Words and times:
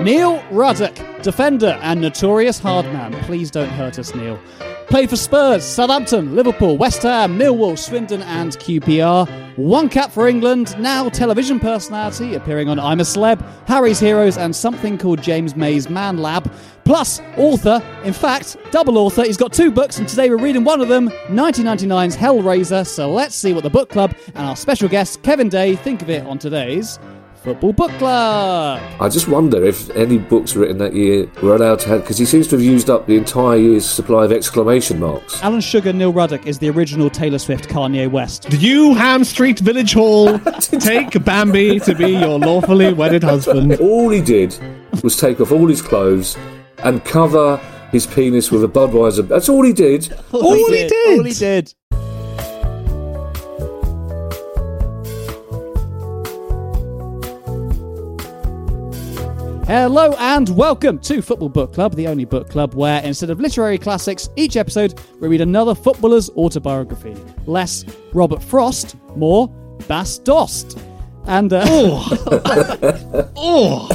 Neil 0.00 0.42
Ruddock, 0.50 1.22
defender 1.22 1.78
and 1.80 2.02
notorious 2.02 2.58
hard 2.58 2.84
man. 2.86 3.12
Please 3.24 3.50
don't 3.50 3.70
hurt 3.70 3.98
us, 3.98 4.14
Neil. 4.14 4.38
Played 4.88 5.08
for 5.08 5.16
Spurs, 5.16 5.64
Southampton, 5.64 6.36
Liverpool, 6.36 6.76
West 6.76 7.02
Ham, 7.02 7.38
Millwall, 7.38 7.78
Swindon, 7.78 8.22
and 8.22 8.52
QPR. 8.58 9.26
One 9.56 9.88
cap 9.88 10.12
for 10.12 10.28
England, 10.28 10.78
now 10.78 11.08
television 11.08 11.58
personality, 11.58 12.34
appearing 12.34 12.68
on 12.68 12.78
I'm 12.78 13.00
a 13.00 13.04
Celeb, 13.04 13.42
Harry's 13.66 13.98
Heroes, 13.98 14.36
and 14.36 14.54
something 14.54 14.98
called 14.98 15.22
James 15.22 15.56
May's 15.56 15.88
Man 15.88 16.18
Lab. 16.18 16.52
Plus, 16.84 17.20
author, 17.36 17.82
in 18.04 18.12
fact, 18.12 18.58
double 18.70 18.98
author. 18.98 19.24
He's 19.24 19.38
got 19.38 19.52
two 19.52 19.70
books, 19.70 19.98
and 19.98 20.06
today 20.06 20.28
we're 20.28 20.36
reading 20.36 20.62
one 20.62 20.80
of 20.82 20.88
them, 20.88 21.08
1999's 21.28 22.16
Hellraiser. 22.16 22.86
So 22.86 23.10
let's 23.10 23.34
see 23.34 23.54
what 23.54 23.64
the 23.64 23.70
book 23.70 23.88
club 23.88 24.14
and 24.34 24.46
our 24.46 24.56
special 24.56 24.88
guest, 24.90 25.22
Kevin 25.22 25.48
Day, 25.48 25.74
think 25.74 26.02
of 26.02 26.10
it 26.10 26.24
on 26.26 26.38
today's 26.38 27.00
Football 27.46 27.74
Book 27.74 27.92
Club. 27.92 28.80
I 29.00 29.08
just 29.08 29.28
wonder 29.28 29.64
if 29.64 29.88
any 29.90 30.18
books 30.18 30.56
written 30.56 30.78
that 30.78 30.94
year 30.94 31.30
were 31.40 31.54
allowed 31.54 31.78
to 31.78 31.88
have, 31.90 32.00
because 32.00 32.18
he 32.18 32.24
seems 32.24 32.48
to 32.48 32.56
have 32.56 32.64
used 32.64 32.90
up 32.90 33.06
the 33.06 33.16
entire 33.16 33.56
year's 33.56 33.88
supply 33.88 34.24
of 34.24 34.32
exclamation 34.32 34.98
marks. 34.98 35.40
Alan 35.44 35.60
Sugar 35.60 35.92
Neil 35.92 36.12
Ruddock 36.12 36.44
is 36.44 36.58
the 36.58 36.68
original 36.68 37.08
Taylor 37.08 37.38
Swift 37.38 37.68
Kanye 37.68 38.10
West. 38.10 38.50
Did 38.50 38.60
you, 38.60 38.94
Ham 38.94 39.22
Street 39.22 39.60
Village 39.60 39.92
Hall, 39.92 40.40
take 40.60 41.22
Bambi 41.24 41.78
to 41.78 41.94
be 41.94 42.08
your 42.08 42.40
lawfully 42.40 42.92
wedded 42.92 43.22
husband? 43.22 43.76
All 43.78 44.10
he 44.10 44.20
did 44.20 44.58
was 45.04 45.16
take 45.16 45.40
off 45.40 45.52
all 45.52 45.68
his 45.68 45.80
clothes 45.80 46.36
and 46.78 47.04
cover 47.04 47.58
his 47.92 48.08
penis 48.08 48.50
with 48.50 48.64
a 48.64 48.68
Budweiser. 48.68 49.28
That's 49.28 49.48
all 49.48 49.62
he 49.62 49.72
did. 49.72 50.12
All 50.32 50.52
he 50.52 50.88
did. 50.88 51.18
All 51.18 51.22
he 51.22 51.32
did. 51.32 51.72
Hello 59.66 60.14
and 60.20 60.48
welcome 60.50 60.98
to 61.00 61.20
Football 61.20 61.48
Book 61.48 61.72
Club, 61.74 61.94
the 61.96 62.06
only 62.06 62.24
book 62.24 62.48
club 62.48 62.74
where 62.74 63.02
instead 63.02 63.30
of 63.30 63.40
literary 63.40 63.78
classics, 63.78 64.28
each 64.36 64.56
episode 64.56 65.00
we 65.18 65.26
read 65.26 65.40
another 65.40 65.74
footballer's 65.74 66.30
autobiography. 66.30 67.16
Less 67.46 67.84
Robert 68.12 68.40
Frost, 68.42 68.94
more 69.16 69.48
Bas 69.88 70.18
Dost. 70.18 70.78
And 71.26 71.52
uh, 71.52 71.64
Oh, 73.36 73.88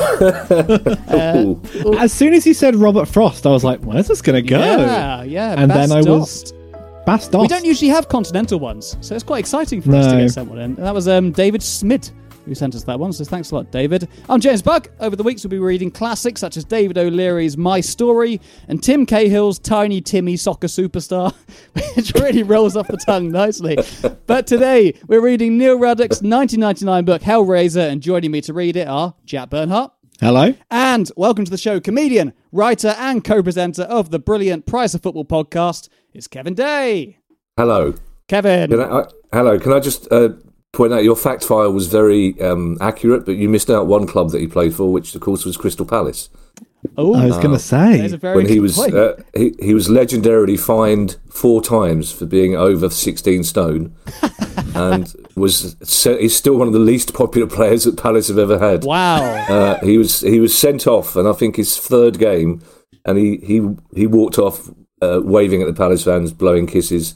Ooh. 1.55 1.93
as 1.99 2.11
soon 2.11 2.33
as 2.33 2.43
he 2.43 2.53
said 2.53 2.75
Robert 2.75 3.05
Frost, 3.07 3.45
I 3.45 3.51
was 3.51 3.63
like, 3.63 3.79
"Where's 3.81 4.09
this 4.09 4.21
gonna 4.21 4.41
go?" 4.41 4.59
yeah, 4.59 5.23
yeah, 5.23 5.55
And 5.57 5.69
Bas 5.69 5.87
then 5.89 5.97
I 5.97 6.01
Dost. 6.01 6.53
was 6.53 7.03
Bas 7.05 7.27
Dost. 7.29 7.41
We 7.43 7.47
don't 7.47 7.63
usually 7.63 7.89
have 7.91 8.09
continental 8.09 8.59
ones, 8.59 8.97
so 8.99 9.15
it's 9.15 9.23
quite 9.23 9.39
exciting 9.39 9.81
for 9.81 9.95
us 9.95 10.11
to 10.11 10.17
get 10.17 10.31
someone 10.31 10.57
in. 10.57 10.71
And 10.75 10.77
that 10.85 10.93
was 10.93 11.07
um, 11.07 11.31
David 11.31 11.63
Smith 11.63 12.11
who 12.45 12.55
sent 12.55 12.75
us 12.75 12.83
that 12.83 12.99
one, 12.99 13.13
so 13.13 13.23
thanks 13.23 13.51
a 13.51 13.55
lot, 13.55 13.71
David. 13.71 14.07
I'm 14.29 14.39
James 14.39 14.61
Buck. 14.61 14.89
Over 14.99 15.15
the 15.15 15.23
weeks, 15.23 15.43
we'll 15.43 15.49
be 15.49 15.59
reading 15.59 15.91
classics 15.91 16.41
such 16.41 16.57
as 16.57 16.63
David 16.65 16.97
O'Leary's 16.97 17.57
My 17.57 17.81
Story 17.81 18.41
and 18.67 18.81
Tim 18.81 19.05
Cahill's 19.05 19.59
Tiny 19.59 20.01
Timmy 20.01 20.37
Soccer 20.37 20.67
Superstar, 20.67 21.33
which 21.95 22.13
really 22.15 22.43
rolls 22.43 22.75
off 22.75 22.87
the 22.87 22.97
tongue 22.97 23.31
nicely. 23.31 23.77
But 24.27 24.47
today, 24.47 24.93
we're 25.07 25.21
reading 25.21 25.57
Neil 25.57 25.77
Ruddock's 25.77 26.21
1999 26.21 27.03
book, 27.03 27.21
Hellraiser, 27.21 27.89
and 27.89 28.01
joining 28.01 28.31
me 28.31 28.39
to 28.41 28.53
read 28.53 28.77
it 28.77 28.87
are 28.87 29.13
Jack 29.25 29.49
Bernhardt. 29.49 29.91
Hello. 30.21 30.53
And 30.69 31.11
welcome 31.17 31.43
to 31.43 31.51
the 31.51 31.57
show, 31.57 31.81
comedian, 31.81 32.31
writer, 32.53 32.95
and 32.97 33.23
co 33.23 33.43
presenter 33.43 33.83
of 33.83 34.09
the 34.09 34.19
brilliant 34.19 34.65
Price 34.65 34.93
of 34.93 35.03
Football 35.03 35.25
podcast, 35.25 35.89
it's 36.13 36.27
Kevin 36.27 36.53
Day. 36.53 37.17
Hello. 37.57 37.93
Kevin. 38.27 38.69
Can 38.69 38.79
I, 38.79 38.99
I, 38.99 39.05
hello. 39.33 39.59
Can 39.59 39.73
I 39.73 39.79
just 39.81 40.09
uh, 40.11 40.29
point 40.73 40.93
out 40.93 41.03
your 41.03 41.15
fact 41.15 41.43
file 41.43 41.71
was 41.71 41.87
very 41.87 42.39
um, 42.41 42.77
accurate, 42.79 43.25
but 43.25 43.35
you 43.35 43.49
missed 43.49 43.69
out 43.69 43.87
one 43.87 44.07
club 44.07 44.31
that 44.31 44.39
he 44.39 44.47
played 44.47 44.73
for, 44.73 44.91
which 44.91 45.13
of 45.15 45.21
course 45.21 45.45
was 45.45 45.57
Crystal 45.57 45.85
Palace. 45.85 46.29
Oh, 46.97 47.13
I 47.13 47.27
was 47.27 47.37
gonna 47.37 47.59
say. 47.59 48.09
when 48.17 48.47
he 48.47 48.59
was 48.59 48.75
point. 48.75 48.95
uh, 48.95 49.15
he, 49.35 49.53
he 49.59 49.73
was 49.73 49.87
legendarily 49.87 50.59
fined 50.59 51.17
four 51.29 51.61
times 51.61 52.11
for 52.11 52.25
being 52.25 52.55
over 52.55 52.89
16 52.89 53.43
stone 53.43 53.95
and 54.75 55.13
was 55.35 55.75
he's 56.19 56.35
still 56.35 56.57
one 56.57 56.67
of 56.67 56.73
the 56.73 56.79
least 56.79 57.13
popular 57.13 57.47
players 57.47 57.83
that 57.83 57.97
Palace 57.97 58.29
have 58.29 58.39
ever 58.39 58.57
had. 58.57 58.83
wow. 58.83 59.21
Uh, 59.21 59.79
he 59.85 59.97
was 59.97 60.21
he 60.21 60.39
was 60.39 60.57
sent 60.57 60.87
off, 60.87 61.15
and 61.15 61.27
I 61.27 61.33
think 61.33 61.55
his 61.55 61.77
third 61.77 62.17
game, 62.17 62.61
and 63.05 63.17
he 63.17 63.37
he 63.37 63.67
he 63.93 64.07
walked 64.07 64.39
off 64.39 64.69
uh, 65.01 65.21
waving 65.23 65.61
at 65.61 65.67
the 65.67 65.73
Palace 65.73 66.03
fans, 66.03 66.33
blowing 66.33 66.65
kisses. 66.65 67.15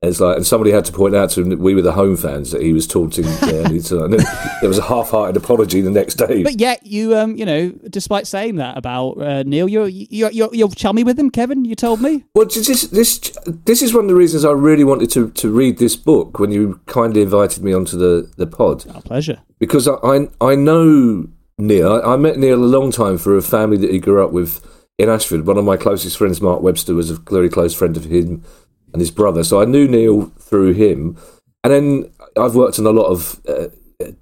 It's 0.00 0.20
like, 0.20 0.36
and 0.36 0.46
somebody 0.46 0.70
had 0.70 0.84
to 0.84 0.92
point 0.92 1.16
out 1.16 1.30
to 1.30 1.40
him 1.40 1.48
that 1.48 1.58
we 1.58 1.74
were 1.74 1.82
the 1.82 1.92
home 1.92 2.16
fans 2.16 2.52
that 2.52 2.62
he 2.62 2.72
was 2.72 2.86
taunting. 2.86 3.24
And 3.48 3.68
he's, 3.72 3.90
and 3.90 4.12
then 4.12 4.24
there 4.60 4.68
was 4.68 4.78
a 4.78 4.82
half-hearted 4.82 5.36
apology 5.36 5.80
the 5.80 5.90
next 5.90 6.14
day. 6.14 6.42
But 6.42 6.60
yet, 6.60 6.86
you, 6.86 7.16
um, 7.16 7.36
you 7.36 7.44
know, 7.44 7.70
despite 7.90 8.26
saying 8.26 8.56
that 8.56 8.76
about 8.76 9.12
uh, 9.20 9.42
Neil, 9.42 9.68
you're, 9.68 9.88
you're 9.88 10.30
you're 10.30 10.50
you're 10.52 10.68
chummy 10.68 11.02
with 11.02 11.18
him, 11.18 11.30
Kevin. 11.30 11.64
You 11.64 11.74
told 11.74 12.00
me. 12.00 12.24
Well, 12.34 12.46
this 12.46 12.82
this 12.82 13.18
this 13.46 13.82
is 13.82 13.94
one 13.94 14.04
of 14.04 14.08
the 14.08 14.14
reasons 14.14 14.44
I 14.44 14.52
really 14.52 14.84
wanted 14.84 15.10
to, 15.12 15.30
to 15.30 15.50
read 15.50 15.78
this 15.78 15.96
book 15.96 16.38
when 16.38 16.52
you 16.52 16.80
kindly 16.86 17.22
invited 17.22 17.64
me 17.64 17.72
onto 17.72 17.96
the, 17.96 18.30
the 18.36 18.46
pod 18.46 18.86
Our 18.94 19.02
pleasure. 19.02 19.40
because 19.58 19.88
I 19.88 19.94
I, 19.94 20.28
I 20.40 20.54
know 20.54 21.26
Neil. 21.58 21.92
I, 21.92 22.12
I 22.14 22.16
met 22.16 22.38
Neil 22.38 22.62
a 22.62 22.66
long 22.66 22.92
time 22.92 23.18
through 23.18 23.38
a 23.38 23.42
family 23.42 23.78
that 23.78 23.90
he 23.90 23.98
grew 23.98 24.24
up 24.24 24.30
with 24.30 24.64
in 24.98 25.08
Ashford. 25.08 25.46
One 25.46 25.58
of 25.58 25.64
my 25.64 25.76
closest 25.76 26.16
friends, 26.16 26.40
Mark 26.40 26.60
Webster, 26.62 26.94
was 26.94 27.10
a 27.10 27.14
very 27.14 27.48
close 27.48 27.74
friend 27.74 27.96
of 27.96 28.04
him 28.04 28.44
and 28.92 29.00
his 29.00 29.10
brother. 29.10 29.44
So 29.44 29.60
I 29.60 29.64
knew 29.64 29.86
Neil 29.88 30.26
through 30.38 30.74
him, 30.74 31.16
and 31.64 31.72
then 31.72 32.10
I've 32.36 32.54
worked 32.54 32.78
on 32.78 32.86
a 32.86 32.90
lot 32.90 33.06
of. 33.06 33.40
Uh, 33.48 33.68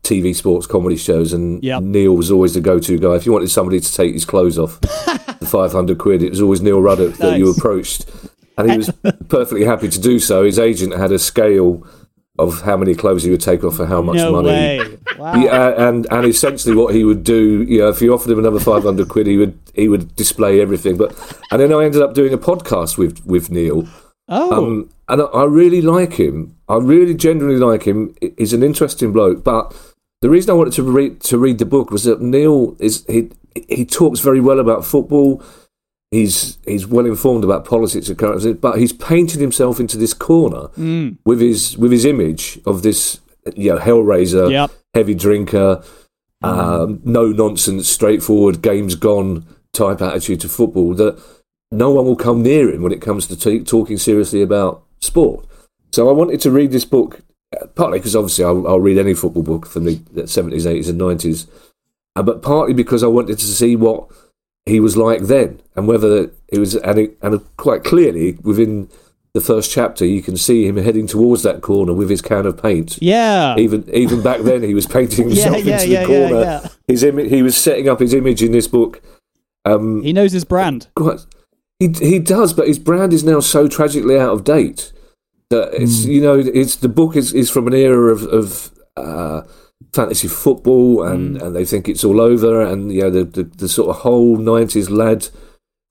TV 0.02 0.34
sports 0.34 0.66
comedy 0.66 0.96
shows, 0.96 1.34
and 1.34 1.62
Yep. 1.62 1.82
Neil 1.82 2.16
was 2.16 2.30
always 2.30 2.54
the 2.54 2.62
go-to 2.62 2.98
guy. 2.98 3.14
If 3.14 3.26
you 3.26 3.32
wanted 3.32 3.50
somebody 3.50 3.78
to 3.78 3.92
take 3.94 4.14
his 4.14 4.24
clothes 4.24 4.58
off, 4.58 4.80
the 4.80 5.46
five 5.46 5.70
hundred 5.70 5.98
quid, 5.98 6.22
it 6.22 6.30
was 6.30 6.40
always 6.40 6.62
Neil 6.62 6.80
Ruddock 6.80 7.16
that 7.18 7.36
you 7.38 7.50
approached, 7.50 8.06
and 8.56 8.70
he 8.70 8.78
was 8.78 8.90
perfectly 9.28 9.66
happy 9.66 9.88
to 9.90 10.00
do 10.00 10.18
so. 10.18 10.44
His 10.44 10.58
agent 10.58 10.94
had 10.96 11.12
a 11.12 11.18
scale 11.18 11.86
of 12.38 12.62
how 12.62 12.78
many 12.78 12.94
clothes 12.94 13.24
he 13.24 13.30
would 13.30 13.42
take 13.42 13.64
off 13.64 13.76
for 13.76 13.84
how 13.84 14.00
much 14.00 14.16
No 14.16 14.32
money. 14.32 14.48
way. 14.48 14.98
Wow. 15.18 15.34
Yeah, 15.36 15.88
and 15.88 16.06
and 16.10 16.24
essentially 16.26 16.74
what 16.74 16.94
he 16.94 17.04
would 17.04 17.22
do, 17.22 17.62
you 17.68 17.80
know, 17.80 17.90
if 17.90 18.00
you 18.00 18.14
offered 18.14 18.30
him 18.30 18.38
another 18.38 18.60
five 18.60 18.82
hundred 18.82 19.10
quid, 19.10 19.26
he 19.26 19.36
would 19.36 19.58
he 19.74 19.88
would 19.90 20.16
display 20.16 20.62
everything. 20.62 20.96
But 20.96 21.12
and 21.50 21.60
then 21.60 21.70
I 21.74 21.84
ended 21.84 22.00
up 22.00 22.14
doing 22.14 22.32
a 22.32 22.38
podcast 22.38 22.96
with 22.96 23.22
with 23.26 23.50
Neil, 23.50 23.86
Oh, 24.28 24.64
um, 24.64 24.90
and 25.08 25.22
I, 25.22 25.24
I 25.26 25.44
really 25.44 25.80
like 25.82 26.14
him. 26.14 26.56
I 26.68 26.76
really 26.78 27.14
genuinely 27.14 27.58
like 27.64 27.84
him. 27.84 28.14
He's 28.36 28.52
an 28.52 28.62
interesting 28.62 29.12
bloke. 29.12 29.44
But 29.44 29.74
the 30.20 30.30
reason 30.30 30.50
I 30.50 30.54
wanted 30.54 30.72
to 30.74 30.82
read 30.82 31.20
to 31.22 31.38
read 31.38 31.58
the 31.58 31.64
book 31.64 31.90
was 31.90 32.04
that 32.04 32.20
Neil 32.20 32.76
is 32.80 33.04
he 33.08 33.30
he 33.68 33.84
talks 33.84 34.20
very 34.20 34.40
well 34.40 34.58
about 34.58 34.84
football. 34.84 35.42
He's 36.10 36.58
he's 36.66 36.86
well 36.86 37.06
informed 37.06 37.44
about 37.44 37.64
politics 37.64 38.08
and 38.08 38.18
current, 38.18 38.60
but 38.60 38.78
he's 38.78 38.92
painted 38.92 39.40
himself 39.40 39.78
into 39.80 39.96
this 39.96 40.14
corner 40.14 40.68
Mm. 40.76 41.18
with 41.24 41.40
his 41.40 41.76
with 41.78 41.92
his 41.92 42.04
image 42.04 42.58
of 42.66 42.82
this 42.82 43.20
you 43.54 43.72
know 43.72 43.78
hellraiser, 43.78 44.50
Yep. 44.50 44.70
heavy 44.94 45.14
drinker, 45.14 45.82
um, 46.42 47.00
no 47.04 47.26
nonsense, 47.28 47.88
straightforward, 47.88 48.62
games 48.62 48.94
gone 48.96 49.46
type 49.72 50.00
attitude 50.02 50.40
to 50.40 50.48
football. 50.48 50.94
That 50.94 51.18
no 51.70 51.90
one 51.90 52.04
will 52.04 52.16
come 52.16 52.42
near 52.42 52.70
him 52.70 52.82
when 52.82 52.92
it 52.92 53.00
comes 53.00 53.26
to 53.26 53.36
t- 53.36 53.64
talking 53.64 53.96
seriously 53.98 54.42
about 54.42 54.82
sport. 55.00 55.46
So 55.92 56.08
I 56.08 56.12
wanted 56.12 56.40
to 56.42 56.50
read 56.50 56.72
this 56.72 56.84
book 56.84 57.20
partly 57.74 57.98
because 57.98 58.16
obviously 58.16 58.44
I'll, 58.44 58.66
I'll 58.66 58.80
read 58.80 58.98
any 58.98 59.14
football 59.14 59.42
book 59.42 59.66
from 59.66 59.84
the 59.84 60.26
seventies, 60.26 60.66
eighties, 60.66 60.88
and 60.88 60.98
nineties, 60.98 61.46
uh, 62.14 62.22
but 62.22 62.42
partly 62.42 62.74
because 62.74 63.02
I 63.02 63.08
wanted 63.08 63.38
to 63.38 63.46
see 63.46 63.76
what 63.76 64.08
he 64.64 64.80
was 64.80 64.96
like 64.96 65.22
then, 65.22 65.60
and 65.76 65.86
whether 65.86 66.30
it 66.48 66.58
was, 66.58 66.74
and, 66.74 66.98
it, 66.98 67.18
and 67.22 67.40
quite 67.56 67.84
clearly 67.84 68.32
within 68.42 68.88
the 69.32 69.40
first 69.40 69.70
chapter, 69.70 70.04
you 70.04 70.22
can 70.22 70.36
see 70.36 70.66
him 70.66 70.76
heading 70.76 71.06
towards 71.06 71.42
that 71.44 71.60
corner 71.60 71.92
with 71.92 72.10
his 72.10 72.22
can 72.22 72.46
of 72.46 72.60
paint. 72.60 72.98
Yeah. 73.00 73.56
Even 73.58 73.88
even 73.92 74.22
back 74.22 74.40
then, 74.40 74.62
he 74.62 74.74
was 74.74 74.86
painting 74.86 75.28
himself 75.28 75.64
yeah, 75.64 75.74
into 75.74 75.88
yeah, 75.88 76.00
the 76.00 76.06
corner. 76.06 76.70
His 76.88 77.02
Im- 77.02 77.28
he 77.28 77.42
was 77.42 77.56
setting 77.56 77.88
up 77.88 78.00
his 78.00 78.12
image 78.14 78.42
in 78.42 78.52
this 78.52 78.66
book. 78.66 79.02
Um, 79.64 80.02
He 80.02 80.12
knows 80.12 80.32
his 80.32 80.44
brand. 80.44 80.88
quite, 80.94 81.20
he 81.78 81.88
he 82.00 82.18
does, 82.18 82.52
but 82.52 82.68
his 82.68 82.78
brand 82.78 83.12
is 83.12 83.24
now 83.24 83.40
so 83.40 83.68
tragically 83.68 84.18
out 84.18 84.32
of 84.32 84.44
date 84.44 84.92
that 85.50 85.74
it's 85.74 86.04
Hmm. 86.04 86.10
you 86.10 86.20
know 86.20 86.38
it's 86.38 86.76
the 86.76 86.88
book 86.88 87.16
is, 87.16 87.32
is 87.32 87.50
from 87.50 87.66
an 87.66 87.74
era 87.74 88.12
of 88.12 88.22
of 88.24 88.70
uh, 88.96 89.42
fantasy 89.92 90.26
football 90.28 91.02
and, 91.02 91.36
Hmm. 91.36 91.46
and 91.46 91.56
they 91.56 91.64
think 91.64 91.88
it's 91.88 92.04
all 92.04 92.20
over 92.20 92.62
and 92.62 92.92
you 92.92 93.02
know 93.02 93.10
the 93.10 93.24
the, 93.24 93.42
the 93.44 93.68
sort 93.68 93.90
of 93.90 93.96
whole 94.02 94.36
nineties 94.36 94.90
lad 94.90 95.28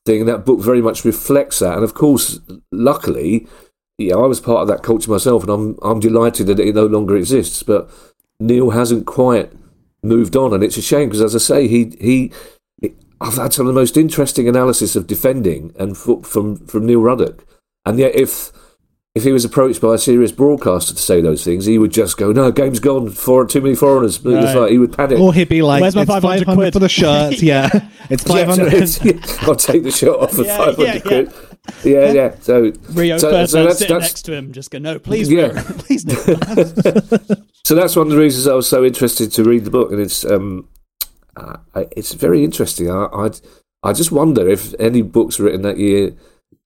thing. 0.06 0.22
And 0.22 0.30
that 0.30 0.46
book 0.46 0.60
very 0.60 0.82
much 0.82 1.06
reflects 1.06 1.60
that, 1.60 1.76
and 1.76 1.84
of 1.84 1.94
course, 1.94 2.40
luckily, 2.72 3.48
yeah, 3.98 4.16
I 4.16 4.26
was 4.28 4.40
part 4.40 4.62
of 4.62 4.68
that 4.68 4.84
culture 4.84 5.10
myself, 5.12 5.44
and 5.44 5.52
I'm 5.52 5.78
I'm 5.82 6.00
delighted 6.00 6.48
that 6.48 6.60
it 6.60 6.76
no 6.76 6.86
longer 6.86 7.16
exists. 7.16 7.64
But 7.64 7.90
Neil 8.40 8.72
hasn't 8.72 9.06
quite 9.06 9.52
moved 10.04 10.36
on, 10.36 10.54
and 10.54 10.64
it's 10.64 10.78
a 10.78 10.82
shame 10.82 11.10
because, 11.10 11.22
as 11.22 11.36
I 11.36 11.40
say, 11.40 11.68
he 11.68 11.96
he. 12.00 12.32
I've 13.26 13.36
had 13.36 13.54
some 13.54 13.68
of 13.68 13.74
the 13.74 13.80
most 13.80 13.98
interesting 13.98 14.48
analysis 14.48 14.96
of 14.96 15.08
defending 15.08 15.74
and 15.80 15.98
fo- 15.98 16.22
from 16.22 16.58
from 16.68 16.86
Neil 16.86 17.02
Ruddock, 17.02 17.46
and 17.86 17.98
yet 18.00 18.16
if 18.16 18.52
if 19.16 19.24
he 19.24 19.32
was 19.32 19.46
approached 19.46 19.80
by 19.82 19.96
a 19.96 19.98
serious 19.98 20.32
broadcaster 20.34 20.94
to 20.94 21.02
say 21.02 21.22
those 21.22 21.44
things, 21.44 21.66
he 21.66 21.78
would 21.78 21.92
just 21.92 22.18
go, 22.18 22.32
"No, 22.34 22.52
game's 22.52 22.80
gone. 22.80 23.10
For 23.10 23.46
too 23.46 23.62
many 23.62 23.74
foreigners." 23.76 24.24
Right. 24.24 24.54
like 24.56 24.72
he 24.72 24.78
would 24.78 24.92
panic. 24.96 25.18
Or 25.20 25.34
he'd 25.34 25.48
be 25.50 25.62
like, 25.62 25.82
Where's 25.82 25.96
my 25.96 26.04
500 26.06 26.40
500 26.46 26.56
quid? 26.56 26.74
for 26.74 26.80
the 26.80 26.90
shirt. 26.90 27.42
Yeah. 27.42 27.70
It's 28.10 28.24
500. 28.24 28.88
so 28.88 29.06
it's- 29.08 29.44
I'll 29.48 29.56
take 29.56 29.84
the 29.84 29.92
shirt 29.92 30.20
off 30.20 30.34
for 30.34 30.44
Yeah, 30.44 30.58
five 30.58 30.76
hundred 30.76 30.96
yeah, 30.96 31.00
quid. 31.00 31.34
Yeah, 31.84 32.12
yeah. 32.12 32.36
So 32.42 32.74
Rio 32.92 33.18
so, 33.18 33.30
Ferdinand 33.32 33.48
so 33.48 33.64
that's, 33.64 33.80
sitting 33.80 33.96
that's 33.98 34.06
next 34.12 34.22
to 34.24 34.34
him, 34.34 34.52
just 34.52 34.70
go, 34.70 34.78
no, 34.80 35.00
please, 35.00 35.32
Yeah. 35.32 35.48
Rio, 35.48 35.64
please, 35.80 36.06
no. 36.06 36.14
so 37.64 37.74
that's 37.74 37.96
one 37.96 38.08
of 38.08 38.12
the 38.12 38.20
reasons 38.20 38.48
I 38.48 38.54
was 38.54 38.68
so 38.70 38.84
interested 38.86 39.32
to 39.32 39.44
read 39.44 39.64
the 39.66 39.72
book, 39.72 39.92
and 39.92 40.00
it's 40.00 40.24
um, 40.26 40.68
uh, 41.36 41.58
it's 41.96 42.14
very 42.14 42.44
interesting. 42.44 42.90
I 42.90 43.06
I 43.06 43.30
I 43.84 43.94
just 43.94 44.12
wonder 44.12 44.48
if 44.48 44.74
any 44.80 45.02
books 45.02 45.40
written 45.40 45.62
that 45.62 45.78
year 45.78 46.14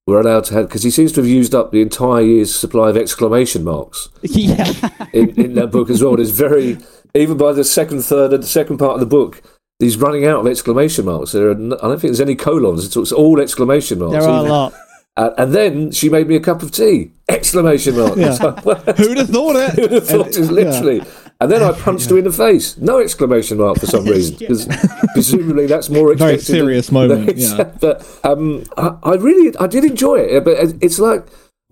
were 0.06 0.20
allowed 0.20 0.44
to 0.44 0.54
have 0.54 0.68
because 0.68 0.82
he 0.82 0.90
seems 0.90 1.12
to 1.12 1.20
have 1.20 1.28
used 1.28 1.54
up 1.54 1.70
the 1.70 1.82
entire 1.82 2.22
year's 2.22 2.54
supply 2.54 2.90
of 2.90 2.96
exclamation 2.96 3.62
marks 3.62 4.08
yeah. 4.22 4.72
in, 5.12 5.30
in 5.40 5.54
that 5.54 5.70
book 5.70 5.90
as 5.90 6.02
well. 6.02 6.16
There's 6.16 6.30
very 6.30 6.78
even 7.14 7.36
by 7.36 7.52
the 7.52 7.64
second 7.64 8.02
third 8.02 8.32
and 8.32 8.42
the 8.42 8.48
second 8.48 8.78
part 8.78 8.94
of 8.94 9.00
the 9.00 9.06
book. 9.06 9.42
He's 9.78 9.96
running 9.96 10.26
out 10.26 10.40
of 10.40 10.46
exclamation 10.46 11.06
marks. 11.06 11.32
There 11.32 11.48
are, 11.48 11.54
I 11.54 11.56
don't 11.56 11.98
think 11.98 12.02
there's 12.02 12.20
any 12.20 12.34
colons. 12.34 12.84
It's, 12.84 12.96
it's 12.96 13.12
all 13.12 13.40
exclamation 13.40 13.98
marks. 13.98 14.12
There 14.12 14.28
are 14.28 14.44
a 14.44 14.48
lot. 14.48 14.74
Uh, 15.16 15.30
and 15.38 15.54
then 15.54 15.90
she 15.90 16.08
made 16.08 16.28
me 16.28 16.36
a 16.36 16.40
cup 16.40 16.62
of 16.62 16.70
tea! 16.70 17.10
Exclamation 17.28 17.96
mark! 17.96 18.16
Yeah. 18.16 18.36
Who'd 18.96 19.18
have 19.18 19.28
thought 19.28 19.56
it? 19.56 19.70
Who'd 19.74 19.92
have 19.92 20.06
thought 20.06 20.36
it 20.36 20.50
literally? 20.50 21.02
And 21.40 21.50
then 21.50 21.62
I 21.62 21.72
punched 21.84 22.10
her 22.10 22.18
in 22.18 22.24
the 22.24 22.32
face. 22.32 22.76
No 22.76 23.00
exclamation 23.00 23.58
mark 23.58 23.78
for 23.78 23.86
some 23.86 24.04
reason, 24.14 24.36
because 24.38 24.66
presumably 25.14 25.66
that's 25.66 25.88
more 25.88 26.14
Very 26.14 26.34
expected. 26.34 26.46
than- 26.46 26.66
serious 26.66 26.92
moment, 26.92 27.26
than- 27.26 27.38
yeah. 27.38 27.64
But 27.80 28.06
um, 28.24 28.64
I, 28.76 28.96
I 29.02 29.14
really, 29.14 29.56
I 29.58 29.66
did 29.66 29.84
enjoy 29.84 30.16
it. 30.20 30.44
But 30.44 30.58
it's 30.82 30.98
like 30.98 31.26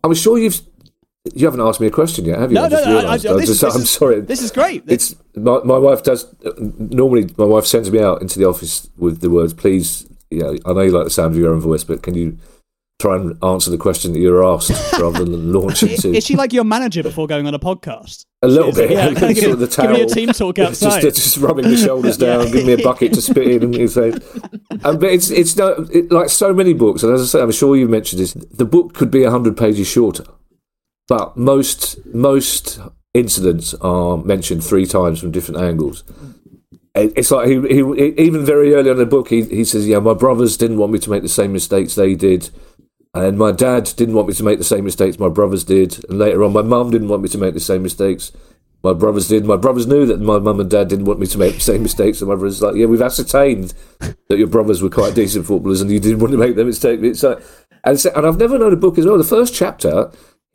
I'm 0.04 0.14
sure 0.14 0.38
you've 0.38 0.60
you 1.34 1.44
haven't 1.46 1.60
asked 1.60 1.78
me 1.80 1.86
a 1.86 1.90
question 1.90 2.24
yet, 2.24 2.38
have 2.38 2.50
you? 2.50 2.54
No, 2.54 2.64
I've 2.64 2.70
no, 2.70 2.84
no. 2.84 2.98
I, 3.08 3.12
I, 3.12 3.16
this 3.18 3.26
I'm, 3.26 3.38
is, 3.40 3.48
this 3.60 3.62
I'm 3.74 3.82
is- 3.82 3.90
sorry. 3.90 4.20
This 4.20 4.40
is 4.40 4.50
great. 4.50 4.84
It's 4.86 5.14
my, 5.36 5.58
my 5.64 5.76
wife 5.76 6.02
does 6.02 6.26
normally. 6.78 7.28
My 7.36 7.44
wife 7.44 7.66
sends 7.66 7.90
me 7.90 8.00
out 8.00 8.22
into 8.22 8.38
the 8.38 8.46
office 8.46 8.88
with 8.96 9.20
the 9.20 9.28
words, 9.28 9.52
"Please, 9.52 10.06
you 10.30 10.38
know, 10.40 10.56
I 10.64 10.72
know 10.72 10.80
you 10.80 10.90
like 10.92 11.04
the 11.04 11.10
sound 11.10 11.34
of 11.34 11.38
your 11.38 11.52
own 11.52 11.60
voice, 11.60 11.84
but 11.84 12.02
can 12.02 12.14
you 12.14 12.38
try 12.98 13.16
and 13.16 13.36
answer 13.44 13.70
the 13.70 13.76
question 13.78 14.12
that 14.14 14.18
you're 14.20 14.42
asked 14.44 14.70
rather 14.98 15.24
than 15.24 15.52
launch 15.52 15.82
into 15.84 16.12
is 16.14 16.24
she 16.26 16.34
like 16.34 16.52
your 16.52 16.64
manager 16.64 17.00
before 17.02 17.26
going 17.28 17.46
on 17.46 17.54
a 17.54 17.58
podcast? 17.58 18.24
A 18.42 18.48
little 18.48 18.72
bit? 18.72 18.90
Yeah, 18.90 19.04
sort 19.14 19.34
giving, 19.34 19.52
of 19.52 19.58
the 19.58 19.66
giving 19.66 19.96
you 19.96 20.04
a 20.04 20.08
team 20.08 20.28
talk 20.28 20.58
It's 20.58 20.82
outside. 20.82 21.02
just, 21.02 21.16
just 21.16 21.36
rubbing 21.38 21.68
the 21.68 21.76
shoulders 21.76 22.16
down, 22.18 22.46
giving 22.46 22.66
me 22.66 22.72
a 22.74 22.82
bucket 22.82 23.14
to 23.14 23.22
spit 23.22 23.48
in, 23.48 23.62
and 23.64 23.74
you 23.74 23.88
say, 23.88 24.12
um, 24.84 24.98
but 24.98 25.10
it's 25.10 25.30
it's 25.30 25.56
no, 25.56 25.86
it, 25.92 26.10
like 26.10 26.28
so 26.28 26.52
many 26.52 26.72
books, 26.72 27.02
and 27.02 27.12
as 27.12 27.22
I 27.22 27.24
say, 27.26 27.42
I'm 27.42 27.52
sure 27.52 27.76
you've 27.76 27.90
mentioned 27.90 28.20
this. 28.20 28.34
The 28.34 28.64
book 28.64 28.94
could 28.94 29.10
be 29.10 29.24
hundred 29.24 29.56
pages 29.56 29.86
shorter, 29.88 30.24
but 31.08 31.36
most 31.36 32.04
most 32.06 32.80
incidents 33.14 33.74
are 33.74 34.16
mentioned 34.18 34.64
three 34.64 34.86
times 34.86 35.20
from 35.20 35.30
different 35.30 35.60
angles. 35.60 36.04
It's 36.94 37.30
like 37.30 37.46
he, 37.46 37.60
he 37.60 38.14
even 38.18 38.44
very 38.44 38.74
early 38.74 38.90
on 38.90 38.96
in 38.96 38.98
the 38.98 39.06
book, 39.06 39.28
he, 39.28 39.42
he 39.42 39.64
says, 39.64 39.86
"Yeah, 39.86 40.00
my 40.00 40.14
brothers 40.14 40.56
didn't 40.56 40.78
want 40.78 40.92
me 40.92 40.98
to 41.00 41.10
make 41.10 41.22
the 41.22 41.28
same 41.28 41.52
mistakes 41.52 41.94
they 41.94 42.14
did." 42.14 42.50
And 43.14 43.38
my 43.38 43.52
dad 43.52 43.92
didn't 43.96 44.14
want 44.14 44.28
me 44.28 44.34
to 44.34 44.44
make 44.44 44.58
the 44.58 44.64
same 44.64 44.84
mistakes 44.84 45.18
my 45.18 45.28
brothers 45.28 45.64
did. 45.64 46.04
And 46.08 46.18
later 46.18 46.44
on, 46.44 46.52
my 46.52 46.62
mum 46.62 46.90
didn't 46.90 47.08
want 47.08 47.22
me 47.22 47.28
to 47.30 47.38
make 47.38 47.54
the 47.54 47.60
same 47.60 47.82
mistakes 47.82 48.32
my 48.82 48.92
brothers 48.92 49.28
did. 49.28 49.44
My 49.44 49.56
brothers 49.56 49.86
knew 49.86 50.06
that 50.06 50.20
my 50.20 50.38
mum 50.38 50.60
and 50.60 50.70
dad 50.70 50.88
didn't 50.88 51.06
want 51.06 51.18
me 51.18 51.26
to 51.26 51.38
make 51.38 51.54
the 51.54 51.60
same 51.60 51.82
mistakes. 51.82 52.20
And 52.20 52.28
my 52.28 52.36
brothers 52.36 52.62
like, 52.62 52.76
yeah, 52.76 52.86
we've 52.86 53.02
ascertained 53.02 53.74
that 54.00 54.38
your 54.38 54.46
brothers 54.46 54.82
were 54.82 54.90
quite 54.90 55.14
decent 55.14 55.46
footballers 55.46 55.80
and 55.80 55.90
you 55.90 55.98
didn't 55.98 56.20
want 56.20 56.32
to 56.32 56.38
make 56.38 56.54
them 56.54 56.66
mistake. 56.66 57.00
It's 57.02 57.22
like, 57.22 57.42
and, 57.84 57.98
so, 57.98 58.12
and 58.14 58.26
I've 58.26 58.38
never 58.38 58.58
known 58.58 58.72
a 58.72 58.76
book 58.76 58.98
as 58.98 59.06
well. 59.06 59.18
The 59.18 59.24
first 59.24 59.54
chapter, 59.54 60.10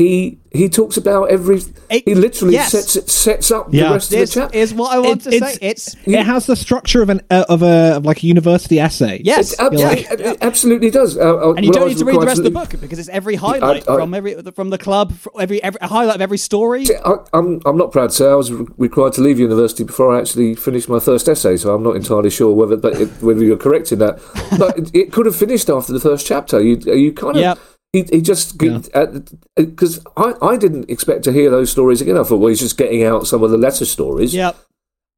he 0.08 0.40
he 0.52 0.70
talks 0.70 0.98
about 0.98 1.32
every. 1.32 1.58
It- 1.90 2.04
he 2.06 2.14
literally 2.16 2.54
yes. 2.54 2.72
sets 2.72 3.12
sets 3.12 3.52
up 3.52 3.68
Yeah. 3.72 3.88
the 3.90 3.94
rest 3.96 4.12
of 4.14 4.20
this 4.20 4.34
the 4.34 4.42
chapter. 4.42 4.58
is 4.58 4.74
what 4.74 4.92
I 4.96 5.00
want 5.00 5.22
It- 5.26 5.30
to 5.30 5.36
it's- 5.36 5.54
say. 5.54 5.60
It's 5.62 5.96
It 6.06 6.24
has 6.26 6.46
the 6.46 6.56
structure 6.56 7.02
of 7.02 7.10
an 7.10 7.22
uh, 7.32 7.46
of 7.50 7.62
a 7.64 7.96
of 7.98 8.06
like 8.06 8.24
a 8.24 8.28
university 8.28 8.80
essay. 8.80 9.22
yes, 9.24 9.54
It, 9.54 9.60
ab- 9.60 9.74
yeah. 9.74 9.92
it- 9.92 10.20
it 10.22 10.38
absolutely 10.42 10.90
does. 10.90 11.18
Uh, 11.18 11.22
uh, 11.22 11.54
and 11.54 11.66
you 11.66 11.72
don't 11.72 11.88
need 11.88 11.98
to 11.98 12.06
read 12.06 12.16
the 12.16 12.20
required 12.20 12.28
rest 12.28 12.38
of 12.40 12.44
the 12.46 12.52
book 12.52 12.70
because 12.82 13.00
it's 13.00 13.10
every 13.10 13.36
highlight 13.36 13.84
I- 13.90 13.96
from 13.98 14.14
every 14.14 14.34
from 14.56 14.70
the 14.70 14.78
club, 14.78 15.14
fr- 15.14 15.30
every, 15.40 15.62
every 15.64 15.80
a 15.82 15.88
highlight 15.88 16.16
of 16.16 16.22
every 16.22 16.38
story. 16.38 16.86
I, 17.06 17.14
I'm 17.34 17.60
I'm 17.66 17.78
not 17.78 17.92
proud 17.92 18.10
to 18.12 18.16
say 18.16 18.26
I 18.28 18.36
was 18.36 18.52
required 18.78 19.14
to 19.14 19.22
leave 19.22 19.40
university 19.40 19.84
before 19.84 20.16
I 20.16 20.20
actually 20.20 20.56
finished 20.56 20.88
my 20.90 21.00
first 21.00 21.28
essay, 21.28 21.58
so 21.58 21.74
I'm 21.74 21.84
not 21.84 21.96
entirely 21.96 22.30
sure 22.30 22.52
whether 22.54 22.78
but 22.78 22.94
it, 23.02 23.10
whether 23.22 23.44
you're 23.44 23.58
correct 23.58 23.92
in 23.92 24.00
that. 24.00 24.20
But 24.58 24.78
it, 24.78 24.92
it 24.94 25.12
could 25.12 25.26
have 25.26 25.36
finished 25.36 25.70
after 25.70 25.94
the 25.94 26.00
first 26.00 26.26
chapter. 26.28 26.62
You 26.62 26.76
you 26.86 27.12
kind 27.14 27.36
of 27.38 27.42
Yep. 27.42 27.60
He, 27.94 28.04
he 28.12 28.22
just 28.22 28.58
because 28.58 28.90
uh, 28.94 30.10
uh, 30.18 30.34
I 30.42 30.48
I 30.54 30.58
didn't 30.58 30.90
expect 30.90 31.24
to 31.24 31.32
hear 31.32 31.50
those 31.50 31.72
stories 31.72 32.02
again. 32.02 32.18
I 32.18 32.24
thought 32.24 32.38
well 32.38 32.50
he's 32.50 32.60
just 32.60 32.78
getting 32.78 33.04
out 33.04 33.28
some 33.28 33.44
of 33.44 33.52
the 33.52 33.58
lesser 33.58 33.86
stories, 33.86 34.34
Yep. 34.34 34.58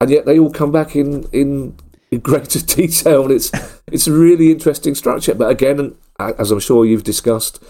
and 0.02 0.10
yet 0.12 0.26
they 0.26 0.38
all 0.38 0.52
come 0.52 0.72
back 0.72 0.96
in 0.96 1.24
in. 1.32 1.76
In 2.12 2.20
greater 2.20 2.60
detail, 2.76 3.24
and 3.24 3.32
it's 3.32 3.52
it's 3.88 4.06
a 4.06 4.12
really 4.12 4.52
interesting 4.52 4.94
structure. 4.94 5.34
But 5.34 5.50
again, 5.50 5.96
uh, 6.20 6.34
as 6.38 6.52
I'm 6.52 6.60
sure 6.60 6.86
you've 6.86 7.04
discussed, 7.04 7.62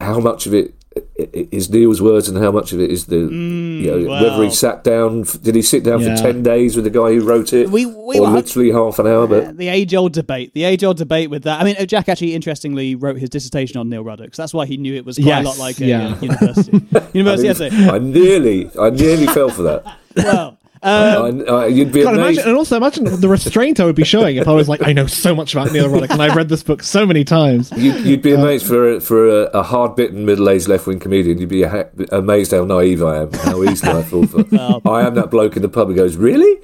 how 0.00 0.20
much 0.20 0.46
of 0.46 0.54
it 0.54 0.74
i- 1.18 1.28
i- 1.34 1.48
is 1.50 1.68
Neil's 1.70 2.00
words 2.02 2.28
and 2.28 2.38
how 2.38 2.50
much 2.52 2.72
of 2.72 2.80
it 2.80 2.90
is 2.90 3.06
the 3.06 3.16
you 3.16 3.90
know, 3.90 4.08
whether 4.10 4.30
Mm, 4.30 4.44
he 4.44 4.50
sat 4.50 4.84
down 4.84 5.24
did 5.42 5.54
he 5.54 5.62
sit 5.62 5.82
down 5.84 6.00
Yeah. 6.00 6.16
for 6.16 6.22
10 6.22 6.42
days 6.42 6.74
with 6.76 6.84
the 6.84 6.90
guy 6.90 7.14
who 7.14 7.20
wrote 7.20 7.52
it 7.52 7.70
We- 7.70 7.86
we 7.86 8.18
or 8.18 8.22
were- 8.26 8.36
literally 8.36 8.70
half 8.70 8.98
an 8.98 9.06
hour 9.06 9.26
but 9.26 9.44
Uh, 9.44 9.52
the 9.56 9.68
age-old 9.68 10.12
debate. 10.12 10.52
The 10.54 10.64
age-old 10.64 10.96
debate 10.96 11.30
with 11.30 11.42
that. 11.44 11.60
I 11.60 11.64
mean, 11.64 11.76
uh, 11.78 11.84
Jack 11.84 12.08
actually 12.08 12.34
interestingly 12.34 12.94
wrote 12.94 13.18
his 13.18 13.28
dissertation 13.30 13.76
on 13.78 13.88
Neil 13.88 14.02
Ruddock, 14.04 14.34
so 14.34 14.42
that's 14.42 14.54
why 14.54 14.66
he 14.66 14.76
knew 14.76 14.94
it 14.94 15.04
was 15.06 15.18
quite 15.18 15.40
a 15.40 15.42
lot 15.42 15.58
like 15.58 15.80
a 15.80 15.86
yeah. 15.86 16.14
uh, 16.14 16.20
university 16.20 16.80
university 17.12 17.48
essay. 17.48 17.70
I 17.72 17.98
nearly 17.98 18.70
I 18.80 18.90
nearly 18.90 19.26
fell 19.26 19.48
for 19.50 19.62
that 19.62 19.84
Well, 20.16 20.58
um, 20.82 21.44
I, 21.48 21.66
you'd 21.66 21.92
be 21.92 22.02
amazed 22.02 22.18
imagine, 22.18 22.48
and 22.48 22.56
also 22.56 22.76
imagine 22.76 23.04
the 23.04 23.28
restraint 23.28 23.80
I 23.80 23.84
would 23.84 23.96
be 23.96 24.04
showing 24.04 24.36
if 24.36 24.48
I 24.48 24.52
was 24.52 24.68
like, 24.68 24.86
I 24.86 24.92
know 24.92 25.06
so 25.06 25.34
much 25.34 25.54
about 25.54 25.72
Neil 25.72 25.88
Ruddock 25.88 26.10
and 26.10 26.22
I've 26.22 26.36
read 26.36 26.48
this 26.48 26.62
book 26.62 26.82
so 26.82 27.06
many 27.06 27.24
times. 27.24 27.70
you, 27.72 27.92
you'd 27.98 28.22
be 28.22 28.32
amazed 28.32 28.66
for 28.66 28.94
a, 28.94 29.00
for 29.00 29.28
a, 29.28 29.42
a 29.46 29.62
hard-bitten 29.62 30.24
middle-aged 30.24 30.68
left-wing 30.68 31.00
comedian. 31.00 31.38
You'd 31.38 31.48
be 31.48 31.62
ha- 31.62 31.88
amazed 32.12 32.52
how 32.52 32.64
naive 32.64 33.02
I 33.02 33.22
am, 33.22 33.32
how 33.32 33.62
easily 33.62 33.92
I 33.92 34.02
fall 34.02 34.26
for. 34.26 34.40
I 34.88 35.06
am 35.06 35.14
that 35.14 35.30
bloke 35.30 35.56
in 35.56 35.62
the 35.62 35.68
pub 35.68 35.88
who 35.88 35.94
goes, 35.94 36.16
"Really?" 36.16 36.62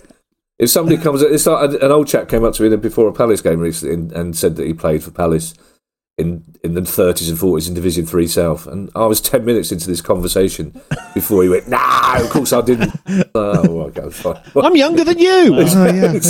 If 0.59 0.71
somebody 0.71 0.97
comes, 0.99 1.21
it's 1.21 1.47
like 1.47 1.83
an 1.83 1.91
old 1.91 2.07
chap 2.07 2.29
came 2.29 2.45
up 2.45 2.55
to 2.55 2.69
me 2.69 2.77
before 2.77 3.09
a 3.09 3.13
Palace 3.13 3.41
game 3.41 3.59
recently 3.59 3.95
and, 3.95 4.13
and 4.13 4.37
said 4.37 4.55
that 4.57 4.67
he 4.67 4.73
played 4.73 5.03
for 5.03 5.11
Palace 5.11 5.55
in 6.17 6.45
in 6.63 6.75
the 6.75 6.81
30s 6.81 7.29
and 7.29 7.37
40s 7.37 7.69
in 7.69 7.75
Division 7.75 8.07
Three 8.07 8.29
South, 8.29 8.67
and 8.67 8.89
I 8.95 9.07
was 9.07 9.21
10 9.21 9.45
minutes 9.45 9.73
into 9.73 9.89
this 9.89 10.01
conversation 10.01 10.81
before 11.13 11.43
he 11.43 11.49
went, 11.49 11.69
"No, 11.69 11.79
of 12.17 12.31
course 12.31 12.53
I 12.53 12.61
didn't." 12.61 12.93
oh, 13.35 13.71
well, 13.75 13.91
go 13.91 14.11
fine. 14.11 14.41
I'm 14.55 14.77
younger 14.77 15.03
than 15.03 15.19
you. 15.19 15.57
Oh, 15.57 15.87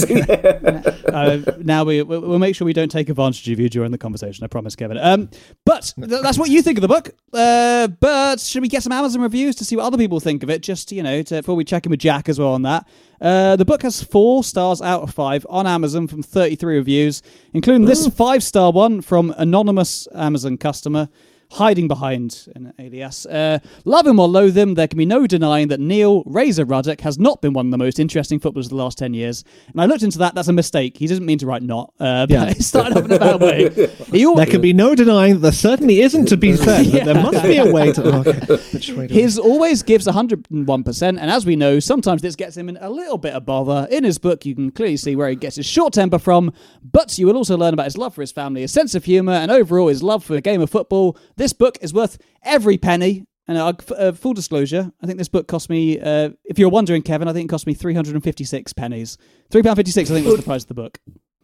yeah. 0.09 0.83
uh, 1.13 1.53
now 1.59 1.85
we 1.85 2.03
we'll 2.03 2.23
we'll 2.23 2.39
make 2.39 2.57
sure 2.57 2.65
we 2.65 2.73
don't 2.73 2.91
take 2.91 3.11
advantage 3.11 3.49
of 3.51 3.61
you 3.61 3.69
during 3.69 3.91
the 3.91 3.99
conversation. 3.99 4.43
I 4.43 4.47
promise, 4.47 4.75
Kevin. 4.75 4.97
Um, 4.99 5.29
but 5.67 5.93
th- 5.97 6.23
that's 6.23 6.39
what 6.39 6.49
you 6.49 6.63
think 6.63 6.79
of 6.79 6.83
the 6.83 6.89
book. 6.89 7.11
Uh, 7.33 7.89
but 7.89 8.41
should 8.41 8.63
we 8.63 8.69
get 8.69 8.83
some 8.83 8.93
Amazon 8.93 9.21
reviews 9.21 9.55
to 9.57 9.65
see 9.65 9.77
what 9.77 9.85
other 9.85 9.99
people 9.99 10.19
think 10.19 10.43
of 10.43 10.49
it? 10.49 10.63
Just 10.63 10.93
you 10.93 11.03
know, 11.03 11.23
to, 11.23 11.37
before 11.37 11.57
we 11.57 11.65
check 11.65 11.85
in 11.85 11.91
with 11.91 12.01
Jack 12.01 12.31
as 12.31 12.39
well 12.39 12.53
on 12.53 12.63
that. 12.63 12.89
Uh, 13.21 13.57
the 13.57 13.65
book 13.65 13.83
has 13.83 14.03
four 14.03 14.45
stars 14.45 14.83
out 14.83 15.03
of 15.03 15.15
five 15.15 15.47
on 15.49 15.67
Amazon 15.67 16.07
from 16.07 16.23
33 16.23 16.77
reviews, 16.77 17.23
including 17.53 17.87
this 17.87 18.07
five 18.09 18.43
star 18.43 18.73
one 18.73 19.01
from 19.01 19.35
anonymous 19.37 20.09
Amazon 20.15 20.57
customer. 20.59 21.09
Hiding 21.55 21.89
behind 21.89 22.47
an 22.55 22.73
alias. 22.79 23.27
Uh, 23.27 23.59
love 23.85 24.07
him 24.07 24.19
or 24.19 24.29
loathe 24.29 24.57
him, 24.57 24.75
there 24.75 24.89
can 24.89 24.99
be 24.99 25.07
no 25.07 25.27
denying 25.27 25.69
that 25.69 25.81
Neil 25.81 26.23
Razor 26.27 26.65
Ruddock 26.65 27.01
has 27.03 27.19
not 27.19 27.41
been 27.41 27.53
one 27.53 27.67
of 27.67 27.71
the 27.73 27.79
most 27.79 27.99
interesting 27.99 28.39
footballers 28.41 28.67
of 28.67 28.71
the 28.71 28.77
last 28.77 28.99
10 28.99 29.15
years. 29.15 29.45
And 29.73 29.81
I 29.81 29.87
looked 29.87 30.03
into 30.03 30.19
that, 30.19 30.35
that's 30.35 30.49
a 30.49 30.53
mistake. 30.53 30.97
He 30.97 31.07
doesn't 31.07 31.25
mean 31.25 31.39
to 31.39 31.47
write 31.47 31.63
not, 31.63 31.93
uh, 32.01 32.27
but 32.27 32.31
Yeah. 32.31 32.45
it 32.51 32.63
started 32.63 32.97
off 32.99 33.05
in 33.05 33.13
a 33.13 33.19
bad 33.19 33.41
way. 33.41 33.71
He 34.13 34.25
al- 34.25 34.35
There 34.37 34.47
can 34.47 34.61
be 34.61 34.73
no 34.73 34.95
denying 34.95 35.35
that 35.35 35.41
there 35.41 35.53
certainly 35.53 36.01
isn't 36.01 36.27
to 36.27 36.37
be 36.37 36.57
said. 36.57 36.91
but 36.93 37.05
There 37.05 37.15
must 37.15 37.43
be 37.43 37.57
a 37.59 37.73
way 37.73 37.93
to. 37.93 38.03
oh, 38.03 38.19
Okay. 38.25 38.93
Way 38.95 39.09
His 39.09 39.39
always 39.39 39.83
gives 39.83 40.07
101%, 40.07 41.03
and 41.09 41.19
as 41.31 41.45
we 41.47 41.57
know, 41.57 41.81
sometimes 41.81 42.23
this 42.23 42.37
gets 42.37 42.57
him 42.57 42.69
in 42.69 42.77
a 42.81 42.91
little 42.91 43.19
bit 43.19 43.35
of 43.35 43.45
bother. 43.47 43.87
In 43.91 44.05
his 44.05 44.19
book, 44.19 44.45
you 44.47 44.55
can 44.55 44.71
clearly 44.71 44.97
see 44.97 45.17
where 45.17 45.29
he 45.29 45.37
gets 45.37 45.57
his 45.57 45.67
short 45.67 45.93
temper 45.93 46.19
from, 46.19 46.53
but 46.93 47.17
you 47.19 47.27
will 47.27 47.37
also 47.37 47.57
learn 47.57 47.75
about 47.75 47.85
his 47.85 47.99
love 47.99 48.15
for 48.15 48.21
his 48.21 48.33
family, 48.33 48.63
his 48.63 48.73
sense 48.73 48.95
of 48.95 49.05
humour, 49.05 49.33
and 49.33 49.51
overall 49.51 49.89
his 49.89 50.03
love 50.03 50.25
for 50.25 50.33
the 50.35 50.41
game 50.41 50.61
of 50.61 50.71
football. 50.71 51.17
This 51.37 51.44
book 51.53 51.79
is 51.81 51.93
worth 51.93 52.19
every 52.43 52.79
penny. 52.79 53.27
And 53.47 53.59
uh, 53.59 53.75
uh, 53.99 54.13
full 54.13 54.33
disclosure, 54.33 54.91
I 55.03 55.07
think 55.07 55.19
this 55.19 55.29
book 55.29 55.47
cost 55.49 55.69
me, 55.69 56.01
uh, 56.01 56.31
if 56.47 56.59
you're 56.59 56.71
wondering, 56.71 57.03
Kevin, 57.03 57.29
I 57.29 57.35
think 57.35 57.49
it 57.49 57.53
cost 57.53 57.67
me 57.67 57.75
356 57.75 58.73
pennies. 58.73 59.19
£3.56, 59.51 59.99
I 59.99 60.05
think, 60.05 60.27
was 60.27 60.37
the 60.37 60.43
price 60.43 60.63
of 60.63 60.69
the 60.69 60.75
book. 60.75 60.99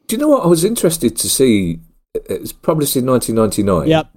Do 0.06 0.16
you 0.16 0.18
know 0.18 0.28
what? 0.28 0.42
I 0.44 0.46
was 0.46 0.64
interested 0.64 1.14
to 1.18 1.28
see. 1.28 1.80
It 2.14 2.40
was 2.40 2.54
published 2.54 2.96
in 2.96 3.04
1999. 3.04 3.88
Yep. 3.88 4.08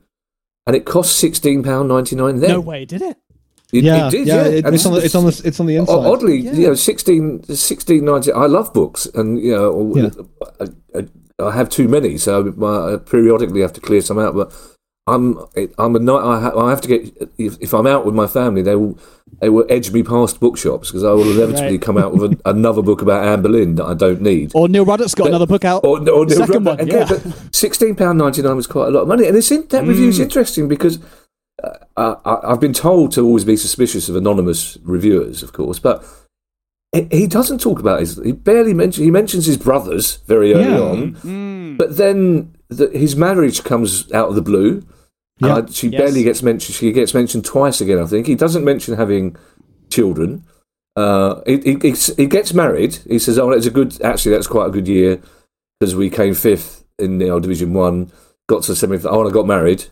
And 0.66 0.76
it 0.78 0.86
cost 0.86 1.22
£16.99 1.22 2.40
then. 2.40 2.50
No 2.52 2.62
way, 2.62 2.86
did 2.86 3.02
it? 3.02 3.18
It, 3.74 3.84
yeah, 3.84 4.08
it 4.08 4.12
did, 4.12 4.28
yeah. 4.28 4.36
yeah. 4.36 4.48
it- 4.50 4.66
And 4.66 4.76
it's, 4.76 4.86
on 4.86 4.94
the, 4.94 5.00
it's 5.04 5.16
on 5.16 5.26
the 5.26 5.42
it's 5.44 5.60
on 5.60 5.66
the 5.66 5.76
inside. 5.76 5.94
Oddly, 5.94 6.38
you 6.38 6.68
know, 6.68 6.74
16, 6.76 7.44
16 7.44 8.06
19 8.06 8.34
I 8.36 8.46
love 8.46 8.72
books, 8.74 9.08
and 9.08 9.40
you 9.42 9.52
know, 9.52 9.94
Yeah. 9.96 10.10
I, 10.62 11.00
I, 11.00 11.08
I 11.48 11.52
have 11.56 11.70
too 11.70 11.88
many, 11.88 12.18
so 12.20 12.48
I 12.48 12.98
periodically 12.98 13.62
have 13.62 13.74
to 13.74 13.82
clear 13.82 14.02
some 14.02 14.20
out. 14.20 14.36
But 14.36 14.54
I'm, 15.06 15.38
I'm 15.78 15.96
a 15.98 16.00
night. 16.00 16.22
I, 16.24 16.40
ha- 16.40 16.58
I 16.66 16.70
have 16.70 16.80
to 16.82 16.88
get 16.88 17.32
if, 17.38 17.58
if 17.60 17.74
I'm 17.74 17.86
out 17.88 18.06
with 18.06 18.16
my 18.16 18.26
family, 18.26 18.62
they 18.62 18.76
will, 18.78 18.98
they 19.42 19.50
will 19.50 19.66
edge 19.70 19.92
me 19.92 20.02
past 20.02 20.40
bookshops 20.40 20.90
because 20.90 21.04
I 21.04 21.12
will 21.12 21.30
inevitably 21.36 21.72
Right. 21.72 21.82
come 21.82 21.98
out 21.98 22.14
with 22.14 22.32
a, 22.34 22.50
another 22.50 22.82
book 22.82 23.02
about 23.02 23.26
Anne 23.28 23.42
Boleyn 23.42 23.76
that 23.76 23.86
I 23.86 23.96
don't 23.96 24.22
need. 24.22 24.52
Or 24.56 24.70
Neil 24.70 24.86
Ruddock's 24.86 25.14
got 25.16 25.28
another 25.28 25.46
book 25.48 25.66
out. 25.66 25.84
Or, 25.84 25.98
or 26.10 26.26
The 26.26 26.36
second 26.36 26.64
one, 26.66 26.80
again, 26.80 27.08
yeah. 27.10 27.34
sixteen 27.52 27.96
pound 27.96 28.18
ninety 28.18 28.42
nine 28.42 28.56
was 28.56 28.66
quite 28.68 28.88
a 28.88 28.92
lot 28.92 29.02
of 29.02 29.08
money, 29.10 29.28
and 29.28 29.36
it's 29.36 29.52
in, 29.52 29.68
that 29.68 29.86
review 29.86 30.06
Mm. 30.08 30.10
is 30.10 30.20
interesting 30.20 30.68
because 30.70 31.00
uh, 31.62 32.16
I, 32.26 32.52
I've 32.52 32.62
been 32.62 32.74
told 32.74 33.12
to 33.14 33.26
always 33.26 33.44
be 33.44 33.58
suspicious 33.58 34.08
of 34.08 34.16
anonymous 34.16 34.78
reviewers, 34.84 35.44
of 35.44 35.52
course, 35.52 35.80
but 35.80 36.06
he, 36.94 37.08
he 37.12 37.28
doesn't 37.28 37.60
talk 37.60 37.80
about 37.80 38.00
his. 38.00 38.22
He 38.24 38.32
barely 38.32 38.74
mentions. 38.74 39.04
He 39.04 39.12
mentions 39.12 39.46
his 39.48 39.58
brothers 39.58 40.18
very 40.28 40.54
early 40.54 40.64
Yeah. 40.72 40.80
on, 40.80 41.14
Mm. 41.16 41.78
but 41.78 41.98
then 41.98 42.53
the, 42.70 42.90
his 42.90 43.16
marriage 43.16 43.64
comes 43.64 44.12
out 44.12 44.30
of 44.30 44.36
the 44.36 44.42
blue. 44.42 44.86
Yeah. 45.40 45.56
Uh, 45.56 45.68
she 45.68 45.88
Yes. 45.90 46.02
barely 46.02 46.24
gets 46.24 46.44
mentioned. 46.44 46.76
She 46.76 46.92
gets 46.92 47.14
mentioned 47.14 47.46
twice 47.46 47.82
again. 47.82 48.00
I 48.00 48.06
think 48.06 48.28
he 48.28 48.36
doesn't 48.36 48.64
mention 48.64 48.96
having 48.96 49.36
children. 49.90 50.44
Uh, 50.96 51.42
he, 51.46 51.58
he, 51.60 51.78
he, 51.82 51.92
he 52.18 52.26
gets 52.28 52.54
married. 52.54 53.00
He 53.08 53.18
says, 53.20 53.40
"Oh, 53.40 53.52
it's 53.52 53.66
a 53.66 53.72
good. 53.72 54.00
Actually, 54.02 54.36
that's 54.36 54.48
quite 54.48 54.68
a 54.68 54.72
good 54.72 54.88
year 54.88 55.20
because 55.80 55.96
we 55.96 56.10
came 56.10 56.36
fifth 56.36 56.84
in 57.00 57.18
the 57.18 57.30
old 57.30 57.44
Division 57.44 57.74
One. 57.74 58.12
Got 58.48 58.64
to 58.64 58.76
semi. 58.76 58.98
Oh, 59.04 59.22
and 59.22 59.30
I 59.30 59.34
got 59.34 59.48
married. 59.48 59.86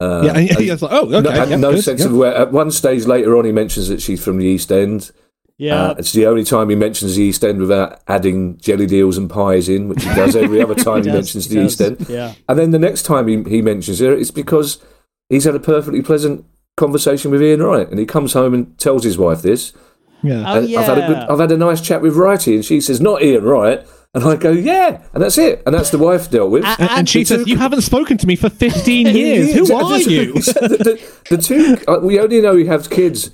Uh, 0.00 0.22
yeah, 0.24 0.30
and 0.30 0.50
and 0.50 0.58
he 0.60 0.70
like, 0.70 0.82
oh, 0.82 1.12
okay. 1.12 1.20
no, 1.20 1.44
yeah, 1.44 1.56
no 1.56 1.72
good, 1.72 1.84
sense 1.84 2.00
yeah. 2.00 2.06
of 2.06 2.16
where. 2.16 2.34
At 2.34 2.52
one 2.52 2.70
stage 2.70 3.04
later 3.04 3.36
on, 3.36 3.44
he 3.44 3.52
mentions 3.52 3.88
that 3.88 4.00
she's 4.00 4.24
from 4.24 4.38
the 4.38 4.46
East 4.46 4.72
End. 4.72 5.10
Yeah. 5.58 5.82
Uh, 5.90 5.94
it's 5.98 6.12
the 6.12 6.26
only 6.26 6.44
time 6.44 6.68
he 6.70 6.76
mentions 6.76 7.16
the 7.16 7.22
East 7.24 7.42
End 7.44 7.58
without 7.58 8.00
adding 8.06 8.56
jellied 8.58 8.92
eels 8.92 9.18
and 9.18 9.28
pies 9.28 9.68
in, 9.68 9.88
which 9.88 10.02
he 10.04 10.08
does 10.14 10.36
every 10.36 10.62
other 10.62 10.74
time 10.86 10.98
he, 11.02 11.10
does, 11.10 11.14
mentions 11.34 11.46
he 11.46 11.54
the 11.56 11.62
does. 11.62 11.72
East 11.72 11.80
End. 11.80 12.08
Yeah. 12.08 12.34
And 12.48 12.58
then 12.58 12.70
the 12.70 12.78
next 12.78 13.02
time 13.02 13.26
he, 13.26 13.42
he 13.50 13.60
mentions 13.60 14.00
it, 14.00 14.12
it's 14.12 14.30
because 14.30 14.78
he's 15.28 15.44
had 15.44 15.56
a 15.56 15.60
perfectly 15.60 16.00
pleasant 16.00 16.44
conversation 16.76 17.32
with 17.32 17.42
Ian 17.42 17.60
Wright, 17.62 17.88
and 17.90 17.98
he 17.98 18.06
comes 18.06 18.34
home 18.34 18.54
and 18.54 18.78
tells 18.78 19.02
his 19.02 19.18
wife 19.18 19.42
this. 19.42 19.72
Yeah. 20.22 20.44
Oh, 20.46 20.60
And 20.62 20.76
I've 20.76 20.86
had 20.86 20.98
a 20.98 21.06
good. 21.08 21.16
I've 21.16 21.38
had 21.40 21.50
a 21.52 21.56
nice 21.56 21.80
chat 21.80 22.02
with 22.02 22.14
Wrighty, 22.14 22.54
and 22.54 22.64
she 22.64 22.80
says 22.80 23.00
not 23.00 23.22
Ian 23.22 23.42
Wright, 23.44 23.84
and 24.14 24.22
I 24.24 24.36
go 24.36 24.50
yeah, 24.52 25.02
and 25.12 25.22
that's 25.22 25.38
it, 25.38 25.62
and 25.66 25.74
that's 25.74 25.90
the 25.90 25.98
wife 25.98 26.30
dealt 26.30 26.50
with. 26.52 26.64
and, 26.64 26.90
and 26.90 27.08
she 27.08 27.24
says, 27.24 27.44
two- 27.44 27.50
"You 27.50 27.56
haven't 27.56 27.82
spoken 27.82 28.16
to 28.18 28.26
me 28.28 28.36
for 28.36 28.48
15 28.48 29.06
years. 29.14 29.54
Who 29.54 29.74
are 29.74 29.98
you?" 29.98 30.34
the, 30.34 31.00
the, 31.30 31.36
the 31.36 31.42
two, 31.42 31.76
uh, 31.88 31.98
we 32.00 32.20
only 32.20 32.40
know 32.40 32.54
he 32.56 32.66
has 32.66 32.86
kids 32.88 33.30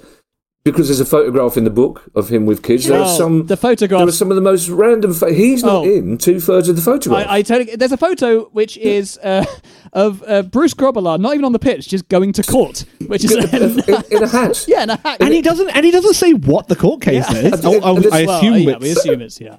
because 0.65 0.89
there's 0.89 0.99
a 1.01 1.05
photograph 1.05 1.59
in 1.59 1.65
the 1.65 1.71
book 1.71 2.05
of 2.15 2.31
him 2.31 2.47
with 2.47 2.63
kids. 2.63 2.87
There 2.87 2.99
are 2.99 3.05
Oh, 3.05 3.19
some. 3.19 3.47
the 3.47 3.55
there 3.57 3.99
are 3.99 4.11
some 4.11 4.31
of 4.31 4.35
the 4.35 4.41
most 4.41 4.71
random. 4.71 5.13
Pho- 5.13 5.31
he's 5.33 5.63
not 5.63 5.85
Oh. 5.85 5.85
in 5.85 6.17
two 6.17 6.41
thirds 6.41 6.71
of 6.71 6.77
the 6.77 6.83
photograph. 6.83 7.27
I, 7.29 7.37
I 7.39 7.43
tell 7.43 7.61
you, 7.61 7.77
there's 7.77 7.93
a 7.93 7.99
photo 7.99 8.45
which 8.47 8.79
is 8.79 9.19
uh, 9.19 9.45
of 9.93 10.25
uh, 10.27 10.43
Bruce 10.43 10.73
Grobbelaar, 10.73 11.21
not 11.21 11.35
even 11.35 11.45
on 11.45 11.53
the 11.53 11.59
pitch, 11.59 11.89
just 11.89 12.09
going 12.09 12.33
to 12.33 12.43
court, 12.43 12.87
which 13.09 13.25
is 13.25 13.33
in, 13.53 13.79
in 14.11 14.23
a 14.23 14.27
hat. 14.29 14.65
yeah, 14.69 14.85
in 14.85 14.91
a 14.91 14.97
hat. 14.97 15.19
And 15.21 15.35
he 15.35 15.43
doesn't. 15.43 15.69
And 15.69 15.85
he 15.85 15.91
doesn't 15.91 16.15
say 16.15 16.33
what 16.33 16.69
the 16.69 16.77
court 16.77 17.03
case 17.03 17.31
Yeah. 17.31 17.53
is. 17.53 17.65
Oh, 17.65 17.81
oh, 17.83 17.97
And 17.97 18.05
this- 18.05 18.13
I 18.15 18.25
well, 18.25 18.39
assume 18.39 18.55
yeah, 18.55 18.79
we 18.79 18.89
it's. 18.91 19.01
assume 19.01 19.21
it's 19.21 19.41
yeah. 19.41 19.57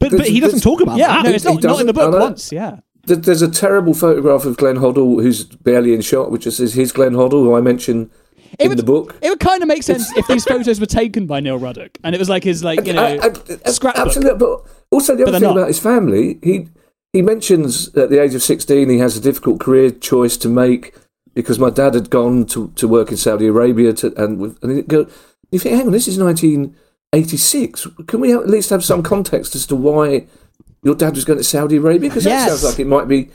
But, 0.00 0.10
but 0.12 0.26
he 0.26 0.40
doesn't 0.40 0.60
talk 0.60 0.80
about 0.80 0.98
Yeah, 0.98 1.08
that. 1.08 1.24
no, 1.24 1.30
it's 1.30 1.44
not, 1.44 1.62
not 1.62 1.80
in 1.80 1.86
the 1.86 1.92
book 1.92 2.12
once. 2.18 2.50
Yeah, 2.50 2.78
There's 3.04 3.42
a 3.42 3.50
terrible 3.50 3.92
photograph 3.94 4.44
of 4.46 4.56
Glenn 4.56 4.76
Hoddle 4.76 5.22
who's 5.22 5.44
barely 5.44 5.92
in 5.94 6.00
shot, 6.00 6.30
which 6.32 6.46
is 6.46 6.56
his 6.72 6.90
Glenn 6.90 7.12
Hoddle, 7.12 7.42
who 7.44 7.54
I 7.54 7.60
mention 7.60 8.10
It 8.58 8.64
in 8.64 8.68
would- 8.70 8.78
the 8.78 8.82
book. 8.82 9.16
it 9.22 9.28
would 9.30 9.40
kind 9.40 9.62
of 9.62 9.68
make 9.68 9.82
sense 9.82 10.10
if 10.16 10.26
these 10.26 10.44
photos 10.52 10.80
were 10.80 10.86
taken 10.86 11.26
by 11.26 11.40
Neil 11.40 11.58
Ruddock, 11.58 11.98
and 12.04 12.14
it 12.14 12.18
was 12.18 12.28
like 12.28 12.44
his 12.44 12.62
like 12.64 12.86
you 12.86 12.92
know 12.92 13.02
I- 13.04 13.18
I- 13.28 13.58
I- 13.66 13.70
scrapbook. 13.70 14.06
Absolutely, 14.06 14.38
but 14.38 14.62
also 14.90 15.14
the 15.16 15.22
other 15.22 15.32
thing 15.38 15.42
not. 15.48 15.56
about 15.56 15.68
his 15.68 15.78
family, 15.78 16.38
he 16.42 16.68
he 17.12 17.22
mentions 17.22 17.88
at 17.96 18.10
the 18.10 18.20
age 18.22 18.34
of 18.34 18.42
sixteen 18.42 18.88
he 18.90 18.98
has 18.98 19.16
a 19.16 19.20
difficult 19.20 19.60
career 19.60 19.90
choice 19.90 20.36
to 20.38 20.48
make 20.48 20.94
because 21.34 21.58
my 21.58 21.70
dad 21.70 21.94
had 21.94 22.10
gone 22.10 22.44
to, 22.46 22.72
to 22.74 22.88
work 22.88 23.10
in 23.10 23.16
Saudi 23.16 23.46
Arabia 23.46 23.92
to, 23.92 24.12
and 24.22 24.38
with, 24.40 24.58
and 24.64 24.76
you 24.76 24.82
go, 24.82 25.06
you 25.52 25.60
think, 25.60 25.76
hang 25.76 25.86
on, 25.86 25.92
this 25.92 26.08
is 26.08 26.18
nineteen 26.18 26.74
eighty 27.12 27.36
six. 27.36 27.86
Can 28.08 28.20
we 28.20 28.32
at 28.32 28.48
least 28.48 28.70
have 28.70 28.84
some 28.84 29.02
context 29.02 29.54
as 29.54 29.64
to 29.66 29.76
why 29.76 30.26
your 30.82 30.94
dad 30.96 31.14
was 31.14 31.24
going 31.24 31.38
to 31.38 31.44
Saudi 31.44 31.76
Arabia? 31.76 32.08
Because 32.10 32.24
that 32.24 32.30
Yes. 32.30 32.48
sounds 32.48 32.64
like 32.64 32.80
it 32.80 32.86
might 32.88 33.06
be 33.06 33.30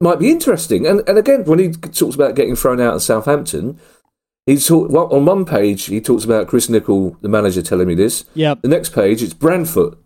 might 0.00 0.20
be 0.20 0.30
interesting. 0.30 0.86
And 0.86 1.02
and 1.08 1.18
again, 1.18 1.44
when 1.44 1.58
he 1.58 1.70
talks 1.72 2.14
about 2.14 2.36
getting 2.36 2.54
thrown 2.56 2.80
out 2.80 2.94
of 2.94 3.02
Southampton. 3.02 3.78
He 4.46 4.58
talk, 4.58 4.90
well, 4.90 5.06
on 5.12 5.24
one 5.24 5.44
page 5.44 5.84
he 5.84 6.00
talks 6.00 6.24
about 6.24 6.48
Chris 6.48 6.66
Nicholl, 6.68 7.16
the 7.20 7.28
manager, 7.28 7.62
telling 7.62 7.86
me 7.86 7.94
this. 7.94 8.24
yeah, 8.34 8.54
The 8.60 8.68
next 8.68 8.92
page, 8.92 9.22
it's 9.22 9.34
Branfoot, 9.34 9.96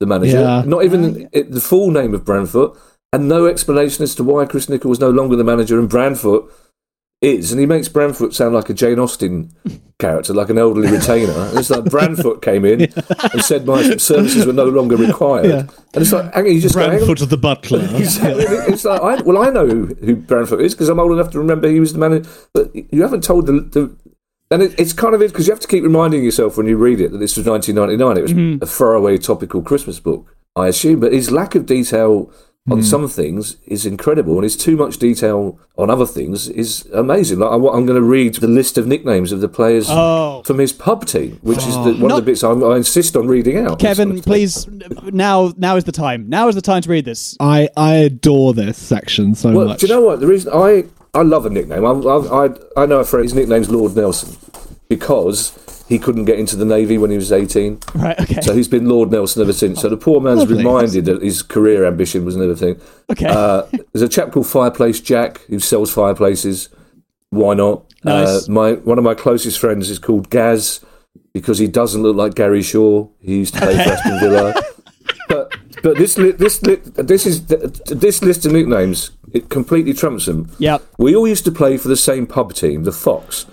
the 0.00 0.06
manager. 0.06 0.40
Yeah. 0.40 0.62
Not 0.66 0.84
even 0.84 1.28
it, 1.32 1.50
the 1.50 1.60
full 1.60 1.90
name 1.90 2.14
of 2.14 2.24
Branfoot, 2.24 2.76
and 3.12 3.28
no 3.28 3.46
explanation 3.46 4.02
as 4.04 4.14
to 4.16 4.24
why 4.24 4.44
Chris 4.44 4.66
Nicholl 4.66 4.90
was 4.90 5.00
no 5.00 5.10
longer 5.10 5.34
the 5.34 5.44
manager 5.44 5.78
and 5.78 5.88
Branfoot 5.88 6.50
is. 7.20 7.52
And 7.52 7.60
he 7.60 7.66
makes 7.66 7.88
Branfoot 7.88 8.32
sound 8.34 8.54
like 8.54 8.70
a 8.70 8.74
Jane 8.74 8.98
Austen 8.98 9.52
character, 9.98 10.32
like 10.32 10.48
an 10.50 10.58
elderly 10.58 10.90
retainer. 10.96 11.32
And 11.32 11.58
it's 11.58 11.70
like 11.70 11.84
Branfoot 11.84 12.42
came 12.42 12.64
in 12.64 12.82
and 13.32 13.42
said 13.44 13.66
my 13.66 13.96
services 13.98 14.46
were 14.46 14.52
no 14.52 14.64
longer 14.66 14.96
required. 14.96 15.46
Yeah. 15.46 15.58
And 15.94 16.02
it's 16.02 16.12
like, 16.12 16.32
hang 16.32 16.46
on, 16.46 16.52
you 16.54 16.60
just 16.60 16.74
go. 16.74 16.88
Branfoot 16.88 17.28
the 17.28 17.36
butler. 17.36 17.80
It's 17.92 18.84
like, 18.84 19.00
I, 19.00 19.22
well, 19.22 19.38
I 19.42 19.50
know 19.50 19.66
who 19.66 20.16
Branfoot 20.16 20.60
is 20.62 20.74
because 20.74 20.88
I'm 20.88 20.98
old 21.00 21.12
enough 21.12 21.30
to 21.32 21.38
remember 21.38 21.68
he 21.68 21.80
was 21.80 21.92
the 21.92 21.98
manager. 21.98 22.28
But 22.54 22.74
you 22.74 23.02
haven't 23.02 23.24
told 23.24 23.46
the. 23.46 23.52
the 23.60 23.96
and 24.52 24.62
it, 24.62 24.74
it's 24.80 24.92
kind 24.92 25.14
of 25.14 25.20
because 25.20 25.46
you 25.46 25.52
have 25.52 25.60
to 25.60 25.68
keep 25.68 25.84
reminding 25.84 26.24
yourself 26.24 26.56
when 26.56 26.66
you 26.66 26.76
read 26.76 27.00
it 27.00 27.12
that 27.12 27.18
this 27.18 27.36
was 27.36 27.46
1999. 27.46 28.16
It 28.18 28.22
was 28.22 28.32
Mm-hmm. 28.32 28.64
a 28.64 28.66
throwaway 28.66 29.16
topical 29.18 29.62
Christmas 29.62 30.00
book, 30.00 30.34
I 30.56 30.66
assume. 30.68 30.98
But 31.00 31.12
his 31.12 31.30
lack 31.30 31.54
of 31.54 31.66
detail 31.66 32.32
Mm. 32.68 32.72
on 32.74 32.82
some 32.82 33.08
things 33.08 33.56
is 33.66 33.86
incredible, 33.86 34.34
and 34.34 34.42
his 34.44 34.54
too 34.54 34.76
much 34.76 34.98
detail 34.98 35.58
on 35.78 35.88
other 35.88 36.04
things 36.04 36.46
is 36.46 36.84
amazing. 36.92 37.38
Like 37.38 37.50
I, 37.52 37.54
am 37.54 37.86
going 37.86 37.94
to 37.94 38.02
read 38.02 38.34
the 38.34 38.46
list 38.48 38.76
of 38.76 38.86
nicknames 38.86 39.32
of 39.32 39.40
the 39.40 39.48
players 39.48 39.86
Oh. 39.88 40.42
from 40.44 40.58
his 40.58 40.70
pub 40.70 41.06
team, 41.06 41.38
which 41.40 41.56
is 41.58 41.74
the, 41.76 41.92
one 41.94 42.00
Not- 42.08 42.10
of 42.10 42.16
the 42.26 42.30
bits 42.30 42.44
I, 42.44 42.50
I 42.50 42.76
insist 42.76 43.16
on 43.16 43.28
reading 43.28 43.56
out. 43.56 43.78
Kevin, 43.80 44.20
please, 44.20 44.66
now 45.10 45.54
now 45.56 45.76
is 45.76 45.84
the 45.84 45.92
time. 45.92 46.28
Now 46.28 46.48
is 46.48 46.54
the 46.54 46.60
time 46.60 46.82
to 46.82 46.90
read 46.90 47.06
this. 47.06 47.34
I 47.40 47.70
I 47.78 47.94
adore 47.94 48.52
this 48.52 48.76
section 48.76 49.34
so 49.34 49.52
Well, 49.52 49.68
much. 49.68 49.80
do 49.80 49.86
you 49.86 49.94
know 49.94 50.02
what? 50.02 50.20
The 50.20 50.26
reason 50.26 50.52
I 50.52 50.84
I 51.14 51.22
love 51.22 51.46
a 51.46 51.50
nickname. 51.50 51.86
I 51.86 51.92
I 51.92 52.44
I, 52.46 52.50
I 52.76 52.84
know 52.84 53.00
a 53.00 53.04
friend. 53.06 53.24
His 53.24 53.32
nickname's 53.34 53.70
Lord 53.70 53.96
Nelson 53.96 54.36
because 54.90 55.52
he 55.90 55.98
couldn't 55.98 56.24
get 56.24 56.38
into 56.38 56.56
the 56.56 56.64
navy 56.64 56.96
when 56.96 57.10
he 57.10 57.16
was 57.16 57.30
eighteen. 57.32 57.80
Right. 57.94 58.18
Okay. 58.18 58.40
So 58.40 58.54
he's 58.54 58.68
been 58.68 58.88
Lord 58.88 59.10
Nelson 59.10 59.42
ever 59.42 59.52
since. 59.52 59.82
So 59.82 59.90
the 59.90 59.98
poor 59.98 60.20
man's 60.22 60.38
Lovely. 60.40 60.56
reminded 60.58 61.04
that 61.04 61.20
his 61.20 61.42
career 61.42 61.84
ambition 61.84 62.24
was 62.24 62.34
another 62.36 62.54
thing. 62.56 62.80
okay. 63.10 63.26
Uh, 63.26 63.64
there's 63.92 64.00
a 64.02 64.08
chap 64.08 64.32
called 64.32 64.46
Fireplace 64.46 65.00
Jack 65.00 65.40
who 65.48 65.58
sells 65.58 65.92
fireplaces. 65.92 66.70
Why 67.28 67.52
not? 67.54 67.84
Nice. 68.02 68.48
Uh, 68.48 68.52
my 68.52 68.72
one 68.72 68.96
of 68.96 69.04
my 69.04 69.14
closest 69.14 69.58
friends 69.58 69.90
is 69.90 69.98
called 69.98 70.30
Gaz 70.30 70.80
because 71.34 71.58
he 71.58 71.68
doesn't 71.68 72.02
look 72.02 72.16
like 72.16 72.34
Gary 72.34 72.62
Shaw. 72.62 73.08
He 73.20 73.38
used 73.38 73.54
to 73.54 73.60
play 73.60 73.74
for 73.74 73.90
Aston 73.90 74.20
Villa. 74.20 74.54
But 75.28 75.56
but 75.82 75.96
this 75.96 76.18
li- 76.18 76.32
this 76.32 76.62
li- 76.62 76.80
this 76.96 77.26
is 77.26 77.46
this 77.46 78.22
list 78.22 78.46
of 78.46 78.52
nicknames. 78.52 79.10
It 79.32 79.48
completely 79.48 79.92
trumps 79.92 80.26
them. 80.26 80.50
Yep. 80.58 80.82
We 80.98 81.14
all 81.14 81.28
used 81.28 81.44
to 81.44 81.52
play 81.52 81.76
for 81.76 81.86
the 81.88 81.96
same 81.96 82.26
pub 82.26 82.52
team, 82.52 82.82
the 82.82 82.90
Fox, 82.92 83.46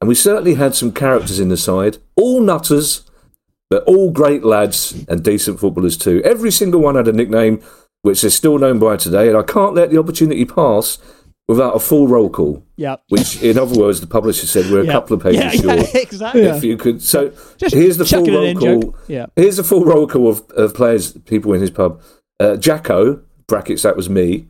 and 0.00 0.08
we 0.08 0.14
certainly 0.14 0.54
had 0.54 0.74
some 0.74 0.92
characters 0.92 1.38
in 1.38 1.48
the 1.48 1.56
side. 1.56 1.98
All 2.16 2.40
nutters, 2.40 3.08
but 3.68 3.84
all 3.84 4.10
great 4.10 4.44
lads 4.44 5.04
and 5.08 5.22
decent 5.22 5.60
footballers 5.60 5.96
too. 5.96 6.22
Every 6.24 6.50
single 6.50 6.80
one 6.80 6.96
had 6.96 7.08
a 7.08 7.12
nickname 7.12 7.62
which 8.02 8.24
is 8.24 8.34
still 8.34 8.58
known 8.58 8.78
by 8.78 8.96
today, 8.96 9.28
and 9.28 9.36
I 9.36 9.42
can't 9.42 9.74
let 9.74 9.90
the 9.90 9.98
opportunity 9.98 10.44
pass 10.44 10.98
without 11.48 11.74
a 11.74 11.80
full 11.80 12.08
roll 12.08 12.30
call. 12.30 12.64
Yep. 12.76 13.02
Which, 13.08 13.42
in 13.42 13.58
other 13.58 13.78
words, 13.78 14.00
the 14.00 14.06
publisher 14.06 14.46
said 14.46 14.70
we're 14.70 14.84
a 14.84 14.86
couple 14.86 15.16
of 15.16 15.22
pages 15.22 15.42
yeah, 15.42 15.50
short. 15.50 15.94
Yeah, 15.94 16.00
exactly. 16.00 16.42
If 16.42 16.64
you 16.64 16.76
could, 16.76 17.02
so 17.02 17.32
Just 17.58 17.74
here's 17.74 17.96
the 17.96 18.04
full 18.04 18.24
roll 18.24 18.54
call. 18.54 18.96
Yeah. 19.08 19.26
Here's 19.36 19.56
the 19.56 19.64
full 19.64 19.84
roll 19.84 20.06
call 20.06 20.28
of, 20.28 20.48
of 20.52 20.74
players, 20.74 21.12
people 21.12 21.52
in 21.52 21.60
his 21.60 21.70
pub. 21.70 22.00
Uh, 22.38 22.56
Jacko, 22.56 23.20
brackets, 23.48 23.82
that 23.82 23.96
was 23.96 24.08
me. 24.08 24.46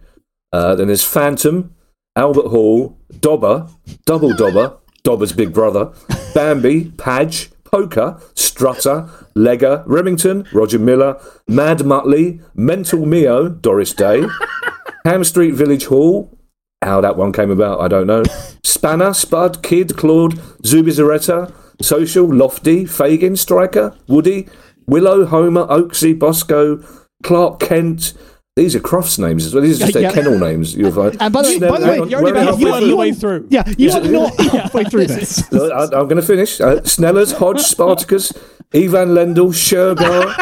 Uh, 0.52 0.74
then 0.74 0.88
there's 0.88 1.04
Phantom, 1.04 1.74
Albert 2.16 2.48
Hall, 2.48 2.98
Dobber, 3.20 3.68
Double 4.04 4.34
Dobber, 4.34 4.76
Dobber's 5.02 5.32
big 5.32 5.52
brother, 5.52 5.92
Bambi, 6.34 6.90
Padge, 6.92 7.50
Poker, 7.64 8.20
Strutter, 8.34 9.08
Legger, 9.36 9.82
Remington, 9.86 10.46
Roger 10.52 10.78
Miller, 10.78 11.20
Mad 11.48 11.84
Mutley, 11.84 12.40
Mental 12.54 13.06
Mio, 13.06 13.48
Doris 13.48 13.94
Day, 13.94 14.24
Ham 15.04 15.24
Street 15.24 15.54
Village 15.54 15.86
Hall. 15.86 16.36
How 16.82 17.00
that 17.00 17.16
one 17.16 17.32
came 17.32 17.50
about, 17.50 17.80
I 17.80 17.88
don't 17.88 18.06
know. 18.06 18.22
Spanner, 18.64 19.12
Spud, 19.12 19.62
Kid, 19.62 19.96
Claude, 19.96 20.32
Zubizarreta, 20.62 21.52
Social, 21.82 22.26
Lofty, 22.26 22.84
Fagin, 22.84 23.36
Striker, 23.36 23.96
Woody, 24.08 24.48
Willow, 24.86 25.26
Homer, 25.26 25.66
Oaksy, 25.66 26.18
Bosco, 26.18 26.82
Clark 27.22 27.60
Kent. 27.60 28.14
These 28.60 28.76
are 28.76 28.80
Crufts 28.80 29.18
names 29.18 29.46
as 29.46 29.54
well. 29.54 29.62
These 29.62 29.78
are 29.78 29.84
just 29.86 29.94
their 29.94 30.02
Yeah. 30.02 30.12
kennel 30.12 30.38
names. 30.38 30.74
You'll 30.76 30.92
find. 30.92 31.16
And 31.18 31.32
by 31.32 31.40
the, 31.40 31.48
way, 31.48 31.58
by 31.60 31.80
the 31.80 31.86
way, 31.86 31.96
you're 32.10 32.18
only 32.18 32.32
where 32.32 32.42
about 32.42 32.48
are 32.48 32.56
we 32.56 32.64
halfway 32.70 32.92
way 32.94 33.12
through. 33.12 33.46
Yeah, 33.48 33.64
you 33.78 33.90
are 33.90 34.00
not 34.02 34.38
halfway 34.38 34.84
through 34.84 35.06
this. 35.16 35.50
I, 35.50 35.84
I'm 35.84 35.88
going 36.08 36.16
to 36.16 36.22
finish. 36.22 36.60
Uh, 36.60 36.82
Snellers, 36.84 37.32
Hodge, 37.32 37.60
Spartacus, 37.74 38.32
Ivan 38.74 39.08
Lendl, 39.14 39.54
Shergar, 39.54 40.34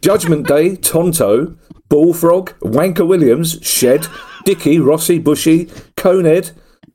Judgment 0.00 0.46
Day, 0.46 0.76
Tonto, 0.76 1.56
Bullfrog, 1.90 2.52
Wanker 2.60 3.06
Williams, 3.06 3.58
Shed, 3.60 4.06
Dicky, 4.46 4.78
Rossi, 4.78 5.18
Bushy, 5.18 5.68
Coned, 5.98 6.52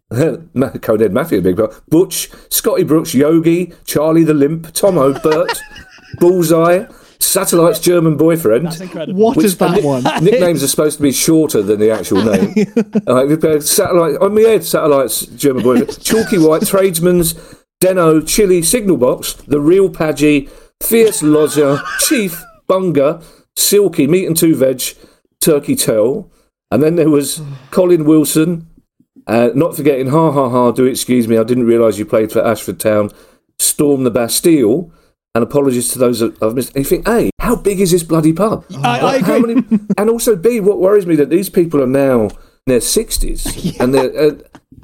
Coned 0.82 1.13
Matthew, 1.13 1.42
big 1.42 1.58
part, 1.58 1.84
Butch, 1.88 2.32
Scotty 2.50 2.84
Brooks, 2.84 3.13
Yogi, 3.13 3.74
Charlie 3.86 4.24
the 4.24 4.34
Limp, 4.34 4.74
Tomo, 4.74 5.13
Bert, 5.20 5.60
Bullseye, 6.20 6.86
Satellite's 7.24 7.80
German 7.80 8.18
boyfriend. 8.18 8.65
That's 8.65 8.82
incredible. 8.82 9.20
What 9.22 9.38
is 9.38 9.58
that 9.58 9.72
nick- 9.72 9.84
one? 9.84 10.03
Nicknames 10.24 10.62
are 10.63 10.68
supposed 10.68 10.98
to 10.98 11.03
be 11.03 11.12
shorter 11.12 11.62
than 11.62 11.80
the 11.80 11.89
actual 11.92 12.24
name. 12.25 12.53
uh, 13.08 13.60
satellite 13.62 14.18
on 14.22 14.36
my 14.36 14.42
head. 14.42 14.63
Satellites, 14.63 15.25
German 15.27 15.63
boy, 15.63 15.86
Chalky 15.86 16.38
White, 16.38 16.65
Tradesman's, 16.68 17.34
Deno, 17.82 18.25
Chili, 18.27 18.62
Signal 18.62 18.98
Box, 18.98 19.34
the 19.34 19.60
Real 19.62 19.89
Padgy, 19.89 20.50
Fierce 20.82 21.24
Lodger, 21.24 21.80
Chief, 22.00 22.42
Bunga, 22.70 23.24
Silky, 23.56 24.08
Meat 24.08 24.25
and 24.25 24.36
Two 24.38 24.56
Veg, 24.56 24.82
Turkey 25.39 25.75
Tell, 25.75 26.30
and 26.72 26.82
then 26.84 26.96
there 26.96 27.10
was 27.10 27.42
Colin 27.72 28.06
Wilson. 28.06 28.68
Uh, 29.27 29.50
not 29.56 29.75
forgetting, 29.75 30.08
ha 30.08 30.32
ha 30.32 30.50
ha, 30.50 30.72
do 30.72 30.86
excuse 30.86 31.27
me, 31.27 31.38
I 31.38 31.44
didn't 31.44 31.65
realise 31.65 31.98
you 31.98 32.06
played 32.06 32.32
for 32.32 32.46
Ashford 32.46 32.80
Town. 32.80 33.10
Storm 33.60 34.03
the 34.03 34.12
Bastille, 34.12 34.92
and 35.36 35.44
apologies 35.44 35.90
to 35.90 36.00
those 36.00 36.20
that 36.20 36.42
I've 36.42 36.54
missed. 36.56 36.75
And 36.75 36.86
you 36.86 36.90
think, 36.90 37.08
A, 37.08 37.30
how 37.40 37.56
big 37.56 37.80
is 37.80 37.92
this 37.92 38.04
bloody 38.04 38.34
pub? 38.34 38.66
I- 38.84 39.00
I 39.00 39.16
agree. 39.18 39.40
many- 39.54 39.80
and 39.98 40.10
also, 40.10 40.36
B, 40.36 40.60
what 40.60 40.80
worries 40.80 41.06
me 41.06 41.16
that 41.16 41.30
these 41.30 41.50
people 41.50 41.82
are 41.82 41.88
now 41.88 42.24
in 42.25 42.30
their 42.68 42.80
60s. 42.80 43.78
And 43.80 43.94
they're, 43.94 44.16
uh, 44.18 44.32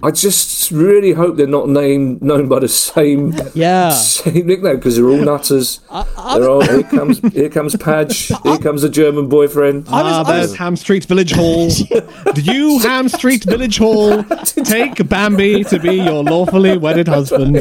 I 0.01 0.11
just 0.11 0.71
really 0.71 1.11
hope 1.13 1.35
they're 1.37 1.47
not 1.47 1.67
named 1.67 2.21
known 2.21 2.47
by 2.47 2.59
the 2.59 2.67
same 2.69 3.33
Yeah. 3.53 3.89
same 3.91 4.47
nickname 4.47 4.77
because 4.77 4.95
they're 4.95 5.09
all 5.09 5.17
nutters. 5.17 5.79
they're 5.89 6.49
all, 6.49 6.61
here 6.61 6.83
comes 6.83 7.19
here 7.33 7.49
comes 7.49 7.75
Padge, 7.75 8.31
here 8.43 8.57
comes 8.59 8.81
the 8.81 8.89
German 8.89 9.27
boyfriend. 9.29 9.85
Ah, 9.89 10.23
there's 10.23 10.55
Ham 10.55 10.75
Street 10.75 11.05
Village 11.05 11.31
Hall. 11.33 11.69
Did 12.33 12.47
you, 12.47 12.79
Ham 12.83 13.09
Street 13.09 13.43
Village 13.43 13.77
Hall, 13.77 14.23
take 14.23 15.07
Bambi 15.09 15.63
to 15.65 15.79
be 15.79 15.95
your 15.95 16.23
lawfully 16.23 16.77
wedded 16.77 17.07
husband? 17.07 17.55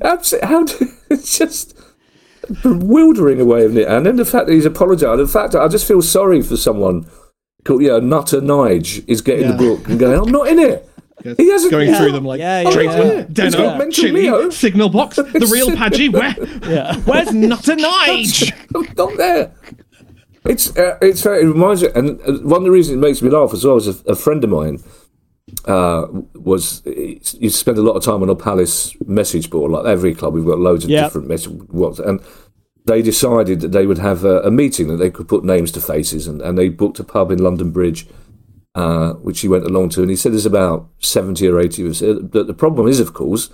Abs- 0.00 0.34
How 0.42 0.64
do, 0.64 0.88
it's 1.10 1.38
just 1.38 1.76
bewildering 2.62 3.40
a 3.40 3.44
way 3.44 3.64
of 3.64 3.76
it. 3.76 3.86
And 3.88 4.06
then 4.06 4.16
the 4.16 4.24
fact 4.24 4.46
that 4.46 4.52
he's 4.54 4.66
apologised, 4.66 5.20
the 5.20 5.26
fact 5.26 5.52
that 5.52 5.62
I 5.62 5.68
just 5.68 5.86
feel 5.86 6.02
sorry 6.02 6.42
for 6.42 6.56
someone 6.56 7.06
called, 7.64 7.82
you 7.82 7.88
know, 7.88 8.00
Nutter 8.00 8.40
Nige 8.40 9.04
is 9.08 9.20
getting 9.22 9.50
the 9.50 9.56
book 9.56 9.88
and 9.88 9.98
going, 9.98 10.18
I'm 10.18 10.32
not 10.32 10.48
in 10.48 10.58
it. 10.58 10.88
He 11.36 11.48
hasn't 11.50 11.70
Going 11.70 11.94
through 11.94 12.12
them 12.12 12.24
like 12.24 12.38
Yeah, 12.40 12.60
yeah, 12.62 12.70
tradesman, 12.70 13.06
yeah. 13.08 13.24
Deno, 13.24 13.78
mental 13.78 13.90
Chili, 13.90 14.22
Leo. 14.22 14.50
Signal 14.50 14.90
Box, 14.90 15.16
the 15.16 15.48
real 15.50 15.70
Padgy. 15.70 16.12
Where? 16.12 16.34
Yeah. 16.70 16.96
Where's 17.04 17.32
Nutter 17.32 17.76
Nige? 17.76 18.96
Not 18.96 19.16
there. 19.16 19.52
It's 20.44 20.76
uh, 20.76 20.98
it's 21.00 21.22
very, 21.22 21.42
it 21.42 21.46
reminds 21.46 21.82
me, 21.82 21.88
and 21.94 22.20
uh, 22.20 22.32
one 22.46 22.58
of 22.58 22.64
the 22.64 22.70
reasons 22.70 22.98
it 22.98 23.00
makes 23.00 23.22
me 23.22 23.30
laugh 23.30 23.54
as 23.54 23.64
well 23.64 23.76
is 23.76 23.88
a, 23.88 24.12
a 24.12 24.14
friend 24.14 24.44
of 24.44 24.50
mine 24.50 24.78
uh, 25.64 26.06
was 26.34 26.82
you 26.84 27.48
spend 27.48 27.78
a 27.78 27.82
lot 27.82 27.94
of 27.94 28.02
time 28.04 28.22
on 28.22 28.28
a 28.28 28.36
Palace 28.36 28.94
message 29.06 29.48
board, 29.48 29.70
like 29.72 29.86
every 29.86 30.14
club. 30.14 30.34
We've 30.34 30.44
got 30.44 30.58
loads 30.58 30.84
of 30.84 30.90
Yeah. 30.90 31.04
different 31.04 31.28
message 31.28 31.56
boards, 31.68 31.98
and 31.98 32.20
they 32.84 33.00
decided 33.00 33.60
that 33.60 33.72
they 33.72 33.86
would 33.86 33.96
have 33.96 34.24
a, 34.24 34.40
a 34.42 34.50
meeting 34.50 34.88
that 34.88 34.98
they 34.98 35.10
could 35.10 35.28
put 35.28 35.44
names 35.44 35.72
to 35.72 35.80
faces, 35.80 36.26
and, 36.26 36.42
and 36.42 36.58
they 36.58 36.68
booked 36.68 36.98
a 36.98 37.04
pub 37.04 37.30
in 37.30 37.38
London 37.42 37.70
Bridge. 37.70 38.06
Uh, 38.74 39.12
which 39.14 39.40
he 39.40 39.46
went 39.46 39.64
along 39.64 39.88
to, 39.88 40.00
and 40.00 40.10
he 40.10 40.16
said 40.16 40.32
there's 40.32 40.44
about 40.44 40.88
70 40.98 41.46
or 41.46 41.60
80 41.60 41.84
of 41.84 41.90
us. 41.92 42.00
But 42.00 42.32
The, 42.32 42.44
the 42.44 42.54
problem 42.54 42.88
is, 42.88 42.98
of 42.98 43.14
course, 43.14 43.48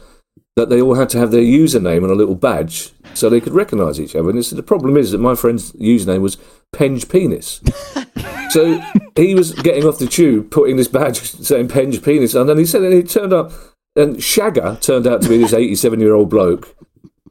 that 0.57 0.69
they 0.71 0.81
all 0.81 0.95
had 0.95 1.09
to 1.11 1.19
have 1.19 1.31
their 1.31 1.43
username 1.43 1.99
and 1.99 2.11
a 2.11 2.15
little 2.15 2.35
badge 2.35 2.93
so 3.15 3.29
they 3.29 3.41
could 3.41 3.53
recognise 3.53 4.01
each 4.01 4.17
other. 4.17 4.31
And 4.31 4.39
he 4.39 4.43
said 4.43 4.59
the 4.59 4.63
problem 4.63 4.97
is 4.97 5.11
that 5.11 5.19
my 5.19 5.35
friend's 5.35 5.73
username 5.73 6.23
was 6.23 6.39
Penge 6.73 7.09
Penis. 7.09 7.61
so 8.51 8.81
he 9.17 9.35
was 9.35 9.53
getting 9.53 9.85
off 9.85 9.99
the 9.99 10.07
tube, 10.07 10.51
putting 10.51 10.77
this 10.77 10.89
badge 10.89 11.19
saying 11.45 11.69
Penge 11.69 12.03
Penis, 12.03 12.35
and 12.35 12.49
then 12.49 12.59
he 12.59 12.67
said, 12.67 12.83
and 12.83 12.95
he 12.95 13.03
turned 13.03 13.33
up, 13.33 13.53
and 13.97 14.17
Shagger 14.17 14.81
turned 14.81 15.07
out 15.07 15.23
to 15.23 15.29
be 15.29 15.39
this 15.39 15.53
87 15.53 16.01
year 16.01 16.15
old 16.15 16.31
bloke. 16.31 16.77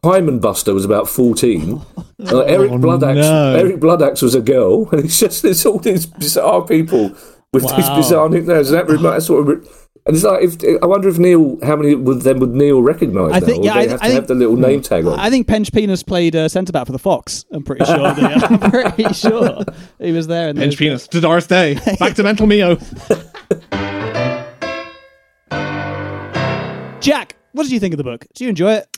Hyman 0.04 0.40
Buster 0.40 0.74
was 0.74 0.86
about 0.86 1.10
14. 1.10 1.82
Uh, 2.20 2.40
Eric 2.40 2.70
Bloodaxe, 2.72 3.16
no. 3.16 3.56
Eric 3.56 3.80
Bloodaxe 3.80 4.22
was 4.22 4.36
a 4.36 4.42
girl, 4.42 4.90
and 4.90 5.06
it's 5.06 5.18
just 5.18 5.46
it's 5.46 5.66
all 5.66 5.80
these 5.80 6.06
bizarre 6.06 6.66
people 6.66 7.16
with 7.54 7.64
these 7.76 7.90
bizarre 7.90 8.30
nicknames. 8.30 8.70
And 8.72 8.80
that 8.80 8.88
remi- 8.88 9.04
that's 9.04 9.26
sort 9.26 9.50
of, 9.50 9.58
and 10.06 10.16
it's 10.16 10.24
like, 10.24 10.44
if, 10.44 10.58
I 10.82 10.86
wonder 10.86 11.10
if 11.10 11.18
Neil, 11.18 11.58
how 11.64 11.76
many 11.76 11.96
would 11.96 12.22
then 12.22 12.40
would 12.40 12.52
Neil 12.52 12.82
recognise 12.82 13.32
I 13.34 13.40
now? 13.40 13.46
think- 13.46 13.62
Or 13.64 13.66
yeah, 13.66 13.74
they 13.74 13.80
I- 13.80 13.88
have 13.90 13.92
I 13.92 13.96
to 13.96 14.00
think- 14.04 14.14
have 14.14 14.28
the 14.28 14.36
little 14.36 14.56
name 14.56 14.82
tag 14.82 15.06
on. 15.06 15.20
I 15.20 15.30
think 15.30 15.48
Penge 15.48 15.72
Penis 15.72 16.04
played 16.04 16.36
uh, 16.36 16.48
centre 16.48 16.72
back 16.72 16.86
for 16.86 16.92
the 16.92 17.00
Fox. 17.00 17.46
I'm 17.52 17.64
pretty 17.64 17.86
sure. 17.86 17.96
yeah. 18.18 18.40
I'm 18.50 18.60
pretty 18.72 19.14
sure 19.14 19.64
he 20.00 20.12
was 20.12 20.28
there. 20.28 20.50
In 20.50 20.58
Pinch 20.58 20.74
those- 20.74 20.78
penis 20.80 21.08
to 21.10 21.22
Doris 21.22 21.48
Day. 21.48 21.80
Back 22.00 22.14
to 22.16 22.24
Mental 22.24 22.46
Mio. 22.48 22.78
Jack, 27.02 27.36
what 27.54 27.64
did 27.64 27.72
you 27.72 27.80
think 27.80 27.94
of 27.94 27.98
the 27.98 28.04
book? 28.04 28.26
Do 28.36 28.44
you 28.44 28.50
enjoy 28.50 28.74
it? 28.74 28.98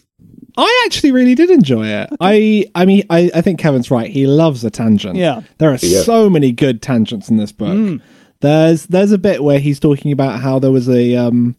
I 0.58 0.84
actually 0.86 1.12
really 1.12 1.36
did 1.36 1.50
enjoy 1.52 1.86
it. 1.88 2.10
I, 2.20 2.66
I 2.76 2.86
mean, 2.86 3.04
I, 3.10 3.30
I 3.34 3.42
think 3.42 3.60
Kevin's 3.60 3.90
right. 3.92 4.10
He 4.10 4.26
loves 4.28 4.64
a 4.66 4.70
tangent. 4.72 5.16
Yeah. 5.16 5.42
there 5.60 5.72
are 5.72 5.78
Yeah. 5.82 6.02
so 6.02 6.30
many 6.30 6.52
good 6.52 6.82
tangents 6.82 7.30
in 7.30 7.38
this 7.38 7.52
book. 7.52 8.02
There's 8.42 8.86
there's 8.88 9.12
a 9.12 9.18
bit 9.18 9.44
where 9.44 9.60
he's 9.60 9.80
talking 9.80 10.12
about 10.12 10.40
how 10.42 10.60
there 10.60 10.72
was 10.72 10.90
a 10.90 11.16
um, 11.16 11.56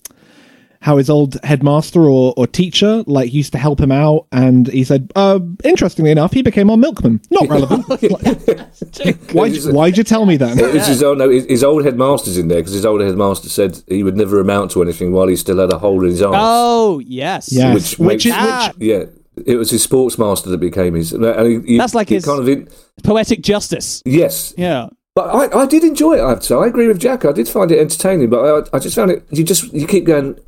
how 0.80 0.96
his 0.96 1.08
old 1.08 1.38
headmaster 1.44 2.00
or, 2.02 2.34
or 2.36 2.46
teacher 2.48 3.04
like 3.06 3.32
used 3.32 3.52
to 3.52 3.58
help 3.58 3.80
him 3.80 3.92
out, 3.92 4.26
and 4.32 4.66
he 4.66 4.82
said, 4.82 5.12
uh, 5.14 5.38
interestingly 5.62 6.10
enough, 6.10 6.32
he 6.32 6.42
became 6.42 6.68
our 6.70 6.76
milkman. 6.76 7.20
Not 7.30 7.48
relevant. 7.48 7.86
why'd, 9.32 9.52
you- 9.54 9.72
why'd 9.72 9.96
you 9.96 10.04
tell 10.04 10.26
me 10.26 10.36
that 10.38 10.58
It 10.58 10.74
was 10.74 10.86
his 10.88 11.02
old, 11.02 11.18
no, 11.18 11.30
his, 11.30 11.44
his 11.46 11.62
old 11.64 11.84
headmaster's 11.84 12.36
in 12.36 12.48
there 12.48 12.58
because 12.58 12.72
his 12.72 12.84
old 12.84 13.00
headmaster 13.00 13.48
said 13.48 13.80
he 13.86 14.02
would 14.02 14.16
never 14.16 14.40
amount 14.40 14.72
to 14.72 14.82
anything 14.82 15.12
while 15.12 15.28
he 15.28 15.36
still 15.36 15.58
had 15.58 15.72
a 15.72 15.78
hole 15.78 16.02
in 16.02 16.10
his 16.10 16.20
arse. 16.22 16.36
Oh 16.38 17.00
yes. 17.06 17.52
Yeah. 17.52 17.74
which, 17.74 17.96
Which 17.98 18.24
makes- 18.24 18.26
is- 18.26 18.32
Ah. 18.36 18.72
yeah, 18.78 19.04
it 19.46 19.56
was 19.56 19.70
his 19.70 19.82
sports 19.84 20.18
master 20.18 20.50
that 20.50 20.58
became 20.58 20.94
his. 20.94 21.12
And 21.12 21.24
he, 21.64 21.74
he- 21.74 21.78
That's 21.78 21.94
like 21.94 22.08
he 22.08 22.16
his- 22.16 22.24
kind 22.24 22.40
of 22.40 22.48
in, 22.48 22.68
Poetic 23.04 23.42
justice. 23.42 24.02
yes, 24.04 24.52
Yeah. 24.56 24.88
But 25.14 25.28
I, 25.54 25.62
I 25.62 25.66
did 25.66 25.84
enjoy 25.84 26.14
it. 26.14 26.20
I 26.22 26.30
have 26.30 26.40
to 26.40 26.46
say. 26.46 26.54
I 26.54 26.66
agree 26.66 26.88
with 26.88 26.98
Jack. 26.98 27.24
I 27.24 27.32
did 27.32 27.48
find 27.48 27.70
it 27.70 27.78
entertaining, 27.78 28.30
but 28.30 28.68
I, 28.72 28.76
I 28.76 28.78
just 28.78 28.94
found 28.96 29.10
it. 29.10 29.24
You 29.30 29.44
just 29.44 29.70
you 29.72 29.86
keep 29.86 30.04
going 30.06 30.38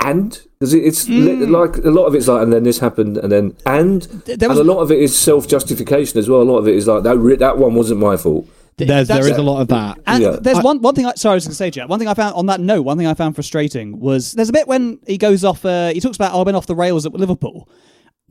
and 0.00 0.40
because 0.58 0.72
it, 0.72 0.78
it's 0.84 1.06
li- 1.08 1.16
Mm. 1.46 1.50
like 1.50 1.84
a 1.84 1.90
lot 1.90 2.06
of 2.06 2.14
it's 2.14 2.28
like 2.28 2.42
and 2.42 2.52
then 2.52 2.62
this 2.62 2.78
happened 2.78 3.18
and 3.18 3.30
then 3.30 3.54
and 3.66 4.02
there 4.24 4.48
was- 4.48 4.58
and 4.58 4.68
a 4.68 4.72
lot 4.72 4.80
of 4.80 4.90
it 4.90 5.00
is 5.00 5.16
self 5.18 5.46
justification 5.46 6.18
as 6.18 6.28
well. 6.30 6.40
A 6.40 6.44
lot 6.44 6.58
of 6.58 6.68
it 6.68 6.74
is 6.76 6.86
like 6.86 7.02
that. 7.02 7.18
re- 7.18 7.36
That 7.36 7.58
one 7.58 7.74
wasn't 7.74 8.00
my 8.00 8.16
fault. 8.16 8.48
There's 8.78 8.88
there 8.88 9.04
That's- 9.04 9.26
is 9.32 9.36
a 9.38 9.42
lot 9.42 9.60
of 9.60 9.68
that. 9.68 9.98
And 10.06 10.22
Yeah. 10.22 10.36
there's 10.40 10.58
I- 10.58 10.62
one 10.62 10.80
one 10.80 10.94
thing. 10.94 11.04
I, 11.04 11.12
sorry, 11.16 11.32
I 11.32 11.34
was 11.36 11.44
going 11.44 11.50
to 11.52 11.56
say, 11.56 11.70
Jack. 11.70 11.88
One 11.90 11.98
thing 11.98 12.08
I 12.08 12.14
found 12.14 12.34
on 12.36 12.46
that 12.46 12.60
note. 12.60 12.82
One 12.82 12.96
thing 12.96 13.06
I 13.06 13.14
found 13.14 13.34
frustrating 13.34 14.00
was 14.00 14.32
there's 14.32 14.48
a 14.48 14.52
bit 14.52 14.66
when 14.68 14.98
he 15.06 15.18
goes 15.18 15.44
off. 15.44 15.62
Uh, 15.64 15.88
he 15.88 16.00
talks 16.00 16.16
about 16.16 16.32
oh, 16.32 16.40
I 16.40 16.42
went 16.44 16.56
off 16.56 16.66
the 16.66 16.74
rails 16.76 17.04
at 17.04 17.12
Liverpool, 17.12 17.68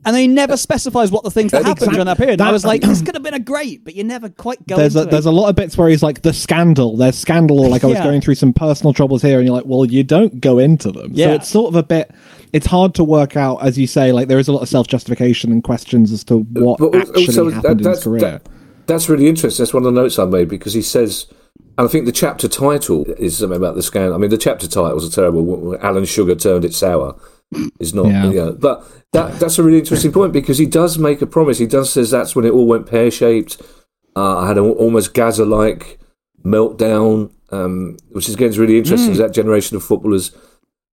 and 0.06 0.14
then 0.14 0.22
he 0.22 0.28
never 0.28 0.56
specifies 0.56 1.10
what 1.10 1.22
the 1.24 1.30
things 1.30 1.50
that 1.52 1.64
happened 1.64 1.90
during 1.90 2.06
that 2.06 2.16
period. 2.16 2.40
I 2.40 2.50
was 2.52 2.64
like, 2.64 2.80
this 2.80 3.02
could 3.02 3.14
have 3.14 3.22
been 3.22 3.34
a 3.34 3.38
great, 3.40 3.84
but 3.84 3.94
you 3.94 4.04
never 4.04 4.30
quite 4.30 4.66
go 4.66 4.76
there's 4.76 4.96
into 4.96 5.08
a, 5.08 5.10
there's 5.10 5.26
a 5.26 5.30
lot 5.30 5.50
of 5.50 5.56
bits 5.56 5.76
where 5.76 5.88
he's 5.90 6.02
like 6.02 6.22
the 6.22 6.32
scandal 6.32 6.96
there's 6.96 7.18
scandal 7.18 7.60
or 7.60 7.68
like 7.68 7.84
i 7.84 7.86
was 7.86 7.96
Yeah. 7.98 8.04
going 8.04 8.20
through 8.22 8.36
some 8.36 8.52
personal 8.52 8.92
troubles 8.94 9.20
here 9.20 9.38
and 9.38 9.46
you're 9.46 9.54
like 9.54 9.66
well 9.66 9.84
you 9.84 10.02
don't 10.04 10.40
go 10.40 10.58
into 10.58 10.90
them 10.92 11.10
Yeah. 11.12 11.26
so 11.26 11.32
it's 11.34 11.48
sort 11.48 11.68
of 11.68 11.76
a 11.76 11.82
bit 11.82 12.10
it's 12.52 12.66
hard 12.66 12.94
to 12.94 13.04
work 13.04 13.36
out 13.36 13.56
as 13.64 13.76
you 13.78 13.86
say 13.86 14.12
like 14.12 14.28
there 14.28 14.38
is 14.38 14.48
a 14.48 14.52
lot 14.52 14.62
of 14.62 14.68
self-justification 14.68 15.50
and 15.52 15.62
questions 15.64 16.12
as 16.12 16.24
to 16.24 16.38
what 16.38 16.78
But 16.78 16.94
actually 16.94 17.26
also 17.26 17.50
happened 17.50 17.64
that, 17.64 17.70
in 17.72 17.78
his 17.78 17.86
that's 17.86 18.04
career 18.04 18.20
that, 18.20 18.48
that's 18.86 19.08
really 19.08 19.26
interesting. 19.28 19.62
That's 19.62 19.74
one 19.74 19.84
of 19.84 19.92
the 19.92 20.00
notes 20.00 20.18
I 20.18 20.24
made 20.26 20.48
because 20.48 20.72
he 20.72 20.82
says 20.82 21.26
And 21.76 21.88
I 21.88 21.90
think 21.90 22.06
the 22.06 22.12
chapter 22.12 22.46
title 22.48 23.04
is 23.18 23.38
something 23.38 23.56
about 23.56 23.74
the 23.74 23.82
scandal. 23.82 24.14
I 24.14 24.18
mean, 24.18 24.30
the 24.30 24.38
chapter 24.38 24.68
titles 24.68 25.04
are 25.06 25.14
terrible. 25.14 25.76
Alan 25.82 26.04
Sugar 26.04 26.34
turned 26.36 26.64
it 26.64 26.72
sour. 26.74 27.16
Is 27.78 27.94
not, 27.94 28.06
Yeah. 28.06 28.30
yeah. 28.30 28.50
But 28.50 28.84
that 29.12 29.38
that's 29.38 29.58
a 29.58 29.62
really 29.62 29.78
interesting 29.78 30.12
point 30.12 30.32
because 30.32 30.58
he 30.58 30.66
does 30.66 30.98
make 30.98 31.22
a 31.22 31.26
promise. 31.26 31.58
He 31.58 31.66
does 31.66 31.92
says 31.92 32.10
that's 32.10 32.34
when 32.34 32.44
it 32.44 32.50
all 32.52 32.66
went 32.66 32.86
pear 32.90 33.10
shaped. 33.10 33.62
Uh, 34.16 34.38
I 34.38 34.48
had 34.48 34.58
an 34.58 34.64
almost 34.64 35.14
Gaza 35.14 35.44
like 35.44 35.98
meltdown, 36.44 37.30
um, 37.50 37.96
which 38.10 38.28
is 38.28 38.34
again 38.34 38.48
is 38.48 38.58
really 38.58 38.78
interesting. 38.78 39.12
is 39.12 39.18
That 39.18 39.32
generation 39.32 39.76
of 39.76 39.82
footballers 39.84 40.32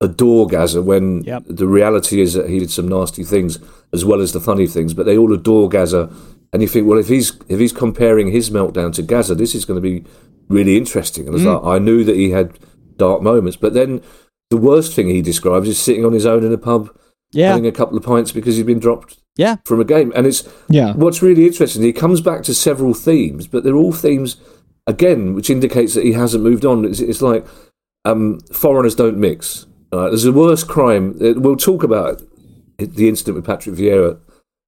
adore 0.02 0.48
Gaza 0.48 0.82
when 0.82 1.24
Yep. 1.24 1.44
the 1.48 1.68
reality 1.68 2.20
is 2.22 2.34
that 2.34 2.50
he 2.50 2.60
did 2.60 2.70
some 2.72 2.88
nasty 2.88 3.24
things 3.24 3.60
as 3.94 4.04
well 4.04 4.20
as 4.22 4.34
the 4.34 4.42
funny 4.42 4.68
things, 4.68 4.94
but 4.94 5.06
they 5.06 5.18
all 5.18 5.32
adore 5.34 5.70
Gaza. 5.70 6.10
And 6.52 6.62
you 6.62 6.68
think, 6.68 6.88
well, 6.88 7.00
if 7.00 7.08
he's 7.08 7.32
if 7.50 7.60
he's 7.60 7.74
comparing 7.74 8.32
his 8.32 8.50
meltdown 8.52 8.94
to 8.94 9.02
Gaza, 9.02 9.34
this 9.36 9.56
is 9.56 9.66
going 9.66 9.82
to 9.82 9.82
be 9.82 10.04
really 10.50 10.78
interesting. 10.78 11.26
And 11.28 11.36
it's 11.36 11.46
like 11.46 11.64
I 11.64 11.80
knew 11.80 12.04
that 12.04 12.16
he 12.16 12.30
had 12.32 12.60
dark 12.98 13.22
moments, 13.24 13.58
but 13.58 13.74
then 13.74 14.02
the 14.50 14.58
worst 14.58 14.94
thing 14.94 15.08
he 15.10 15.22
describes 15.22 15.68
is 15.68 15.80
sitting 15.80 16.06
on 16.06 16.14
his 16.14 16.26
own 16.26 16.44
in 16.44 16.52
a 16.54 16.58
pub 16.58 16.90
Yeah. 17.32 17.50
having 17.50 17.66
a 17.68 17.72
couple 17.72 17.98
of 17.98 18.04
pints 18.04 18.32
because 18.32 18.56
he's 18.56 18.66
been 18.66 18.80
dropped 18.80 19.18
Yeah. 19.36 19.56
from 19.66 19.80
a 19.80 19.86
game. 19.86 20.12
And 20.16 20.28
it's 20.28 20.48
Yeah. 20.70 20.94
what's 20.96 21.22
really 21.24 21.48
interesting. 21.48 21.82
He 21.82 21.94
comes 21.94 22.22
back 22.22 22.44
to 22.44 22.54
several 22.54 22.94
themes, 22.94 23.48
but 23.48 23.64
they're 23.64 23.76
all 23.76 23.92
themes 23.94 24.38
again, 24.86 25.34
which 25.34 25.50
indicates 25.50 25.94
that 25.96 26.04
he 26.04 26.12
hasn't 26.14 26.44
moved 26.44 26.66
on. 26.66 26.86
It's, 26.86 27.00
it's 27.00 27.22
like 27.22 27.46
um, 28.06 28.40
foreigners 28.52 28.96
don't 28.96 29.18
mix. 29.18 29.66
Uh, 29.94 30.10
there's 30.10 30.26
a 30.26 30.32
worse 30.34 30.64
crime. 30.64 31.16
Uh, 31.22 31.34
We'll 31.38 31.56
talk 31.56 31.84
about 31.84 32.22
it, 32.78 32.96
the 32.96 33.08
incident 33.08 33.36
with 33.38 33.46
Patrick 33.46 33.76
Vieira 33.76 34.18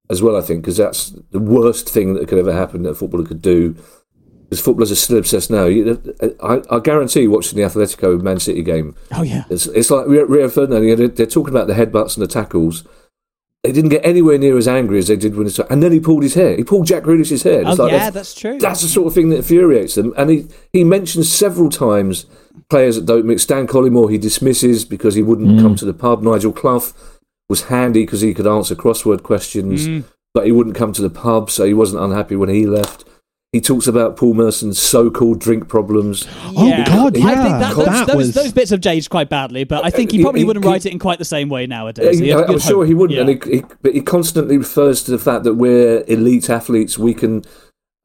as 0.09 0.21
well. 0.21 0.37
I 0.37 0.41
think 0.41 0.61
because 0.61 0.77
that's 0.77 1.13
the 1.31 1.39
worst 1.39 1.89
thing 1.89 2.13
that 2.13 2.27
could 2.29 2.37
ever 2.37 2.53
happen 2.53 2.83
that 2.83 2.91
a 2.91 2.95
footballer 2.95 3.25
could 3.25 3.41
do. 3.41 3.75
Because 4.55 4.63
footballers 4.65 4.91
are 4.91 4.95
still 4.95 5.17
obsessed 5.17 5.51
now. 5.51 5.65
You, 5.65 6.01
I, 6.41 6.61
I 6.71 6.79
guarantee 6.79 7.27
watching 7.27 7.57
the 7.59 7.65
Atletico 7.65 8.21
Man 8.21 8.39
City 8.39 8.63
game, 8.63 8.95
Oh 9.11 9.21
yeah. 9.21 9.43
it's, 9.49 9.65
it's 9.67 9.91
like 9.91 10.07
Rio, 10.07 10.47
Ferdinand. 10.47 10.83
you 10.83 10.91
know, 10.91 10.95
They're, 10.95 11.07
they're 11.09 11.25
talking 11.25 11.53
about 11.53 11.67
the 11.67 11.73
headbutts 11.73 12.15
and 12.15 12.23
the 12.23 12.27
tackles. 12.27 12.85
They 13.63 13.73
didn't 13.73 13.89
get 13.89 14.05
anywhere 14.05 14.37
near 14.37 14.57
as 14.57 14.67
angry 14.67 14.97
as 14.97 15.07
they 15.09 15.17
did 15.17 15.35
when 15.35 15.47
it's. 15.47 15.59
And 15.59 15.83
then 15.83 15.91
he 15.91 15.99
pulled 15.99 16.23
his 16.23 16.35
hair. 16.35 16.55
He 16.55 16.63
pulled 16.63 16.85
Jack 16.87 17.03
Grealish's 17.03 17.43
hair. 17.43 17.61
It's 17.67 17.77
Oh 17.79 17.83
like 17.83 17.91
yeah, 17.91 17.97
that's, 17.97 18.13
that's 18.13 18.33
true. 18.33 18.57
that's 18.59 18.81
the 18.81 18.87
sort 18.87 19.07
of 19.07 19.13
thing 19.13 19.29
that 19.29 19.37
infuriates 19.37 19.95
them. 19.95 20.13
And 20.15 20.29
he, 20.29 20.47
he 20.71 20.85
mentions 20.85 21.29
several 21.29 21.69
times 21.69 22.27
players 22.69 22.95
that 22.95 23.05
don't 23.05 23.25
mix. 23.25 23.43
Stan 23.43 23.67
Collymore 23.67 24.09
he 24.09 24.17
dismisses 24.17 24.85
because 24.85 25.15
he 25.15 25.23
wouldn't 25.23 25.49
mm. 25.49 25.61
come 25.61 25.75
to 25.75 25.85
the 25.85 25.93
pub. 25.93 26.21
Nigel 26.21 26.53
Clough 26.53 26.93
was 27.49 27.63
handy 27.63 28.05
because 28.05 28.21
he 28.21 28.33
could 28.33 28.47
answer 28.47 28.75
crossword 28.75 29.23
questions, 29.23 29.87
mm. 29.87 30.03
but 30.33 30.45
he 30.45 30.51
wouldn't 30.51 30.75
come 30.75 30.93
to 30.93 31.01
the 31.01 31.09
pub, 31.09 31.49
so 31.51 31.65
he 31.65 31.73
wasn't 31.73 32.01
unhappy 32.01 32.35
when 32.35 32.49
he 32.49 32.65
left. 32.65 33.03
He 33.55 33.61
talks 33.61 33.87
about 33.87 34.17
Paul 34.17 34.33
Merson's 34.33 34.77
so-called 34.77 35.39
drink 35.39 35.69
problems. 35.69 36.27
Oh, 36.57 36.67
Yeah. 36.67 36.83
God, 36.85 37.15
I 37.15 37.19
yeah. 37.19 37.43
think 37.43 37.59
that, 37.61 37.75
those, 37.77 37.85
That 37.85 38.07
those, 38.07 38.15
was- 38.17 38.33
those 38.33 38.51
bits 38.51 38.69
have 38.71 38.85
aged 38.85 39.09
quite 39.09 39.29
badly, 39.29 39.63
but 39.63 39.85
I 39.85 39.89
think 39.91 40.11
he 40.11 40.17
He- 40.17 40.23
probably 40.23 40.41
he- 40.41 40.45
wouldn't 40.45 40.65
he- 40.65 40.69
write 40.71 40.85
it 40.85 40.91
in 40.91 40.99
quite 40.99 41.19
the 41.19 41.23
same 41.25 41.47
way 41.47 41.65
nowadays. 41.65 42.19
Yeah, 42.19 42.35
You'd- 42.35 42.43
I'm 42.47 42.51
you'd 42.51 42.61
sure 42.61 42.79
hope. 42.83 42.87
he 42.87 42.93
wouldn't, 42.93 43.15
Yeah. 43.15 43.21
and 43.33 43.43
he, 43.45 43.57
he, 43.59 43.63
but 43.81 43.93
he 43.93 44.01
constantly 44.01 44.57
refers 44.57 45.03
to 45.03 45.11
the 45.11 45.17
fact 45.17 45.45
that 45.45 45.53
we're 45.53 46.03
elite 46.09 46.49
athletes. 46.49 46.97
We 46.97 47.13
can 47.13 47.45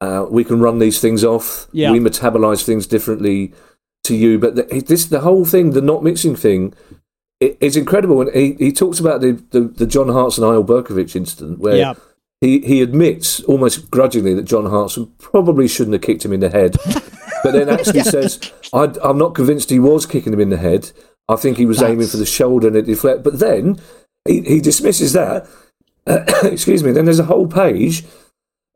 uh, 0.00 0.26
we 0.30 0.44
can 0.44 0.60
run 0.60 0.78
these 0.78 1.00
things 1.00 1.24
off. 1.24 1.66
Yeah. 1.72 1.90
We 1.90 1.98
metabolize 1.98 2.62
things 2.62 2.86
differently 2.86 3.52
to 4.04 4.14
you. 4.14 4.38
But 4.38 4.54
the, 4.54 4.84
this 4.86 5.06
the 5.06 5.20
whole 5.20 5.44
thing, 5.44 5.72
the 5.72 5.82
not 5.82 6.04
mixing 6.04 6.36
thing, 6.36 6.74
it, 7.40 7.58
is 7.60 7.76
incredible. 7.76 8.20
And 8.22 8.30
he, 8.32 8.52
he 8.54 8.72
talks 8.72 9.00
about 9.00 9.20
the, 9.20 9.32
the, 9.50 9.62
the 9.62 9.86
John 9.86 10.08
Hartson 10.10 10.44
Eyal 10.44 10.64
Berkovic 10.64 11.16
incident 11.16 11.58
where 11.58 11.76
Yeah. 11.76 11.94
He, 12.40 12.60
he 12.60 12.80
admits 12.82 13.40
almost 13.44 13.90
grudgingly 13.90 14.34
that 14.34 14.44
John 14.44 14.66
Hartson 14.66 15.12
probably 15.18 15.68
shouldn't 15.68 15.94
have 15.94 16.02
kicked 16.02 16.24
him 16.24 16.32
in 16.32 16.40
the 16.40 16.50
head, 16.50 16.76
but 17.42 17.52
then 17.52 17.68
actually 17.68 18.00
says, 18.04 18.40
I, 18.72 18.92
"I'm 19.02 19.18
not 19.18 19.34
convinced 19.34 19.70
he 19.70 19.78
was 19.78 20.06
kicking 20.06 20.32
him 20.32 20.40
in 20.40 20.50
the 20.50 20.56
head. 20.56 20.90
I 21.28 21.36
think 21.36 21.58
he 21.58 21.66
was 21.66 21.82
aiming 21.82 22.08
for 22.08 22.16
the 22.16 22.26
shoulder 22.26 22.68
and 22.68 22.76
it 22.76 22.86
deflected." 22.86 23.24
But 23.24 23.38
then 23.38 23.78
he, 24.26 24.40
he 24.42 24.60
dismisses 24.60 25.12
that. 25.12 25.46
excuse 26.44 26.82
me. 26.82 26.92
Then 26.92 27.04
there's 27.04 27.18
a 27.18 27.24
whole 27.24 27.46
page 27.46 28.04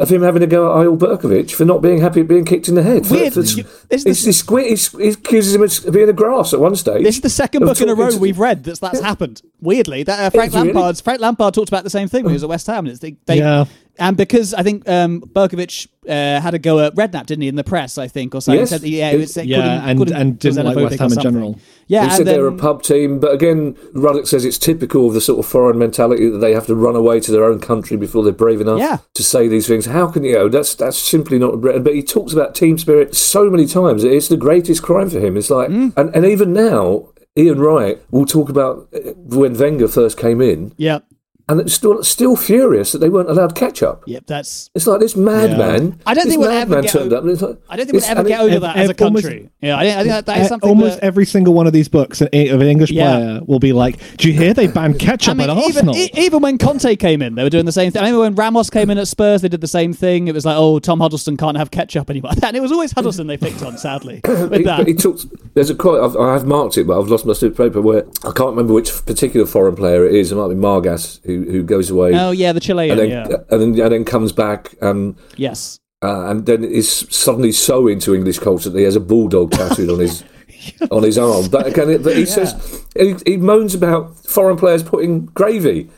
of 0.00 0.09
him 0.11 0.22
having 0.22 0.40
to 0.40 0.46
go 0.46 0.72
at 0.72 0.85
Eyal 0.87 0.98
Berkovic 0.98 1.52
for 1.52 1.64
not 1.64 1.80
being 1.80 2.00
happy 2.00 2.20
at 2.22 2.28
being 2.28 2.44
kicked 2.44 2.68
in 2.68 2.74
the 2.74 2.83
head. 2.83 3.07
For- 3.07 3.14
Weird. 3.14 3.33
for- 3.35 3.40
You- 3.42 3.62
this 3.88 4.00
is 4.00 4.07
it's 4.07 4.24
this 4.24 4.38
squid. 4.38 4.66
He 5.00 5.09
accuses 5.11 5.54
him 5.54 5.62
of 5.62 5.94
being 5.94 6.09
a 6.09 6.12
grass 6.12 6.52
at 6.52 6.59
one 6.59 6.74
stage. 6.74 7.04
This 7.04 7.14
is 7.16 7.20
the 7.20 7.30
second 7.30 7.64
book 7.64 7.80
in 7.80 7.88
a 7.88 7.94
row 7.94 8.11
to- 8.11 8.18
we've 8.18 8.38
read 8.40 8.64
that's 8.64 8.80
that's 8.80 9.00
happened. 9.00 9.42
Weirdly, 9.61 10.02
that 10.02 10.18
uh, 10.18 10.30
Frank 10.30 10.48
It's 10.48 10.57
really- 10.57 10.72
Lampard's 10.72 11.00
Frank 11.00 11.20
Lampard 11.20 11.54
talked 11.54 11.68
about 11.68 11.85
the 11.85 11.90
same 11.90 12.09
thing 12.09 12.24
when 12.24 12.33
he 12.33 12.35
was 12.35 12.42
at 12.42 12.48
West 12.48 12.66
Ham. 12.66 12.87
and 12.87 12.88
It's 12.88 12.98
they, 12.98 13.16
they, 13.26 13.38
Yeah. 13.38 13.66
And 13.98 14.16
because 14.16 14.54
I 14.54 14.62
think 14.62 14.88
um, 14.88 15.20
Berkovic 15.20 15.87
uh, 16.09 16.40
had 16.40 16.54
a 16.54 16.59
go 16.59 16.80
at 16.80 16.94
Redknapp, 16.94 17.26
didn't 17.26 17.42
he, 17.42 17.48
in 17.48 17.57
the 17.57 17.64
press? 17.64 17.96
I 17.98 18.09
think 18.09 18.35
or 18.35 18.40
something. 18.40 18.61
Yes. 18.61 18.70
Said, 18.70 18.83
yeah, 18.83 19.11
it 19.11 19.18
was, 19.18 19.37
it 19.37 19.46
Yeah, 19.46 19.57
couldn't- 19.57 19.70
and- 19.88 19.98
couldn't- 19.98 20.16
and 20.16 20.38
didn't 20.38 20.66
like 20.66 20.76
West 20.76 20.98
Ham 20.98 21.12
in 21.12 21.18
general. 21.20 21.59
Yeah, 21.87 22.04
He 22.09 22.16
said 22.16 22.26
they're 22.26 22.46
a 22.46 22.52
pub 22.57 22.83
team, 22.83 23.20
but 23.20 23.33
again, 23.33 23.76
Ruddock 23.92 24.26
says 24.26 24.44
it's 24.44 24.59
typical 24.59 25.09
of 25.09 25.14
the 25.14 25.20
sort 25.20 25.38
of 25.38 25.46
foreign 25.46 25.78
mentality 25.78 26.28
that 26.30 26.38
they 26.38 26.52
have 26.52 26.66
to 26.66 26.74
run 26.74 26.96
away 26.96 27.20
to 27.20 27.30
their 27.33 27.44
own 27.44 27.61
country 27.61 27.96
before 27.96 28.22
they're 28.24 28.33
brave 28.33 28.61
enough 28.61 28.78
Yeah. 28.80 28.98
to 29.14 29.22
say 29.22 29.48
these 29.48 29.66
things. 29.66 29.87
How 29.87 30.07
can 30.07 30.24
you 30.24 30.33
go? 30.33 30.48
That's 30.48 30.74
that's 30.74 30.98
simply 30.98 31.38
not. 31.38 31.61
Britain. 31.61 31.83
But 31.83 31.94
he 31.94 32.02
talks 32.02 32.33
about 32.33 32.54
team 32.54 32.78
spirit 32.78 33.14
so 33.14 33.50
many 33.50 33.66
times. 33.66 34.02
It's 34.04 34.28
the 34.28 34.37
greatest 34.37 34.83
crime 34.83 35.11
for 35.11 35.20
him. 35.20 35.37
It's 35.37 35.50
like, 35.50 35.68
Mm. 35.68 35.92
and, 35.96 36.14
and 36.14 36.24
even 36.24 36.52
now, 36.52 37.09
Ian 37.37 37.59
Wright 37.61 37.98
will 38.11 38.26
talk 38.26 38.48
about 38.48 38.88
uh, 38.94 39.12
when 39.16 39.59
Wenger 39.59 39.88
first 39.88 40.16
came 40.16 40.40
in, 40.40 40.72
Yeah, 40.76 41.00
and 41.48 41.61
it's 41.61 41.74
still 41.74 42.02
still 42.02 42.37
furious 42.37 42.92
that 42.92 42.98
they 42.98 43.09
weren't 43.09 43.28
allowed 43.30 43.54
ketchup. 43.54 44.04
yeah, 44.07 44.20
that's. 44.26 44.70
It's 44.74 44.87
like 44.87 45.00
this 45.00 45.14
madman. 45.16 46.00
I 46.07 46.14
don't 46.14 46.26
think 46.28 46.40
we'll 46.40 46.50
ever 46.50 46.83
get 46.83 46.90
turned 46.90 47.12
up. 47.12 47.24
like- 47.24 47.59
I 47.68 47.76
don't 47.76 47.87
think 47.87 47.92
we'll 48.02 48.04
ever 48.11 48.24
get 48.24 48.40
over 48.40 48.59
that 48.61 48.76
as 48.76 48.88
a 48.88 48.92
ev- 48.94 49.02
almost- 49.02 49.24
country. 49.24 49.50
yeah, 49.61 49.76
I, 49.76 49.80
think- 49.85 49.94
I 49.96 49.98
think 50.02 50.09
that, 50.11 50.26
that 50.26 50.38
is 50.40 50.48
something. 50.48 50.68
Almost 50.70 51.00
that, 51.00 51.04
every 51.04 51.26
single 51.26 51.54
one 51.54 51.66
of 51.66 51.72
these 51.72 51.88
books 51.88 52.20
of 52.20 52.28
an 52.33 52.62
English 52.62 52.90
Yeah. 52.90 53.16
player 53.16 53.40
will 53.46 53.59
be 53.59 53.72
like, 53.72 53.98
"Do 54.16 54.28
you 54.30 54.35
hear 54.38 54.54
they 54.54 54.66
banned 54.66 54.98
ketchup 54.98 55.33
I 55.33 55.35
mean, 55.35 55.50
at 55.50 55.57
even, 55.59 55.88
Arsenal?" 55.88 55.96
e- 55.96 56.11
even 56.14 56.40
when 56.42 56.59
Conte 56.59 56.96
came 56.96 57.20
in, 57.22 57.35
they 57.35 57.42
were 57.42 57.50
doing 57.50 57.66
the 57.66 57.72
same 57.72 57.90
thing. 57.92 58.02
I 58.02 58.07
remember 58.07 58.22
when 58.22 58.35
Ramos 58.35 58.70
came 58.70 58.90
in 58.90 58.98
at 58.98 59.09
Spurs, 59.09 59.42
they 59.42 59.48
did 59.48 59.61
the 59.61 59.66
same 59.68 59.92
thing. 59.92 60.28
It 60.28 60.35
was 60.35 60.44
like, 60.46 60.57
oh, 60.57 60.78
Tom 60.78 61.00
Huddlestone 61.00 61.37
can't 61.37 61.57
have 61.57 61.70
ketchup 61.70 62.11
anymore. 62.11 62.33
And 62.44 62.57
it 62.57 62.61
was 62.61 62.72
always 62.72 62.92
Huddlestone 62.92 63.26
they 63.26 63.37
picked 63.38 63.62
on, 63.62 63.78
sadly, 63.78 64.20
with 64.26 64.52
He, 64.52 64.62
that. 64.64 64.87
he 64.87 64.94
talks. 64.94 65.26
There's 65.54 65.70
a 65.70 65.74
quote. 65.74 66.02
I've, 66.04 66.16
I 66.16 66.35
have 66.35 66.46
marked 66.46 66.76
it, 66.76 66.87
but 66.87 67.00
I've 67.00 67.09
lost 67.09 67.24
my 67.26 67.33
stupid 67.33 67.57
paper. 67.57 67.80
Where 67.80 68.04
I 68.22 68.33
can't 68.33 68.50
remember 68.50 68.72
which 68.74 68.90
particular 69.07 69.46
foreign 69.46 69.76
player 69.76 70.04
it 70.07 70.14
is. 70.14 70.30
It 70.30 70.37
might 70.37 70.48
be 70.48 70.54
Margas 70.54 71.20
who 71.34 71.50
who 71.50 71.62
goes 71.62 71.90
away 71.90 72.12
oh, 72.14 72.30
yeah, 72.30 72.52
the 72.52 72.60
Chilean, 72.60 72.90
and 72.90 73.00
then 73.00 73.10
yeah. 73.10 73.36
and 73.50 73.60
then 73.60 73.80
and 73.80 73.92
then 73.92 74.04
comes 74.04 74.32
back 74.32 74.74
and 74.80 75.16
yes. 75.36 75.80
uh, 76.02 76.30
and 76.30 76.46
then 76.46 76.64
is 76.64 77.06
suddenly 77.10 77.52
so 77.52 77.86
into 77.86 78.14
English 78.14 78.38
culture 78.38 78.70
that 78.70 78.78
he 78.78 78.84
has 78.84 78.96
a 78.96 79.00
bulldog 79.00 79.50
tattooed 79.50 79.90
on 79.90 80.00
his 80.00 80.24
on 80.90 81.02
his 81.02 81.18
arm. 81.18 81.48
But 81.48 81.66
again, 81.66 82.02
but 82.02 82.16
he 82.16 82.26
says 82.26 82.86
he, 82.96 83.16
he 83.26 83.36
moans 83.36 83.74
about 83.74 84.16
foreign 84.18 84.56
players 84.56 84.82
putting 84.82 85.26
gravy. 85.26 85.90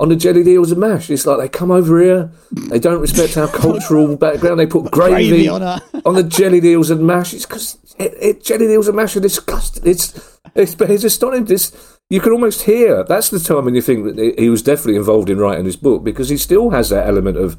On 0.00 0.08
the 0.08 0.16
jellied 0.16 0.48
eels 0.48 0.72
and 0.72 0.80
mash, 0.80 1.08
it's 1.08 1.24
like 1.24 1.38
they 1.38 1.48
come 1.48 1.70
over 1.70 2.02
here, 2.02 2.32
they 2.68 2.80
don't 2.80 3.00
respect 3.00 3.36
our 3.36 3.46
cultural 3.46 4.16
background. 4.26 4.58
They 4.58 4.66
put 4.66 4.90
gravy, 4.90 5.28
Gravy 5.28 5.48
on 5.48 5.62
our- 5.62 5.80
on 6.04 6.14
the 6.16 6.24
jellied 6.24 6.64
eels 6.64 6.90
and 6.90 7.06
mash. 7.06 7.32
It's 7.32 7.46
because 7.46 7.78
it, 7.96 8.12
it, 8.20 8.44
jellied 8.44 8.70
eels 8.70 8.88
and 8.88 8.96
mash 8.96 9.14
are 9.16 9.20
disgusting. 9.20 9.86
It's 9.86 10.40
it's, 10.54 10.74
it's 10.74 11.04
astonishing. 11.04 11.44
This 11.46 11.93
you 12.10 12.20
can 12.20 12.32
almost 12.32 12.62
hear. 12.62 13.02
That's 13.04 13.30
the 13.30 13.38
time 13.40 13.64
when 13.64 13.74
you 13.74 13.82
think 13.82 14.04
that 14.04 14.34
he- 14.38 14.50
was 14.50 14.62
definitely 14.62 14.96
involved 14.96 15.30
in 15.30 15.38
writing 15.38 15.64
this 15.64 15.76
book 15.76 16.04
because 16.04 16.28
he 16.28 16.36
still 16.36 16.70
has 16.70 16.90
that 16.90 17.06
element 17.06 17.36
of 17.36 17.56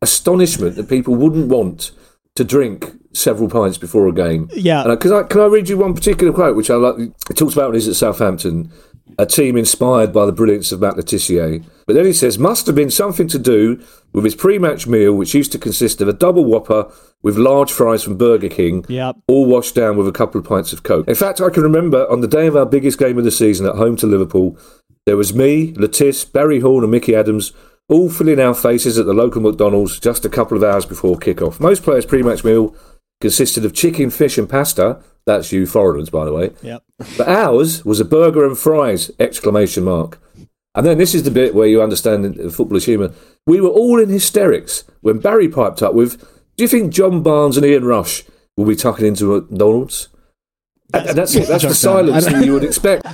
astonishment 0.00 0.76
that 0.76 0.88
people 0.88 1.14
wouldn't 1.14 1.48
want 1.48 1.92
to 2.34 2.44
drink 2.44 2.92
several 3.12 3.48
pints 3.48 3.76
before 3.78 4.08
a 4.08 4.12
game. 4.12 4.48
Yeah. 4.54 4.84
Because 4.86 5.12
I, 5.12 5.22
can 5.24 5.40
I 5.40 5.46
read 5.46 5.68
you 5.68 5.76
one 5.78 5.94
particular 5.94 6.32
quote 6.32 6.56
which 6.56 6.70
I 6.70 6.76
like? 6.76 6.98
It 7.30 7.36
talks 7.36 7.52
about 7.52 7.66
when 7.68 7.74
he's 7.74 7.88
at 7.88 7.94
Southampton, 7.94 8.72
a 9.18 9.26
team 9.26 9.56
inspired 9.56 10.12
by 10.12 10.26
the 10.26 10.32
brilliance 10.32 10.72
of 10.72 10.80
Matt 10.80 10.96
Le 10.96 11.02
Tissier. 11.02 11.62
But 11.86 11.94
then 11.94 12.04
he 12.06 12.12
says, 12.12 12.38
must 12.38 12.66
have 12.66 12.74
been 12.74 12.90
something 12.90 13.28
to 13.28 13.38
do 13.38 13.82
with 14.12 14.24
his 14.24 14.34
pre-match 14.34 14.86
meal, 14.86 15.14
which 15.14 15.34
used 15.34 15.52
to 15.52 15.58
consist 15.58 16.00
of 16.00 16.08
a 16.08 16.12
double 16.12 16.44
whopper 16.44 16.90
with 17.22 17.36
large 17.36 17.72
fries 17.72 18.02
from 18.02 18.16
Burger 18.16 18.48
King, 18.48 18.84
Yep. 18.88 19.16
all 19.28 19.46
washed 19.46 19.74
down 19.74 19.96
with 19.96 20.06
a 20.08 20.12
couple 20.12 20.40
of 20.40 20.46
pints 20.46 20.72
of 20.72 20.82
Coke. 20.82 21.08
In 21.08 21.14
fact, 21.14 21.40
I 21.40 21.50
can 21.50 21.62
remember 21.62 22.08
on 22.10 22.20
the 22.20 22.28
day 22.28 22.46
of 22.46 22.56
our 22.56 22.66
biggest 22.66 22.98
game 22.98 23.18
of 23.18 23.24
the 23.24 23.30
season 23.30 23.66
at 23.66 23.74
home 23.76 23.96
to 23.96 24.06
Liverpool, 24.06 24.56
there 25.06 25.16
was 25.16 25.34
me, 25.34 25.72
Le 25.76 25.88
Tiss, 25.88 26.24
Barry 26.24 26.60
Horne, 26.60 26.84
and 26.84 26.90
Micky 26.90 27.14
Adams 27.14 27.52
all 27.88 28.08
filling 28.08 28.38
our 28.40 28.54
faces 28.54 28.96
at 28.98 29.06
the 29.06 29.12
local 29.12 29.42
McDonald's 29.42 29.98
just 29.98 30.24
a 30.24 30.28
couple 30.28 30.56
of 30.56 30.62
hours 30.62 30.86
before 30.86 31.18
kick-off. 31.18 31.58
Most 31.60 31.82
players' 31.82 32.06
pre-match 32.06 32.44
meal 32.44 32.74
consisted 33.22 33.64
of 33.64 33.72
chicken, 33.72 34.10
fish, 34.10 34.36
and 34.36 34.48
pasta. 34.48 34.98
That's 35.24 35.52
you 35.52 35.66
foreigners, 35.66 36.10
by 36.10 36.24
the 36.26 36.32
way. 36.32 36.50
Yep. 36.62 36.82
But 37.16 37.28
ours 37.28 37.84
was 37.84 38.00
a 38.00 38.04
burger 38.04 38.44
and 38.44 38.58
fries! 38.58 39.10
Exclamation 39.18 39.84
mark. 39.84 40.18
And 40.74 40.84
then 40.86 40.98
this 40.98 41.14
is 41.14 41.22
the 41.22 41.30
bit 41.30 41.54
where 41.54 41.68
you 41.68 41.82
understand 41.82 42.24
the 42.24 42.50
footballer's 42.50 42.86
humour. 42.86 43.12
We 43.46 43.60
were 43.60 43.68
all 43.68 44.00
in 44.00 44.08
hysterics 44.08 44.84
when 45.00 45.18
Barry 45.20 45.48
piped 45.48 45.82
up 45.82 45.94
with, 45.94 46.20
"Do 46.56 46.64
you 46.64 46.68
think 46.68 46.92
John 46.92 47.22
Barnes 47.22 47.56
and 47.56 47.64
Ian 47.64 47.84
Rush 47.84 48.24
will 48.56 48.66
be 48.66 48.76
tucking 48.76 49.06
into 49.06 49.26
McDonald's?" 49.26 50.08
And, 50.94 51.08
and 51.08 51.18
that's 51.18 51.34
it. 51.34 51.48
That's 51.48 51.64
the 51.64 51.74
silence 51.74 52.26
that 52.26 52.44
you 52.44 52.52
would 52.52 52.64
expect 52.64 53.06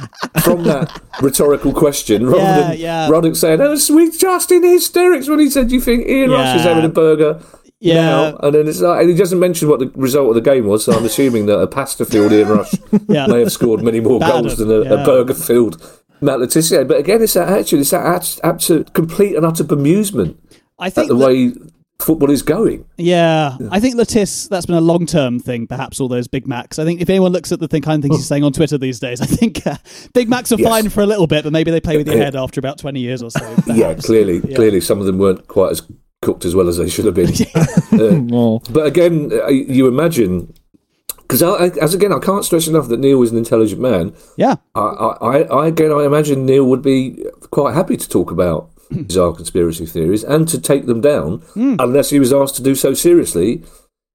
from 0.43 0.65
that 0.65 1.01
rhetorical 1.21 1.73
question, 1.73 2.27
rather 2.27 2.39
Yeah, 2.43 2.69
than 2.69 2.79
yeah. 2.79 3.09
Ruddock 3.09 3.37
saying, 3.37 3.61
"Oh, 3.61 3.77
we 3.95 4.11
just 4.11 4.51
in 4.51 4.63
hysterics" 4.65 5.29
when 5.29 5.39
he 5.39 5.51
said, 5.51 5.69
"Do 5.69 5.75
you 5.75 5.81
think 5.81 6.09
Ian 6.09 6.31
Rush 6.31 6.57
is 6.57 6.63
having 6.63 6.85
a 6.85 6.89
burger 6.89 7.41
Yeah. 7.81 7.95
now, 7.95 8.37
and 8.43 8.55
then 8.55 8.67
it's 8.69 8.81
like, 8.81 9.01
and 9.03 9.11
he 9.11 9.17
doesn't 9.17 9.39
mention 9.39 9.69
what 9.69 9.79
the 9.81 9.91
result 9.95 10.29
of 10.31 10.35
the 10.35 10.41
game 10.41 10.67
was. 10.67 10.85
So 10.85 10.93
I'm 10.93 11.05
assuming 11.05 11.47
that 11.47 11.59
a 11.59 11.67
pasta 11.67 12.05
field 12.05 12.33
Ian 12.33 12.49
Rush 12.49 12.75
Yeah. 13.09 13.27
may 13.29 13.41
have 13.41 13.53
scored 13.53 13.83
many 13.83 14.01
more 14.01 14.19
Bad 14.19 14.43
goals 14.43 14.59
of- 14.61 14.67
than 14.67 14.83
a, 14.83 14.85
yeah. 14.85 15.03
a 15.03 15.07
Bergerfield 15.07 16.01
Matt 16.21 16.41
Le 16.41 16.47
Tissier. 16.49 16.87
But 16.89 16.99
again, 16.99 17.23
it's 17.23 17.35
that 17.35 17.49
attitude. 17.49 17.81
It's 17.81 17.91
that 17.91 18.05
at, 18.05 18.41
absolute 18.43 18.93
complete 18.95 19.37
and 19.37 19.47
utter 19.47 19.63
bemusement 19.65 20.37
I 20.79 20.89
at 20.89 20.95
think 20.95 21.09
the 21.09 21.15
that- 21.17 21.27
way 21.27 21.53
football 22.01 22.31
is 22.31 22.43
going. 22.43 22.85
Yeah, 22.97 23.57
I 23.73 23.81
think 23.81 23.97
Le 23.97 24.05
Tiss, 24.05 24.47
that's 24.49 24.67
been 24.67 24.77
a 24.77 24.81
long 24.81 25.05
term 25.07 25.39
thing, 25.41 25.67
perhaps, 25.67 26.01
all 26.01 26.07
those 26.09 26.27
Big 26.29 26.47
Macs. 26.47 26.79
I 26.79 26.85
think 26.85 27.01
if 27.01 27.09
anyone 27.11 27.33
looks 27.33 27.51
at 27.53 27.59
the 27.61 27.67
thing, 27.69 27.83
kind 27.83 27.99
of 27.99 28.09
things 28.09 28.17
he's 28.19 28.27
saying 28.29 28.45
on 28.45 28.53
Twitter 28.53 28.79
these 28.79 28.99
days, 29.01 29.21
I 29.21 29.27
think 29.27 29.67
uh, 29.67 29.77
Big 30.15 30.29
Macs 30.29 30.51
are 30.53 30.59
Yes. 30.59 30.69
fine 30.69 30.89
for 30.91 31.01
a 31.03 31.07
little 31.07 31.27
bit, 31.27 31.43
but 31.45 31.53
maybe 31.53 31.71
they 31.73 31.81
play 31.81 31.97
with 31.97 32.07
your 32.09 32.17
head 32.17 32.35
after 32.37 32.59
about 32.61 32.79
20 32.79 32.99
years 33.01 33.23
or 33.23 33.31
so. 33.31 33.57
Yeah, 33.67 33.95
clearly, 33.95 34.41
Yeah. 34.45 34.57
clearly, 34.57 34.81
some 34.81 34.99
of 35.01 35.07
them 35.07 35.19
weren't 35.19 35.47
quite 35.49 35.71
as 35.73 35.83
cooked 36.23 36.45
as 36.45 36.55
well 36.55 36.69
as 36.69 36.77
they 36.79 36.89
should 36.89 37.05
have 37.05 37.15
been. 37.15 37.33
Uh, 37.91 38.59
But 38.71 38.87
again, 38.87 39.31
uh, 39.33 39.49
you 39.49 39.89
imagine 39.89 40.53
because 41.19 41.43
I, 41.43 41.49
I- 41.67 41.73
as 41.81 41.95
again, 41.95 42.13
I 42.13 42.19
can't 42.21 42.45
stress 42.45 42.69
enough 42.69 42.89
that 42.89 43.01
Neil 43.01 43.23
is 43.23 43.33
an 43.33 43.39
intelligent 43.39 43.81
man. 43.81 44.15
Yeah. 44.37 44.57
I, 44.75 44.81
I, 44.81 45.37
I 45.43 45.67
again, 45.69 45.91
I 45.93 46.05
imagine 46.05 46.47
Neil 46.47 46.65
would 46.67 46.83
be 46.83 47.25
quite 47.51 47.75
happy 47.75 47.97
to 47.97 48.09
talk 48.09 48.31
about 48.31 48.71
bizarre 48.91 49.33
conspiracy 49.35 49.85
theories 49.87 50.23
and 50.25 50.47
to 50.49 50.61
take 50.61 50.87
them 50.87 51.01
down, 51.01 51.43
unless 51.57 52.11
he 52.11 52.19
was 52.21 52.33
asked 52.33 52.57
to 52.57 52.63
do 52.63 52.75
so 52.75 52.95
seriously. 52.95 53.63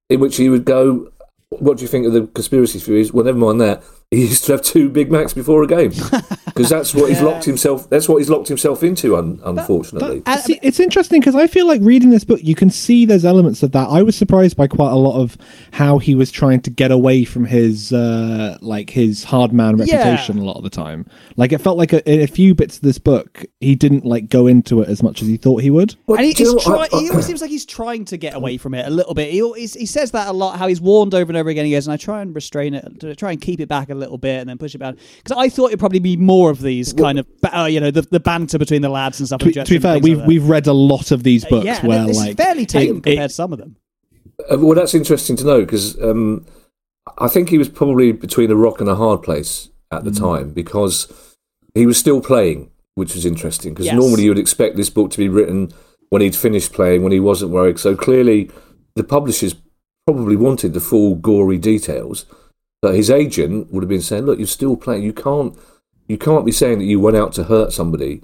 In 0.10 0.20
which 0.20 0.38
he 0.38 0.50
would 0.50 0.66
go, 0.66 1.10
"What 1.50 1.78
do 1.78 1.82
you 1.84 1.88
think 1.88 2.06
of 2.06 2.14
the 2.14 2.28
conspiracy 2.28 2.80
theories?" 2.80 3.12
Well, 3.14 3.26
never 3.26 3.38
mind 3.38 3.60
that. 3.62 3.84
He 4.14 4.22
used 4.22 4.46
to 4.46 4.54
have 4.54 4.62
two 4.62 4.90
Big 4.90 5.12
Macs 5.12 5.34
before 5.34 5.64
a 5.64 5.68
game 5.68 5.90
because 6.46 6.70
that's 6.70 6.94
what 6.94 7.10
he's 7.10 7.22
locked 7.22 7.46
himself. 7.46 7.90
That's 7.90 8.08
what 8.08 8.18
he's 8.18 8.30
locked 8.30 8.48
himself 8.48 8.84
into. 8.84 9.16
Un, 9.16 9.40
unfortunately, 9.44 10.22
See, 10.42 10.60
it's 10.62 10.80
interesting 10.80 11.20
because 11.20 11.36
I 11.36 11.48
feel 11.48 11.68
like 11.68 11.82
reading 11.82 12.10
this 12.10 12.24
book, 12.24 12.40
you 12.44 12.56
can 12.56 12.70
see 12.70 13.06
there's 13.06 13.26
elements 13.26 13.64
of 13.64 13.72
that. 13.72 13.88
I 13.90 14.04
was 14.04 14.16
surprised 14.16 14.56
by 14.58 14.68
quite 14.68 14.92
a 14.92 14.96
lot 14.96 15.20
of 15.20 15.38
how 15.72 15.98
he 15.98 16.16
was 16.16 16.32
trying 16.32 16.62
to 16.62 16.70
get 16.70 16.92
away 16.92 17.24
from 17.26 17.46
his 17.46 17.92
uh, 17.92 18.58
like 18.62 18.90
his 18.90 19.24
hard 19.24 19.52
man 19.54 19.78
Yeah. 19.80 19.98
reputation 19.98 20.38
a 20.38 20.44
lot 20.44 20.58
of 20.58 20.64
the 20.64 20.70
time. 20.70 21.06
Like 21.38 21.52
it 21.52 21.60
felt 21.60 21.78
like 21.78 21.94
a, 21.94 22.08
in 22.12 22.22
a 22.22 22.28
few 22.28 22.54
bits 22.56 22.76
of 22.78 22.82
this 22.84 22.98
book, 23.00 23.46
he 23.60 23.76
didn't 23.76 24.06
like 24.06 24.30
go 24.30 24.48
into 24.48 24.82
it 24.82 24.90
as 24.90 25.02
much 25.02 25.22
as 25.22 25.28
he 25.28 25.38
thought 25.38 25.62
he 25.62 25.70
would. 25.70 25.96
Well, 26.08 26.18
and 26.18 26.26
he, 26.26 26.32
you 26.32 26.36
he's 26.38 26.54
know 26.54 26.60
try- 26.60 26.88
I- 26.92 26.98
I- 26.98 27.00
he 27.02 27.10
always 27.10 27.26
seems 27.26 27.42
like 27.42 27.50
he's 27.50 27.66
trying 27.66 28.06
to 28.06 28.18
get 28.18 28.36
away 28.36 28.58
from 28.58 28.74
it 28.74 28.86
a 28.86 28.90
little 28.90 29.14
bit. 29.14 29.32
He, 29.32 29.42
always, 29.42 29.74
he 29.74 29.86
says 29.86 30.12
that 30.12 30.28
a 30.28 30.34
lot, 30.34 30.60
how 30.60 30.68
he's 30.68 30.82
warned 30.82 31.14
over 31.16 31.30
and 31.32 31.38
over 31.38 31.50
again. 31.50 31.66
He 31.66 31.72
goes, 31.72 31.88
and 31.88 31.94
I 31.94 31.98
try 31.98 32.22
and 32.22 32.36
restrain 32.36 32.74
it, 32.74 33.18
try 33.18 33.32
and 33.32 33.42
keep 33.42 33.60
it 33.60 33.68
back 33.70 33.90
a 33.90 33.96
little 33.96 34.03
bit 34.18 34.40
and 34.40 34.50
then 34.50 34.58
push 34.58 34.76
it 34.76 34.80
back. 34.80 34.96
Because 35.24 35.38
I 35.38 35.50
thought 35.50 35.68
it'd 35.68 35.80
probably 35.80 36.00
be 36.00 36.18
more 36.18 36.50
of 36.50 36.62
these 36.62 36.94
kind 36.94 37.20
of, 37.20 37.28
ba- 37.42 37.58
uh, 37.62 37.66
you 37.66 37.80
know, 37.80 37.92
the, 37.92 38.02
the 38.02 38.20
banter 38.20 38.58
between 38.58 38.82
the 38.82 38.90
lads 38.90 39.20
and 39.20 39.28
stuff. 39.28 39.40
To, 39.42 39.52
to 39.52 39.64
be 39.66 39.80
fair, 39.80 40.00
we've 40.00 40.18
like 40.20 40.28
we've 40.28 40.48
read 40.48 40.68
a 40.68 40.74
lot 40.74 41.12
of 41.12 41.24
these 41.24 41.46
books 41.46 41.66
yeah, 41.66 41.80
and 41.80 41.88
where 41.88 42.08
it's 42.10 42.18
like 42.18 42.38
fairly 42.38 42.66
tame 42.66 42.82
it- 42.98 43.04
compared 43.04 43.18
it- 43.20 43.28
to 43.30 43.34
some 43.34 43.54
of 43.54 43.60
them. 43.60 43.76
Uh, 44.52 44.58
well, 44.58 44.76
that's 44.76 44.94
interesting 44.96 45.36
to 45.38 45.46
know 45.46 45.62
because 45.62 46.02
um, 46.02 46.46
I 47.18 47.28
think 47.28 47.50
he 47.50 47.58
was 47.58 47.70
probably 47.70 48.12
between 48.12 48.50
a 48.52 48.56
rock 48.56 48.80
and 48.82 48.90
a 48.90 48.96
hard 48.96 49.22
place 49.22 49.70
at 49.92 50.04
the 50.04 50.10
Mm. 50.12 50.20
time 50.20 50.50
because 50.52 51.12
he 51.76 51.86
was 51.86 51.98
still 51.98 52.20
playing, 52.20 52.72
which 52.96 53.14
was 53.14 53.26
interesting 53.26 53.74
because 53.74 53.86
Yes. 53.86 53.96
normally 53.96 54.24
you 54.24 54.30
would 54.32 54.40
expect 54.40 54.76
this 54.76 54.90
book 54.90 55.12
to 55.12 55.18
be 55.18 55.30
written 55.30 55.72
when 56.10 56.22
he'd 56.22 56.36
finished 56.36 56.74
playing, 56.74 57.04
when 57.04 57.12
he 57.12 57.20
wasn't 57.20 57.52
worried. 57.52 57.78
So 57.80 57.96
clearly, 57.96 58.50
the 58.96 59.04
publishers 59.04 59.56
probably 60.08 60.36
wanted 60.36 60.74
the 60.74 60.80
full 60.80 61.16
gory 61.16 61.58
details, 61.58 62.26
but 62.84 62.96
his 62.96 63.10
agent 63.10 63.72
would 63.72 63.82
have 63.82 63.90
been 63.90 64.02
saying, 64.02 64.26
"Look, 64.26 64.38
you're 64.38 64.48
still 64.48 64.78
playing. 64.78 65.04
You 65.04 65.14
can't." 65.14 65.58
You 66.10 66.18
can't 66.18 66.46
be 66.46 66.52
saying 66.52 66.80
that 66.80 66.84
you 66.84 67.00
went 67.00 67.16
out 67.16 67.32
to 67.36 67.46
hurt 67.46 67.72
somebody 67.72 68.22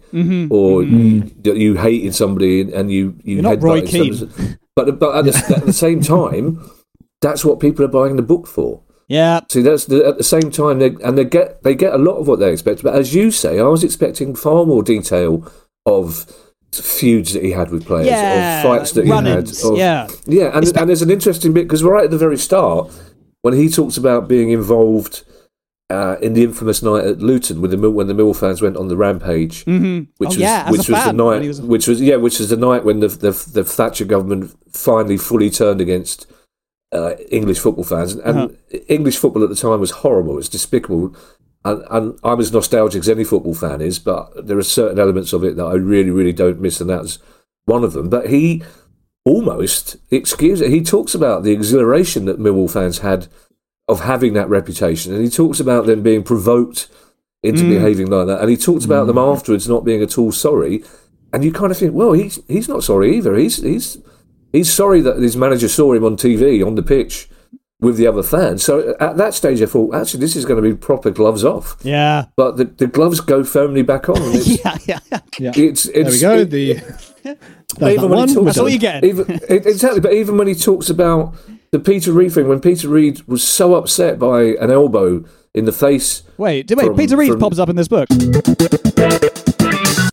or 0.51 0.83
that 0.83 1.55
you 1.55 1.77
hated 1.77 2.13
somebody 2.13 2.59
and, 2.73 2.91
you 2.91 2.97
you 2.97 3.05
Mm-hmm. 3.07 3.29
You're 3.31 3.41
not 3.41 3.63
Roy 3.63 3.85
somebody. 3.85 4.57
But 4.75 4.99
but 4.99 5.15
at 5.15 5.25
the, 5.25 5.55
at 5.57 5.65
the 5.65 5.71
same 5.71 6.01
time, 6.01 6.69
that's 7.21 7.45
what 7.45 7.61
people 7.61 7.85
are 7.85 7.87
buying 7.99 8.17
the 8.17 8.21
book 8.21 8.47
for. 8.47 8.83
Yeah. 9.07 9.39
See, 9.49 9.61
that's 9.61 9.85
the, 9.85 10.05
at 10.05 10.17
the 10.17 10.23
same 10.23 10.51
time, 10.51 10.79
they, 10.79 10.95
and 11.03 11.17
they 11.17 11.23
get 11.23 11.63
they 11.63 11.73
get 11.73 11.93
a 11.93 11.97
lot 11.97 12.17
of 12.17 12.27
what 12.27 12.39
they 12.39 12.51
expect. 12.51 12.83
But 12.83 12.95
as 12.95 13.15
you 13.15 13.31
say, 13.31 13.59
I 13.59 13.63
was 13.63 13.83
expecting 13.83 14.35
far 14.35 14.65
more 14.65 14.83
detail 14.83 15.49
of 15.85 16.25
feuds 16.71 17.33
that 17.33 17.43
he 17.43 17.51
had 17.51 17.71
with 17.71 17.85
players, 17.85 18.07
Yeah, 18.07 18.59
of 18.59 18.63
fights 18.63 18.91
that 18.91 19.05
he 19.05 19.11
had. 19.11 19.49
Of, 19.49 19.77
yeah. 19.77 20.07
yeah, 20.25 20.55
and, 20.55 20.67
and 20.77 20.89
there's 20.89 21.01
an 21.01 21.09
interesting 21.09 21.53
bit 21.53 21.63
because 21.63 21.81
right 21.83 22.03
at 22.03 22.11
the 22.11 22.17
very 22.17 22.37
start, 22.37 22.91
when 23.41 23.54
he 23.54 23.69
talks 23.69 23.97
about 23.97 24.28
being 24.28 24.49
involved 24.49 25.23
uh, 25.89 26.17
in 26.21 26.34
the 26.34 26.43
infamous 26.43 26.84
night 26.84 27.04
at 27.04 27.17
Luton 27.19 27.62
with 27.62 27.71
the 27.71 27.89
when 27.89 28.06
the 28.08 28.13
Mill 28.13 28.34
fans 28.34 28.62
went 28.62 28.78
on 28.78 28.89
the 28.89 28.97
rampage, 28.97 29.65
Mhm. 29.65 30.08
which 30.17 30.28
Oh, 30.28 30.34
was 30.34 30.38
yeah, 30.38 30.69
which 30.69 30.88
was 30.89 31.04
the 31.04 31.13
night 31.13 31.47
was- 31.47 31.62
which 31.62 31.88
was 31.88 31.99
yeah 32.02 32.15
which 32.17 32.38
was 32.39 32.49
the 32.49 32.58
night 32.58 32.86
when 32.86 32.99
the 32.99 33.08
the, 33.08 33.32
the 33.54 33.63
Thatcher 33.63 34.06
government 34.06 34.52
finally 34.71 35.17
fully 35.17 35.49
turned 35.49 35.82
against 35.82 36.28
uh, 36.91 37.13
English 37.32 37.60
football 37.60 37.84
fans 37.84 38.13
and 38.15 38.38
Uh-huh. 38.38 38.78
English 38.88 39.17
football 39.17 39.43
at 39.43 39.49
the 39.49 39.56
time 39.56 39.80
was 39.80 39.91
horrible 39.91 40.38
it's 40.39 40.49
despicable 40.49 41.15
and, 41.65 41.84
and 41.91 42.17
I'm 42.23 42.39
as 42.39 42.52
nostalgic 42.52 42.99
as 43.02 43.10
any 43.10 43.23
football 43.23 43.54
fan 43.54 43.80
is 43.82 43.99
but 43.99 44.32
there 44.47 44.58
are 44.58 44.63
certain 44.63 44.97
elements 44.99 45.32
of 45.34 45.43
it 45.43 45.56
that 45.58 45.65
I 45.65 45.73
really 45.75 46.10
really 46.12 46.34
don't 46.34 46.60
miss 46.62 46.82
and 46.82 46.89
that's 46.89 47.19
one 47.65 47.84
of 47.84 47.93
them 47.93 48.10
but 48.10 48.30
he 48.30 48.63
almost 49.25 49.97
excuse 50.12 50.62
it 50.62 50.71
he 50.71 50.82
talks 50.82 51.13
about 51.13 51.43
the 51.43 51.51
exhilaration 51.51 52.25
that 52.25 52.39
Millwall 52.39 52.71
fans 52.71 52.99
had 52.99 53.27
of 53.88 54.01
having 54.01 54.34
that 54.34 54.49
reputation 54.49 55.13
and 55.13 55.23
he 55.23 55.29
talks 55.29 55.60
about 55.60 55.86
them 55.86 56.01
being 56.01 56.23
provoked 56.23 56.88
into 57.41 57.63
Mm. 57.63 57.69
behaving 57.69 58.08
like 58.08 58.27
that. 58.27 58.41
And 58.41 58.49
he 58.49 58.58
talks 58.58 58.84
about 58.84 59.08
them 59.08 59.17
afterwards 59.17 59.67
not 59.67 59.86
being 59.86 60.01
at 60.01 60.17
all 60.17 60.32
sorry. 60.34 60.84
And 61.32 61.41
you 61.43 61.53
kind 61.53 61.71
of 61.71 61.77
think, 61.77 61.93
well, 61.93 62.12
he's 62.12 62.38
he's 62.49 62.67
not 62.67 62.84
sorry 62.84 63.15
either. 63.15 63.34
He's 63.38 63.58
he's 63.63 63.97
he's 64.51 64.71
sorry 64.73 64.99
that 65.01 65.17
his 65.19 65.38
manager 65.38 65.69
saw 65.69 65.93
him 65.93 66.03
on 66.03 66.17
TV 66.17 66.65
on 66.65 66.75
the 66.75 66.84
pitch 66.84 67.29
with 67.79 67.95
the 67.95 68.08
other 68.08 68.23
fans. 68.23 68.62
So 68.62 68.93
at 68.99 69.15
that 69.15 69.34
stage, 69.34 69.62
I 69.62 69.67
thought, 69.67 69.95
actually, 69.95 70.19
this 70.19 70.36
is 70.36 70.43
going 70.43 70.62
to 70.62 70.69
be 70.69 70.75
proper 70.75 71.12
gloves 71.12 71.45
off. 71.45 71.77
Yeah. 71.82 72.25
But 72.36 72.58
the, 72.58 72.65
the 72.65 72.88
gloves 72.88 73.21
go 73.21 73.45
firmly 73.45 73.84
back 73.84 74.10
on. 74.10 74.17
It's, 74.36 74.47
Yeah, 74.65 74.77
yeah, 74.86 74.99
yeah. 75.10 75.19
Yeah. 75.39 75.51
it's, 75.55 75.84
there 75.84 76.03
we 76.05 76.19
go. 76.19 76.38
it- 76.39 76.49
the 76.49 76.82
even 77.25 77.38
that 77.79 77.79
when 77.79 77.97
he 77.97 77.97
one. 78.08 78.27
talks- 78.34 78.45
That's 78.45 78.58
all 78.58 78.69
you 78.69 78.79
get. 78.79 79.03
Even, 79.03 79.25
it- 79.49 79.65
exactly, 79.65 79.99
but 80.01 80.13
even 80.13 80.38
when 80.38 80.47
he 80.47 80.55
talks 80.55 80.89
about 80.89 81.34
the 81.71 81.79
Peter 81.79 82.12
Reid 82.12 82.34
thing, 82.34 82.47
when 82.47 82.60
Peter 82.60 82.88
Reid 82.89 83.21
was 83.27 83.43
so 83.43 83.75
upset 83.75 84.17
by 84.19 84.41
an 84.60 84.71
elbow 84.71 85.23
in 85.53 85.65
the 85.65 85.71
face 85.71 86.23
Wait, 86.38 86.67
did, 86.67 86.77
wait, 86.77 86.88
From- 86.88 86.95
Peter 86.97 87.17
Reid 87.17 87.32
from- 87.32 87.39
pops 87.39 87.60
up 87.60 87.69
in 87.69 87.75
this 87.75 87.88
book. 87.88 88.08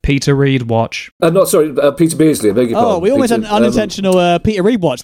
Peter 0.02 0.34
Reid 0.36 0.62
watch. 0.70 1.10
Uh, 1.20 1.30
not 1.30 1.48
sorry, 1.48 1.74
uh, 1.80 1.90
Peter 1.90 2.16
Beardsley. 2.16 2.50
I 2.50 2.52
beg 2.52 2.70
your 2.70 2.78
Oh, 2.78 2.82
pardon. 2.82 3.02
we 3.02 3.10
almost 3.10 3.30
had 3.30 3.40
Peter, 3.40 3.48
an 3.50 3.56
um, 3.56 3.62
unintentional 3.64 4.18
uh, 4.18 4.38
Peter 4.38 4.62
Reid 4.62 4.80
watch. 4.80 5.00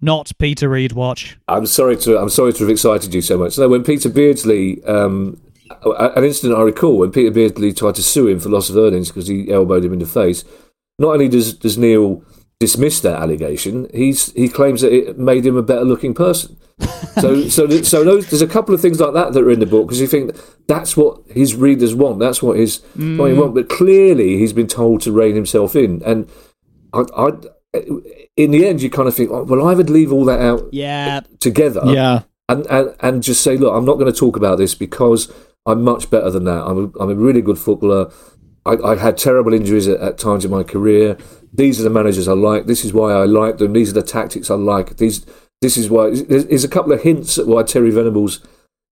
Not 0.00 0.30
Peter 0.38 0.68
Reid 0.68 0.92
watch. 0.92 1.36
I'm 1.48 1.66
sorry 1.66 1.96
to 1.98 2.16
I'm 2.18 2.28
sorry 2.30 2.52
to 2.54 2.58
have 2.60 2.70
excited 2.70 3.12
you 3.12 3.20
so 3.20 3.36
much. 3.36 3.58
No, 3.58 3.68
when 3.68 3.82
Peter 3.84 4.08
Beardsley, 4.08 4.82
um, 4.84 5.38
a- 5.45 5.45
Oh, 5.86 5.92
an 6.16 6.24
incident 6.24 6.58
I 6.58 6.62
recall 6.62 6.98
when 6.98 7.12
Peter 7.12 7.30
Beardsley 7.30 7.72
tried 7.72 7.94
to 7.94 8.02
sue 8.02 8.26
him 8.26 8.40
for 8.40 8.48
loss 8.48 8.68
of 8.68 8.76
earnings 8.76 9.08
because 9.08 9.28
he 9.28 9.52
elbowed 9.52 9.84
him 9.84 9.92
in 9.92 10.00
the 10.00 10.06
face. 10.06 10.44
Not 10.98 11.12
only 11.12 11.28
does 11.28 11.54
does 11.54 11.78
Neil 11.78 12.24
dismiss 12.58 13.00
that 13.00 13.20
allegation, 13.20 13.88
he's 13.94 14.32
he 14.32 14.48
claims 14.48 14.80
that 14.80 14.92
it 14.92 15.16
made 15.16 15.46
him 15.46 15.56
a 15.56 15.62
better 15.62 15.84
looking 15.84 16.14
person. 16.14 16.56
So 17.16 17.48
so 17.48 17.66
th- 17.66 17.86
so 17.86 18.04
those, 18.04 18.28
there's 18.28 18.42
a 18.42 18.46
couple 18.46 18.74
of 18.74 18.82
things 18.82 19.00
like 19.00 19.14
that 19.14 19.32
that 19.32 19.42
are 19.42 19.50
in 19.50 19.60
the 19.60 19.64
book 19.64 19.86
because 19.86 20.02
you 20.02 20.06
think 20.06 20.36
that's 20.68 20.98
what 20.98 21.18
his 21.26 21.54
readers 21.54 21.94
want. 21.94 22.18
That's 22.18 22.42
what 22.42 22.58
his 22.58 22.80
mm. 22.94 23.16
what 23.16 23.30
he 23.30 23.38
want. 23.38 23.54
But 23.54 23.70
clearly 23.70 24.36
he's 24.36 24.52
been 24.52 24.66
told 24.66 25.00
to 25.02 25.12
rein 25.12 25.34
himself 25.34 25.74
in, 25.74 26.02
and 26.02 26.28
I. 26.92 27.04
I 27.16 27.30
in 28.36 28.50
the 28.50 28.66
end, 28.66 28.82
you 28.82 28.90
kind 28.90 29.08
of 29.08 29.14
think, 29.14 29.30
oh, 29.30 29.44
well, 29.44 29.66
I 29.66 29.74
would 29.74 29.90
leave 29.90 30.12
all 30.12 30.24
that 30.26 30.40
out 30.40 30.68
Yeah. 30.72 31.20
together 31.40 31.82
yeah. 31.86 32.22
and, 32.48 32.66
and 32.66 32.94
and 33.00 33.22
just 33.22 33.42
say, 33.42 33.56
look, 33.56 33.74
I'm 33.74 33.84
not 33.84 33.94
going 33.94 34.12
to 34.12 34.18
talk 34.18 34.36
about 34.36 34.56
this 34.58 34.74
because 34.74 35.32
I'm 35.66 35.82
much 35.82 36.08
better 36.10 36.30
than 36.30 36.44
that. 36.44 36.62
I'm 36.64 36.78
a, 36.94 36.98
I'm 37.02 37.10
a 37.10 37.14
really 37.14 37.42
good 37.42 37.58
footballer. 37.58 38.10
I, 38.64 38.72
I 38.92 38.96
had 38.96 39.16
terrible 39.18 39.52
injuries 39.52 39.86
at, 39.88 40.00
at 40.00 40.18
times 40.18 40.44
in 40.44 40.50
my 40.50 40.62
career. 40.62 41.16
These 41.52 41.80
are 41.80 41.84
the 41.84 41.90
managers 41.90 42.28
I 42.28 42.32
like. 42.32 42.66
This 42.66 42.84
is 42.84 42.92
why 42.92 43.12
I 43.12 43.24
like 43.24 43.58
them. 43.58 43.72
These 43.72 43.90
are 43.90 43.94
the 43.94 44.02
tactics 44.02 44.50
I 44.50 44.54
like. 44.56 44.96
These 44.98 45.24
this 45.62 45.76
is 45.76 45.88
why. 45.88 46.10
There's, 46.10 46.46
there's 46.46 46.64
a 46.64 46.68
couple 46.68 46.92
of 46.92 47.02
hints 47.02 47.38
at 47.38 47.46
why 47.46 47.62
Terry 47.62 47.90
Venables 47.90 48.40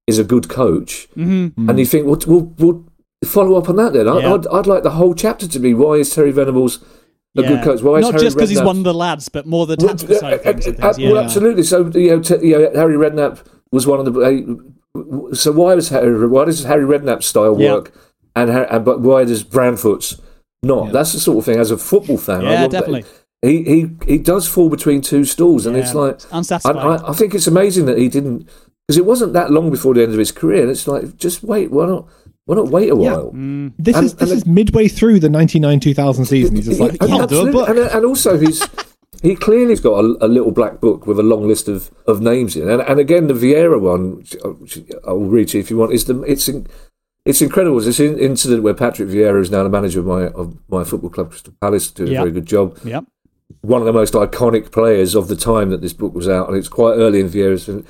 is 0.07 0.19
a 0.19 0.25
good 0.25 0.49
coach, 0.49 1.09
Mm-hmm. 1.17 1.69
and 1.69 1.79
you 1.79 1.87
think, 1.87 2.07
well, 2.07 2.19
we'll, 2.27 2.53
we'll 2.59 2.85
follow 3.25 3.57
up 3.57 3.69
on 3.69 3.77
that 3.77 3.93
then. 3.95 4.07
I, 4.09 4.19
Yeah. 4.19 4.35
I'd, 4.35 4.47
I'd 4.49 4.67
like 4.67 4.83
the 4.83 4.91
whole 4.91 5.15
chapter 5.15 5.47
to 5.49 5.59
be 5.59 5.75
why 5.75 5.95
is 5.95 6.15
Terry 6.15 6.31
Venables 6.31 6.79
a 7.37 7.43
yeah. 7.43 7.49
good 7.49 7.65
coach? 7.65 7.83
Why 7.83 7.97
is 7.99 8.03
Not 8.11 8.21
just 8.21 8.37
because 8.37 8.51
he's 8.51 8.63
one 8.63 8.79
of 8.79 8.85
the 8.85 8.95
lads, 8.95 9.29
but 9.29 9.47
more 9.47 9.67
the 9.67 9.77
well, 9.79 9.89
tactical 9.89 10.17
side 10.17 10.35
of 10.35 10.43
things. 10.43 10.67
uh, 10.67 10.87
uh, 10.87 10.95
yeah. 10.99 11.11
Well, 11.13 11.19
absolutely. 11.25 11.63
So 11.65 11.87
you 11.95 12.11
know, 12.11 12.21
t- 12.21 12.47
you 12.47 12.59
know, 12.59 12.71
Harry 12.75 12.95
Redknapp 12.97 13.45
was 13.73 13.87
one 13.87 13.99
of 14.07 14.13
the. 14.13 14.21
Uh, 14.21 14.71
so 15.33 15.53
why 15.53 15.75
was 15.75 15.89
Harry? 15.89 16.27
Why 16.29 16.45
does 16.45 16.65
Harry 16.65 16.85
Redknapp's 16.85 17.27
style 17.27 17.61
Yeah. 17.61 17.75
work? 17.75 17.93
And, 18.37 18.51
and 18.51 18.85
but 18.85 19.01
why 19.01 19.25
does 19.25 19.45
Branfoot's 19.45 20.21
not? 20.63 20.93
That's 20.93 21.13
the 21.13 21.21
sort 21.21 21.39
of 21.39 21.45
thing. 21.45 21.59
As 21.59 21.71
a 21.71 21.79
football 21.79 22.19
fan, 22.19 22.45
I 22.45 22.53
Yeah, 22.53 22.61
want 22.63 22.73
that- 22.73 22.79
definitely. 22.81 23.05
He 23.43 23.63
he 23.63 23.91
he 24.07 24.19
does 24.19 24.49
fall 24.49 24.71
between 24.71 25.03
two 25.03 25.25
stools, 25.27 25.67
and 25.67 25.77
Yeah, 25.77 25.83
it's 25.83 25.95
like 25.95 26.15
it's. 26.33 26.51
I, 26.65 26.71
I, 26.71 27.11
I 27.11 27.13
think 27.13 27.35
it's 27.35 27.47
amazing 27.47 27.85
that 27.87 27.99
he 27.99 28.09
didn't 28.09 28.49
because 28.89 28.97
it 28.97 29.05
wasn't 29.05 29.35
that 29.35 29.51
long 29.51 29.71
before 29.71 29.93
the 29.93 30.03
end 30.03 30.13
of 30.13 30.19
his 30.19 30.33
career, 30.33 30.63
and 30.63 30.71
it's 30.71 30.89
like 30.89 31.17
just 31.19 31.43
wait. 31.43 31.71
Why 31.71 31.87
not? 31.87 32.09
Why 32.47 32.57
not 32.57 32.69
wait 32.69 32.91
a 32.91 32.97
Yeah. 32.97 33.13
while? 33.17 33.33
Mm. 33.33 33.73
This 33.79 33.97
And- 33.97 34.07
is 34.07 34.15
this 34.15 34.31
and 34.31 34.39
is 34.39 34.47
midway 34.47 34.89
through 34.89 35.21
the 35.21 35.29
99 35.29 35.79
2000 35.79 36.25
season. 36.25 36.57
He's 36.57 36.65
just 36.67 36.81
like, 36.81 36.93
And 37.03 37.03
I'll 37.03 37.09
do 37.09 37.17
a 37.17 37.23
absolutely. 37.25 37.53
book. 37.53 37.69
And, 37.69 37.79
and 37.79 38.05
also 38.07 38.39
his 38.39 38.67
he 39.25 39.35
clearly's 39.35 39.81
got 39.81 40.05
a, 40.05 40.17
a 40.27 40.29
little 40.29 40.53
black 40.53 40.81
book 40.81 41.07
with 41.09 41.19
a 41.19 41.23
long 41.33 41.49
list 41.49 41.67
of, 41.69 41.91
of 42.07 42.21
names 42.21 42.55
in, 42.57 42.69
and, 42.69 42.81
and 42.83 43.01
again 43.01 43.27
the 43.27 43.35
Vieira 43.35 43.81
one, 43.81 44.19
which 44.19 44.37
I- 44.45 44.49
which 44.49 44.79
I'll 45.07 45.19
read 45.37 45.49
to 45.49 45.57
you 45.59 45.63
if 45.65 45.71
you 45.71 45.77
want. 45.79 45.93
Is 45.93 46.05
the 46.05 46.21
it's 46.23 46.49
in, 46.49 46.67
it's 47.25 47.43
incredible. 47.43 47.81
This 47.81 47.99
in- 48.01 48.19
incident 48.19 48.63
where 48.63 48.75
Patrick 48.75 49.09
Vieira 49.09 49.41
is 49.41 49.51
now 49.51 49.63
the 49.65 49.69
manager 49.79 50.01
of 50.01 50.07
my 50.07 50.27
of 50.29 50.47
my 50.69 50.85
football 50.85 51.11
club, 51.11 51.31
Crystal 51.31 51.55
Palace, 51.61 51.91
doing 51.91 52.13
Yeah. 52.13 52.19
a 52.21 52.23
very 52.25 52.33
good 52.33 52.47
job. 52.47 52.79
Yep. 52.85 53.05
One 53.63 53.81
of 53.81 53.87
the 53.87 53.93
most 53.93 54.15
iconic 54.15 54.71
players 54.73 55.15
of 55.15 55.29
the 55.29 55.37
time 55.37 55.71
that 55.71 55.81
this 55.81 55.93
book 55.95 56.15
was 56.15 56.29
out, 56.29 56.49
and 56.49 56.57
it's 56.57 56.69
quite 56.69 56.95
early 56.95 57.21
in 57.21 57.29
Vieira's. 57.29 57.69
And 57.69 57.85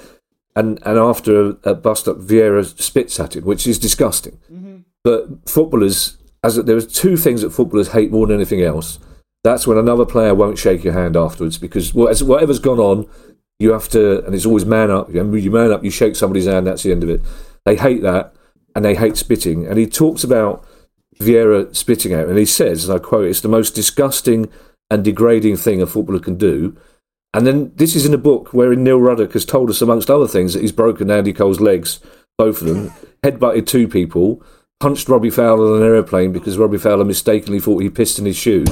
and 0.85 0.99
after 0.99 1.51
a, 1.51 1.57
a 1.65 1.75
bust 1.75 2.07
up, 2.07 2.19
Vieira 2.19 2.65
spits 2.81 3.19
at 3.19 3.35
him, 3.35 3.45
which 3.45 3.67
is 3.67 3.77
disgusting. 3.79 4.39
Mm-hmm. 4.53 4.77
But 5.03 5.49
footballers, 5.49 6.17
as 6.45 6.57
there 6.57 6.77
are 6.77 6.81
two 6.81 7.17
things 7.17 7.43
that 7.43 7.51
footballers 7.51 7.89
hate 7.89 8.13
more 8.13 8.27
than 8.29 8.37
anything 8.37 8.63
else. 8.63 8.99
That's 9.45 9.67
when 9.67 9.77
another 9.77 10.07
player 10.07 10.35
won't 10.35 10.59
shake 10.59 10.85
your 10.85 10.95
hand 10.95 11.17
afterwards 11.17 11.59
because 11.59 11.93
whatever's 11.93 12.59
gone 12.59 12.81
on, 12.81 13.07
you 13.59 13.73
have 13.73 13.89
to, 13.91 14.25
and 14.25 14.35
it's 14.35 14.47
always 14.47 14.65
man 14.65 14.91
up. 14.91 15.13
You 15.13 15.51
man 15.51 15.71
up, 15.71 15.85
you 15.85 15.91
shake 15.91 16.17
somebody's 16.17 16.47
hand. 16.47 16.67
That's 16.67 16.83
the 16.83 16.93
end 16.93 17.03
of 17.03 17.11
it. 17.11 17.21
They 17.67 17.77
hate 17.77 18.03
that, 18.03 18.35
and 18.75 18.85
they 18.85 18.95
hate 18.95 19.19
spitting. 19.19 19.67
And 19.67 19.79
he 19.79 19.87
talks 19.87 20.25
about 20.25 20.65
Vieira 21.21 21.75
spitting 21.77 22.15
out, 22.15 22.29
and 22.29 22.39
he 22.39 22.47
says, 22.47 22.89
and 22.89 22.95
I 22.97 22.99
quote, 22.99 23.27
"It's 23.27 23.43
the 23.43 23.49
most 23.49 23.75
disgusting 23.75 24.49
and 24.91 25.05
degrading 25.05 25.59
thing 25.59 25.83
a 25.83 25.87
footballer 25.87 26.21
can 26.21 26.37
do." 26.37 26.77
And 27.35 27.47
then 27.47 27.73
this 27.77 27.95
is 27.95 28.07
in 28.07 28.15
a 28.15 28.19
book 28.19 28.55
wherein 28.55 28.83
Neil 28.83 29.01
Ruddock 29.01 29.33
has 29.33 29.45
told 29.45 29.69
us, 29.69 29.83
amongst 29.83 30.11
other 30.11 30.29
things, 30.29 30.55
that 30.55 30.63
he's 30.63 30.73
broken 30.73 31.11
Andy 31.11 31.33
Cole's 31.33 31.61
legs, 31.61 32.01
both 32.39 32.63
of 32.63 32.69
them, 32.69 32.93
headbutted 33.23 33.67
two 33.67 33.89
people, 33.89 34.43
punched 34.81 35.09
Robbie 35.09 35.31
Fowler 35.31 35.75
on 35.75 35.83
an 35.83 35.87
aeroplane 35.87 36.33
because 36.33 36.57
Robbie 36.57 36.79
Fowler 36.79 37.05
mistakenly 37.05 37.61
thought 37.61 37.83
he 37.83 37.91
pissed 37.91 38.19
in 38.19 38.25
his 38.25 38.37
shoes. 38.37 38.71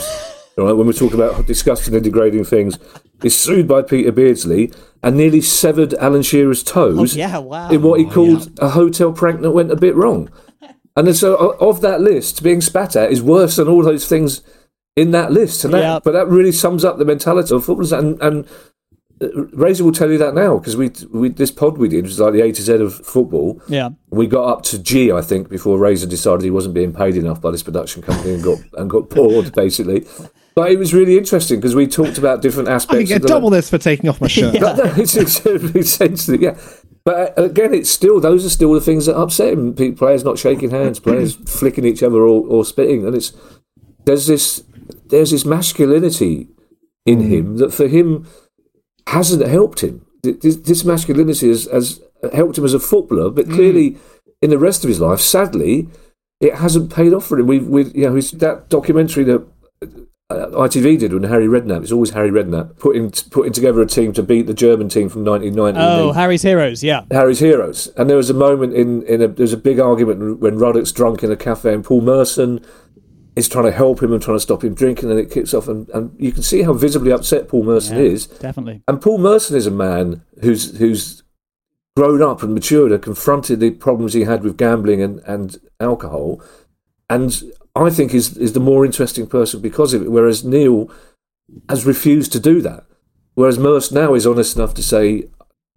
Right, 0.57 0.73
when 0.73 0.87
we 0.87 0.93
talk 0.93 1.15
about 1.15 1.47
disgusting 1.47 1.95
and 1.95 2.05
degrading 2.05 2.45
things, 2.45 2.79
is 3.23 3.39
sued 3.39 3.67
by 3.67 3.83
Peter 3.83 4.13
Beardsley 4.13 4.73
and 5.03 5.17
nearly 5.17 5.41
severed 5.41 5.95
Alan 5.95 6.23
Shearer's 6.23 6.63
toes 6.63 7.15
Oh, 7.17 7.19
yeah, 7.19 7.39
wow. 7.39 7.71
in 7.71 7.83
what 7.83 8.01
he 8.01 8.07
called 8.07 8.51
a 8.61 8.69
hotel 8.71 9.13
prank 9.13 9.41
that 9.41 9.53
went 9.53 9.73
a 9.73 9.77
bit 9.77 9.95
wrong. 9.97 10.31
And 10.95 11.17
so 11.17 11.53
of 11.59 11.81
that 11.81 12.03
list, 12.03 12.43
being 12.43 12.61
spat 12.61 12.97
at 12.97 13.11
is 13.11 13.23
worse 13.23 13.57
than 13.57 13.67
all 13.67 13.83
those 13.83 14.07
things 14.07 14.43
in 14.95 15.11
that 15.13 15.33
list. 15.33 15.65
And 15.65 15.73
that, 15.73 15.81
Yeah. 15.81 16.01
But 16.05 16.13
that 16.13 16.29
really 16.29 16.53
sums 16.53 16.85
up 16.85 16.99
the 16.99 17.07
mentality 17.07 17.55
of 17.55 17.65
footballers. 17.65 17.93
And, 17.93 18.21
and 18.21 18.47
uh, 19.23 19.47
Razor 19.55 19.85
will 19.85 19.93
tell 19.93 20.11
you 20.11 20.19
that 20.19 20.35
now 20.35 20.59
because 20.59 20.77
we, 20.77 20.91
we 21.11 21.31
this 21.31 21.51
pod 21.51 21.79
we 21.79 21.89
did 21.89 22.05
was 22.05 22.21
like 22.21 22.35
the 22.35 22.43
A 22.43 22.53
to 22.53 22.61
Z 22.61 22.75
of 22.75 22.95
football. 23.07 23.59
Yeah. 23.69 23.89
We 24.11 24.27
got 24.27 24.45
up 24.45 24.63
to 24.65 24.79
G, 24.79 25.11
I 25.11 25.23
think, 25.23 25.49
before 25.49 25.79
Razor 25.79 26.09
decided 26.09 26.43
he 26.43 26.51
wasn't 26.51 26.75
being 26.75 26.93
paid 26.93 27.17
enough 27.17 27.41
by 27.41 27.53
this 27.53 27.63
production 27.63 28.03
company 28.03 28.35
and 28.35 28.45
got 28.45 28.59
and 28.75 28.91
got 28.91 29.09
bored, 29.09 29.55
basically. 29.55 30.05
But 30.55 30.71
it 30.71 30.79
was 30.79 30.93
really 30.93 31.17
interesting 31.17 31.59
because 31.59 31.75
we 31.75 31.87
talked 31.87 32.19
about 32.19 32.43
different 32.43 32.69
I 32.69 32.75
aspects. 32.75 32.99
can 32.99 33.07
get 33.07 33.17
of 33.17 33.23
the, 33.23 33.29
double 33.29 33.51
this 33.51 33.71
for 33.71 33.79
taking 33.79 34.11
off 34.11 34.21
my 34.21 34.29
shirt. 34.29 34.55
no, 34.55 34.75
no, 34.75 34.85
it's, 34.97 35.17
it's 35.17 35.45
essentially, 35.47 36.43
yeah. 36.43 36.59
But 37.05 37.39
uh, 37.39 37.45
again, 37.45 37.75
it's 37.75 37.91
still 37.91 38.21
those 38.21 38.45
are 38.45 38.51
still 38.51 38.73
the 38.73 38.81
things 38.81 39.07
that 39.07 39.17
upset 39.17 39.55
him. 39.55 39.75
Players 39.75 40.25
not 40.25 40.39
shaking 40.39 40.71
hands, 40.71 41.01
players 41.01 41.35
flicking 41.47 41.85
each 41.85 42.03
other 42.03 42.19
or, 42.19 42.47
or 42.47 42.65
spitting, 42.65 43.07
and 43.07 43.17
it's 43.17 43.33
there's 44.05 44.27
this 44.27 44.63
there's 45.07 45.31
this 45.31 45.45
masculinity 45.45 46.49
in 47.07 47.21
him 47.21 47.57
that 47.57 47.73
for 47.73 47.89
him 47.89 48.29
hasn't 49.09 49.47
helped 49.47 49.83
him. 49.83 50.07
This, 50.23 50.57
this 50.57 50.85
masculinity 50.85 51.49
has, 51.49 51.65
has 51.65 52.01
helped 52.33 52.57
him 52.57 52.65
as 52.65 52.75
a 52.75 52.79
footballer, 52.79 53.31
but 53.31 53.51
clearly 53.51 53.97
in 54.41 54.51
the 54.51 54.59
rest 54.59 54.85
of 54.85 54.89
his 54.89 55.01
life, 55.01 55.21
sadly, 55.21 55.89
it 56.41 56.55
hasn't 56.55 56.95
paid 56.95 57.13
off 57.13 57.27
for 57.27 57.39
him. 57.39 57.49
We've, 57.49 57.67
we 57.67 57.85
you 57.87 58.07
know, 58.07 58.15
his, 58.15 58.31
that 58.33 58.69
documentary 58.69 59.25
that 59.25 59.45
ITV 60.51 60.99
did 60.99 61.13
when 61.13 61.23
Harry 61.25 61.47
Redknapp, 61.47 61.83
it's 61.83 61.93
always 61.93 62.11
Harry 62.11 62.31
Redknapp, 62.31 62.79
putting 62.79 63.11
putting 63.31 63.53
together 63.53 63.81
a 63.83 63.87
team 63.87 64.13
to 64.15 64.23
beat 64.23 64.47
the 64.47 64.55
German 64.55 64.89
team 64.89 65.09
from 65.09 65.25
1990. 65.25 65.79
Oh, 65.81 66.13
Harry's 66.13 66.43
Heroes. 66.43 66.83
Yeah. 66.83 67.05
Harry's 67.11 67.39
Heroes. 67.41 67.89
And 67.97 68.09
there 68.11 68.17
was 68.17 68.31
a 68.31 68.35
moment 68.35 68.75
in, 68.75 69.03
in 69.05 69.23
a, 69.23 69.29
there 69.29 69.45
was 69.45 69.53
a 69.53 69.57
big 69.59 69.79
argument 69.81 70.41
when 70.41 70.59
Ruddock's 70.59 70.93
drunk 70.93 71.23
in 71.23 71.31
a 71.31 71.37
cafe 71.37 71.73
and 71.75 71.85
Paul 71.85 72.01
Merson 72.03 72.65
is 73.35 73.49
trying 73.49 73.65
to 73.65 73.73
help 73.73 74.03
him 74.03 74.13
and 74.13 74.23
trying 74.23 74.37
to 74.37 74.41
stop 74.41 74.63
him 74.63 74.75
drinking 74.75 75.11
and 75.11 75.19
it 75.19 75.31
kicks 75.31 75.55
off 75.55 75.67
and, 75.69 75.89
and 75.91 76.15
you 76.19 76.33
can 76.33 76.43
see 76.43 76.63
how 76.63 76.73
visibly 76.75 77.11
upset 77.13 77.49
Paul 77.49 77.65
Merson 77.65 77.97
Yeah, 77.97 78.03
is. 78.05 78.27
Definitely. 78.27 78.83
And 78.89 79.01
Paul 79.01 79.19
Merson 79.19 79.57
is 79.57 79.67
a 79.67 79.71
man 79.71 80.23
who's 80.43 80.77
who's 80.79 81.23
grown 81.97 82.23
up 82.23 82.43
and 82.43 82.55
matured 82.55 82.93
and 82.93 83.03
confronted 83.03 83.61
the 83.61 83.71
problems 83.71 84.13
he 84.15 84.25
had 84.25 84.43
with 84.43 84.57
gambling 84.57 85.03
and, 85.03 85.21
and 85.27 85.59
alcohol, 85.79 86.43
and 87.11 87.43
I 87.75 87.91
think 87.91 88.15
is 88.15 88.37
is 88.37 88.53
the 88.53 88.61
more 88.61 88.85
interesting 88.85 89.27
person 89.27 89.61
because 89.61 89.95
of 89.95 90.03
it. 90.03 90.11
Whereas 90.11 90.45
Neil 90.45 90.91
has 91.69 91.87
refused 91.87 92.33
to 92.33 92.41
do 92.41 92.61
that. 92.63 92.85
Whereas 93.35 93.59
Merce 93.59 93.91
now 93.91 94.15
is 94.15 94.27
honest 94.27 94.57
enough 94.57 94.75
to 94.75 94.83
say, 94.83 95.29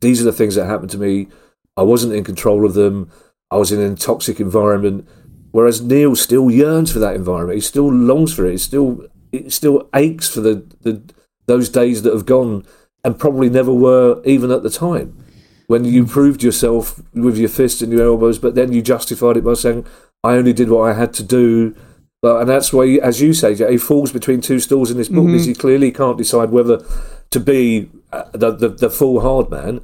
"These 0.01 0.21
are 0.21 0.25
the 0.25 0.34
things 0.34 0.55
that 0.55 0.65
happened 0.65 0.91
to 0.91 0.97
me. 0.97 1.27
I 1.77 1.84
wasn't 1.84 2.13
in 2.13 2.23
control 2.23 2.65
of 2.65 2.73
them. 2.73 3.10
I 3.49 3.58
was 3.58 3.71
in 3.71 3.79
a 3.79 3.95
toxic 3.95 4.39
environment." 4.39 5.08
Whereas 5.51 5.81
Neil 5.81 6.17
still 6.17 6.51
yearns 6.51 6.91
for 6.91 6.99
that 6.99 7.15
environment. 7.15 7.55
He 7.55 7.62
still 7.62 7.89
longs 7.89 8.34
for 8.34 8.45
it. 8.45 8.51
He 8.51 8.58
still 8.58 9.05
it 9.31 9.53
still 9.53 9.89
aches 9.93 10.27
for 10.27 10.41
the, 10.41 10.65
the 10.81 11.01
those 11.45 11.69
days 11.69 12.01
that 12.01 12.13
have 12.13 12.25
gone 12.25 12.65
and 13.03 13.19
probably 13.19 13.49
never 13.49 13.71
were 13.71 14.21
even 14.25 14.51
at 14.51 14.63
the 14.63 14.69
time 14.69 15.15
when 15.67 15.86
you 15.86 16.03
mm. 16.03 16.10
proved 16.10 16.43
yourself 16.43 17.01
with 17.13 17.38
your 17.38 17.49
fists 17.49 17.81
and 17.81 17.91
your 17.91 18.05
elbows, 18.05 18.39
but 18.39 18.55
then 18.55 18.71
you 18.71 18.81
justified 18.81 19.38
it 19.38 19.43
by 19.43 19.53
saying, 19.53 19.86
"I 20.23 20.34
only 20.36 20.53
did 20.53 20.69
what 20.69 20.89
I 20.89 20.93
had 20.93 21.13
to 21.13 21.23
do." 21.23 21.75
But, 22.25 22.41
and 22.41 22.49
that's 22.49 22.73
why, 22.73 22.85
as 23.03 23.21
you 23.21 23.33
say, 23.33 23.53
he 23.53 23.77
falls 23.77 24.11
between 24.11 24.41
two 24.41 24.59
stools 24.59 24.89
in 24.89 24.97
this 24.97 25.09
book 25.09 25.27
because 25.27 25.45
he 25.45 25.53
clearly 25.53 25.91
can't 25.91 26.17
decide 26.17 26.49
whether 26.49 26.83
to 27.29 27.39
be 27.39 27.88
uh, 28.11 28.23
the, 28.33 28.49
the 28.61 28.69
the 28.69 28.89
full 28.89 29.21
hard 29.21 29.51
man, 29.51 29.79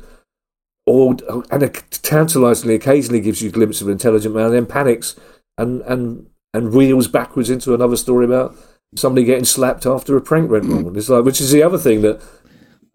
or 0.88 1.15
and 1.51 1.62
it 1.62 1.99
tantalisingly 2.01 2.73
occasionally 2.73 3.21
gives 3.21 3.43
you 3.43 3.49
a 3.49 3.51
glimpse 3.51 3.80
of 3.82 3.88
an 3.88 3.93
intelligent 3.93 4.34
man, 4.34 4.45
and 4.45 4.54
then 4.56 4.65
panics 4.65 5.15
and 5.60 5.82
and 5.82 6.27
and 6.56 6.73
wheels 6.73 7.08
backwards 7.08 7.51
into 7.51 7.75
another 7.75 7.95
story 7.95 8.25
about 8.25 8.56
somebody 8.95 9.23
getting 9.23 9.45
slapped 9.45 9.86
after 9.86 10.17
a 10.17 10.21
prank 10.21 10.49
went 10.49 10.65
wrong. 10.65 10.97
It's 10.97 11.10
like, 11.10 11.23
which 11.23 11.41
is 11.41 11.51
the 11.51 11.62
other 11.62 11.77
thing 11.77 12.01
that 12.01 12.19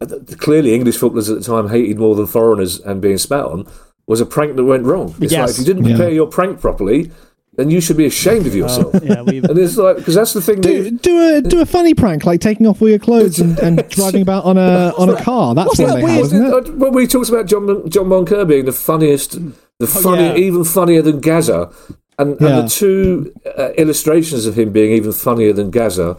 uh, 0.01 0.07
clearly 0.39 0.75
English 0.75 0.97
footballers 0.97 1.31
at 1.31 1.39
the 1.39 1.45
time 1.45 1.69
hated 1.69 1.99
more 2.01 2.17
than 2.17 2.27
foreigners 2.27 2.81
and 2.81 3.01
being 3.01 3.17
spat 3.19 3.45
on 3.45 3.67
was 4.09 4.21
a 4.21 4.27
prank 4.27 4.57
that 4.57 4.65
went 4.65 4.85
wrong. 4.85 5.15
It's 5.21 5.33
Yes. 5.33 5.41
like 5.43 5.51
if 5.51 5.59
you 5.61 5.65
didn't 5.65 5.85
Yeah. 5.85 5.97
prepare 5.97 6.13
your 6.13 6.27
prank 6.27 6.61
properly, 6.61 7.13
then 7.57 7.71
you 7.71 7.81
should 7.81 7.97
be 7.97 8.07
ashamed 8.07 8.47
of 8.47 8.55
yourself. 8.55 8.95
Yeah, 9.03 9.23
we've 9.23 9.45
And 9.49 9.59
it's 9.59 9.77
like 9.77 9.97
because 9.97 10.15
that's 10.15 10.33
the 10.33 10.43
thing. 10.43 10.61
Do, 10.61 10.91
do 10.91 11.37
a 11.37 11.41
do 11.43 11.61
a 11.61 11.67
funny 11.67 11.95
prank 11.95 12.25
like 12.25 12.41
taking 12.41 12.67
off 12.67 12.81
all 12.83 12.89
your 12.89 12.99
clothes 12.99 13.39
and, 13.39 13.59
and 13.59 13.89
driving 13.91 14.23
about 14.23 14.45
on 14.45 14.59
a 14.59 14.93
on 14.99 15.09
a 15.09 15.21
car. 15.23 15.55
That's 15.55 15.79
what 15.79 15.89
that 15.89 15.95
they 15.97 16.13
have, 16.13 16.25
isn't 16.25 16.45
it? 16.67 16.75
When 16.75 16.93
we 16.93 17.07
talked 17.07 17.29
about 17.29 17.47
John 17.47 17.89
John 17.89 18.09
Bon 18.09 18.25
Kerr 18.27 18.45
being 18.45 18.65
the 18.67 18.73
funniest, 18.73 19.39
the 19.79 19.87
funny, 19.87 20.25
yeah. 20.25 20.37
even 20.37 20.65
funnier 20.65 21.03
than 21.03 21.21
Gaza, 21.21 21.71
and, 22.19 22.37
Yeah. 22.41 22.47
and 22.59 22.65
the 22.67 22.69
two 22.71 23.33
uh, 23.59 23.71
illustrations 23.73 24.47
of 24.47 24.59
him 24.59 24.71
being 24.73 24.93
even 24.93 25.13
funnier 25.13 25.53
than 25.53 25.71
Gaza 25.71 26.17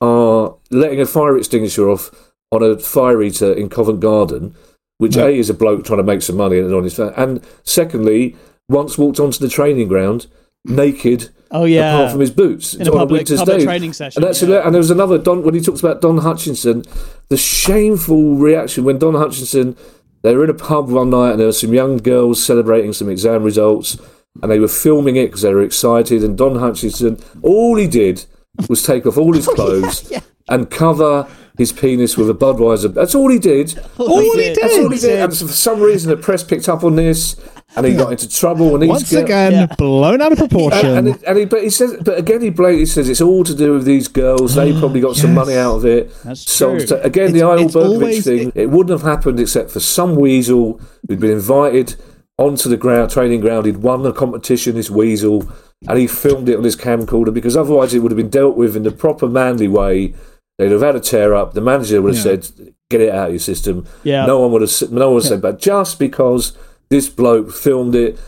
are 0.00 0.54
letting 0.70 1.00
a 1.00 1.06
fire 1.06 1.36
extinguisher 1.36 1.88
off 1.90 2.10
on 2.52 2.62
a 2.62 2.78
fire 2.78 3.22
eater 3.22 3.52
in 3.52 3.68
Covent 3.68 4.00
Garden, 4.00 4.54
which 4.98 5.16
Yeah. 5.16 5.26
a 5.26 5.28
is 5.38 5.50
a 5.50 5.54
bloke 5.54 5.84
trying 5.84 5.98
to 5.98 6.02
make 6.02 6.22
some 6.22 6.36
money 6.36 6.58
and 6.58 6.74
on 6.74 6.84
his 6.84 6.94
fa- 6.96 7.14
and 7.16 7.40
secondly, 7.62 8.34
once 8.68 8.96
walked 8.98 9.20
onto 9.20 9.38
the 9.38 9.48
training 9.48 9.88
ground 9.88 10.26
naked. 10.64 11.30
Oh, 11.52 11.64
yeah. 11.64 11.94
apart 11.94 12.12
from 12.12 12.20
his 12.20 12.30
boots 12.30 12.74
In 12.74 12.86
a 12.86 12.92
on 12.92 12.98
public- 12.98 13.10
a 13.10 13.18
winter's 13.20 13.38
public 13.40 13.58
day. 13.58 13.64
training 13.64 13.92
session, 13.92 14.22
and 14.22 14.28
that's 14.28 14.40
yeah. 14.40 14.64
and 14.64 14.72
there 14.72 14.78
was 14.78 14.90
another 14.90 15.18
Don 15.18 15.42
when 15.42 15.54
he 15.54 15.60
talks 15.60 15.80
about 15.80 16.00
Don 16.00 16.18
Hutchinson, 16.18 16.84
the 17.28 17.36
shameful 17.36 18.36
reaction 18.36 18.84
when 18.84 18.98
Don 18.98 19.14
Hutchinson 19.14 19.76
they 20.22 20.34
were 20.36 20.44
in 20.44 20.50
a 20.50 20.54
pub 20.54 20.90
one 20.90 21.10
night 21.10 21.32
and 21.32 21.40
there 21.40 21.46
were 21.46 21.52
some 21.52 21.72
young 21.72 21.96
girls 21.96 22.44
celebrating 22.44 22.92
some 22.92 23.08
exam 23.08 23.42
results 23.42 23.98
and 24.42 24.52
they 24.52 24.58
were 24.60 24.68
filming 24.68 25.16
it 25.16 25.26
because 25.26 25.42
they 25.42 25.52
were 25.52 25.62
excited 25.62 26.22
and 26.22 26.36
Don 26.38 26.56
Hutchinson 26.58 27.18
all 27.42 27.76
he 27.76 27.88
did 27.88 28.26
was 28.68 28.82
take 28.82 29.06
off 29.06 29.16
all 29.16 29.32
his 29.32 29.48
oh, 29.48 29.54
clothes 29.54 30.12
and 30.48 30.70
cover 30.70 31.26
his 31.56 31.72
penis 31.72 32.16
with 32.16 32.30
a 32.30 32.34
Budweiser. 32.34 32.92
That's 32.92 33.14
all 33.14 33.30
he 33.30 33.38
did. 33.38 33.78
All 33.98 34.20
he 34.20 34.30
did. 34.34 34.58
That's 34.60 34.78
all 34.78 34.90
he 34.90 34.98
did. 34.98 35.20
And 35.20 35.36
for 35.36 35.48
some 35.48 35.80
reason, 35.80 36.10
the 36.10 36.16
press 36.16 36.42
picked 36.42 36.68
up 36.68 36.84
on 36.84 36.96
this, 36.96 37.38
and 37.76 37.86
he 37.86 37.94
got 37.94 38.10
into 38.12 38.28
trouble. 38.28 38.74
And 38.74 38.82
he's 38.82 38.90
Once 38.90 39.10
get- 39.10 39.24
again, 39.24 39.52
Yeah. 39.52 39.66
blown 39.78 40.20
out 40.20 40.32
of 40.32 40.38
proportion. 40.38 40.86
and, 40.86 40.98
and, 40.98 41.08
it, 41.08 41.22
and 41.26 41.38
he, 41.38 41.44
but 41.44 41.62
he 41.62 41.70
says, 41.70 41.96
but 42.04 42.18
again, 42.18 42.40
he 42.40 42.50
blatantly 42.50 42.86
says 42.86 43.08
it's 43.08 43.20
all 43.20 43.44
to 43.44 43.54
do 43.54 43.72
with 43.74 43.84
these 43.84 44.08
girls. 44.08 44.54
They 44.54 44.72
probably 44.78 45.00
got 45.00 45.16
some 45.16 45.34
money 45.34 45.54
out 45.56 45.76
of 45.76 45.84
it. 45.84 46.10
That's 46.24 46.50
So- 46.50 46.76
true. 46.78 46.86
so 46.86 47.00
again, 47.02 47.32
the 47.32 47.38
It's- 47.40 47.60
Eyal 47.60 47.64
it's 47.66 47.74
Berkovic 47.74 48.24
thing, 48.24 48.52
it, 48.54 48.70
wouldn't 48.70 48.90
have 48.90 49.02
happened 49.08 49.38
except 49.40 49.70
for 49.70 49.80
some 49.80 50.16
weasel 50.16 50.80
who'd 51.08 51.20
been 51.20 51.30
invited 51.30 51.94
onto 52.38 52.68
the 52.68 52.76
ground, 52.76 53.10
training 53.10 53.40
ground. 53.40 53.66
He'd 53.66 53.78
won 53.78 54.02
the 54.02 54.12
competition, 54.12 54.74
this 54.74 54.90
weasel, 54.90 55.46
and 55.88 55.98
he 55.98 56.06
filmed 56.06 56.48
it 56.48 56.56
on 56.56 56.64
his 56.64 56.76
camcorder 56.76 57.32
because 57.32 57.56
otherwise 57.56 57.94
it 57.94 58.00
would 58.00 58.10
have 58.10 58.16
been 58.16 58.30
dealt 58.30 58.56
with 58.56 58.76
in 58.76 58.82
the 58.82 58.90
proper 58.90 59.28
manly 59.28 59.68
way. 59.68 60.14
They'd 60.58 60.72
have 60.72 60.82
had 60.82 60.96
a 60.96 61.00
tear 61.00 61.34
up. 61.34 61.54
The 61.54 61.60
manager 61.62 62.02
would 62.02 62.14
have 62.14 62.26
Yeah. 62.26 62.40
said, 62.42 62.72
"Get 62.90 63.00
it 63.00 63.10
out 63.14 63.28
of 63.28 63.32
your 63.32 63.38
system." 63.40 63.84
Yeah. 64.04 64.26
No 64.26 64.40
one 64.40 64.52
would 64.52 64.60
have. 64.62 64.90
No 64.92 65.06
one 65.06 65.14
would 65.14 65.22
have 65.22 65.28
said, 65.28 65.40
but 65.40 65.58
just 65.58 65.98
because 65.98 66.52
this 66.90 67.08
bloke 67.08 67.52
filmed 67.52 67.94
it 67.94 68.18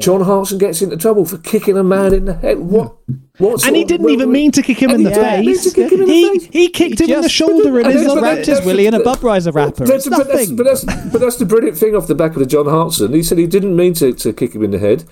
John 0.00 0.20
Hartson 0.20 0.58
gets 0.58 0.82
into 0.82 0.96
trouble 0.98 1.24
for 1.24 1.38
kicking 1.38 1.78
a 1.78 1.82
man 1.82 2.12
in 2.12 2.26
the 2.26 2.34
head. 2.34 2.58
What? 2.58 2.96
what 3.38 3.66
and 3.66 3.74
he 3.74 3.84
didn't 3.84 4.10
even 4.10 4.30
mean 4.30 4.52
to 4.52 4.62
kick 4.62 4.82
him 4.82 4.90
in 4.90 5.02
the 5.02 5.10
he 5.10 5.54
face. 5.54 5.64
to 5.64 5.70
kick 5.74 5.92
him 5.92 6.02
in 6.02 6.08
the 6.08 6.12
he, 6.12 6.38
face. 6.38 6.48
he 6.52 6.68
kicked 6.68 7.00
him 7.00 7.10
in 7.10 7.20
the 7.22 7.28
shoulder 7.28 7.78
and 7.78 7.86
his 7.86 7.94
then- 7.96 8.04
Just 8.04 8.14
but 8.16 8.22
wrapped 8.22 8.36
that- 8.36 8.38
his 8.38 8.46
that's- 8.48 8.66
willy 8.66 8.86
in 8.86 8.94
a 8.94 9.00
Budweiser 9.00 9.54
wrapper. 9.54 9.86
That's, 9.86 10.06
It's 10.06 10.14
but, 10.16 10.28
that's, 10.28 10.50
but, 10.50 10.64
that's, 10.64 10.84
but 10.84 11.20
that's 11.20 11.36
the 11.36 11.46
brilliant 11.46 11.78
thing 11.78 11.94
off 11.96 12.06
the 12.06 12.14
back 12.14 12.32
of 12.32 12.40
the 12.40 12.46
John 12.46 12.66
Hartson. 12.66 13.14
He 13.14 13.22
said 13.22 13.38
he 13.38 13.46
didn't 13.46 13.76
mean 13.76 13.94
to, 13.94 14.12
to 14.12 14.32
kick 14.32 14.54
him 14.54 14.62
in 14.62 14.72
the 14.72 14.78
head. 14.78 15.04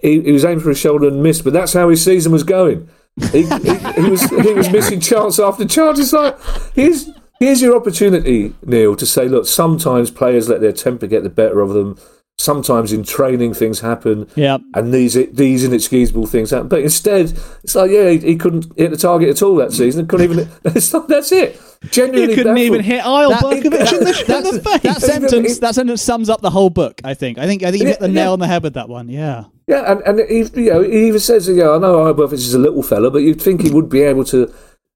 He, 0.00 0.22
he 0.22 0.32
was 0.32 0.44
aiming 0.44 0.60
for 0.60 0.70
his 0.70 0.78
shoulder 0.78 1.08
and 1.08 1.22
missed, 1.22 1.44
but 1.44 1.52
that's 1.52 1.72
how 1.74 1.90
his 1.90 2.02
season 2.02 2.32
was 2.32 2.44
going. 2.44 2.88
He, 3.32 3.42
he, 3.42 3.48
he 3.48 4.10
was 4.10 4.22
he 4.30 4.52
was 4.54 4.70
missing 4.70 5.00
chance 5.00 5.38
after 5.40 5.64
chance. 5.66 5.98
It's 5.98 6.12
like 6.12 6.38
here's 6.74 7.10
here's 7.38 7.62
your 7.62 7.76
opportunity, 7.76 8.54
Neil, 8.64 8.96
to 8.96 9.06
say, 9.06 9.28
look, 9.28 9.46
sometimes 9.46 10.10
players 10.10 10.48
let 10.48 10.60
their 10.60 10.72
temper 10.72 11.06
get 11.06 11.22
the 11.22 11.30
better 11.30 11.60
of 11.60 11.70
them. 11.70 11.98
Sometimes 12.40 12.92
in 12.92 13.02
training 13.02 13.52
things 13.52 13.80
happen, 13.80 14.28
Yeah. 14.36 14.58
and 14.72 14.94
these 14.94 15.14
these 15.32 15.64
inexcusable 15.64 16.26
things 16.28 16.50
happen. 16.52 16.68
But 16.68 16.82
instead, 16.82 17.36
it's 17.64 17.74
like, 17.74 17.90
yeah, 17.90 18.10
he, 18.10 18.18
he 18.18 18.36
couldn't 18.36 18.66
hit 18.76 18.92
the 18.92 18.96
target 18.96 19.30
at 19.30 19.42
all 19.42 19.56
that 19.56 19.72
season. 19.72 20.06
Couldn't 20.06 20.30
even. 20.30 20.48
It's 20.64 20.94
like, 20.94 21.08
that's 21.08 21.32
it. 21.32 21.60
Genuinely, 21.90 22.28
He 22.28 22.34
couldn't 22.36 22.54
baffled. 22.54 22.58
even 22.66 22.80
hit 22.84 23.02
Eyal 23.02 23.30
That- 23.30 23.42
Berkovic 23.42 23.64
in 23.64 23.70
the, 23.70 24.36
in 24.38 24.44
the 24.44 24.60
face. 24.62 24.82
that 24.82 25.00
sentence. 25.02 25.58
That 25.58 25.74
sentence 25.74 26.00
sums 26.00 26.28
up 26.30 26.40
the 26.40 26.50
whole 26.50 26.70
book. 26.70 27.00
I 27.02 27.14
think. 27.14 27.38
I 27.38 27.46
think. 27.48 27.64
I 27.64 27.72
think 27.72 27.82
you 27.82 27.88
hit 27.88 27.98
the 27.98 28.06
Yeah, 28.06 28.14
nail 28.22 28.34
on 28.34 28.38
the 28.38 28.46
head 28.46 28.62
with 28.62 28.74
that 28.74 28.88
one. 28.88 29.08
Yeah. 29.08 29.44
Yeah, 29.66 29.90
and, 29.92 30.00
and 30.20 30.30
he, 30.30 30.62
you 30.62 30.70
know, 30.70 30.82
he 30.82 31.08
even 31.08 31.18
says, 31.20 31.48
"Yeah, 31.48 31.70
I 31.72 31.78
know 31.78 32.14
Iwerth 32.14 32.32
is 32.34 32.54
a 32.54 32.58
little 32.58 32.84
fella, 32.84 33.10
but 33.10 33.18
you'd 33.18 33.42
think 33.42 33.62
he 33.62 33.70
would 33.70 33.88
be 33.88 34.02
able 34.02 34.24
to." 34.26 34.54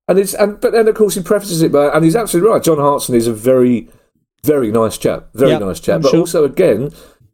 And 0.08 0.18
it's 0.18 0.34
and 0.34 0.60
but 0.60 0.72
then 0.72 0.88
of 0.88 0.94
course 0.94 1.14
he 1.14 1.22
prefaces 1.22 1.62
it 1.62 1.72
by, 1.72 1.88
and 1.88 2.04
he's 2.04 2.16
absolutely 2.16 2.50
right. 2.50 2.62
John 2.62 2.78
Hartson 2.78 3.14
is 3.14 3.26
a 3.26 3.32
very, 3.32 3.88
very 4.44 4.70
nice 4.70 4.98
chap, 4.98 5.28
very 5.34 5.52
Yeah, 5.52 5.58
nice 5.58 5.80
chap. 5.80 5.96
I'm 5.96 6.02
But 6.02 6.10
sure. 6.10 6.20
also, 6.20 6.44
again, 6.44 6.90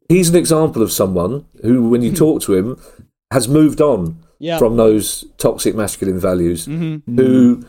he's 0.09 0.29
an 0.29 0.37
example 0.37 0.83
of 0.83 0.93
someone 0.93 1.47
who, 1.63 1.89
when 1.89 2.03
you 2.03 2.13
talk 2.13 2.43
to 2.43 2.55
him, 2.55 2.79
has 3.33 3.49
moved 3.49 3.81
on 3.81 4.19
Yeah. 4.39 4.59
from 4.59 4.77
those 4.77 5.25
toxic 5.39 5.75
masculine 5.75 6.19
values, 6.21 6.67
Mm-hmm. 6.67 7.17
who 7.19 7.65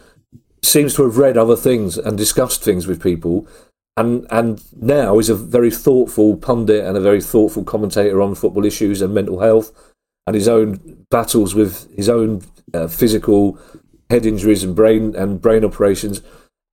seems 0.62 0.94
to 0.96 1.04
have 1.04 1.18
read 1.18 1.38
other 1.38 1.56
things 1.56 1.98
and 1.98 2.18
discussed 2.18 2.62
things 2.64 2.86
with 2.86 3.02
people. 3.02 3.48
And, 3.96 4.28
and 4.30 4.62
now 4.82 5.20
is 5.20 5.30
a 5.30 5.36
very 5.36 5.72
thoughtful 5.72 6.38
pundit 6.38 6.86
and 6.86 6.96
a 6.98 7.02
very 7.02 7.22
thoughtful 7.22 7.64
commentator 7.64 8.22
on 8.22 8.36
football 8.36 8.66
issues 8.66 9.02
and 9.02 9.14
mental 9.14 9.40
health 9.40 9.72
and 10.28 10.36
his 10.36 10.48
own 10.48 11.06
battles 11.10 11.56
with 11.56 11.94
his 11.96 12.08
own 12.08 12.42
uh, 12.74 12.88
physical 12.88 13.58
head 14.10 14.26
injuries 14.26 14.64
and 14.64 14.76
brain 14.76 15.16
and 15.16 15.42
brain 15.42 15.64
operations. 15.64 16.22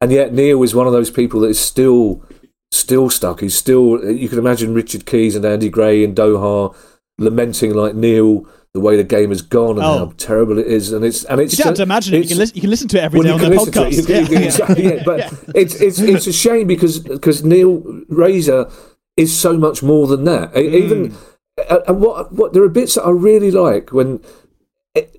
And 0.00 0.12
yet 0.12 0.32
Neil 0.32 0.62
is 0.62 0.74
one 0.74 0.86
of 0.86 0.92
those 0.92 1.10
people 1.10 1.40
that 1.40 1.48
is 1.48 1.58
still 1.58 2.22
still 2.70 3.08
stuck. 3.10 3.40
He's 3.40 3.56
still 3.56 4.10
you 4.10 4.28
can 4.28 4.38
imagine 4.38 4.74
Richard 4.74 5.06
Keys 5.06 5.34
and 5.36 5.44
Andy 5.44 5.68
Gray 5.68 6.02
in 6.04 6.14
Doha 6.14 6.74
lamenting 7.18 7.74
like 7.74 7.94
Neil 7.94 8.46
the 8.74 8.80
way 8.80 8.94
the 8.96 9.04
game 9.04 9.30
has 9.30 9.40
gone 9.40 9.76
and 9.78 9.86
Oh. 9.86 9.98
how 9.98 10.12
terrible 10.18 10.58
it 10.58 10.66
is. 10.66 10.92
And 10.92 11.02
it's 11.04 11.24
and 11.24 11.40
it's 11.40 11.52
You 11.56 11.64
don't 11.64 11.68
have 11.70 11.76
to 11.76 11.82
imagine 11.82 12.14
it. 12.14 12.22
You 12.24 12.28
can, 12.28 12.38
listen, 12.38 12.54
you 12.56 12.60
can 12.60 12.70
listen 12.70 12.88
to 12.88 12.98
it 12.98 13.04
every 13.04 13.20
well, 13.20 13.26
day 13.28 13.32
on 13.32 13.40
can 13.40 13.50
their 13.50 13.58
it. 13.60 13.68
podcast. 13.68 13.92
You 13.96 14.02
can- 14.04 14.26
you 14.26 14.38
Yeah. 14.38 14.44
exactly, 14.44 14.84
yeah, 14.84 15.02
But 15.06 15.32
it's 15.54 15.80
it's 15.80 15.98
it's 15.98 16.26
a 16.26 16.32
shame 16.32 16.66
because 16.66 16.98
because 16.98 17.42
Neil 17.42 17.82
Razor 18.08 18.68
is 19.16 19.34
so 19.34 19.56
much 19.56 19.82
more 19.82 20.06
than 20.06 20.24
that. 20.24 20.54
E- 20.54 20.76
Even 20.84 21.12
mm. 21.12 21.82
and 21.88 22.00
what 22.02 22.32
what 22.34 22.52
there 22.52 22.62
are 22.62 22.68
bits 22.68 22.96
that 22.96 23.04
I 23.04 23.10
really 23.10 23.50
like 23.50 23.92
when 23.92 24.20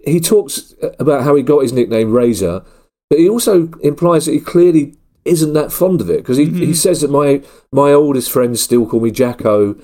he 0.05 0.19
talks 0.19 0.73
about 0.99 1.23
how 1.23 1.36
he 1.36 1.43
got 1.43 1.61
his 1.63 1.73
nickname 1.73 2.11
Razor, 2.11 2.63
but 3.09 3.19
he 3.19 3.30
also 3.30 3.69
implies 3.84 4.25
that 4.25 4.34
he 4.34 4.39
clearly 4.39 4.95
isn't 5.25 5.53
that 5.53 5.71
fond 5.73 5.99
of 6.01 6.09
it 6.09 6.17
because 6.17 6.38
he, 6.38 6.45
Mm-hmm. 6.45 6.63
he 6.63 6.73
says 6.73 7.01
that 7.01 7.11
my 7.11 7.41
my 7.71 7.91
oldest 7.91 8.32
friends 8.32 8.61
still 8.61 8.86
call 8.88 8.99
me 9.01 9.11
Jacko, 9.11 9.75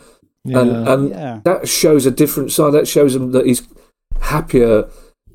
and 0.45 0.71
and 0.87 1.09
Yeah. 1.09 1.39
that 1.43 1.67
shows 1.67 2.05
a 2.05 2.11
different 2.11 2.51
side. 2.51 2.71
That 2.71 2.87
shows 2.87 3.15
him 3.15 3.31
that 3.31 3.45
he's 3.45 3.67
happier 4.21 4.87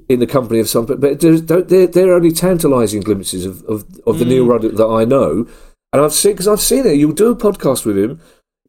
in 0.08 0.20
the 0.20 0.26
company 0.26 0.58
of 0.60 0.68
some, 0.68 0.86
but 0.86 1.00
they're 1.20 1.86
they're 1.86 2.14
only 2.14 2.32
tantalising 2.32 3.02
glimpses 3.02 3.44
of, 3.44 3.62
of, 3.64 3.84
of 4.06 4.18
the 4.18 4.24
Neil 4.24 4.44
Mm. 4.46 4.50
Ruddock 4.50 4.76
that 4.76 4.86
I 4.86 5.04
know, 5.04 5.46
and 5.92 6.02
I've 6.02 6.14
seen 6.14 6.32
because 6.32 6.48
I've 6.48 6.60
seen 6.60 6.86
it. 6.86 6.96
You'll 6.96 7.12
do 7.12 7.30
a 7.30 7.36
podcast 7.36 7.84
with 7.84 7.98
him. 7.98 8.20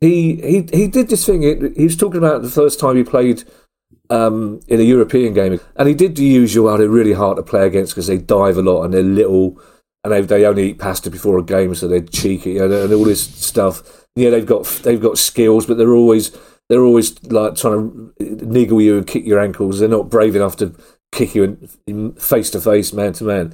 He 0.02 0.36
he 0.36 0.68
he 0.78 0.88
did 0.88 1.08
this 1.10 1.26
thing. 1.26 1.42
He 1.76 1.84
was 1.86 1.96
talking 1.96 2.18
about 2.18 2.42
the 2.42 2.50
first 2.50 2.80
time 2.80 2.98
he 2.98 3.04
played 3.04 3.44
um, 4.10 4.60
in 4.68 4.80
a 4.80 4.84
European 4.84 5.34
game, 5.34 5.60
and 5.76 5.88
he 5.88 5.94
did 5.94 6.16
the 6.16 6.24
usual. 6.24 6.68
Oh, 6.68 6.78
they're 6.78 6.90
really 6.90 7.14
hard 7.14 7.38
to 7.38 7.44
play 7.44 7.66
against 7.66 7.94
because 7.94 8.08
they 8.08 8.18
dive 8.18 8.58
a 8.58 8.62
lot 8.62 8.84
and 8.84 8.94
they're 8.94 9.04
little, 9.04 9.62
and 10.04 10.14
they 10.14 10.22
they 10.22 10.46
only 10.46 10.72
eat 10.72 10.80
pasta 10.80 11.10
before 11.10 11.38
a 11.38 11.44
game, 11.44 11.76
so 11.76 11.88
they're 11.88 12.02
cheeky 12.02 12.58
and, 12.58 12.74
and 12.74 12.94
all 12.94 13.06
this 13.06 13.22
stuff. 13.22 14.08
Yeah, 14.16 14.32
they've 14.32 14.46
got 14.46 14.66
they've 14.84 15.02
got 15.02 15.18
skills, 15.18 15.66
but 15.66 15.78
they're 15.78 15.94
always 15.94 16.36
they're 16.70 16.84
always 16.84 17.22
like 17.26 17.56
trying 17.56 18.12
to 18.20 18.46
niggle 18.46 18.82
you 18.82 18.98
and 18.98 19.08
kick 19.08 19.26
your 19.26 19.40
ankles. 19.40 19.80
They're 19.80 19.90
not 19.90 20.10
brave 20.10 20.36
enough 20.36 20.58
to 20.58 20.76
kick 21.12 21.36
you 21.36 21.58
in 21.88 22.14
face 22.14 22.50
to 22.52 22.62
face, 22.62 22.94
man 22.94 23.14
to 23.14 23.24
man. 23.24 23.54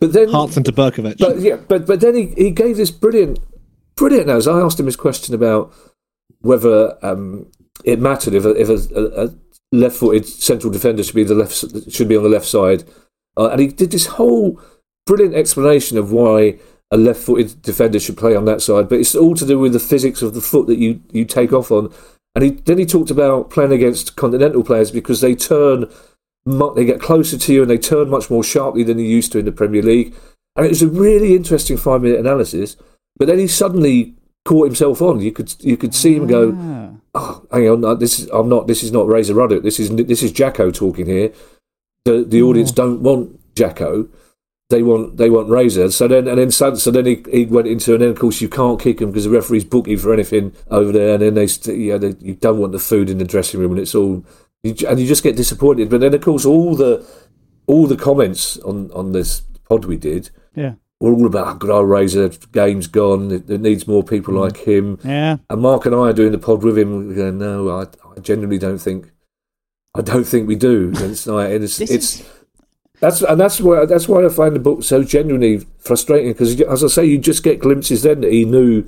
But 0.00 0.12
then 0.12 0.28
Hartson 0.28 0.64
to 0.64 0.72
Berkovic. 0.72 1.18
but 1.18 1.38
yeah, 1.38 1.56
but 1.56 1.86
but 1.86 2.00
then 2.00 2.14
he, 2.14 2.34
he 2.36 2.50
gave 2.50 2.76
this 2.76 2.90
brilliant 2.90 3.38
brilliant 3.96 4.26
nose. 4.26 4.46
I 4.46 4.60
asked 4.60 4.78
him 4.78 4.86
his 4.86 4.96
question 4.96 5.34
about 5.34 5.72
whether 6.40 6.98
um, 7.04 7.50
it 7.84 8.00
mattered 8.00 8.34
if 8.34 8.44
a, 8.44 8.50
if 8.50 8.68
a, 8.68 9.24
a 9.24 9.30
left-footed 9.72 10.26
central 10.26 10.72
defender 10.72 11.02
should 11.02 11.14
be 11.14 11.24
the 11.24 11.34
left 11.34 11.90
should 11.90 12.08
be 12.08 12.16
on 12.16 12.22
the 12.22 12.28
left 12.28 12.46
side, 12.46 12.84
uh, 13.36 13.48
and 13.48 13.60
he 13.60 13.66
did 13.68 13.90
this 13.90 14.06
whole 14.06 14.60
brilliant 15.06 15.34
explanation 15.34 15.98
of 15.98 16.12
why 16.12 16.58
a 16.92 16.96
left-footed 16.96 17.62
defender 17.62 17.98
should 17.98 18.18
play 18.18 18.36
on 18.36 18.44
that 18.44 18.60
side. 18.60 18.88
But 18.88 19.00
it's 19.00 19.14
all 19.14 19.34
to 19.34 19.46
do 19.46 19.58
with 19.58 19.72
the 19.72 19.80
physics 19.80 20.20
of 20.22 20.34
the 20.34 20.42
foot 20.42 20.66
that 20.66 20.78
you, 20.78 21.00
you 21.10 21.24
take 21.24 21.52
off 21.52 21.70
on. 21.70 21.92
And 22.34 22.44
he 22.44 22.50
then 22.50 22.78
he 22.78 22.86
talked 22.86 23.10
about 23.10 23.50
playing 23.50 23.72
against 23.72 24.16
continental 24.16 24.62
players 24.62 24.90
because 24.90 25.20
they 25.20 25.34
turn 25.34 25.90
they 26.74 26.84
get 26.84 27.00
closer 27.00 27.38
to 27.38 27.52
you 27.52 27.62
and 27.62 27.70
they 27.70 27.78
turn 27.78 28.10
much 28.10 28.28
more 28.30 28.42
sharply 28.42 28.82
than 28.82 28.98
you 28.98 29.04
used 29.06 29.32
to 29.32 29.38
in 29.38 29.44
the 29.44 29.52
Premier 29.52 29.82
League. 29.82 30.14
And 30.56 30.66
it 30.66 30.70
was 30.70 30.82
a 30.82 30.88
really 30.88 31.34
interesting 31.34 31.76
five 31.76 32.02
minute 32.02 32.20
analysis. 32.20 32.76
But 33.16 33.26
then 33.28 33.38
he 33.38 33.46
suddenly 33.46 34.14
caught 34.44 34.66
himself 34.66 35.00
on. 35.00 35.20
You 35.20 35.32
could 35.32 35.54
you 35.60 35.76
could 35.76 35.94
see 35.94 36.14
him 36.14 36.26
go, 36.26 36.52
Ah. 36.56 36.90
"Oh, 37.14 37.44
hang 37.50 37.68
on, 37.68 37.98
this 37.98 38.20
is 38.20 38.28
I'm 38.30 38.48
not. 38.48 38.66
This 38.66 38.82
is 38.82 38.92
not 38.92 39.06
Razor 39.06 39.34
Ruddock. 39.34 39.62
This 39.62 39.78
is 39.80 39.94
this 39.94 40.22
is 40.22 40.32
Jacko 40.32 40.70
talking 40.70 41.06
here. 41.06 41.32
The 42.04 42.24
the 42.24 42.40
hmm. 42.40 42.46
audience 42.46 42.72
don't 42.72 43.02
want 43.02 43.54
Jacko. 43.54 44.08
They 44.70 44.82
want 44.82 45.18
they 45.18 45.28
want 45.28 45.50
Razor. 45.50 45.90
So 45.90 46.08
then 46.08 46.26
and 46.26 46.38
then 46.38 46.50
so, 46.50 46.70
then 46.70 47.04
he, 47.04 47.22
he 47.30 47.44
went 47.44 47.68
into 47.68 47.92
and 47.92 48.02
then 48.02 48.08
of 48.08 48.18
course 48.18 48.40
you 48.40 48.48
can't 48.48 48.80
kick 48.80 49.02
him 49.02 49.10
because 49.10 49.24
the 49.24 49.30
referees 49.30 49.64
book 49.64 49.86
you 49.86 49.98
for 49.98 50.14
anything 50.14 50.54
over 50.70 50.90
there. 50.90 51.14
And 51.14 51.22
then 51.22 51.34
they 51.34 51.46
st- 51.46 51.78
yeah 51.78 51.98
they, 51.98 52.14
you 52.20 52.34
don't 52.34 52.58
want 52.58 52.72
the 52.72 52.78
food 52.78 53.10
in 53.10 53.18
the 53.18 53.24
dressing 53.26 53.60
room 53.60 53.72
and 53.72 53.80
it's 53.80 53.94
all 53.94 54.24
you, 54.62 54.74
and 54.88 54.98
you 54.98 55.06
just 55.06 55.22
get 55.22 55.36
disappointed. 55.36 55.90
But 55.90 56.00
then 56.00 56.14
of 56.14 56.22
course 56.22 56.46
all 56.46 56.74
the 56.74 57.06
all 57.66 57.86
the 57.86 57.96
comments 57.96 58.56
on 58.60 58.90
on 58.92 59.12
this 59.12 59.42
pod 59.68 59.84
we 59.84 59.98
did 59.98 60.30
Yeah. 60.56 60.74
Were 61.02 61.12
all 61.12 61.26
about 61.26 61.58
good 61.58 61.70
old 61.70 61.88
Razor. 61.88 62.28
Game's 62.52 62.86
gone. 62.86 63.30
It, 63.30 63.50
it 63.50 63.60
needs 63.60 63.88
more 63.88 64.04
people 64.04 64.34
mm. 64.34 64.40
like 64.40 64.56
him. 64.56 64.98
Yeah. 65.04 65.38
And 65.50 65.60
Mark 65.60 65.84
and 65.84 65.94
I 65.94 66.10
are 66.10 66.12
doing 66.12 66.32
the 66.32 66.38
pod 66.38 66.62
with 66.62 66.78
him. 66.78 67.14
Going, 67.14 67.38
no, 67.38 67.68
I, 67.68 67.82
I 67.82 68.20
genuinely 68.20 68.58
don't 68.58 68.78
think, 68.78 69.10
I 69.94 70.00
don't 70.00 70.24
think 70.24 70.46
we 70.46 70.54
do. 70.54 70.92
And 70.96 71.12
it's 71.12 71.26
like, 71.26 71.50
it's, 71.50 71.80
it's 71.80 71.90
is- 71.90 72.28
that's 73.00 73.20
and 73.20 73.40
that's 73.40 73.60
why 73.60 73.84
that's 73.84 74.06
why 74.06 74.24
I 74.24 74.28
find 74.28 74.54
the 74.54 74.60
book 74.60 74.84
so 74.84 75.02
genuinely 75.02 75.66
frustrating 75.80 76.32
because, 76.32 76.60
as 76.60 76.84
I 76.84 76.86
say, 76.86 77.04
you 77.04 77.18
just 77.18 77.42
get 77.42 77.58
glimpses 77.58 78.02
then 78.04 78.20
that 78.20 78.30
he 78.30 78.44
knew 78.44 78.84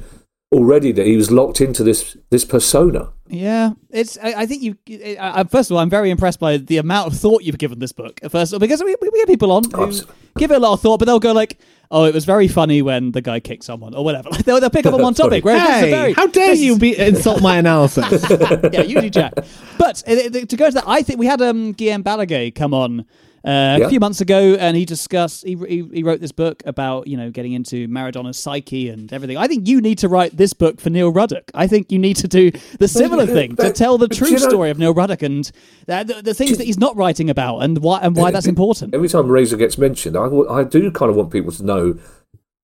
already 0.53 0.93
that 0.93 1.05
he 1.05 1.17
was 1.17 1.33
locked 1.33 1.61
into 1.61 1.83
this 1.83 2.17
this 2.31 2.45
persona. 2.45 3.11
Yeah, 3.27 3.73
it's. 3.91 4.17
I, 4.23 4.43
I 4.43 4.47
think 4.47 4.62
you. 4.62 4.77
I, 5.19 5.41
I- 5.41 5.45
first 5.45 5.69
of 5.69 5.75
all, 5.75 5.81
I'm 5.81 5.91
very 5.91 6.11
impressed 6.11 6.39
by 6.39 6.59
the 6.59 6.77
amount 6.77 7.12
of 7.12 7.19
thought 7.19 7.43
you've 7.43 7.59
given 7.59 7.81
this 7.81 7.91
book. 7.91 8.21
First 8.31 8.53
of 8.53 8.55
all, 8.55 8.61
because 8.61 8.85
we, 8.85 8.95
we 9.03 9.11
get 9.11 9.27
people 9.27 9.51
on 9.51 9.65
who 9.65 9.93
give 10.39 10.53
it 10.53 10.57
a 10.57 10.61
lot 10.61 10.75
of 10.75 10.81
thought, 10.81 10.99
but 10.99 11.07
they'll 11.07 11.19
go 11.19 11.33
like, 11.33 11.59
"Oh, 11.91 12.05
it 12.05 12.14
was 12.14 12.24
very 12.24 12.49
funny 12.49 12.82
when 12.82 13.12
the 13.12 13.20
guy 13.20 13.41
kicked 13.41 13.64
someone," 13.64 13.95
or 13.95 14.05
whatever. 14.05 14.28
Like 14.35 14.45
they'll, 14.45 14.61
they'll 14.61 14.70
pick 14.70 14.87
up 14.87 14.95
on 14.95 15.03
one 15.03 15.14
topic. 15.14 15.45
Whereas 15.45 15.62
hey, 15.62 15.91
very, 15.91 16.12
how 16.12 16.26
dare 16.26 16.55
you 16.55 16.78
be 16.78 16.99
insult 16.99 17.41
my 17.41 17.57
analysis? 17.57 18.24
yeah, 18.72 18.82
you 18.82 19.01
do, 19.01 19.11
Jack. 19.11 19.35
But 19.78 20.03
uh, 20.09 20.30
to 20.30 20.57
go 20.57 20.66
to 20.68 20.74
that, 20.74 20.85
I 20.87 21.03
think 21.03 21.18
we 21.20 21.26
had 21.26 21.41
um, 21.41 21.74
Guillem 21.74 22.03
Balagué 22.03 22.55
come 22.55 22.74
on 22.74 23.07
uh, 23.45 23.76
Yeah. 23.78 23.86
a 23.86 23.88
few 23.88 24.01
months 24.01 24.20
ago, 24.20 24.55
and 24.55 24.76
he 24.76 24.84
discussed. 24.84 25.45
He, 25.45 25.55
he 25.68 25.88
he 25.92 26.03
wrote 26.03 26.20
this 26.20 26.32
book 26.32 26.62
about 26.64 27.07
you 27.07 27.16
know 27.16 27.30
getting 27.30 27.53
into 27.53 27.88
Maradona's 27.88 28.38
psyche 28.38 28.88
and 28.88 29.12
everything. 29.12 29.36
I 29.36 29.47
think 29.47 29.68
you 29.68 29.80
need 29.80 29.99
to 29.99 30.09
write 30.09 30.36
this 30.36 30.53
book 30.53 30.80
for 30.80 30.90
Neil 30.90 31.12
Ruddock. 31.12 31.51
I 31.55 31.66
think 31.66 31.92
you 31.92 31.99
need 31.99 32.16
to 32.16 32.28
do 32.28 32.51
the 32.78 32.88
similar 32.88 33.26
thing 33.26 33.57
to 33.57 33.72
tell 33.72 33.99
the 33.99 34.09
true 34.09 34.38
story 34.38 34.70
of 34.70 34.78
Neil 34.78 34.95
Ruddock 34.95 35.22
and 35.22 35.51
uh, 35.88 36.05
the, 36.05 36.22
the 36.22 36.34
things 36.34 36.59
that 36.59 36.64
he's 36.64 36.78
not 36.78 36.97
writing 36.97 37.28
about 37.30 37.59
and 37.59 37.78
why 37.78 38.01
and 38.01 38.16
why 38.16 38.30
that's 38.30 38.47
important. 38.47 38.95
Every 38.95 39.09
time 39.09 39.28
Razor 39.28 39.57
gets 39.57 39.76
mentioned, 39.78 40.16
I, 40.16 40.26
I 40.26 40.64
do 40.64 40.90
kind 40.90 41.11
of 41.11 41.16
want 41.16 41.30
people 41.30 41.53
to 41.53 41.64
know 41.64 41.99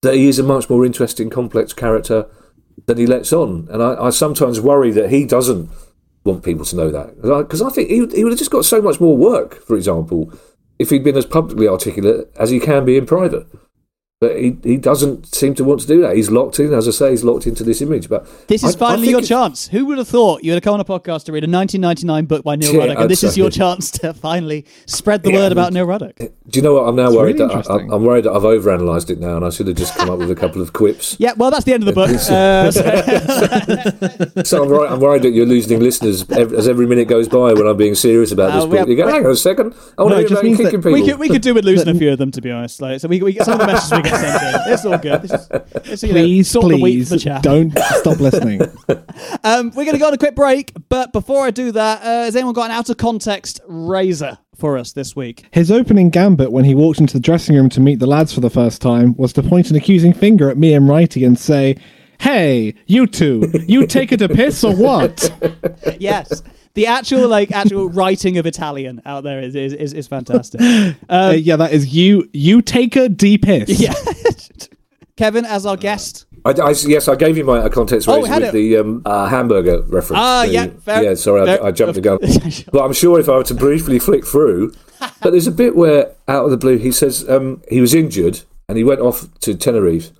that 0.02 0.14
he 0.14 0.28
is 0.28 0.38
a 0.38 0.42
much 0.42 0.70
more 0.70 0.86
interesting, 0.86 1.28
complex 1.28 1.72
character 1.74 2.26
than 2.86 2.96
he 2.96 3.06
lets 3.06 3.32
on. 3.32 3.68
And 3.70 3.82
I, 3.82 4.06
I 4.06 4.10
sometimes 4.10 4.60
worry 4.60 4.90
that 4.92 5.10
he 5.10 5.26
doesn't 5.26 5.68
want 6.24 6.42
people 6.42 6.64
to 6.64 6.76
know 6.76 6.90
that. 6.90 7.20
Because 7.20 7.60
I, 7.60 7.70
think 7.70 7.90
he, 7.90 7.96
he 8.16 8.24
would 8.24 8.32
have 8.32 8.38
just 8.38 8.50
got 8.50 8.64
so 8.64 8.80
much 8.80 8.98
more 9.00 9.16
work, 9.16 9.62
for 9.66 9.76
example, 9.76 10.32
if 10.80 10.88
he'd 10.88 11.04
been 11.04 11.16
as 11.16 11.26
publicly 11.26 11.68
articulate 11.68 12.30
as 12.36 12.48
he 12.48 12.58
can 12.58 12.86
be 12.86 12.96
in 12.96 13.04
private. 13.04 13.46
But 14.20 14.36
he, 14.38 14.54
he 14.62 14.76
doesn't 14.76 15.34
seem 15.34 15.54
to 15.54 15.64
want 15.64 15.80
to 15.80 15.86
do 15.86 16.02
that. 16.02 16.14
He's 16.14 16.30
locked 16.30 16.60
in, 16.60 16.74
as 16.74 16.86
I 16.86 16.90
say, 16.90 17.08
he's 17.12 17.24
locked 17.24 17.46
into 17.46 17.64
this 17.64 17.80
image. 17.80 18.10
But 18.10 18.26
This 18.48 18.62
is 18.62 18.74
I- 18.74 18.76
I 18.76 18.78
finally 18.78 19.06
think 19.06 19.12
your 19.12 19.20
it- 19.22 19.26
chance. 19.26 19.68
Who 19.68 19.86
would 19.86 19.96
have 19.96 20.08
thought 20.08 20.44
you 20.44 20.50
would 20.50 20.56
have 20.56 20.62
come 20.62 20.74
on 20.74 20.80
a 20.80 20.84
podcast 20.84 21.24
to 21.24 21.32
read 21.32 21.42
a 21.42 21.48
1999 21.48 22.26
book 22.26 22.44
by 22.44 22.54
Neil 22.56 22.70
Yeah, 22.74 22.80
Ruddock, 22.80 22.96
and 22.96 23.04
I'd 23.04 23.10
this 23.10 23.24
is 23.24 23.32
say. 23.34 23.40
your 23.40 23.48
chance 23.48 23.90
to 23.92 24.12
finally 24.12 24.66
spread 24.84 25.22
the 25.22 25.30
Yeah, 25.32 25.38
word 25.38 25.52
about 25.52 25.72
Neil 25.72 25.86
Ruddock? 25.86 26.16
Do 26.18 26.28
you 26.52 26.60
know 26.60 26.74
what? 26.74 26.86
I'm 26.86 26.96
now 26.96 27.06
It's 27.06 27.16
worried 27.16 27.38
really 27.38 27.54
that 27.54 27.70
I, 27.70 27.76
I'm 27.76 28.04
worried 28.04 28.24
that 28.24 28.32
I've 28.32 28.42
overanalyzed 28.42 29.08
it 29.08 29.20
now, 29.20 29.36
and 29.36 29.44
I 29.46 29.48
should 29.48 29.68
have 29.68 29.76
just 29.76 29.96
come 29.96 30.10
up 30.10 30.18
with 30.18 30.30
a 30.30 30.34
couple 30.34 30.60
of 30.60 30.74
quips. 30.74 31.16
Yeah, 31.18 31.32
well, 31.38 31.50
that's 31.50 31.64
the 31.64 31.72
end 31.72 31.88
of 31.88 31.94
the 31.94 31.94
book. 32.00 32.10
Uh, 32.10 32.70
so- 34.36 34.42
So 34.44 34.62
I'm 34.64 34.68
worried, 34.68 34.90
I'm 34.92 35.00
worried 35.00 35.22
that 35.22 35.30
you're 35.30 35.46
losing 35.46 35.80
listeners 35.80 36.28
ev- 36.30 36.52
as 36.52 36.68
every 36.68 36.86
minute 36.86 37.08
goes 37.08 37.26
by 37.26 37.54
when 37.54 37.66
I'm 37.66 37.76
being 37.78 37.94
serious 37.94 38.32
about 38.32 38.52
this 38.52 38.64
Uh, 38.64 38.66
we 38.66 38.70
book. 38.72 38.78
have- 38.80 38.88
You 38.90 38.96
go, 38.96 39.08
hang 39.08 39.24
on 39.24 39.32
a 39.32 39.36
second, 39.36 39.74
I 39.96 40.02
want 40.02 40.10
No, 40.14 40.16
to 40.16 40.16
hear 40.16 40.28
just 40.28 40.32
about 40.32 40.42
you 40.42 40.48
means 40.50 40.58
that 40.58 40.64
kicking 40.64 40.80
people. 40.80 40.92
we 40.92 41.06
could 41.06 41.18
we 41.18 41.28
could 41.30 41.40
do 41.42 41.54
with 41.54 41.64
losing 41.64 41.88
a 41.88 41.94
few 41.94 42.12
of 42.12 42.18
them, 42.18 42.30
to 42.32 42.42
be 42.42 42.50
honest. 42.50 42.82
Like, 42.82 43.00
so 43.00 43.08
we, 43.08 43.22
we 43.22 43.34
some 43.38 43.54
of 43.54 43.60
the 43.60 43.66
messages 43.66 43.92
we 43.96 44.02
get 44.02 44.09
It's 44.12 44.84
all 44.84 44.98
good. 44.98 45.24
Is, 45.24 45.48
it's, 45.90 46.02
you 46.02 46.08
know, 46.10 46.14
Please, 46.20 46.50
sort 46.50 46.64
please 46.66 47.08
from 47.08 47.18
the 47.18 47.24
chaff. 47.24 47.42
don't 47.42 47.78
stop 47.78 48.18
listening. 48.20 48.60
Um, 49.44 49.68
we're 49.76 49.84
going 49.84 49.92
to 49.92 49.98
go 49.98 50.06
on 50.06 50.14
a 50.14 50.18
quick 50.18 50.34
break, 50.34 50.72
but 50.88 51.12
before 51.12 51.44
I 51.44 51.50
do 51.50 51.72
that, 51.72 52.00
uh, 52.02 52.24
has 52.24 52.36
anyone 52.36 52.54
got 52.54 52.66
an 52.66 52.70
out 52.72 52.88
of 52.90 52.96
context 52.96 53.60
razor 53.66 54.38
for 54.56 54.78
us 54.78 54.92
this 54.92 55.14
week? 55.14 55.44
His 55.52 55.70
opening 55.70 56.10
gambit 56.10 56.52
when 56.52 56.64
he 56.64 56.74
walked 56.74 57.00
into 57.00 57.14
the 57.14 57.20
dressing 57.20 57.54
room 57.54 57.68
to 57.70 57.80
meet 57.80 57.98
the 57.98 58.06
lads 58.06 58.32
for 58.32 58.40
the 58.40 58.50
first 58.50 58.80
time 58.80 59.14
was 59.16 59.32
to 59.34 59.42
point 59.42 59.70
an 59.70 59.76
accusing 59.76 60.12
finger 60.12 60.48
at 60.50 60.56
me 60.56 60.72
and 60.74 60.88
Righty 60.88 61.24
and 61.24 61.38
say, 61.38 61.76
Hey, 62.18 62.74
you 62.86 63.06
two, 63.06 63.50
you 63.66 63.86
take 63.86 64.12
it 64.12 64.22
a 64.22 64.28
piss 64.28 64.64
or 64.64 64.74
what? 64.74 65.30
Yes. 65.98 66.42
The 66.74 66.86
actual 66.86 67.26
like 67.28 67.50
actual 67.52 67.88
writing 68.00 68.38
of 68.38 68.46
Italian 68.46 69.02
out 69.04 69.24
there 69.24 69.40
is 69.40 69.54
is, 69.54 69.72
is, 69.72 69.92
is 69.92 70.08
fantastic. 70.08 70.60
Uh, 71.08 71.34
yeah, 71.36 71.56
that 71.56 71.72
is 71.72 71.92
you, 71.94 72.28
you 72.32 72.62
take 72.62 72.94
a 72.96 73.08
D 73.08 73.36
piss. 73.38 73.80
Yeah. 73.80 73.94
Kevin 75.16 75.44
as 75.44 75.66
our 75.66 75.76
guest. 75.76 76.26
I, 76.44 76.50
I- 76.52 76.70
yes, 76.86 77.08
I 77.08 77.14
gave 77.16 77.36
you 77.36 77.44
my 77.44 77.58
uh, 77.58 77.68
context 77.68 78.08
Oh, 78.08 78.22
with 78.22 78.30
it. 78.30 78.52
the 78.52 78.78
um, 78.78 79.02
uh, 79.04 79.26
hamburger 79.28 79.82
reference. 79.82 80.18
Ah, 80.22 80.42
The- 80.46 80.52
yeah, 80.52 80.66
fair- 80.82 81.02
yeah. 81.02 81.14
Sorry, 81.14 81.44
fair- 81.44 81.62
I, 81.62 81.68
I 81.68 81.70
jumped 81.72 81.94
the 81.96 82.00
gun. 82.00 82.18
but 82.72 82.82
I'm 82.84 82.92
sure 82.94 83.20
if 83.20 83.28
I 83.28 83.32
were 83.36 83.44
to 83.44 83.54
briefly 83.54 83.98
flick 83.98 84.24
through, 84.24 84.72
but 85.20 85.30
there's 85.32 85.46
a 85.46 85.52
bit 85.52 85.76
where 85.76 86.14
out 86.28 86.44
of 86.46 86.50
the 86.50 86.56
blue 86.56 86.78
he 86.78 86.92
says 86.92 87.28
um, 87.28 87.62
he 87.68 87.80
was 87.82 87.92
injured 87.94 88.40
and 88.68 88.78
he 88.78 88.84
went 88.84 89.00
off 89.00 89.26
to 89.40 89.54
Tenerife, 89.54 90.10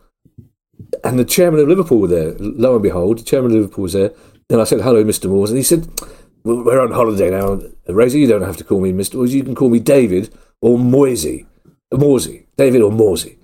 and 1.05 1.19
the 1.19 1.25
chairman 1.25 1.61
of 1.61 1.69
Liverpool 1.69 1.99
were 2.01 2.09
there. 2.09 2.35
Lo 2.39 2.75
and 2.75 2.83
behold, 2.83 3.19
the 3.21 3.23
chairman 3.23 3.53
of 3.53 3.57
Liverpool 3.59 3.83
was 3.85 3.93
there. 3.95 4.11
Then 4.49 4.61
I 4.61 4.65
said, 4.65 4.81
"Hello, 4.81 5.03
Mr. 5.05 5.31
Moores," 5.31 5.51
and 5.51 5.57
he 5.57 5.63
said, 5.63 5.87
well, 5.99 6.11
"We're 6.45 6.81
on 6.81 6.93
holiday 6.93 7.31
now, 7.31 7.61
Razor. 7.89 8.19
You 8.19 8.27
don't 8.27 8.43
have 8.43 8.57
to 8.59 8.65
call 8.65 8.81
me 8.81 8.93
Mr. 8.93 9.29
You 9.29 9.43
can 9.45 9.55
call 9.55 9.69
me 9.71 9.79
David 9.81 10.33
or 10.61 10.79
Moisey, 10.79 11.47
Morsey, 11.93 12.47
David 12.57 12.83
or 12.83 12.91
Morsey." 12.93 13.39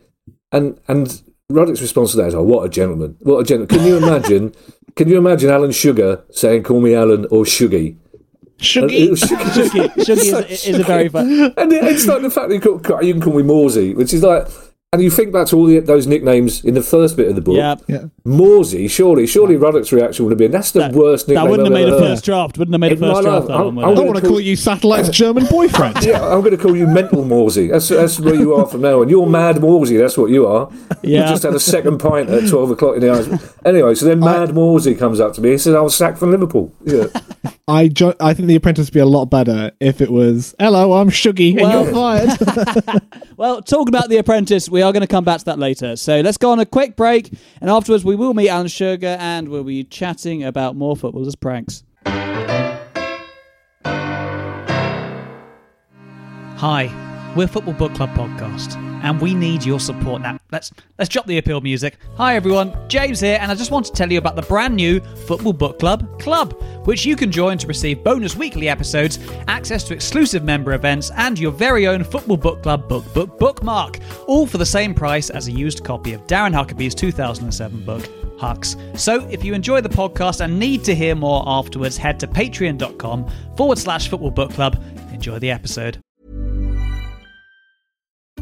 And 0.52 0.78
and 0.88 1.22
Ruddock's 1.50 1.80
response 1.82 2.12
to 2.12 2.16
that 2.18 2.28
is, 2.28 2.34
"Oh, 2.34 2.42
what 2.42 2.64
a 2.64 2.68
gentleman! 2.68 3.16
What 3.20 3.38
a 3.40 3.44
gentleman!" 3.44 3.68
Can 3.68 3.86
you 3.86 3.96
imagine? 3.98 4.54
can 4.96 5.08
you 5.08 5.18
imagine 5.18 5.50
Alan 5.50 5.72
Sugar 5.72 6.22
saying, 6.30 6.62
"Call 6.64 6.80
me 6.80 6.94
Alan" 6.94 7.24
or 7.26 7.44
Shuggy? 7.44 7.96
Shuggy. 8.58 9.10
Uh, 9.10 9.14
Shuggy, 9.14 9.88
Shuggy 9.96 10.50
is, 10.50 10.66
is 10.66 10.78
a 10.78 10.82
very 10.94 11.08
fun. 11.10 11.52
and 11.58 11.72
it- 11.72 11.84
it's 11.84 12.06
like 12.06 12.22
the 12.22 12.30
fact 12.30 12.48
that 12.48 12.54
you, 12.64 12.78
call, 12.78 13.02
you 13.04 13.12
can 13.12 13.20
call 13.22 13.34
me 13.34 13.42
Morsey, 13.42 13.92
which 13.94 14.14
is 14.14 14.22
like, 14.22 14.48
and 14.96 15.02
you 15.04 15.10
think 15.10 15.32
back 15.32 15.46
to 15.48 15.56
all 15.56 15.66
the, 15.66 15.78
those 15.80 16.06
nicknames 16.06 16.64
in 16.64 16.74
the 16.74 16.82
first 16.82 17.16
bit 17.16 17.28
of 17.28 17.34
the 17.34 17.40
book. 17.40 17.56
Yeah. 17.56 17.76
Yeah. 17.86 18.04
Morsey, 18.24 18.88
surely, 18.88 19.26
surely 19.26 19.56
Ruddock's 19.56 19.92
reaction 19.92 20.24
would 20.24 20.32
have 20.32 20.38
been, 20.38 20.50
"That's 20.50 20.70
the 20.72 20.80
That- 20.80 20.92
worst 20.92 21.28
nickname 21.28 21.44
That 21.44 21.50
wouldn't 21.50 21.68
have 21.68 21.76
I've 21.76 21.84
made 21.86 21.92
a 21.92 21.96
ever 21.96 22.06
first 22.06 22.24
draft. 22.24 22.58
Wouldn't 22.58 22.74
have 22.74 22.80
made 22.80 22.92
a 22.92 22.94
In 22.94 23.00
my 23.00 23.08
first 23.12 23.22
draft. 23.22 23.38
life, 23.40 23.46
That 23.48 23.52
I'm- 23.54 23.64
one. 23.66 23.74
would 23.76 23.84
I'm 23.84 23.92
it? 23.92 24.00
I 24.00 24.04
want 24.04 24.16
to 24.18 24.26
call 24.28 24.40
you 24.40 24.56
Satellite's 24.56 25.08
German 25.10 25.46
boyfriend. 25.50 25.96
Yeah, 26.06 26.22
I'm 26.26 26.40
going 26.40 26.56
to 26.56 26.62
call 26.62 26.76
you 26.76 26.86
Mental 26.86 27.24
Morsey. 27.24 27.68
That's 27.68 27.88
that's 27.88 28.18
where 28.20 28.34
you 28.34 28.54
are 28.54 28.66
from 28.66 28.80
now 28.80 29.02
on. 29.02 29.08
You're 29.08 29.26
Mad 29.26 29.60
Morsey. 29.60 29.96
That's 29.96 30.16
what 30.18 30.30
you 30.30 30.46
are. 30.46 30.70
You 31.02 31.18
just 31.20 31.42
had 31.42 31.54
a 31.54 31.60
second 31.60 31.98
pint 31.98 32.28
at 32.30 32.48
twelve 32.48 32.70
o'clock 32.70 32.94
in 32.96 33.02
the 33.02 33.12
hours. 33.12 33.28
Anyway, 33.64 33.94
so 33.94 34.06
then 34.06 34.20
Mad 34.20 34.54
Morsey 34.54 34.94
comes 34.94 35.20
up 35.20 35.32
to 35.34 35.40
me. 35.40 35.50
He 35.52 35.58
says, 35.58 35.74
"I 35.74 35.80
was 35.80 35.94
sacked 35.94 36.18
from 36.18 36.30
Liverpool." 36.30 36.72
Yeah. 36.84 37.06
I, 37.68 37.88
jo- 37.88 38.14
I 38.20 38.32
think 38.32 38.46
The 38.46 38.54
Apprentice 38.54 38.86
would 38.86 38.94
be 38.94 39.00
a 39.00 39.06
lot 39.06 39.24
better 39.26 39.72
if 39.80 40.00
it 40.00 40.08
was, 40.10 40.54
Hello, 40.58 40.92
I'm 40.92 41.10
Shuggy, 41.10 41.60
Well- 41.60 41.84
and 41.84 41.86
you're 41.86 41.94
fired. 41.94 43.02
Well, 43.36 43.60
talking 43.60 43.88
about 43.88 44.08
The 44.08 44.16
Apprentice, 44.18 44.68
we 44.70 44.80
are 44.82 44.92
going 44.92 45.00
to 45.02 45.06
come 45.06 45.24
back 45.24 45.40
to 45.40 45.44
that 45.46 45.58
later. 45.58 45.96
So 45.96 46.20
let's 46.20 46.38
go 46.38 46.52
on 46.52 46.60
a 46.60 46.64
quick 46.64 46.96
break, 46.96 47.30
and 47.60 47.68
afterwards 47.68 48.02
we 48.04 48.14
will 48.14 48.32
meet 48.34 48.48
Alan 48.48 48.68
Sugar, 48.68 49.16
and 49.20 49.48
we'll 49.48 49.64
be 49.64 49.84
chatting 49.84 50.42
about 50.44 50.74
more 50.76 50.96
footballers' 50.96 51.34
pranks. 51.34 51.82
Hi, 56.58 56.86
we're 57.36 57.46
Football 57.46 57.74
Book 57.74 57.94
Club 57.94 58.08
podcast, 58.14 58.76
and 59.04 59.20
we 59.20 59.34
need 59.34 59.62
your 59.62 59.78
support. 59.78 60.22
Now, 60.22 60.38
let's 60.52 60.72
let's 60.98 61.10
drop 61.10 61.26
the 61.26 61.36
appeal 61.36 61.60
music. 61.60 61.98
Hi 62.16 62.34
everyone, 62.34 62.74
James 62.88 63.20
here, 63.20 63.38
and 63.40 63.52
I 63.52 63.54
just 63.54 63.70
want 63.70 63.84
to 63.86 63.92
tell 63.92 64.10
you 64.10 64.16
about 64.16 64.36
the 64.36 64.42
brand 64.42 64.74
new 64.74 65.00
Football 65.00 65.52
Book 65.52 65.78
Club 65.78 66.18
Club, 66.18 66.58
which 66.86 67.04
you 67.04 67.14
can 67.14 67.30
join 67.30 67.58
to 67.58 67.66
receive 67.66 68.02
bonus 68.02 68.36
weekly 68.36 68.70
episodes, 68.70 69.18
access 69.48 69.84
to 69.84 69.94
exclusive 69.94 70.44
member 70.44 70.72
events, 70.72 71.10
and 71.16 71.38
your 71.38 71.52
very 71.52 71.86
own 71.86 72.04
Football 72.04 72.38
Book 72.38 72.62
Club 72.62 72.88
book 72.88 73.04
book 73.12 73.38
bookmark, 73.38 73.98
all 74.26 74.46
for 74.46 74.56
the 74.56 74.66
same 74.66 74.94
price 74.94 75.28
as 75.28 75.48
a 75.48 75.52
used 75.52 75.84
copy 75.84 76.14
of 76.14 76.26
Darren 76.26 76.54
Huckerby's 76.54 76.94
2007 76.94 77.84
book. 77.84 78.08
Hucks. 78.38 78.76
So, 78.94 79.26
if 79.28 79.44
you 79.44 79.52
enjoy 79.52 79.82
the 79.82 79.90
podcast 79.90 80.40
and 80.40 80.58
need 80.58 80.84
to 80.84 80.94
hear 80.94 81.14
more 81.14 81.42
afterwards, 81.46 81.98
head 81.98 82.18
to 82.20 82.26
patreon.com 82.26 83.30
forward 83.56 83.78
slash 83.78 84.08
football 84.08 84.30
book 84.30 84.52
club. 84.52 84.82
Enjoy 85.12 85.38
the 85.38 85.50
episode. 85.50 85.98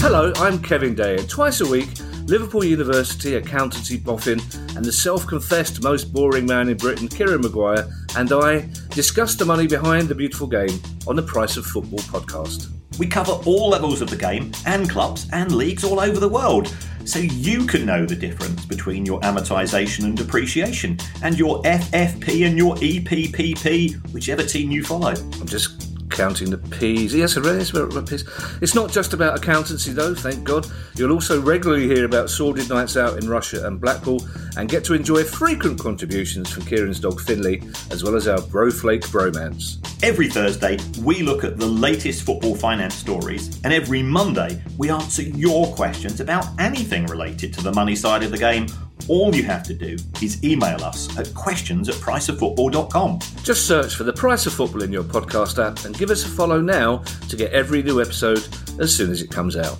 Hello, 0.00 0.32
I'm 0.36 0.62
Kevin 0.62 0.94
Day, 0.94 1.16
and 1.16 1.28
twice 1.28 1.60
a 1.60 1.68
week, 1.68 1.88
Liverpool 2.26 2.64
University 2.64 3.34
accountancy 3.34 3.98
boffin 3.98 4.40
and 4.76 4.84
the 4.84 4.92
self 4.92 5.26
confessed 5.26 5.82
most 5.82 6.12
boring 6.12 6.46
man 6.46 6.68
in 6.68 6.76
Britain, 6.76 7.08
Kieran 7.08 7.40
Maguire, 7.40 7.90
and 8.16 8.30
I 8.32 8.68
discuss 8.90 9.34
the 9.34 9.46
money 9.46 9.66
behind 9.66 10.06
the 10.06 10.14
beautiful 10.14 10.46
game 10.46 10.80
on 11.08 11.16
the 11.16 11.22
Price 11.22 11.56
of 11.56 11.66
Football 11.66 11.98
podcast. 11.98 12.70
We 12.98 13.06
cover 13.06 13.32
all 13.44 13.70
levels 13.70 14.00
of 14.00 14.10
the 14.10 14.16
game 14.16 14.52
and 14.66 14.88
clubs 14.88 15.28
and 15.32 15.54
leagues 15.54 15.84
all 15.84 16.00
over 16.00 16.20
the 16.20 16.28
world, 16.28 16.74
so 17.04 17.18
you 17.18 17.66
can 17.66 17.84
know 17.84 18.06
the 18.06 18.14
difference 18.16 18.64
between 18.64 19.04
your 19.04 19.20
amortisation 19.20 20.04
and 20.04 20.16
depreciation, 20.16 20.98
and 21.22 21.38
your 21.38 21.60
FFP 21.62 22.46
and 22.46 22.56
your 22.56 22.76
EPPP, 22.76 24.12
whichever 24.12 24.42
team 24.42 24.70
you 24.70 24.84
follow. 24.84 25.10
I'm 25.10 25.46
just 25.46 25.93
counting 26.14 26.48
the 26.48 26.58
P's. 26.58 27.14
Yes, 27.14 27.36
it 27.36 27.44
is 27.44 27.74
about 27.74 28.08
P's. 28.08 28.24
It's 28.62 28.74
not 28.74 28.90
just 28.90 29.12
about 29.12 29.36
accountancy, 29.36 29.92
though, 29.92 30.14
thank 30.14 30.44
God. 30.44 30.66
You'll 30.96 31.12
also 31.12 31.42
regularly 31.42 31.86
hear 31.86 32.04
about 32.04 32.30
sordid 32.30 32.68
nights 32.68 32.96
out 32.96 33.18
in 33.18 33.28
Russia 33.28 33.66
and 33.66 33.80
Blackpool 33.80 34.24
and 34.56 34.68
get 34.68 34.84
to 34.84 34.94
enjoy 34.94 35.24
frequent 35.24 35.78
contributions 35.78 36.50
from 36.50 36.64
Kieran's 36.64 37.00
dog 37.00 37.20
Finley, 37.20 37.62
as 37.90 38.04
well 38.04 38.14
as 38.14 38.28
our 38.28 38.38
Broflake 38.38 39.04
bromance. 39.06 39.78
Every 40.02 40.28
Thursday, 40.28 40.78
we 41.02 41.22
look 41.22 41.44
at 41.44 41.58
the 41.58 41.66
latest 41.66 42.22
football 42.22 42.54
finance 42.54 42.94
stories, 42.94 43.60
and 43.64 43.72
every 43.72 44.02
Monday, 44.02 44.62
we 44.78 44.90
answer 44.90 45.22
your 45.22 45.66
questions 45.74 46.20
about 46.20 46.46
anything 46.60 47.06
related 47.06 47.52
to 47.54 47.62
the 47.62 47.72
money 47.72 47.96
side 47.96 48.22
of 48.22 48.30
the 48.30 48.38
game. 48.38 48.66
All 49.08 49.34
you 49.34 49.42
have 49.42 49.62
to 49.64 49.74
do 49.74 49.96
is 50.22 50.42
email 50.44 50.82
us 50.82 51.18
at 51.18 51.32
questions 51.34 51.88
at 51.88 51.96
priceoffootball.com. 51.96 53.18
Just 53.42 53.66
search 53.66 53.96
for 53.96 54.04
The 54.04 54.12
Price 54.12 54.46
of 54.46 54.54
Football 54.54 54.82
in 54.82 54.92
your 54.92 55.04
podcast 55.04 55.62
app 55.62 55.84
and 55.84 55.98
give 55.98 56.03
us 56.10 56.24
a 56.24 56.28
follow 56.28 56.60
now 56.60 56.98
to 57.28 57.36
get 57.36 57.52
every 57.52 57.82
new 57.82 58.00
episode 58.00 58.46
as 58.80 58.94
soon 58.94 59.10
as 59.10 59.22
it 59.22 59.30
comes 59.30 59.56
out. 59.56 59.76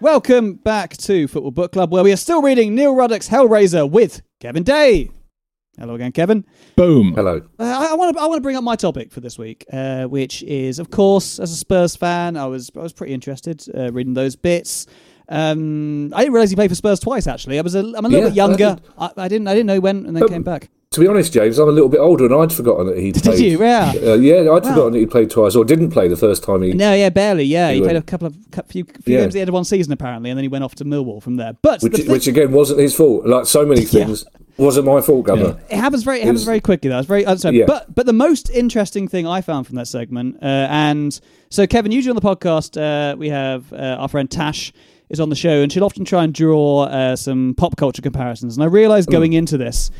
Welcome 0.00 0.54
back 0.54 0.96
to 0.98 1.28
Football 1.28 1.50
Book 1.50 1.72
Club, 1.72 1.92
where 1.92 2.02
we 2.02 2.10
are 2.12 2.16
still 2.16 2.40
reading 2.40 2.74
Neil 2.74 2.94
Ruddock's 2.94 3.28
Hellraiser 3.28 3.88
with 3.88 4.22
Kevin 4.40 4.62
Day. 4.62 5.10
Hello 5.78 5.94
again, 5.94 6.10
Kevin. 6.12 6.44
Boom. 6.74 7.12
Hello. 7.14 7.42
Uh, 7.58 7.88
I 7.90 7.94
want 7.94 8.16
to 8.16 8.20
I 8.22 8.26
want 8.26 8.38
to 8.38 8.42
bring 8.42 8.56
up 8.56 8.64
my 8.64 8.76
topic 8.76 9.12
for 9.12 9.20
this 9.20 9.38
week, 9.38 9.64
uh, 9.72 10.04
which 10.04 10.42
is, 10.42 10.78
of 10.78 10.90
course, 10.90 11.38
as 11.38 11.52
a 11.52 11.56
Spurs 11.56 11.96
fan, 11.96 12.36
I 12.36 12.46
was 12.46 12.70
I 12.76 12.80
was 12.80 12.92
pretty 12.94 13.12
interested 13.12 13.62
uh, 13.76 13.92
reading 13.92 14.14
those 14.14 14.36
bits. 14.36 14.86
Um, 15.28 16.12
I 16.14 16.20
didn't 16.20 16.32
realize 16.32 16.50
he 16.50 16.56
played 16.56 16.70
for 16.70 16.74
Spurs 16.74 16.98
twice. 16.98 17.26
Actually, 17.26 17.58
I 17.58 17.62
was 17.62 17.74
a, 17.74 17.80
I'm 17.80 18.04
a 18.04 18.08
little 18.08 18.18
Yeah, 18.20 18.26
bit 18.28 18.34
younger. 18.34 18.76
I 18.98 19.06
I, 19.06 19.10
I 19.18 19.28
didn't 19.28 19.48
I 19.48 19.52
didn't 19.54 19.66
know 19.66 19.80
when, 19.80 20.06
and 20.06 20.16
then 20.16 20.22
Um, 20.24 20.28
came 20.28 20.42
back. 20.42 20.70
To 20.94 21.00
be 21.00 21.06
honest, 21.06 21.32
James, 21.32 21.56
I'm 21.60 21.68
a 21.68 21.70
little 21.70 21.88
bit 21.88 22.00
older 22.00 22.24
and 22.24 22.34
I'd 22.34 22.52
forgotten 22.52 22.88
that 22.88 22.98
he'd 22.98 23.14
Did 23.14 23.22
played. 23.22 23.38
you? 23.38 23.60
Yeah. 23.60 23.92
Uh, 24.10 24.14
yeah, 24.14 24.50
I'd 24.50 24.64
forgotten 24.64 24.94
that 24.94 24.98
he 24.98 25.06
played 25.06 25.30
twice 25.30 25.54
or 25.54 25.64
didn't 25.64 25.90
play 25.92 26.08
the 26.08 26.16
first 26.16 26.42
time 26.42 26.62
he. 26.62 26.72
No, 26.72 26.92
yeah, 26.92 27.10
barely. 27.10 27.44
Yeah, 27.44 27.70
he, 27.70 27.76
He 27.76 27.82
played 27.82 27.94
a 27.94 28.02
couple 28.02 28.26
of 28.26 28.34
few, 28.66 28.82
few 28.84 29.14
Yeah. 29.14 29.20
games 29.20 29.26
at 29.26 29.32
the 29.34 29.40
end 29.42 29.48
of 29.50 29.54
one 29.54 29.62
season 29.64 29.92
apparently, 29.92 30.30
and 30.30 30.36
then 30.36 30.42
he 30.42 30.48
went 30.48 30.64
off 30.64 30.74
to 30.76 30.84
Millwall 30.84 31.22
from 31.22 31.36
there. 31.36 31.52
But 31.62 31.80
Which, 31.82 31.92
the 31.92 31.98
thing- 31.98 32.10
which 32.10 32.26
again 32.26 32.50
wasn't 32.50 32.80
his 32.80 32.92
fault. 32.96 33.24
Like 33.24 33.46
so 33.46 33.64
many 33.64 33.82
things, 33.82 34.24
wasn't 34.56 34.86
my 34.86 35.00
fault, 35.00 35.26
Governor. 35.26 35.60
It 35.70 35.76
happens 35.76 36.02
very 36.02 36.18
it 36.18 36.22
It 36.22 36.24
happens 36.24 36.40
was- 36.40 36.44
very 36.46 36.60
quickly 36.60 36.90
though. 36.90 36.98
It's 36.98 37.06
very 37.06 37.24
uh. 37.24 37.36
Yeah. 37.52 37.66
but 37.66 37.94
but 37.94 38.06
the 38.06 38.12
most 38.12 38.50
interesting 38.50 39.06
thing 39.06 39.28
I 39.28 39.42
found 39.42 39.68
from 39.68 39.76
that 39.76 39.86
segment, 39.86 40.38
uh, 40.42 40.66
and 40.70 41.20
so 41.50 41.68
Kevin, 41.68 41.92
usually 41.92 42.10
on 42.10 42.16
the 42.16 42.36
podcast, 42.36 42.76
uh, 42.80 43.16
we 43.16 43.28
have 43.28 43.72
uh, 43.72 43.76
our 44.00 44.08
friend 44.08 44.28
Tash 44.28 44.72
is 45.08 45.20
on 45.20 45.28
the 45.28 45.36
show, 45.36 45.62
and 45.62 45.70
she'll 45.70 45.84
often 45.84 46.04
try 46.04 46.24
and 46.24 46.34
draw 46.34 46.82
uh, 46.86 47.14
some 47.14 47.54
pop 47.56 47.76
culture 47.76 48.02
comparisons. 48.02 48.56
And 48.56 48.64
I 48.64 48.66
realised 48.66 49.08
Mm. 49.08 49.12
going 49.12 49.32
into 49.34 49.56
this 49.56 49.92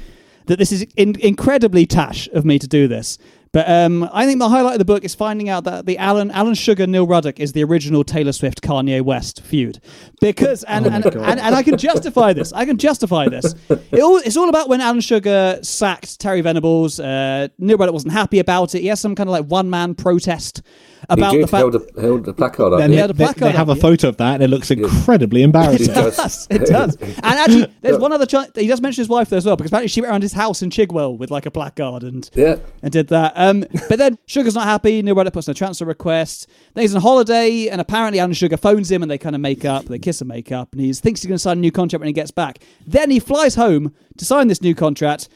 that 0.51 0.59
this 0.59 0.72
is 0.72 0.84
in- 0.96 1.14
incredibly 1.20 1.86
Tash 1.86 2.28
of 2.32 2.44
me 2.44 2.59
to 2.59 2.66
do 2.66 2.88
this. 2.88 3.18
But 3.53 3.70
um, 3.70 4.09
I 4.12 4.26
think 4.26 4.40
the 4.40 4.48
highlight 4.48 4.74
of 4.74 4.78
the 4.80 4.84
book 4.84 5.05
is 5.05 5.14
finding 5.14 5.48
out 5.48 5.62
that 5.62 5.86
the 5.86 5.96
Alan 5.96 6.32
Alan 6.32 6.55
Sugar 6.55 6.88
Neil 6.88 7.07
Ruddock 7.07 7.38
is 7.38 7.53
the 7.53 7.62
original 7.62 8.03
Taylor 8.03 8.32
Swift 8.32 8.61
Kanye 8.61 9.01
West 9.01 9.42
feud, 9.42 9.80
because 10.20 10.64
and 10.64 10.86
Oh 10.86 10.90
and, 10.90 11.05
and, 11.05 11.40
and 11.40 11.55
I 11.55 11.62
can 11.62 11.78
justify 11.78 12.32
this. 12.32 12.53
I 12.53 12.64
can 12.64 12.78
justify 12.78 13.28
this. 13.28 13.55
It 13.68 14.01
all, 14.01 14.18
it's 14.18 14.36
all 14.36 14.48
about 14.48 14.68
when 14.68 14.80
Alan 14.80 15.01
Sugar 15.01 15.61
sacked 15.62 16.18
Terry 16.18 16.40
Venables. 16.40 16.98
Uh, 16.98 17.46
Neil 17.59 17.76
Ruddock 17.76 17.92
wasn't 17.92 18.12
happy 18.12 18.40
about 18.40 18.74
it. 18.74 18.80
He 18.80 18.88
has 18.88 19.01
some 19.01 19.14
kind 19.14 19.28
of 19.28 19.32
like 19.32 19.46
one 19.46 19.70
man 19.70 19.94
protest 19.94 20.62
about 21.09 21.32
he 21.32 21.38
did 21.38 21.44
the 21.44 21.51
fact. 21.51 21.61
held 21.61 21.74
a, 21.76 22.01
held 22.01 22.28
a 22.28 22.32
placard 22.32 22.72
up. 22.74 22.78
Then 22.80 22.90
he 22.90 22.96
yeah. 22.96 23.03
had 23.03 23.11
a 23.11 23.12
they, 23.14 23.24
placard 23.24 23.40
they 23.44 23.51
have 23.53 23.68
a 23.68 23.72
up, 23.72 23.78
yeah. 23.78 23.82
photo 23.82 24.09
of 24.09 24.16
that, 24.18 24.34
and 24.34 24.42
it 24.42 24.48
looks 24.48 24.70
incredibly 24.70 25.40
It 25.42 25.44
embarrassing. 25.44 25.94
does. 25.94 26.16
does. 26.16 26.46
It 26.51 26.66
does. 26.66 26.96
And 26.96 27.24
actually, 27.24 27.74
there's 27.80 27.98
one 27.98 28.12
other. 28.12 28.26
Ch- 28.26 28.51
he 28.55 28.66
does 28.66 28.80
mention 28.80 29.01
his 29.03 29.09
wife 29.09 29.28
there 29.30 29.36
as 29.38 29.46
well 29.46 29.57
because 29.57 29.70
apparently 29.70 29.88
she 29.88 30.01
went 30.01 30.11
around 30.11 30.22
his 30.22 30.32
house 30.32 30.62
in 30.62 30.70
Chigwell 30.70 31.16
with 31.16 31.30
like 31.30 31.46
a 31.46 31.51
placard 31.51 32.03
and 32.03 32.28
Yeah. 32.34 32.57
and 32.82 32.92
did 32.92 33.09
that. 33.09 33.32
Um, 33.36 33.64
but 33.88 33.98
then 33.98 34.18
Sugar's 34.26 34.55
not 34.55 34.64
happy. 34.64 35.03
New 35.03 35.14
Ruddock 35.14 35.32
puts 35.32 35.48
in 35.48 35.53
a 35.53 35.55
transfer 35.55 35.84
request. 35.84 36.48
Then 36.74 36.82
he's 36.82 36.94
on 36.94 37.01
holiday, 37.03 37.68
and 37.68 37.80
apparently 37.80 38.20
Alan 38.20 38.32
Sugar 38.32 38.57
phones 38.57 38.90
him, 38.90 39.03
and 39.03 39.11
they 39.11 39.18
kind 39.18 39.34
of 39.34 39.40
make 39.40 39.64
up. 39.64 39.86
They 39.86 39.98
kiss 39.98 40.20
and 40.20 40.28
make 40.28 40.53
up, 40.53 40.72
and 40.72 40.80
he 40.80 40.92
thinks 40.92 41.22
he's 41.22 41.28
going 41.28 41.36
to 41.36 41.42
sign 41.42 41.59
a 41.59 41.61
new 41.61 41.72
contract 41.72 42.01
when 42.01 42.07
he 42.09 42.12
gets 42.12 42.30
back. 42.30 42.59
Then 42.86 43.11
he 43.11 43.20
flies 43.20 43.55
home 43.55 43.94
to 44.18 44.24
sign 44.24 44.48
this 44.48 44.61
new 44.62 44.74
contract. 44.74 45.28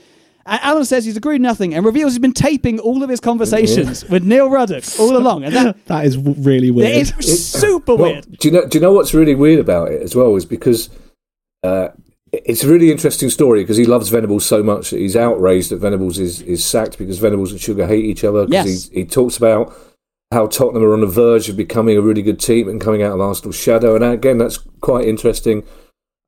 And 0.46 0.60
Alan 0.62 0.84
says 0.84 1.04
he's 1.04 1.16
agreed 1.16 1.40
nothing 1.40 1.74
and 1.74 1.84
reveals 1.86 2.12
he's 2.12 2.18
been 2.18 2.32
taping 2.32 2.78
all 2.78 3.02
of 3.02 3.08
his 3.08 3.20
conversations 3.20 4.04
with 4.08 4.24
Neil 4.24 4.50
Ruddock 4.50 4.84
all 4.98 5.16
along. 5.16 5.44
And 5.44 5.54
that, 5.54 5.84
that 5.86 6.04
is 6.04 6.18
really 6.18 6.70
weird. 6.70 7.06
that 7.06 7.18
is 7.24 7.50
super 7.50 7.94
Well, 7.94 8.12
weird. 8.12 8.38
do 8.38 8.48
you 8.48 8.54
know? 8.54 8.66
Do 8.66 8.78
you 8.78 8.82
know 8.82 8.92
what's 8.92 9.14
really 9.14 9.34
weird 9.34 9.60
about 9.60 9.90
it 9.90 10.02
as 10.02 10.14
well? 10.14 10.34
Is 10.36 10.44
because 10.44 10.90
uh, 11.62 11.88
it's 12.32 12.62
a 12.64 12.68
really 12.68 12.90
interesting 12.90 13.30
story 13.30 13.62
because 13.62 13.76
he 13.76 13.86
loves 13.86 14.08
Venables 14.08 14.44
so 14.44 14.62
much 14.62 14.90
that 14.90 14.98
he's 14.98 15.16
outraged 15.16 15.70
that 15.70 15.76
Venables 15.76 16.18
is, 16.18 16.42
is 16.42 16.64
sacked 16.64 16.98
because 16.98 17.18
Venables 17.18 17.52
and 17.52 17.60
Sugar 17.60 17.86
hate 17.86 18.04
each 18.04 18.24
other. 18.24 18.44
'cause 18.44 18.52
Yes. 18.52 18.88
he, 18.88 19.00
he 19.00 19.04
talks 19.04 19.36
about 19.36 19.72
how 20.32 20.46
Tottenham 20.48 20.82
are 20.82 20.92
on 20.94 21.00
the 21.00 21.06
verge 21.06 21.48
of 21.48 21.56
becoming 21.56 21.96
a 21.96 22.00
really 22.02 22.22
good 22.22 22.40
team 22.40 22.68
and 22.68 22.80
coming 22.80 23.02
out 23.02 23.12
of 23.12 23.20
Arsenal's 23.20 23.54
shadow. 23.56 23.94
And 23.94 24.02
again, 24.04 24.38
that's 24.38 24.58
quite 24.80 25.06
interesting 25.06 25.62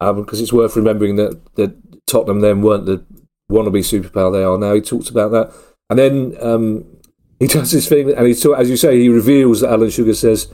um, 0.01 0.23
because 0.23 0.41
it's 0.41 0.53
worth 0.53 0.77
remembering 0.77 1.17
that 1.17 1.41
that 1.57 1.75
Tottenham 2.07 2.41
then 2.41 2.63
weren't 2.63 2.87
the 2.87 3.05
wannabe 3.51 3.79
superpower 3.85 4.33
they 4.33 4.43
are 4.45 4.59
now. 4.59 4.75
He 4.75 4.81
talks 4.81 5.09
about 5.09 5.31
that, 5.33 5.53
and 5.91 5.99
then 5.99 6.37
um, 6.41 6.85
he 7.39 7.47
does 7.47 7.71
this 7.73 7.89
thing, 7.89 8.11
and 8.13 8.27
he 8.27 8.35
talk, 8.35 8.59
as 8.59 8.71
you 8.71 8.77
say, 8.77 8.99
he 9.01 9.09
reveals 9.09 9.61
that 9.61 9.71
Alan 9.71 9.91
Sugar 9.91 10.15
says, 10.15 10.53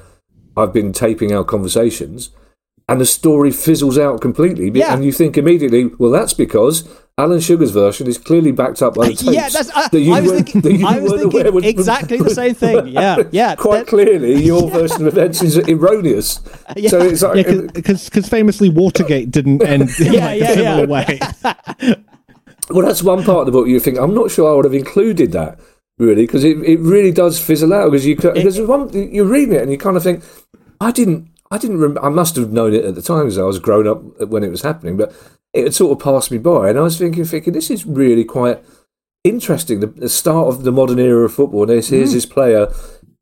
"I've 0.57 0.73
been 0.73 0.93
taping 0.93 1.33
our 1.33 1.45
conversations." 1.45 2.31
And 2.89 3.01
the 3.01 3.07
story 3.07 3.53
fizzles 3.53 3.97
out 3.97 4.21
completely, 4.21 4.69
Yeah. 4.75 4.93
and 4.93 5.05
you 5.05 5.13
think 5.13 5.39
immediately, 5.39 5.87
well, 5.99 6.11
that's 6.11 6.35
because 6.35 6.87
Alan 7.17 7.39
Sugar's 7.41 7.71
version 7.71 8.09
is 8.09 8.19
clearly 8.19 8.51
backed 8.51 8.83
up 8.83 8.95
by 8.97 9.07
the 9.07 9.15
tapes 9.15 9.23
Yeah, 9.33 9.49
that's. 9.49 9.71
I, 9.71 9.89
that 9.89 10.01
you 10.01 10.13
I 10.13 10.21
was 10.21 10.33
weren't- 10.33 10.49
thinking, 10.51 10.61
that 10.73 10.79
you 10.79 10.87
I 10.87 10.99
was 10.99 11.13
thinking 11.13 11.41
aware 11.41 11.53
was- 11.53 11.65
exactly 11.65 12.19
the 12.19 12.31
same 12.35 12.55
thing. 12.55 12.89
Yeah, 12.89 13.23
yeah. 13.31 13.55
Quite 13.55 13.79
That- 13.79 13.87
clearly, 13.87 14.45
your 14.45 14.69
version 14.69 15.07
of 15.07 15.17
events 15.17 15.43
is 15.43 15.57
erroneous. 15.59 16.41
Yeah. 16.77 16.91
So 16.91 17.01
it's 17.01 17.23
like, 17.23 17.47
Yeah, 17.47 17.67
because 17.73 18.09
famously 18.29 18.69
Watergate 18.69 19.31
didn't 19.31 19.63
end 19.63 19.89
in 20.01 20.13
Yeah, 20.13 20.25
like 20.27 20.41
yeah, 20.41 20.51
a 20.51 20.55
similar 20.55 20.85
yeah. 20.85 21.95
way. 21.95 21.95
Well, 22.73 22.87
that's 22.87 23.03
one 23.03 23.23
part 23.25 23.41
of 23.41 23.47
the 23.47 23.53
book 23.53 23.69
you 23.69 23.79
think 23.81 23.99
I'm 23.99 24.15
not 24.15 24.31
sure 24.31 24.51
I 24.51 24.55
would 24.57 24.65
have 24.65 24.75
included 24.75 25.33
that 25.33 25.59
really 25.99 26.25
because 26.27 26.43
it, 26.45 26.59
it 26.63 26.79
really 26.81 27.13
does 27.13 27.39
fizzle 27.39 27.73
out 27.73 27.91
because 27.91 28.07
you 28.07 28.17
c- 28.17 28.31
because 28.33 28.61
one 28.61 28.89
you're 29.13 29.27
reading 29.27 29.55
it 29.55 29.63
and 29.63 29.71
you 29.71 29.79
kind 29.79 29.97
of 29.97 30.03
think 30.03 30.25
I 30.81 30.91
didn't 30.91 31.29
I 31.51 31.59
didn't 31.59 31.81
rem- 31.81 31.99
I 32.03 32.09
must 32.09 32.35
have 32.37 32.51
known 32.53 32.75
it 32.75 32.85
at 32.85 32.95
the 32.95 33.03
time 33.03 33.25
because 33.25 33.39
I 33.39 33.43
was 33.43 33.59
grown 33.59 33.87
up 33.87 34.01
when 34.29 34.43
it 34.43 34.51
was 34.51 34.63
happening 34.63 34.97
but 34.97 35.13
it 35.53 35.65
had 35.65 35.75
sort 35.75 35.93
of 35.97 36.03
passed 36.03 36.31
me 36.31 36.39
by 36.39 36.71
and 36.71 36.79
I 36.79 36.83
was 36.83 36.99
thinking 36.99 37.25
thinking 37.25 37.53
this 37.53 37.71
is 37.71 37.85
really 37.87 38.25
quite 38.25 38.63
interesting 39.25 39.81
the, 39.81 39.87
the 39.87 40.09
start 40.09 40.49
of 40.49 40.65
the 40.65 40.73
modern 40.73 40.99
era 40.99 41.25
of 41.25 41.35
football 41.35 41.63
and 41.71 41.85
here's, 41.85 42.11
Mm. 42.11 42.13
this 42.15 42.27
player 42.27 42.73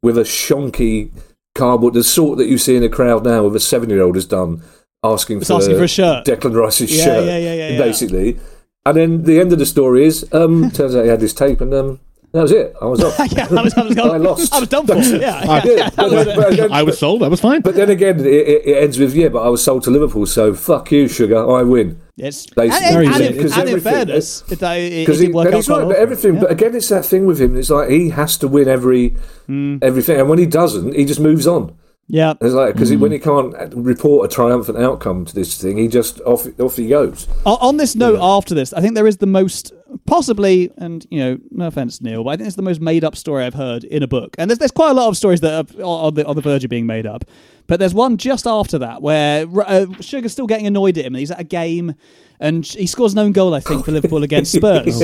with 0.03 0.17
a 0.17 0.23
shonky 0.23 1.11
cardboard 1.55 1.95
the 1.95 2.05
sort 2.05 2.39
that 2.39 2.47
you 2.47 2.57
see 2.57 2.77
in 2.77 2.83
a 2.85 2.89
crowd 2.89 3.25
now 3.25 3.45
with 3.45 3.57
a 3.57 3.61
seven 3.61 3.91
year 3.91 4.01
old 4.03 4.15
has 4.15 4.27
done 4.27 4.63
asking 5.03 5.41
for, 5.41 5.53
asking 5.55 5.77
for 5.77 5.85
a 5.85 5.89
shirt. 5.89 6.25
Declan 6.25 6.55
Rice's 6.55 6.97
Yeah, 6.97 7.05
shirt 7.05 7.25
yeah, 7.27 7.39
yeah. 7.55 7.79
basically 7.79 8.39
and 8.87 8.97
then 8.97 9.23
the 9.25 9.41
end 9.41 9.53
of 9.53 9.59
the 9.59 9.67
story 9.67 10.05
is, 10.05 10.27
um, 10.33 10.71
turns 10.75 10.95
out 10.97 11.03
he 11.05 11.09
had 11.11 11.21
this 11.21 11.35
tape, 11.35 11.61
and 11.61 11.73
um, 11.75 12.01
that 12.33 12.43
was 12.43 12.53
it. 12.53 12.75
I 12.81 12.85
was 12.87 13.03
off. 13.03 13.19
yeah, 13.33 13.47
I 13.51 13.63
was, 13.63 13.75
I 13.75 13.83
was, 13.83 13.99
I 13.99 14.17
lost. 14.17 14.55
I 14.55 14.61
was 14.61 14.69
done 14.69 14.87
for. 14.87 14.95
Yeah, 14.97 15.37
I- 15.47 15.63
yeah. 15.65 15.91
But 15.97 16.09
then- 16.11 16.37
but 16.37 16.57
then- 16.57 16.73
I 16.73 16.83
was 16.83 16.99
sold. 16.99 17.23
That 17.23 17.31
was 17.31 17.41
fine. 17.41 17.61
But 17.61 17.75
then 17.75 17.91
again, 17.91 18.21
it, 18.21 18.27
it, 18.27 18.67
it 18.67 18.83
ends 18.83 18.99
with, 18.99 19.15
yeah, 19.15 19.29
but 19.29 19.41
I 19.45 19.49
was 19.49 19.63
sold 19.63 19.83
to 19.85 19.91
Liverpool, 19.91 20.27
so 20.27 20.55
fuck 20.55 20.91
you, 20.93 21.09
sugar, 21.09 21.39
I 21.51 21.63
win. 21.63 22.01
It's, 22.17 22.47
Basically. 22.47 22.87
and, 22.87 22.95
Very 22.95 23.07
and, 23.07 23.15
and, 23.25 23.35
Because 23.35 23.53
and 23.53 23.63
in 23.63 23.69
everything- 23.69 23.93
fairness, 23.93 24.45
it, 24.51 24.63
uh, 24.63 24.67
it, 24.69 24.93
it 24.93 25.07
Because 25.07 25.19
he, 25.21 25.29
but 25.29 25.53
he's 25.55 25.69
right, 25.69 25.79
well 25.79 25.87
but 25.89 25.97
everything. 25.97 26.35
Yeah. 26.35 26.41
But 26.43 26.51
again, 26.53 26.75
it's 26.75 26.89
that 26.91 27.05
thing 27.07 27.25
with 27.27 27.41
him. 27.41 27.57
It's 27.57 27.71
like 27.71 27.89
he 27.91 28.11
has 28.11 28.37
to 28.39 28.49
win 28.49 28.69
every 28.69 29.17
Hmm. 29.47 29.79
everything, 29.83 30.21
and 30.21 30.29
when 30.29 30.39
he 30.39 30.47
doesn't, 30.47 30.95
he 30.95 31.05
just 31.05 31.19
moves 31.21 31.47
on. 31.47 31.75
Yeah. 32.11 32.35
It's 32.41 32.55
like 32.55 32.75
because 32.75 32.91
Hmm. 32.91 33.01
when 33.01 33.13
he 33.13 33.19
can't 33.19 33.55
report 33.75 34.31
a 34.31 34.35
triumphant 34.35 34.79
outcome 34.79 35.25
to 35.25 35.35
this 35.35 35.61
thing, 35.61 35.79
he 35.79 35.89
just 35.89 36.21
off 36.23 36.47
off 36.61 36.77
he 36.77 36.89
goes. 36.89 37.29
On, 37.47 37.77
this 37.77 37.95
note, 37.95 38.19
after 38.21 38.55
this, 38.55 38.73
I 38.73 38.81
think 38.81 38.95
there 38.95 39.07
is 39.07 39.19
the 39.19 39.27
most 39.27 39.73
possibly, 40.07 40.71
and 40.77 41.07
you 41.11 41.21
know, 41.21 41.39
no 41.51 41.67
offense, 41.67 42.01
Neil, 42.01 42.25
but 42.25 42.31
I 42.31 42.37
think 42.37 42.47
it's 42.49 42.57
the 42.57 42.63
most 42.63 42.81
made-up 42.81 43.17
story 43.17 43.45
I've 43.45 43.55
heard 43.55 43.85
in 43.85 44.03
a 44.03 44.09
book. 44.09 44.35
And 44.39 44.51
there's 44.51 44.59
there's 44.59 44.71
quite 44.73 44.91
a 44.91 44.95
lot 44.95 45.09
of 45.09 45.17
stories 45.17 45.41
that 45.41 45.53
are 45.79 45.83
on 45.83 46.15
the 46.15 46.27
on 46.27 46.37
the 46.37 46.43
verge 46.43 46.65
of 46.65 46.71
being 46.71 46.87
made 46.87 47.07
up. 47.07 47.25
But 47.71 47.79
there's 47.79 47.95
one 47.95 48.17
just 48.17 48.49
after 48.49 48.79
that 48.79 49.01
where 49.01 49.47
uh, 49.65 49.87
Sugar's 50.01 50.33
still 50.33 50.49
getting 50.49 50.67
annoyed 50.67 50.99
at 50.99 51.05
him. 51.05 51.15
He's 51.15 51.31
at 51.31 51.39
a 51.39 51.45
game 51.45 51.95
and 52.41 52.67
he 52.67 52.85
scores 52.85 53.13
an 53.13 53.21
own 53.21 53.31
goal, 53.31 53.55
I 53.55 53.61
think, 53.61 53.85
for 53.85 53.93
Liverpool 53.93 54.25
against 54.25 54.51
Spurs. 54.57 55.01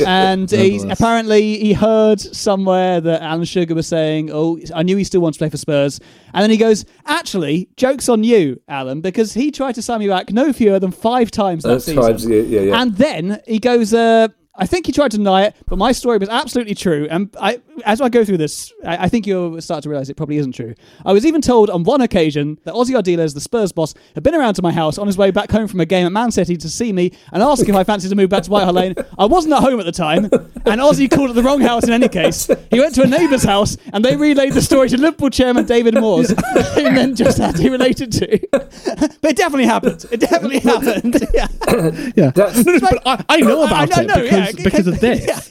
and 0.00 0.50
he's 0.50 0.84
apparently 0.84 1.58
he 1.58 1.72
heard 1.72 2.20
somewhere 2.20 3.00
that 3.00 3.22
Alan 3.22 3.46
Sugar 3.46 3.74
was 3.74 3.86
saying, 3.86 4.28
"Oh, 4.30 4.58
I 4.74 4.82
knew 4.82 4.98
he 4.98 5.04
still 5.04 5.22
wants 5.22 5.38
to 5.38 5.44
play 5.44 5.48
for 5.48 5.56
Spurs." 5.56 6.00
And 6.34 6.42
then 6.42 6.50
he 6.50 6.58
goes, 6.58 6.84
"Actually, 7.06 7.70
jokes 7.78 8.10
on 8.10 8.24
you, 8.24 8.60
Alan, 8.68 9.00
because 9.00 9.32
he 9.32 9.50
tried 9.50 9.76
to 9.76 9.80
sign 9.82 10.00
me 10.00 10.08
back 10.08 10.30
no 10.32 10.52
fewer 10.52 10.78
than 10.78 10.92
five 10.92 11.30
times 11.30 11.62
that 11.62 11.70
That's 11.70 11.86
season." 11.86 12.02
times, 12.02 12.26
yeah, 12.26 12.42
yeah, 12.42 12.60
yeah. 12.60 12.82
And 12.82 12.94
then 12.94 13.40
he 13.46 13.58
goes, 13.58 13.94
uh, 13.94 14.28
I 14.54 14.66
think 14.66 14.84
he 14.84 14.92
tried 14.92 15.10
to 15.12 15.16
deny 15.16 15.44
it, 15.44 15.56
but 15.66 15.78
my 15.78 15.92
story 15.92 16.18
was 16.18 16.28
absolutely 16.28 16.74
true. 16.74 17.06
And 17.10 17.34
I, 17.40 17.60
as 17.86 18.02
I 18.02 18.10
go 18.10 18.22
through 18.22 18.36
this, 18.36 18.70
I, 18.84 19.04
I 19.04 19.08
think 19.08 19.26
you'll 19.26 19.58
start 19.62 19.82
to 19.84 19.88
realize 19.88 20.10
it 20.10 20.16
probably 20.18 20.36
isn't 20.36 20.52
true. 20.52 20.74
I 21.06 21.12
was 21.14 21.24
even 21.24 21.40
told 21.40 21.70
on 21.70 21.84
one 21.84 22.02
occasion 22.02 22.58
that 22.64 22.74
Ossie 22.74 22.94
Ardiles, 22.94 23.32
the 23.32 23.40
Spurs 23.40 23.72
boss, 23.72 23.94
had 24.14 24.22
been 24.22 24.34
around 24.34 24.52
to 24.54 24.62
my 24.62 24.70
house 24.70 24.98
on 24.98 25.06
his 25.06 25.16
way 25.16 25.30
back 25.30 25.50
home 25.50 25.68
from 25.68 25.80
a 25.80 25.86
game 25.86 26.04
at 26.04 26.12
Man 26.12 26.30
City 26.30 26.58
to 26.58 26.68
see 26.68 26.92
me 26.92 27.12
and 27.32 27.42
ask 27.42 27.66
if 27.66 27.74
I 27.74 27.82
fancied 27.82 28.10
to 28.10 28.14
move 28.14 28.28
back 28.28 28.42
to 28.42 28.50
White 28.50 28.64
Hart 28.64 28.74
Lane. 28.74 28.94
I 29.18 29.24
wasn't 29.24 29.54
at 29.54 29.60
home 29.62 29.80
at 29.80 29.86
the 29.86 29.92
time, 29.92 30.24
and 30.26 30.80
Ossie 30.82 31.10
called 31.10 31.30
at 31.30 31.36
the 31.36 31.42
wrong 31.42 31.62
house 31.62 31.84
in 31.84 31.90
any 31.94 32.08
case. 32.10 32.50
He 32.70 32.78
went 32.78 32.94
to 32.96 33.02
a 33.04 33.06
neighbour's 33.06 33.44
house, 33.44 33.78
and 33.94 34.04
they 34.04 34.16
relayed 34.16 34.52
the 34.52 34.60
story 34.62 34.90
to 34.90 34.98
Liverpool 34.98 35.30
chairman 35.30 35.64
David 35.64 35.94
Moores, 35.94 36.28
who 36.74 36.82
then 36.82 37.16
just 37.16 37.38
had 37.38 37.58
he 37.58 37.70
related 37.70 38.12
to. 38.12 38.38
but 38.52 39.30
it 39.30 39.36
definitely 39.36 39.64
happened. 39.66 40.04
It 40.12 40.20
definitely 40.20 40.58
happened. 40.58 41.26
Yeah. 41.32 41.48
Yeah, 42.14 42.30
That's- 42.30 42.64
but 42.80 43.00
I, 43.06 43.24
I 43.28 43.36
know 43.40 43.62
about 43.66 43.96
I 43.96 44.02
it 44.02 44.06
know, 44.06 44.14
because 44.22 44.32
yeah. 44.32 44.41
Because 44.62 44.86
of 44.86 45.00
this. 45.06 45.48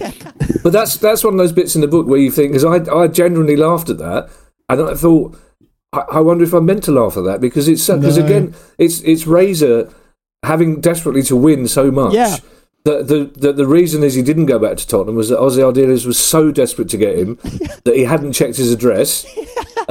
But 0.63 0.73
that's 0.73 0.97
that's 0.97 1.23
one 1.23 1.33
of 1.33 1.37
those 1.37 1.51
bits 1.51 1.75
in 1.75 1.81
the 1.81 1.87
book 1.87 2.07
where 2.07 2.19
you 2.19 2.31
think, 2.31 2.51
because 2.53 2.65
I 2.65 2.93
I 2.93 3.07
genuinely 3.07 3.55
laughed 3.55 3.89
at 3.89 3.97
that, 3.99 4.29
and 4.69 4.81
I 4.81 4.93
thought, 4.95 5.37
I, 5.93 5.99
I 6.13 6.19
wonder 6.19 6.43
if 6.43 6.53
I'm 6.53 6.65
meant 6.65 6.83
to 6.85 6.91
laugh 6.91 7.17
at 7.17 7.23
that 7.23 7.41
because 7.41 7.67
it's 7.67 7.85
because 7.87 8.17
No. 8.17 8.25
again, 8.25 8.55
it's 8.77 9.01
it's 9.01 9.25
Razor 9.27 9.89
having 10.43 10.81
desperately 10.81 11.23
to 11.23 11.35
win 11.35 11.67
so 11.67 11.91
much. 11.91 12.13
Yeah. 12.13 12.37
That 12.83 13.07
the, 13.09 13.25
the 13.35 13.53
the 13.53 13.67
reason 13.67 14.01
is 14.01 14.15
he 14.15 14.23
didn't 14.23 14.47
go 14.47 14.57
back 14.57 14.75
to 14.77 14.87
Tottenham 14.87 15.15
was 15.15 15.29
that 15.29 15.37
Ossie 15.37 15.59
Ardiles 15.59 16.05
was 16.07 16.17
so 16.17 16.51
desperate 16.51 16.89
to 16.89 16.97
get 16.97 17.15
him 17.15 17.35
that 17.83 17.93
he 17.95 18.05
hadn't 18.05 18.33
checked 18.33 18.57
his 18.57 18.71
address. 18.73 19.23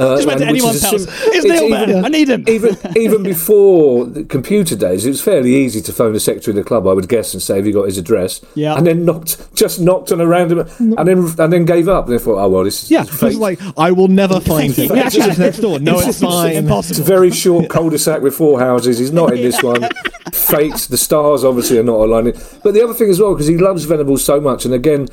Uh, 0.01 0.15
Just 0.15 0.27
went 0.27 0.39
to 0.39 0.45
and 0.47 0.49
anyone's 0.57 0.75
is 0.77 0.83
a 0.83 0.87
house. 0.89 1.03
sim- 1.05 1.33
Is 1.33 1.43
Neil 1.45 1.63
even- 1.63 1.89
there? 1.89 2.03
I 2.03 2.07
need 2.09 2.27
him. 2.29 2.43
even 2.47 2.77
even 2.97 3.23
before 3.23 4.05
the 4.05 4.23
computer 4.23 4.75
days, 4.75 5.05
it 5.05 5.09
was 5.09 5.21
fairly 5.21 5.53
easy 5.55 5.81
to 5.81 5.93
phone 5.93 6.13
the 6.13 6.19
secretary 6.19 6.57
of 6.57 6.63
the 6.63 6.67
club, 6.67 6.87
I 6.87 6.93
would 6.93 7.07
guess, 7.07 7.33
and 7.33 7.41
say, 7.41 7.57
"Have 7.57 7.67
you 7.67 7.73
got 7.73 7.85
his 7.85 7.97
address?" 7.97 8.41
Yeah. 8.55 8.75
and 8.77 8.85
then 8.87 9.05
knocked, 9.05 9.37
just 9.53 9.79
knocked 9.79 10.11
on 10.11 10.19
a 10.19 10.27
random, 10.27 10.67
and 10.79 11.07
then 11.07 11.19
and 11.37 11.53
then 11.53 11.65
gave 11.65 11.87
up. 11.87 12.07
And 12.07 12.13
they 12.17 12.23
thought, 12.23 12.39
"Oh 12.43 12.49
well, 12.49 12.63
this 12.63 12.83
is 12.83 12.91
Yeah, 12.91 13.03
this 13.03 13.13
is 13.13 13.19
fake." 13.19 13.37
like 13.39 13.59
I 13.77 13.91
will 13.91 14.07
never 14.07 14.39
find 14.53 14.73
him. 14.73 14.93
He 14.95 14.99
actually 14.99 15.35
next 15.37 15.59
door. 15.59 15.79
No, 15.79 15.99
it's 15.99 16.19
fine. 16.19 16.67
It's 16.67 16.99
a 16.99 17.03
very 17.03 17.31
short 17.31 17.69
cul-de-sac 17.69 18.21
with 18.21 18.33
four 18.35 18.59
houses. 18.59 18.97
He's 18.97 19.11
not 19.13 19.33
in 19.33 19.41
this 19.41 19.61
one. 19.61 19.87
Fate. 20.33 20.87
The 20.89 20.97
stars 20.97 21.43
obviously 21.43 21.77
are 21.77 21.83
not 21.83 21.99
aligning. 21.99 22.33
But 22.63 22.73
the 22.73 22.83
other 22.83 22.93
thing 22.93 23.09
as 23.09 23.19
well, 23.19 23.33
because 23.33 23.47
he 23.47 23.57
loves 23.57 23.83
Venables 23.85 24.23
so 24.23 24.39
much, 24.41 24.65
and 24.65 24.73
again, 24.73 25.07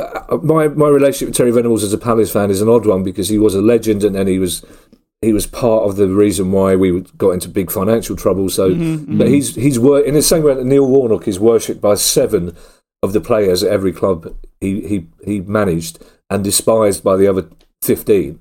Uh, 0.00 0.38
my 0.42 0.68
my 0.68 0.88
relationship 0.88 1.28
with 1.28 1.36
Terry 1.36 1.52
Venables 1.52 1.84
as 1.84 1.92
a 1.92 1.98
Palace 1.98 2.32
fan 2.32 2.50
is 2.50 2.60
an 2.60 2.68
odd 2.68 2.86
one 2.86 3.04
because 3.04 3.28
he 3.28 3.38
was 3.38 3.54
a 3.54 3.62
legend, 3.62 4.02
and 4.02 4.14
then 4.14 4.26
he 4.26 4.38
was 4.38 4.64
he 5.22 5.32
was 5.32 5.46
part 5.46 5.84
of 5.84 5.96
the 5.96 6.08
reason 6.08 6.52
why 6.52 6.76
we 6.76 7.00
got 7.16 7.30
into 7.30 7.48
big 7.48 7.70
financial 7.70 8.16
trouble. 8.16 8.48
So, 8.48 8.70
mm-hmm, 8.70 8.82
mm-hmm. 8.82 9.18
but 9.18 9.28
he's 9.28 9.54
he's 9.54 9.78
wor- 9.78 10.00
in 10.00 10.14
the 10.14 10.22
same 10.22 10.42
way 10.42 10.54
that 10.54 10.64
Neil 10.64 10.86
Warnock 10.86 11.28
is 11.28 11.38
worshipped 11.38 11.80
by 11.80 11.94
seven 11.94 12.56
of 13.02 13.12
the 13.12 13.20
players 13.20 13.62
at 13.62 13.70
every 13.70 13.92
club 13.92 14.34
he 14.60 14.80
he 14.86 15.06
he 15.24 15.40
managed 15.40 16.02
and 16.28 16.42
despised 16.42 17.04
by 17.04 17.16
the 17.16 17.26
other 17.26 17.48
fifteen. 17.82 18.40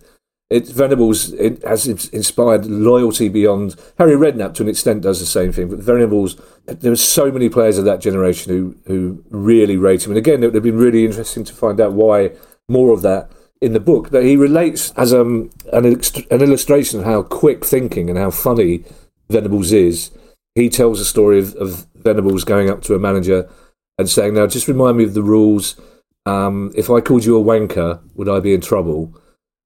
It 0.53 0.67
Venables 0.67 1.33
it 1.33 1.63
has 1.63 1.87
inspired 1.87 2.67
loyalty 2.67 3.27
beyond 3.27 3.75
Harry 3.97 4.13
Redknapp 4.13 4.53
to 4.53 4.61
an 4.61 4.69
extent 4.69 5.01
does 5.01 5.19
the 5.19 5.25
same 5.25 5.51
thing, 5.51 5.67
but 5.67 5.79
Venables 5.79 6.39
there 6.67 6.91
are 6.91 6.95
so 6.95 7.31
many 7.31 7.49
players 7.49 7.79
of 7.79 7.85
that 7.85 8.01
generation 8.01 8.53
who 8.53 8.75
who 8.85 9.23
really 9.31 9.77
rate 9.77 10.05
him. 10.05 10.11
And 10.11 10.17
again, 10.19 10.43
it 10.43 10.45
would 10.45 10.53
have 10.53 10.63
been 10.63 10.77
really 10.77 11.05
interesting 11.05 11.43
to 11.45 11.53
find 11.53 11.81
out 11.81 11.93
why 11.93 12.33
more 12.69 12.93
of 12.93 13.01
that 13.01 13.31
in 13.61 13.73
the 13.73 13.79
book. 13.79 14.11
That 14.11 14.25
he 14.25 14.37
relates 14.37 14.91
as 14.91 15.11
um 15.11 15.49
an 15.71 15.85
an 15.85 16.41
illustration 16.43 16.99
of 16.99 17.05
how 17.05 17.23
quick 17.23 17.65
thinking 17.65 18.07
and 18.07 18.19
how 18.19 18.29
funny 18.29 18.83
Venables 19.31 19.71
is. 19.71 20.11
He 20.53 20.69
tells 20.69 20.99
a 20.99 21.05
story 21.05 21.39
of, 21.39 21.55
of 21.55 21.87
Venables 21.95 22.43
going 22.43 22.69
up 22.69 22.83
to 22.83 22.93
a 22.93 22.99
manager 22.99 23.49
and 23.97 24.07
saying, 24.07 24.35
"Now, 24.35 24.45
just 24.45 24.67
remind 24.67 24.97
me 24.97 25.03
of 25.03 25.15
the 25.15 25.23
rules. 25.23 25.81
Um, 26.27 26.71
if 26.75 26.91
I 26.91 27.01
called 27.01 27.25
you 27.25 27.39
a 27.39 27.43
wanker, 27.43 28.01
would 28.13 28.29
I 28.29 28.39
be 28.39 28.53
in 28.53 28.61
trouble?" 28.61 29.17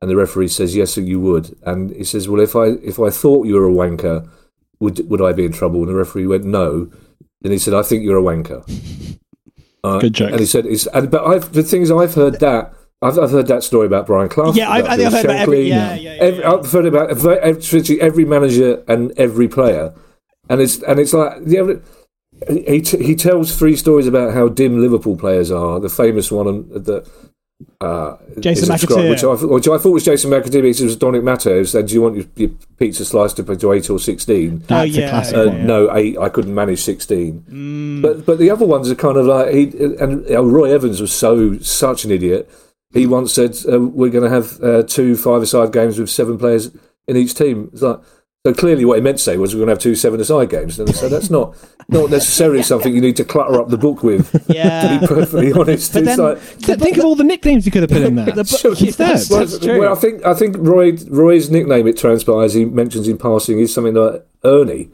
And 0.01 0.09
the 0.11 0.15
referee 0.15 0.49
says, 0.49 0.75
"Yes, 0.75 0.95
you 0.97 1.19
would." 1.19 1.55
And 1.63 1.91
he 1.91 2.03
says, 2.03 2.29
"Well, 2.29 2.39
if 2.41 2.55
I 2.55 2.65
if 2.83 2.99
I 2.99 3.09
thought 3.09 3.47
you 3.47 3.55
were 3.55 3.67
a 3.67 3.71
wanker, 3.73 4.29
would 4.79 5.09
would 5.09 5.21
I 5.21 5.33
be 5.33 5.45
in 5.45 5.51
trouble?" 5.51 5.79
And 5.81 5.89
the 5.89 5.95
referee 5.95 6.27
went, 6.27 6.45
"No." 6.45 6.89
And 7.43 7.51
he 7.53 7.59
said, 7.59 7.73
"I 7.73 7.81
think 7.83 8.03
you're 8.03 8.17
a 8.19 8.21
wanker." 8.21 8.63
Uh, 9.83 9.99
Good 9.99 10.13
jokes. 10.13 10.31
And 10.31 10.39
he 10.41 10.45
said, 10.45 10.65
it's, 10.65 10.87
and, 10.87 11.09
"But 11.09 11.23
I've 11.25 11.53
the 11.53 11.61
thing 11.63 11.81
is, 11.83 11.91
I've 11.91 12.13
heard 12.15 12.39
that." 12.39 12.73
I've, 12.99 13.17
I've 13.19 13.29
heard 13.29 13.45
that 13.47 13.63
story 13.63 13.85
about 13.85 14.07
Brian 14.07 14.27
Clough. 14.27 14.53
Yeah, 14.53 14.71
I've- 14.71 14.87
I 14.87 14.97
think 14.97 15.05
I've 15.05 15.11
Bill 15.13 15.21
heard 15.21 15.25
about 15.29 15.41
every- 15.43 15.69
yeah, 15.69 15.93
yeah, 15.93 16.13
yeah, 16.15 16.21
Every- 16.21 16.39
yeah. 16.39 16.51
I've 16.51 16.71
heard 16.71 16.85
about 16.87 17.11
ev- 17.11 17.25
ev- 17.27 17.99
every 18.01 18.25
manager 18.25 18.83
and 18.87 19.13
every 19.17 19.47
player, 19.47 19.93
and 20.49 20.59
it's 20.61 20.81
and 20.81 20.99
it's 20.99 21.13
like 21.13 21.45
the 21.45 21.59
other. 21.59 21.81
He 22.49 22.81
t- 22.81 23.03
he 23.03 23.15
tells 23.15 23.55
three 23.55 23.75
stories 23.75 24.07
about 24.07 24.33
how 24.33 24.47
dim 24.49 24.81
Liverpool 24.81 25.15
players 25.15 25.51
are. 25.51 25.79
The 25.79 25.89
famous 25.89 26.31
one 26.31 26.67
that 26.69 27.07
uh, 27.81 28.17
Jason 28.39 28.63
is 28.63 28.69
ascribed- 28.69 29.01
McAteer. 29.01 29.09
which 29.09 29.23
I, 29.23 29.45
which 29.45 29.67
I 29.67 29.77
thought 29.77 29.91
was 29.91 30.05
Jason 30.05 30.31
McAteer. 30.31 30.63
It 30.79 30.83
was 30.83 30.95
Dominic 30.95 31.23
Matteo 31.23 31.57
who 31.59 31.65
said, 31.65 31.87
"Do 31.87 31.93
you 31.95 32.01
want 32.01 32.15
your, 32.15 32.25
your 32.35 32.49
pizza 32.77 33.03
sliced 33.05 33.39
up 33.39 33.47
to 33.57 33.73
eight 33.73 33.89
or 33.89 33.99
16? 33.99 34.53
Oh, 34.53 34.65
That's 34.67 34.91
yeah, 34.91 35.05
a 35.05 35.09
classic 35.09 35.35
Uh, 35.37 35.47
one. 35.47 35.67
No, 35.67 35.95
eight. 35.95 36.17
I 36.17 36.29
couldn't 36.29 36.53
manage 36.53 36.79
sixteen. 36.81 37.43
Mm. 37.49 38.01
But 38.01 38.25
but 38.25 38.37
the 38.37 38.49
other 38.51 38.65
ones 38.65 38.89
are 38.91 38.95
kind 38.95 39.17
of 39.17 39.25
like 39.25 39.53
he 39.53 39.63
and 39.99 40.29
uh, 40.29 40.43
Roy 40.43 40.71
Evans 40.73 41.01
was 41.01 41.11
so 41.11 41.57
such 41.59 42.05
an 42.05 42.11
idiot. 42.11 42.49
He 42.93 43.05
once 43.07 43.33
said 43.33 43.55
uh, 43.71 43.79
we're 43.81 44.09
going 44.11 44.23
to 44.23 44.29
have 44.29 44.61
uh, 44.63 44.83
two 44.83 45.17
five-a-side 45.17 45.73
games 45.73 45.99
with 45.99 46.09
seven 46.09 46.37
players 46.37 46.71
in 47.07 47.17
each 47.17 47.33
team. 47.33 47.69
It's 47.73 47.81
like 47.81 47.99
so 48.47 48.53
clearly 48.53 48.85
what 48.85 48.95
he 48.95 49.01
meant 49.01 49.17
to 49.17 49.23
say 49.23 49.37
was 49.37 49.53
we're 49.53 49.59
going 49.59 49.67
to 49.67 49.71
have 49.73 49.79
two 49.79 49.95
seven-a-side 49.95 50.49
games. 50.49 50.79
And 50.79 50.95
so 50.95 51.09
that's 51.09 51.29
not 51.29 51.55
not 51.89 52.09
necessarily 52.09 52.63
something 52.63 52.93
you 52.93 53.01
need 53.01 53.15
to 53.17 53.23
clutter 53.25 53.59
up 53.61 53.69
the 53.69 53.77
book 53.77 54.03
with. 54.03 54.45
Yeah. 54.49 54.81
to 54.99 54.99
be 54.99 55.07
perfectly 55.07 55.53
honest, 55.53 55.93
But 55.93 56.03
it's 56.03 56.15
then- 56.15 56.19
like. 56.19 56.57
Th- 56.59 56.79
Think 56.79 56.97
of 56.97 57.05
all 57.05 57.15
the 57.15 57.23
nicknames 57.23 57.65
you 57.65 57.71
could 57.71 57.81
have 57.83 57.91
put 57.91 58.01
in 58.03 58.15
there. 58.15 58.25
The 58.35 58.45
Sure. 58.45 58.71
Instead. 58.71 58.93
That's- 58.97 59.29
Well, 59.29 59.39
that's 59.39 59.59
true. 59.59 59.79
well, 59.79 59.91
I 59.91 59.95
think 59.99 60.25
I 60.25 60.33
think 60.33 60.55
Roy 60.59 60.97
Roy's 61.09 61.49
nickname 61.49 61.87
it 61.87 61.97
transpires 61.97 62.53
he 62.53 62.65
mentions 62.65 63.07
in 63.07 63.17
passing 63.17 63.59
is 63.59 63.73
something 63.73 63.93
like 63.95 64.25
Ernie, 64.43 64.89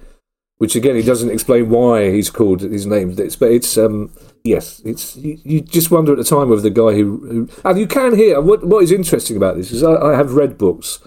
which 0.58 0.76
again 0.76 0.96
he 0.96 1.02
doesn't 1.04 1.30
explain 1.32 1.70
why 1.70 2.12
he's 2.12 2.30
called 2.30 2.62
his 2.62 2.86
name. 2.86 3.16
It's, 3.18 3.36
but 3.36 3.52
it's 3.52 3.78
um 3.78 4.12
yes, 4.44 4.82
it's 4.86 5.16
you, 5.18 5.38
you 5.44 5.62
just 5.62 5.92
wonder 5.92 6.12
at 6.14 6.18
the 6.18 6.24
time 6.24 6.52
of 6.52 6.62
the 6.64 6.70
guy 6.70 6.94
who, 6.94 7.18
who 7.28 7.50
and 7.70 7.80
you 7.80 7.88
can 7.88 8.16
hear 8.16 8.40
what 8.42 8.66
what 8.66 8.84
is 8.84 8.92
interesting 8.92 9.38
about 9.38 9.58
this 9.58 9.72
is 9.72 9.84
I, 9.84 9.96
I 9.96 10.16
have 10.16 10.34
read 10.34 10.58
books 10.58 11.00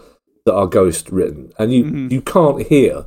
that 0.47 0.55
are 0.55 0.67
ghost 0.67 1.11
written 1.11 1.53
and 1.59 1.73
you 1.75 1.85
Mm-hmm. 1.85 2.09
you 2.11 2.23
can't 2.23 2.67
hear 2.67 3.05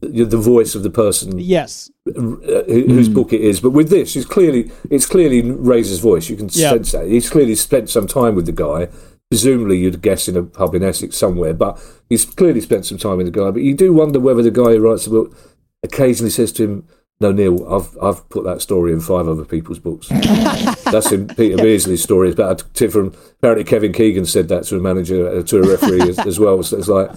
the, 0.00 0.24
the 0.24 0.36
voice 0.36 0.74
of 0.74 0.82
the 0.82 0.90
person 0.90 1.38
yes. 1.38 1.88
uh, 2.08 2.12
who- 2.20 2.86
whose 2.88 3.08
book 3.08 3.32
it 3.32 3.40
is. 3.40 3.60
But 3.60 3.70
with 3.70 3.88
this, 3.88 4.16
it's 4.16 4.26
clearly 4.26 4.70
it's 4.90 5.06
clearly 5.06 5.42
Razor's 5.42 6.00
voice. 6.00 6.28
You 6.28 6.36
can 6.36 6.48
Yeah. 6.50 6.70
sense 6.70 6.90
that 6.92 7.06
he's 7.06 7.30
clearly 7.30 7.54
spent 7.54 7.88
some 7.88 8.08
time 8.08 8.34
with 8.34 8.46
the 8.46 8.52
guy. 8.66 8.88
Presumably, 9.30 9.78
you'd 9.78 10.02
guess 10.02 10.28
in 10.28 10.36
a 10.36 10.42
pub 10.42 10.74
in 10.74 10.82
Essex 10.82 11.16
somewhere, 11.16 11.54
but 11.54 11.78
he's 12.10 12.24
clearly 12.24 12.60
spent 12.60 12.84
some 12.84 12.98
time 12.98 13.16
with 13.18 13.26
the 13.26 13.32
guy. 13.40 13.50
But 13.50 13.62
you 13.62 13.74
do 13.74 13.92
wonder 13.92 14.18
whether 14.20 14.42
the 14.42 14.50
guy 14.50 14.72
who 14.74 14.80
writes 14.80 15.04
the 15.04 15.10
book 15.10 15.34
occasionally 15.82 16.30
says 16.30 16.52
to 16.52 16.64
him, 16.64 16.84
"No, 17.22 17.32
Neil, 17.32 17.66
I've 17.72 17.96
I've 18.02 18.28
put 18.28 18.44
that 18.44 18.60
story 18.60 18.92
in 18.92 19.00
five 19.00 19.28
other 19.28 19.44
people's 19.44 19.78
books." 19.78 20.08
That's 20.90 21.12
in 21.12 21.28
Peter 21.28 21.56
Beardsley's 21.56 22.02
story. 22.02 22.28
It's 22.28 22.34
about 22.34 22.60
a 22.60 22.64
tip 22.74 22.90
from 22.90 23.14
apparently 23.38 23.64
Kevin 23.64 23.92
Keegan 23.92 24.26
said 24.26 24.48
that 24.48 24.64
to 24.64 24.76
a 24.76 24.80
manager 24.80 25.28
uh, 25.28 25.42
to 25.44 25.62
a 25.62 25.68
referee 25.68 26.02
as, 26.02 26.18
as 26.18 26.38
well. 26.38 26.62
So 26.62 26.76
it's 26.76 26.88
like, 26.88 27.10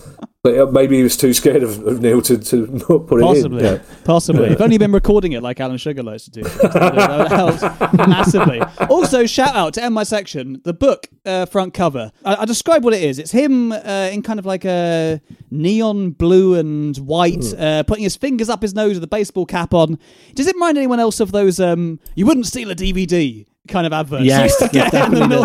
but 0.45 0.59
uh, 0.59 0.67
maybe 0.67 0.97
he 0.97 1.01
was 1.01 1.17
too 1.17 1.33
scared 1.33 1.63
of, 1.63 1.87
of 1.87 2.01
Neil 2.01 2.21
to, 2.21 2.37
to 2.37 2.67
not 2.89 3.07
put 3.07 3.19
Possibly, 3.19 3.63
it 3.63 3.67
in. 3.67 3.73
Yeah. 3.77 3.83
possibly. 4.03 4.49
If 4.49 4.61
only 4.61 4.77
been 4.77 4.91
recording 4.91 5.31
it 5.31 5.41
like 5.41 5.59
Alan 5.59 5.77
Sugar 5.77 6.03
likes 6.03 6.25
to 6.25 6.29
do. 6.29 6.43
that 6.43 7.89
would 7.91 8.07
massively. 8.07 8.61
Also, 8.87 9.25
shout 9.25 9.55
out 9.55 9.73
to 9.73 9.83
end 9.83 9.95
my 9.95 10.03
section. 10.03 10.61
The 10.63 10.71
book 10.71 11.07
uh, 11.25 11.47
front 11.47 11.73
cover. 11.73 12.11
I, 12.23 12.35
I 12.35 12.45
describe 12.45 12.83
what 12.83 12.93
it 12.93 13.01
is. 13.01 13.17
It's 13.17 13.31
him 13.31 13.71
uh, 13.71 14.09
in 14.11 14.21
kind 14.21 14.37
of 14.37 14.45
like 14.45 14.65
a 14.65 15.19
neon 15.49 16.11
blue 16.11 16.53
and 16.53 16.95
white, 16.97 17.51
uh, 17.57 17.81
putting 17.81 18.03
his 18.03 18.15
fingers 18.15 18.47
up 18.47 18.61
his 18.61 18.75
nose 18.75 18.93
with 18.93 19.03
a 19.03 19.07
baseball 19.07 19.47
cap 19.47 19.73
on. 19.73 19.97
Does 20.35 20.45
it 20.45 20.53
remind 20.53 20.77
anyone 20.77 20.99
else 20.99 21.19
of 21.19 21.31
those? 21.31 21.59
Um, 21.59 21.99
you 22.13 22.27
wouldn't 22.27 22.45
steal 22.45 22.69
a 22.69 22.75
DVD. 22.75 23.47
Kind 23.67 23.87
of 23.87 23.93
adverts. 23.93 24.23
you 24.23 24.27
Yes, 24.29 24.43
used 24.61 24.71
to 24.71 24.77
yes, 24.77 24.91
get 24.91 25.05
in 25.05 25.13
the 25.15 25.19
definitely 25.19 25.37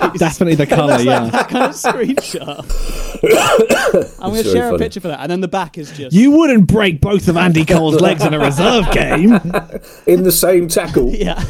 the- 0.00 0.08
noughties. 0.10 0.18
definitely 0.18 0.54
the 0.56 0.66
colour, 0.76 0.94
It's 0.94 1.04
like 1.04 1.22
yeah. 1.22 1.30
that 1.30 1.48
kind 1.48 1.64
of 1.64 1.70
screenshot. 1.74 2.64
I'm 4.20 4.30
going 4.30 4.42
to 4.42 4.50
very 4.50 4.54
share 4.58 4.74
a 4.74 4.78
picture 4.78 5.00
for 5.00 5.08
that, 5.08 5.20
and 5.20 5.30
then 5.30 5.40
the 5.40 5.48
back 5.48 5.78
is 5.78 5.90
just 5.92 6.14
You 6.14 6.32
wouldn't 6.32 6.66
break 6.66 7.00
both 7.00 7.28
of 7.28 7.36
Andy 7.36 7.64
Cole's 7.64 8.00
legs 8.00 8.24
in 8.24 8.34
a 8.34 8.38
reserve 8.38 8.90
game. 8.90 9.34
in 10.06 10.24
the 10.24 10.32
same 10.32 10.66
tackle. 10.68 11.10
Yeah. 11.10 11.40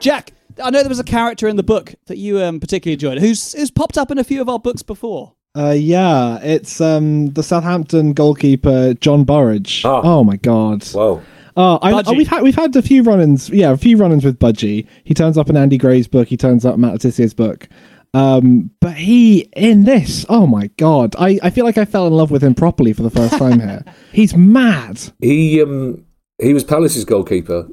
Jack, 0.00 0.32
I 0.62 0.70
know 0.70 0.80
there 0.80 0.88
was 0.88 0.98
a 0.98 1.04
character 1.04 1.46
in 1.46 1.56
the 1.56 1.62
book 1.62 1.94
that 2.06 2.16
you 2.16 2.40
um, 2.40 2.58
particularly 2.60 2.94
enjoyed, 2.94 3.18
who's 3.18 3.52
who's 3.52 3.70
popped 3.70 3.98
up 3.98 4.10
in 4.10 4.16
a 4.18 4.24
few 4.24 4.40
of 4.40 4.48
our 4.48 4.58
books 4.58 4.82
before. 4.82 5.34
Uh, 5.54 5.74
yeah, 5.76 6.38
it's 6.42 6.80
um 6.80 7.26
the 7.34 7.42
Southampton 7.42 8.14
goalkeeper 8.14 8.94
John 8.94 9.24
Burridge. 9.24 9.82
Ah. 9.84 10.00
Oh 10.02 10.24
my 10.24 10.36
god. 10.36 10.88
Wow. 10.94 11.20
Oh, 11.56 11.78
I, 11.82 11.92
Budgie. 11.92 12.02
oh, 12.06 12.12
we've 12.14 12.28
had 12.28 12.42
we've 12.42 12.54
had 12.54 12.74
a 12.76 12.82
few 12.82 13.02
run-ins. 13.02 13.50
Yeah, 13.50 13.72
a 13.72 13.76
few 13.76 13.96
run-ins 13.96 14.24
with 14.24 14.38
Budgie. 14.38 14.86
He 15.04 15.14
turns 15.14 15.36
up 15.38 15.48
in 15.50 15.56
Andy 15.56 15.78
Gray's 15.78 16.06
book. 16.08 16.28
He 16.28 16.36
turns 16.36 16.64
up 16.64 16.74
in 16.76 16.80
Matt 16.80 16.92
Le 16.92 16.98
Tissier's 16.98 17.34
book. 17.34 17.68
Um, 18.12 18.70
but 18.80 18.94
he 18.94 19.48
in 19.54 19.84
this, 19.84 20.26
oh 20.28 20.46
my 20.46 20.66
god, 20.78 21.14
I, 21.18 21.38
I 21.42 21.50
feel 21.50 21.64
like 21.64 21.78
I 21.78 21.84
fell 21.84 22.06
in 22.08 22.12
love 22.12 22.30
with 22.32 22.42
him 22.42 22.54
properly 22.54 22.92
for 22.92 23.02
the 23.02 23.10
first 23.10 23.36
time 23.38 23.60
here. 23.60 23.84
He's 24.12 24.36
mad. 24.36 25.00
He 25.20 25.62
um 25.62 26.04
he 26.40 26.52
was 26.54 26.64
Palace's 26.64 27.04
goalkeeper. 27.04 27.68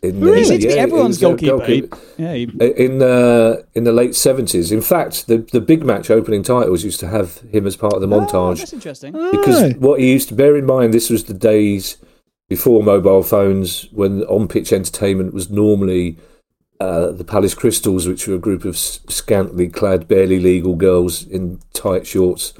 In, 0.00 0.22
He 0.22 0.44
seems 0.44 0.62
to 0.64 0.70
yeah, 0.70 0.76
everyone's 0.76 1.18
he 1.18 1.26
was, 1.26 1.42
uh, 1.42 1.46
goalkeeper. 1.56 1.98
Yeah, 2.18 2.34
he- 2.34 2.42
in 2.84 3.02
uh, 3.02 3.56
in 3.74 3.82
the 3.84 3.92
late 3.92 4.14
seventies. 4.14 4.70
In 4.72 4.80
fact, 4.80 5.26
the 5.28 5.38
the 5.52 5.60
big 5.60 5.84
match 5.84 6.08
opening 6.10 6.42
titles 6.44 6.82
used 6.84 7.00
to 7.00 7.08
have 7.08 7.38
him 7.52 7.66
as 7.66 7.76
part 7.76 7.94
of 7.94 8.00
the 8.00 8.08
Oh, 8.08 8.20
montage 8.20 8.58
that's 8.58 8.72
interesting. 8.72 9.12
because 9.12 9.62
Oh. 9.62 9.70
what 9.78 10.00
he 10.00 10.10
used 10.12 10.28
to 10.28 10.34
bear 10.34 10.56
in 10.56 10.66
mind, 10.66 10.94
this 10.94 11.10
was 11.10 11.24
the 11.24 11.34
days 11.34 11.96
before 12.48 12.82
mobile 12.82 13.22
phones, 13.22 13.88
when 13.92 14.22
on 14.24 14.48
pitch 14.48 14.72
entertainment 14.72 15.34
was 15.34 15.50
normally 15.50 16.16
uh, 16.80 17.10
the 17.12 17.24
Palace 17.24 17.54
Crystals, 17.54 18.06
which 18.06 18.26
were 18.26 18.36
a 18.36 18.38
group 18.38 18.64
of 18.64 18.76
scantily 18.76 19.68
clad, 19.68 20.08
barely 20.08 20.38
legal 20.40 20.74
girls 20.76 21.26
in 21.26 21.60
tight 21.72 22.06
shorts 22.06 22.54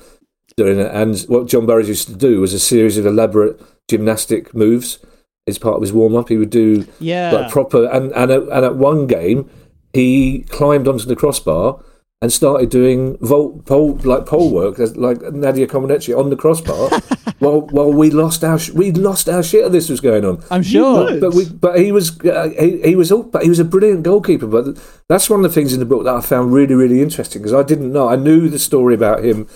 doing 0.56 0.78
it. 0.78 0.90
And 0.92 1.18
what 1.28 1.46
John 1.46 1.66
Burridge 1.66 1.88
used 1.88 2.08
to 2.08 2.16
do 2.16 2.40
was 2.40 2.52
a 2.52 2.58
series 2.58 2.98
of 2.98 3.06
elaborate 3.06 3.60
gymnastic 3.88 4.54
moves 4.54 4.98
as 5.46 5.58
part 5.58 5.76
of 5.76 5.82
his 5.82 5.92
warm 5.92 6.16
up. 6.16 6.28
He 6.28 6.36
would 6.36 6.50
do 6.50 6.86
Yeah. 7.00 7.30
like 7.32 7.50
proper, 7.50 7.86
and 7.86 8.12
and 8.12 8.30
at, 8.30 8.42
and 8.42 8.64
at 8.64 8.76
one 8.76 9.06
game, 9.06 9.48
he 9.92 10.44
climbed 10.50 10.86
onto 10.88 11.06
the 11.06 11.16
crossbar. 11.16 11.80
And 12.20 12.32
started 12.32 12.68
doing 12.70 13.16
vault 13.20 13.64
pole 13.64 13.94
like 14.02 14.26
pole 14.26 14.50
work 14.50 14.80
like 14.96 15.22
Nadia 15.32 15.68
Comaneci 15.68 16.18
on 16.18 16.30
the 16.30 16.36
crossbar, 16.36 16.90
while 17.38 17.60
while 17.60 17.92
we 17.92 18.10
lost 18.10 18.42
our 18.42 18.58
sh- 18.58 18.70
we 18.70 18.90
lost 18.90 19.28
our 19.28 19.40
shit. 19.40 19.64
Of 19.64 19.70
this 19.70 19.88
was 19.88 20.00
going 20.00 20.24
on. 20.24 20.42
I'm 20.50 20.64
sure. 20.64 21.12
But, 21.12 21.20
but 21.20 21.34
we, 21.34 21.44
but 21.48 21.78
he 21.78 21.92
was, 21.92 22.18
uh, 22.24 22.50
he, 22.58 22.82
he 22.82 22.96
was, 22.96 23.12
all, 23.12 23.22
but 23.22 23.44
he 23.44 23.48
was 23.48 23.60
a 23.60 23.64
brilliant 23.64 24.02
goalkeeper. 24.02 24.48
But 24.48 24.82
that's 25.08 25.30
one 25.30 25.44
of 25.44 25.48
the 25.48 25.54
things 25.54 25.72
in 25.72 25.78
the 25.78 25.86
book 25.86 26.02
that 26.04 26.14
I 26.16 26.20
found 26.20 26.52
really, 26.52 26.74
really 26.74 27.02
interesting 27.02 27.40
because 27.40 27.54
I 27.54 27.62
didn't 27.62 27.92
know. 27.92 28.08
I 28.08 28.16
knew 28.16 28.48
the 28.48 28.58
story 28.58 28.96
about 28.96 29.24
him 29.24 29.46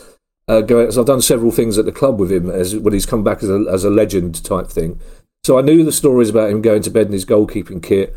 uh, 0.46 0.60
going. 0.60 0.92
So 0.92 1.00
I've 1.00 1.06
done 1.08 1.20
several 1.20 1.50
things 1.50 1.78
at 1.78 1.84
the 1.84 1.90
club 1.90 2.20
with 2.20 2.30
him 2.30 2.48
as 2.48 2.76
when 2.76 2.92
he's 2.92 3.06
come 3.06 3.24
back 3.24 3.42
as 3.42 3.50
a 3.50 3.64
as 3.72 3.82
a 3.82 3.90
legend 3.90 4.44
type 4.44 4.68
thing. 4.68 5.00
So 5.44 5.58
I 5.58 5.62
knew 5.62 5.84
the 5.84 5.90
stories 5.90 6.30
about 6.30 6.50
him 6.50 6.62
going 6.62 6.82
to 6.82 6.90
bed 6.90 7.06
in 7.06 7.12
his 7.12 7.24
goalkeeping 7.24 7.82
kit, 7.82 8.16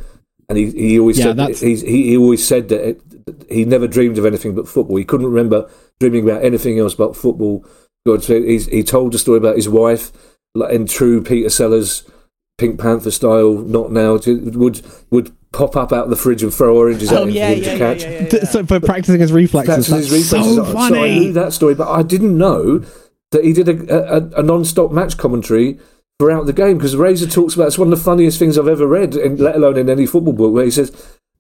and 0.50 0.58
he, 0.58 0.72
he 0.72 1.00
always 1.00 1.18
Yeah, 1.20 1.34
said 1.36 1.56
he's, 1.58 1.82
he 1.82 2.04
he 2.10 2.18
always 2.18 2.46
said 2.46 2.70
that 2.70 2.88
it, 2.90 3.02
he 3.50 3.66
never 3.66 3.88
dreamed 3.88 4.18
of 4.18 4.26
anything 4.26 4.56
but 4.56 4.68
football. 4.68 4.98
He 4.98 5.06
couldn't 5.06 5.28
remember 5.28 5.70
dreaming 6.00 6.24
about 6.30 6.44
anything 6.44 6.80
else 6.80 6.94
but 6.96 7.16
football. 7.16 7.66
God, 8.06 8.24
so 8.24 8.40
he's, 8.40 8.68
he 8.68 8.84
told 8.84 9.16
a 9.16 9.18
story 9.18 9.38
about 9.40 9.56
his 9.56 9.68
wife, 9.68 10.12
like 10.54 10.72
in 10.74 10.86
true 10.86 11.24
Peter 11.24 11.50
Sellers 11.50 12.04
Pink 12.58 12.80
Panther 12.80 13.12
style, 13.12 13.54
not 13.54 13.92
now, 13.92 14.20
would 14.28 14.82
would 15.10 15.32
pop 15.52 15.76
up 15.76 15.92
out 15.92 16.04
of 16.06 16.10
the 16.10 16.16
fridge 16.16 16.44
and 16.44 16.54
throw 16.54 16.78
oranges 16.78 17.12
Oh 17.12 17.24
at 17.24 17.24
him 17.24 17.30
yeah, 17.30 17.50
for 17.50 17.56
him 17.56 17.64
yeah, 17.64 17.66
to 17.66 17.72
yeah, 17.72 17.78
catch. 17.78 18.02
yeah, 18.04 18.10
yeah, 18.10 18.30
Th- 18.30 18.44
yeah. 18.44 18.50
So 18.50 18.66
for 18.66 18.80
practicing 18.80 19.22
his 19.22 19.32
reflexes, 19.34 19.88
Practicing 19.90 19.98
his 19.98 20.12
reflexes. 20.12 20.56
so 20.56 20.64
So 20.66 20.78
I 20.78 20.90
knew 20.90 21.00
funny. 21.00 21.32
that 21.32 21.52
story, 21.54 21.76
but 21.76 21.90
I 21.90 22.04
didn't 22.04 22.38
know 22.38 22.84
that 23.32 23.44
he 23.44 23.54
did 23.54 23.68
a, 23.68 24.16
a, 24.38 24.40
a 24.40 24.44
non-stop 24.44 24.92
match 24.92 25.18
commentary 25.18 25.80
throughout 26.20 26.46
the 26.46 26.54
game 26.54 26.78
because 26.78 26.96
Razor 26.96 27.28
talks 27.28 27.56
about 27.56 27.68
it's 27.68 27.78
one 27.78 27.92
of 27.92 27.98
the 27.98 28.04
funniest 28.04 28.40
things 28.40 28.58
I've 28.58 28.68
ever 28.68 28.88
read, 28.88 29.16
in, 29.16 29.38
let 29.38 29.56
alone 29.56 29.78
in 29.78 29.90
any 29.90 30.06
football 30.06 30.34
book, 30.34 30.54
where 30.54 30.66
he 30.66 30.72
says. 30.72 30.92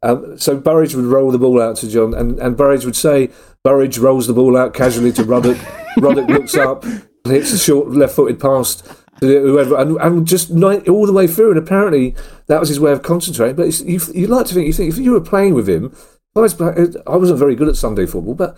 Um, 0.03 0.37
so 0.37 0.55
Burridge 0.57 0.93
would 0.93 1.05
roll 1.05 1.31
the 1.31 1.39
ball 1.39 1.59
out 1.59 1.77
to 1.77 1.89
John, 1.89 2.13
and, 2.13 2.37
and 2.37 2.55
Burridge 2.55 2.85
would 2.85 2.95
say, 2.95 3.31
Burridge 3.63 3.97
rolls 3.97 4.27
the 4.27 4.33
ball 4.33 4.55
out 4.55 4.73
casually 4.73 5.11
to 5.13 5.23
Ruddock. 5.23 5.57
Ruddock 5.97 6.29
looks 6.29 6.55
up, 6.55 6.83
hits 7.23 7.53
a 7.53 7.57
short 7.57 7.89
left-footed 7.89 8.39
pass 8.39 8.83
to 9.21 9.41
whoever, 9.41 9.77
and, 9.77 9.97
and 9.97 10.27
just 10.27 10.51
night, 10.51 10.87
all 10.87 11.07
the 11.07 11.13
way 11.13 11.25
through. 11.25 11.51
And 11.51 11.57
apparently 11.57 12.13
that 12.47 12.59
was 12.59 12.69
his 12.69 12.79
way 12.79 12.91
of 12.91 13.01
concentrating. 13.01 13.55
But 13.55 13.67
it's, 13.67 13.81
you, 13.81 13.99
you 14.13 14.27
like 14.27 14.45
to 14.47 14.53
think, 14.53 14.67
you 14.67 14.73
think 14.73 14.91
if 14.91 14.99
you 14.99 15.11
were 15.11 15.21
playing 15.21 15.55
with 15.55 15.67
him, 15.67 15.95
I, 16.35 16.41
was, 16.41 16.61
I 16.61 17.15
wasn't 17.15 17.39
very 17.39 17.55
good 17.55 17.69
at 17.69 17.77
Sunday 17.77 18.05
football, 18.05 18.35
but 18.35 18.57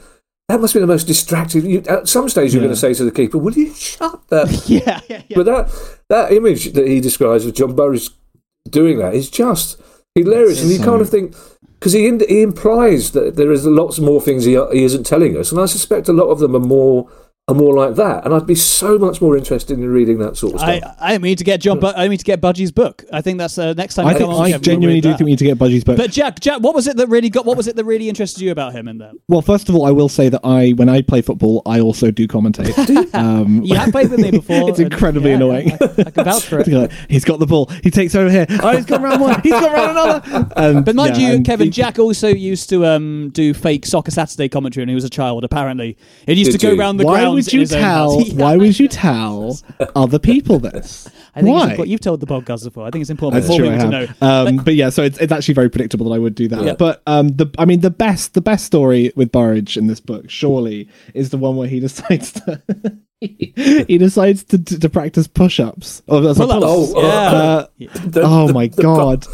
that 0.50 0.62
must 0.62 0.74
be 0.74 0.80
the 0.80 0.88
most 0.88 1.08
distracting. 1.08 1.66
You, 1.70 1.84
at 1.90 2.08
some 2.08 2.30
stage, 2.30 2.54
you're 2.54 2.62
Yeah. 2.62 2.68
going 2.68 2.76
to 2.76 2.80
say 2.80 2.94
to 2.94 3.04
the 3.06 3.12
keeper, 3.12 3.38
"Will 3.38 3.54
you 3.54 3.74
shut 3.74 4.22
that?" 4.30 4.48
yeah, 4.70 5.02
yeah, 5.10 5.22
yeah. 5.28 5.36
But 5.36 5.46
that 5.46 5.72
that 6.10 6.32
image 6.32 6.74
that 6.74 6.88
he 6.88 7.00
describes 7.02 7.46
of 7.46 7.54
John 7.54 7.76
Burridge 7.76 8.10
doing 8.70 8.98
that 9.00 9.14
is 9.14 9.30
just 9.30 9.80
hilarious, 10.16 10.62
and 10.62 10.72
you 10.72 10.80
kind 10.80 11.02
of 11.02 11.10
think 11.10 11.36
because 11.80 11.94
he 11.94 12.10
he 12.30 12.42
implies 12.42 13.12
that 13.12 13.36
there 13.36 13.52
is 13.52 13.66
lots 13.66 14.00
more 14.00 14.22
things 14.22 14.46
he 14.46 14.54
he 14.72 14.84
isn't 14.84 15.06
telling 15.06 15.38
us, 15.38 15.52
and 15.52 15.60
I 15.60 15.66
suspect 15.66 16.08
a 16.10 16.14
lot 16.14 16.28
of 16.30 16.40
them 16.40 16.56
are 16.56 16.60
more 16.60 17.10
are 17.50 17.56
more 17.56 17.74
like 17.74 17.96
that. 17.96 18.26
And 18.26 18.34
I'd 18.34 18.46
be 18.46 18.56
so 18.56 18.98
much 18.98 19.22
more 19.22 19.38
interested 19.38 19.80
in 19.80 19.88
reading 19.88 20.18
that 20.20 20.36
sort 20.36 20.56
of 20.56 20.60
stuff. 20.60 20.96
I 21.00 21.18
mean 21.18 21.38
to 21.38 21.46
get 21.46 21.62
John. 21.62 21.80
Bu- 21.80 21.94
I 21.96 22.10
mean 22.10 22.18
to 22.18 22.26
get 22.26 22.42
Budgie's 22.42 22.74
book. 22.74 23.06
I 23.14 23.22
think 23.22 23.38
that's 23.38 23.58
uh, 23.58 23.72
next 23.74 23.96
time. 23.96 24.06
I 24.06 24.14
think 24.16 24.30
come 24.30 24.42
I 24.42 24.50
Kevin, 24.52 24.64
genuinely 24.64 25.00
do 25.00 25.10
that. 25.10 25.18
think 25.18 25.26
we 25.28 25.32
need 25.32 25.40
to 25.40 25.46
get 25.46 25.58
Budgie's 25.58 25.86
book. 25.86 25.96
But 25.96 26.12
Jack, 26.12 26.42
Jack, 26.42 26.60
what 26.62 26.76
was 26.76 26.88
it 26.88 26.98
that 26.98 27.08
really 27.08 27.30
got? 27.30 27.46
What 27.46 27.56
was 27.56 27.68
it 27.68 27.78
that 27.78 27.86
really 27.86 28.10
interested 28.10 28.42
you 28.42 28.52
about 28.52 28.74
him 28.74 28.90
in 28.90 28.98
there? 28.98 29.14
well, 29.30 29.42
first 29.42 29.70
of 29.70 29.76
all, 29.76 29.86
I 29.86 29.92
will 29.92 30.10
say 30.10 30.28
that 30.28 30.42
I, 30.44 30.72
when 30.72 30.90
I 30.90 31.02
play 31.02 31.22
football, 31.22 31.62
I 31.66 31.80
also 31.80 32.12
do 32.12 32.28
commentate. 32.28 33.14
um, 33.16 33.62
You 33.64 33.76
have 33.76 33.92
played 33.94 34.12
with 34.12 34.20
me 34.20 34.32
before. 34.40 34.70
It's 34.70 34.80
and- 34.80 34.92
incredibly 34.92 35.30
yeah, 35.30 35.36
annoying. 35.38 35.72
I, 35.72 35.76
I 36.06 36.10
can 36.12 36.26
vouch 36.26 36.44
for 36.44 36.60
it. 36.60 36.68
Like, 36.68 36.92
he's 37.10 37.24
got 37.24 37.40
the 37.40 37.46
ball. 37.48 37.68
He 37.82 37.90
takes 37.92 38.14
over 38.14 38.30
here. 38.30 38.46
Oh, 38.62 38.76
he's 38.76 38.86
gone 38.86 39.02
round 39.04 39.22
one. 39.22 39.42
He's 39.42 39.54
gone 39.54 39.72
round 39.72 39.92
another. 39.98 40.50
And, 40.58 40.84
But 40.86 40.96
mind 40.98 41.16
yeah, 41.16 41.30
you, 41.30 41.36
and 41.36 41.46
Kevin, 41.46 41.68
he- 41.68 41.72
Jack 41.72 41.98
also 41.98 42.28
used 42.28 42.68
to 42.72 42.86
um, 42.86 43.30
do 43.30 43.54
fake 43.54 43.86
Soccer 43.86 44.12
Saturday 44.12 44.50
commentary 44.50 44.82
when 44.82 44.90
he 44.90 44.96
was 44.96 45.06
a 45.06 45.10
child. 45.10 45.46
Apparently, 45.46 45.96
he 46.26 46.34
used 46.34 46.52
to 46.52 46.58
go 46.58 46.74
you? 46.74 46.78
around 46.80 46.98
the 46.98 47.06
Why 47.06 47.22
grounds. 47.22 47.37
Would 47.38 47.54
you 47.54 47.66
tell? 47.66 48.22
Yeah, 48.28 48.34
Why 48.34 48.58
would 48.58 48.80
you 48.80 48.88
tell 48.88 49.58
other 49.96 50.20
people 50.20 50.60
this? 50.60 51.08
I 51.36 51.42
think 51.42 51.54
Why? 51.54 51.84
You've 51.86 52.00
told 52.02 52.20
the 52.20 52.26
podcast 52.26 52.64
before. 52.64 52.86
I 52.88 52.90
think 52.90 53.02
it's 53.02 53.10
important 53.12 53.44
That's 53.44 53.56
for 53.56 53.62
true. 53.62 53.70
people 53.72 53.92
to 53.92 54.06
know. 54.06 54.08
Um, 54.22 54.46
Like- 54.58 54.66
but 54.66 54.76
yeah, 54.76 54.90
so 54.90 55.04
it's, 55.04 55.18
it's 55.20 55.32
actually 55.32 55.54
very 55.54 55.70
predictable 55.70 56.10
that 56.10 56.16
I 56.16 56.20
would 56.20 56.36
do 56.36 56.48
that. 56.50 56.64
Yeah. 56.64 56.74
But 56.74 57.04
um, 57.08 57.30
the 57.30 57.48
I 57.58 57.66
mean, 57.66 57.82
the 57.82 57.92
best 57.92 58.34
the 58.34 58.42
best 58.42 58.66
story 58.66 59.12
with 59.16 59.32
Burridge 59.32 59.78
in 59.78 59.88
this 59.88 60.00
book, 60.00 60.30
surely, 60.30 60.90
is 61.14 61.30
the 61.30 61.38
one 61.38 61.56
where 61.56 61.68
he 61.68 61.80
decides 61.88 62.32
to 62.34 62.62
he 63.20 63.98
decides 63.98 64.44
to, 64.44 64.60
to, 64.64 64.80
to 64.80 64.90
practice 64.90 65.28
push-ups. 65.28 66.04
Or, 66.08 66.22
sorry, 66.36 66.50
Pull-ups. 66.52 66.94
Oh, 66.96 67.02
yeah. 67.02 67.08
Uh, 67.10 67.68
The- 68.06 68.22
oh 68.24 68.48
the- 68.48 68.54
my 68.54 68.68
the- 68.68 68.82
god! 68.84 69.26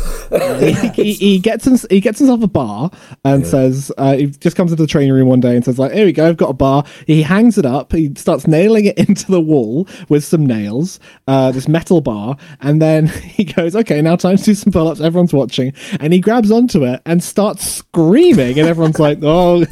he, 0.96 1.14
he, 1.14 1.40
gets 1.40 1.68
him, 1.68 1.78
he 1.90 2.00
gets 2.00 2.20
himself 2.20 2.42
a 2.44 2.48
bar 2.48 2.92
and 3.26 3.46
says 3.46 3.92
uh, 3.98 4.16
he 4.16 4.28
just 4.28 4.56
comes 4.56 4.72
into 4.72 4.82
the 4.84 4.88
training 4.88 5.12
room 5.12 5.28
one 5.28 5.42
day 5.42 5.54
and 5.56 5.66
says 5.66 5.78
like, 5.80 5.92
"Here 5.92 6.06
we 6.06 6.14
go, 6.14 6.28
I've 6.30 6.38
got 6.38 6.50
a 6.50 6.54
bar." 6.54 6.86
He 7.08 7.22
hangs 7.22 7.58
it 7.58 7.66
up. 7.66 7.92
He 7.92 8.14
starts 8.16 8.48
nailing 8.48 8.86
it 8.86 8.98
into 9.10 9.30
the 9.30 9.42
wall 9.42 9.88
with 10.08 10.24
some 10.24 10.46
nails, 10.46 11.00
uh, 11.28 11.52
this 11.52 11.68
metal 11.68 12.00
bar, 12.00 12.38
and 12.62 12.82
then 12.82 13.08
he 13.08 13.44
goes, 13.44 13.76
"Okay, 13.76 14.02
now 14.02 14.16
time 14.16 14.38
to 14.38 14.44
do 14.44 14.54
some 14.56 14.72
pull-ups." 14.72 15.02
Everyone's 15.02 15.34
watching, 15.34 15.74
and 16.00 16.14
he 16.14 16.20
grabs 16.20 16.52
onto 16.52 16.86
it 16.86 17.02
and 17.06 17.22
starts 17.22 17.70
screaming, 17.70 18.58
and 18.60 18.68
everyone's 18.68 19.00
like, 19.00 19.20
"Oh." 19.22 19.66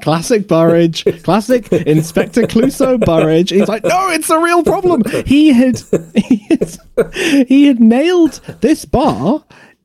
Classic 0.00 0.46
Burridge, 0.46 1.04
classic 1.22 1.72
Inspector 1.72 2.40
Clouseau 2.42 2.98
Burridge. 3.04 3.50
He's 3.50 3.68
like, 3.68 3.84
no, 3.84 4.10
it's 4.10 4.30
a 4.30 4.38
real 4.38 4.62
problem. 4.62 5.02
He 5.26 5.52
had, 5.52 5.80
he 6.14 6.46
had, 6.48 7.46
he 7.48 7.66
had 7.66 7.80
nailed 7.80 8.40
this 8.60 8.84
bar 8.84 9.44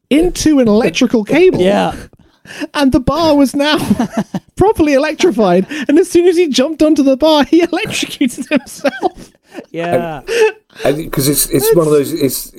into 0.10 0.60
an 0.60 0.68
electrical 0.68 1.24
cable. 1.24 1.60
yeah. 1.60 1.96
And 2.74 2.92
the 2.92 3.00
bar 3.00 3.36
was 3.36 3.56
now 3.56 3.78
properly 4.56 4.94
electrified. 4.94 5.68
And 5.88 6.00
as 6.00 6.10
soon 6.10 6.28
as 6.28 6.36
he 6.36 6.48
jumped 6.48 6.82
onto 6.82 7.04
the 7.04 7.16
bar, 7.18 7.44
he 7.44 7.62
electrocuted 7.72 8.48
himself. 8.48 9.32
Yeah. 9.72 10.22
because 10.84 11.28
it's 11.28 11.48
it's 11.50 11.76
one 11.76 11.88
of 11.88 11.92
those 11.94 12.12
it's 12.14 12.52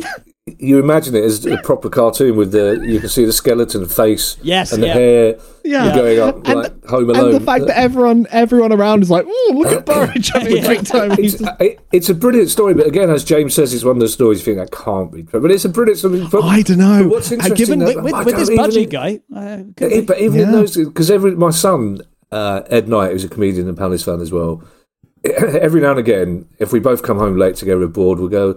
you 0.59 0.79
imagine 0.79 1.15
it 1.15 1.23
as 1.25 1.45
a 1.47 1.57
proper 1.59 1.89
cartoon 1.89 2.37
with 2.37 2.53
the 2.53 2.83
you 2.87 2.99
can 3.01 3.09
see 3.09 3.25
the 3.25 3.33
skeleton 3.33 3.87
face 3.87 4.37
Yes, 4.43 4.73
and 4.73 4.83
the 4.83 4.87
yeah. 4.89 4.93
hair 4.95 5.37
Yeah. 5.65 5.95
going 5.95 6.19
up 6.21 6.37
And- 6.47 6.55
like 6.61 6.85
Home 6.87 7.11
Alone. 7.11 7.25
And 7.27 7.35
the 7.35 7.41
fact 7.45 7.67
that 7.67 7.79
everyone 7.79 8.27
everyone 8.31 8.73
around 8.73 9.03
is 9.03 9.11
like, 9.11 9.25
oh, 9.29 9.53
look 9.55 9.69
at 9.73 9.87
Burridge 9.87 10.29
having 10.33 10.59
a 10.59 10.67
great 10.67 10.87
time. 10.87 11.13
It's, 11.13 11.39
just- 11.39 11.61
it- 11.61 11.79
it's 11.93 12.09
a 12.09 12.15
brilliant 12.15 12.51
story, 12.51 12.75
but 12.75 12.87
again, 12.87 13.11
as 13.11 13.25
James 13.25 13.55
says, 13.55 13.73
it's 13.75 13.85
one 13.85 13.97
of 13.97 14.01
those 14.01 14.13
stories 14.13 14.39
you 14.41 14.45
think 14.55 14.59
that 14.59 14.77
can't 14.77 15.13
be 15.13 15.23
true. 15.23 15.41
But 15.41 15.51
it's 15.51 15.65
a 15.65 15.69
brilliant 15.69 15.99
story. 15.99 16.27
But, 16.31 16.43
I 16.43 16.63
don't 16.63 16.79
know. 16.79 17.03
But 17.05 17.11
what's 17.11 17.31
Uh, 17.31 17.35
interesting, 17.37 17.57
given- 17.57 17.79
that- 17.81 17.97
With, 17.97 18.05
with, 18.05 18.15
I 18.15 18.19
with 18.25 18.35
don't 18.35 18.67
this 18.71 18.77
even- 18.77 18.89
guy. 18.89 19.21
Uh, 19.35 19.57
could 19.77 19.91
Yeah, 19.93 20.01
be. 20.01 20.07
but 20.07 20.21
even 20.21 20.41
in 20.41 20.53
those, 20.53 20.77
because 20.77 21.11
every 21.11 21.33
my 21.37 21.51
son 21.51 22.01
uh, 22.33 22.63
Ed 22.71 22.89
Knight, 22.89 23.11
who's 23.13 23.25
a 23.25 23.29
comedian 23.29 23.69
and 23.69 23.77
Palace 23.77 24.05
fan 24.05 24.21
as 24.21 24.31
well, 24.33 24.63
every 25.25 25.81
now 25.81 25.91
and 25.91 25.99
again, 25.99 26.47
if 26.59 26.73
we 26.73 26.79
both 26.81 27.03
come 27.03 27.19
home 27.19 27.37
late 27.37 27.57
together 27.57 27.83
abroad, 27.83 28.19
we'll 28.19 28.29
go 28.29 28.57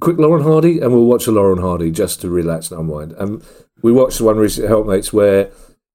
quick 0.00 0.18
Laurel 0.18 0.36
and 0.36 0.44
Hardy, 0.44 0.80
and 0.80 0.92
we'll 0.92 1.04
watch 1.04 1.26
a 1.26 1.30
Laurel 1.32 1.52
and 1.52 1.60
Hardy 1.62 1.90
just 1.90 2.20
to 2.22 2.30
relax 2.30 2.70
and 2.70 2.80
unwind. 2.80 3.12
And 3.12 3.42
we 3.82 3.92
watched 3.92 4.18
the 4.18 4.24
one 4.24 4.36
recent 4.38 4.68
Helpmates 4.68 5.12
where 5.12 5.50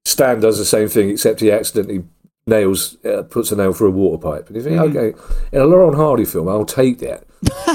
Stan 0.05 0.39
does 0.39 0.57
the 0.57 0.65
same 0.65 0.87
thing, 0.87 1.09
except 1.09 1.39
he 1.41 1.51
accidentally 1.51 2.03
nails 2.47 3.03
uh, 3.05 3.23
puts 3.23 3.51
a 3.51 3.55
nail 3.55 3.73
through 3.73 3.87
a 3.89 3.91
water 3.91 4.21
pipe. 4.21 4.47
And 4.47 4.55
you 4.55 4.63
think, 4.63 4.79
okay, 4.79 5.17
in 5.51 5.61
a 5.61 5.65
Laurel 5.65 5.89
and 5.89 5.97
Hardy 5.97 6.25
film, 6.25 6.47
I'll 6.47 6.65
take 6.65 6.99
that. 6.99 7.23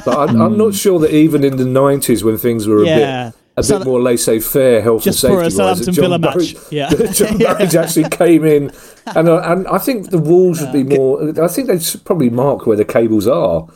But 0.04 0.16
I'm, 0.30 0.40
I'm 0.40 0.56
not 0.56 0.74
sure 0.84 0.98
that 1.00 1.12
even 1.14 1.44
in 1.44 1.56
the 1.56 1.64
'90s, 1.64 2.22
when 2.22 2.38
things 2.38 2.66
were 2.66 2.82
a 2.82 2.86
Yeah. 2.86 3.24
bit 3.30 3.34
a 3.56 3.62
So- 3.64 3.78
bit 3.78 3.86
more 3.86 4.00
laissez-faire 4.00 4.80
health 4.80 5.02
Just 5.02 5.22
and 5.24 5.34
for 5.34 5.40
a 5.42 5.50
safety 5.50 5.62
wise. 5.62 5.78
Southampton 5.78 5.94
Villa 6.02 6.18
match. 6.18 6.54
Yeah. 6.70 6.88
John 7.12 7.36
Burridge 7.38 7.74
actually 7.74 8.08
came 8.08 8.44
in, 8.44 8.70
and 9.06 9.28
uh, 9.28 9.40
and 9.44 9.66
I 9.68 9.78
think 9.78 10.10
the 10.10 10.18
walls 10.18 10.60
would 10.60 10.72
be 10.72 10.84
more. 10.84 11.32
I 11.42 11.48
think 11.48 11.66
they 11.68 11.78
should 11.80 12.04
probably 12.04 12.30
mark 12.30 12.66
where 12.66 12.76
the 12.76 12.84
cables 12.84 13.26
are. 13.26 13.66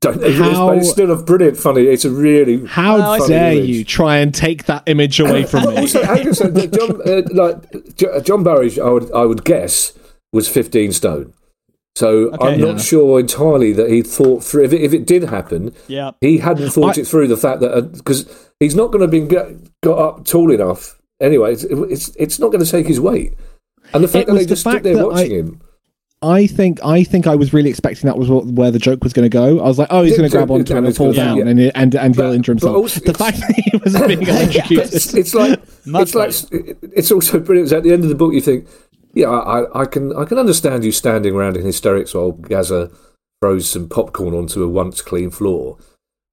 Don't 0.00 0.18
they? 0.20 0.32
How- 0.32 0.68
But 0.68 0.78
it's 0.78 0.90
still 0.90 1.10
a 1.10 1.22
brilliant, 1.22 1.58
funny. 1.58 1.82
It's 1.82 2.04
a 2.06 2.10
really 2.10 2.64
How 2.66 2.96
funny 3.18 3.28
dare 3.28 3.52
image. 3.52 3.68
you 3.68 3.84
try 3.84 4.16
and 4.16 4.34
take 4.34 4.64
that 4.64 4.82
image 4.86 5.20
away 5.20 5.44
from 5.44 5.68
me? 5.74 5.76
Also, 5.76 6.02
hang 6.02 6.26
on 6.26 6.56
a 6.56 6.66
John, 6.66 7.02
uh, 7.06 7.22
like 7.32 8.24
John 8.24 8.42
Burridge, 8.42 8.78
I 8.78 8.88
would 8.88 9.12
I 9.12 9.26
would 9.26 9.44
guess 9.44 9.92
was 10.32 10.48
fifteen 10.48 10.92
stone. 10.92 11.34
So 11.96 12.30
Okay. 12.32 12.54
I'm 12.54 12.60
not 12.60 12.80
sure 12.80 13.20
entirely 13.20 13.72
that 13.74 13.90
he 13.90 14.00
thought 14.02 14.42
through. 14.42 14.64
If 14.64 14.72
it, 14.72 14.80
if 14.80 14.94
it 14.94 15.06
did 15.06 15.24
happen, 15.24 15.74
Yeah. 15.88 16.12
he 16.22 16.38
hadn't 16.38 16.70
thought 16.70 16.96
I- 16.96 17.00
it 17.02 17.06
through. 17.06 17.26
The 17.28 17.36
fact 17.36 17.60
that 17.60 17.92
because 17.92 18.26
he's 18.58 18.74
not 18.76 18.92
going 18.92 19.02
to 19.02 19.08
be 19.08 19.20
got, 19.20 19.48
got 19.82 19.98
up 19.98 20.24
tall 20.24 20.50
enough 20.50 20.98
anyway. 21.20 21.52
It's 21.52 21.64
it's, 21.64 22.16
it's 22.16 22.38
not 22.38 22.52
going 22.52 22.64
to 22.64 22.70
take 22.70 22.86
his 22.86 23.00
weight. 23.00 23.34
And 23.92 24.02
the 24.04 24.08
fact 24.08 24.28
that 24.28 24.34
they 24.34 24.44
the 24.44 24.50
just 24.50 24.62
stood 24.62 24.82
there 24.82 25.04
watching 25.06 25.32
I- 25.32 25.34
him. 25.34 25.60
I 26.22 26.46
think 26.46 26.84
I 26.84 27.02
think 27.02 27.26
I 27.26 27.34
was 27.34 27.54
really 27.54 27.70
expecting 27.70 28.06
that 28.06 28.18
was 28.18 28.28
what, 28.28 28.44
where 28.44 28.70
the 28.70 28.78
joke 28.78 29.02
was 29.02 29.14
going 29.14 29.24
to 29.24 29.30
go. 29.30 29.58
I 29.60 29.64
was 29.64 29.78
like, 29.78 29.88
oh, 29.90 30.02
he's 30.02 30.18
going 30.18 30.28
to 30.28 30.36
grab 30.36 30.50
yeah, 30.50 30.54
onto 30.54 30.72
yeah, 30.72 30.78
him 30.78 30.84
and 30.84 30.88
it's 30.88 30.98
fall 30.98 31.12
down, 31.14 31.38
yeah. 31.38 31.46
and 31.46 31.60
and 31.74 31.94
and 31.94 32.14
he'll 32.14 32.32
injure 32.32 32.52
himself. 32.52 32.76
also 32.76 33.00
the 33.00 33.14
fact 33.14 33.38
that 33.38 33.54
he 33.54 33.76
was 33.78 33.96
being 34.06 34.22
electrocuted. 34.22 34.92
it's, 34.92 35.14
it's 35.14 35.32
like 35.34 35.58
it's 35.86 36.14
like 36.14 36.34
it's 36.92 37.10
also 37.10 37.40
brilliant. 37.40 37.72
At 37.72 37.84
the 37.84 37.92
end 37.92 38.02
of 38.02 38.10
the 38.10 38.14
book, 38.14 38.34
you 38.34 38.42
think, 38.42 38.68
yeah, 39.14 39.28
I, 39.30 39.80
I 39.80 39.86
can 39.86 40.14
I 40.14 40.26
can 40.26 40.36
understand 40.36 40.84
you 40.84 40.92
standing 40.92 41.34
around 41.34 41.56
in 41.56 41.64
hysterics 41.64 42.12
while 42.12 42.32
Gaza 42.32 42.90
throws 43.40 43.70
some 43.70 43.88
popcorn 43.88 44.34
onto 44.34 44.62
a 44.62 44.68
once 44.68 45.00
clean 45.00 45.30
floor, 45.30 45.78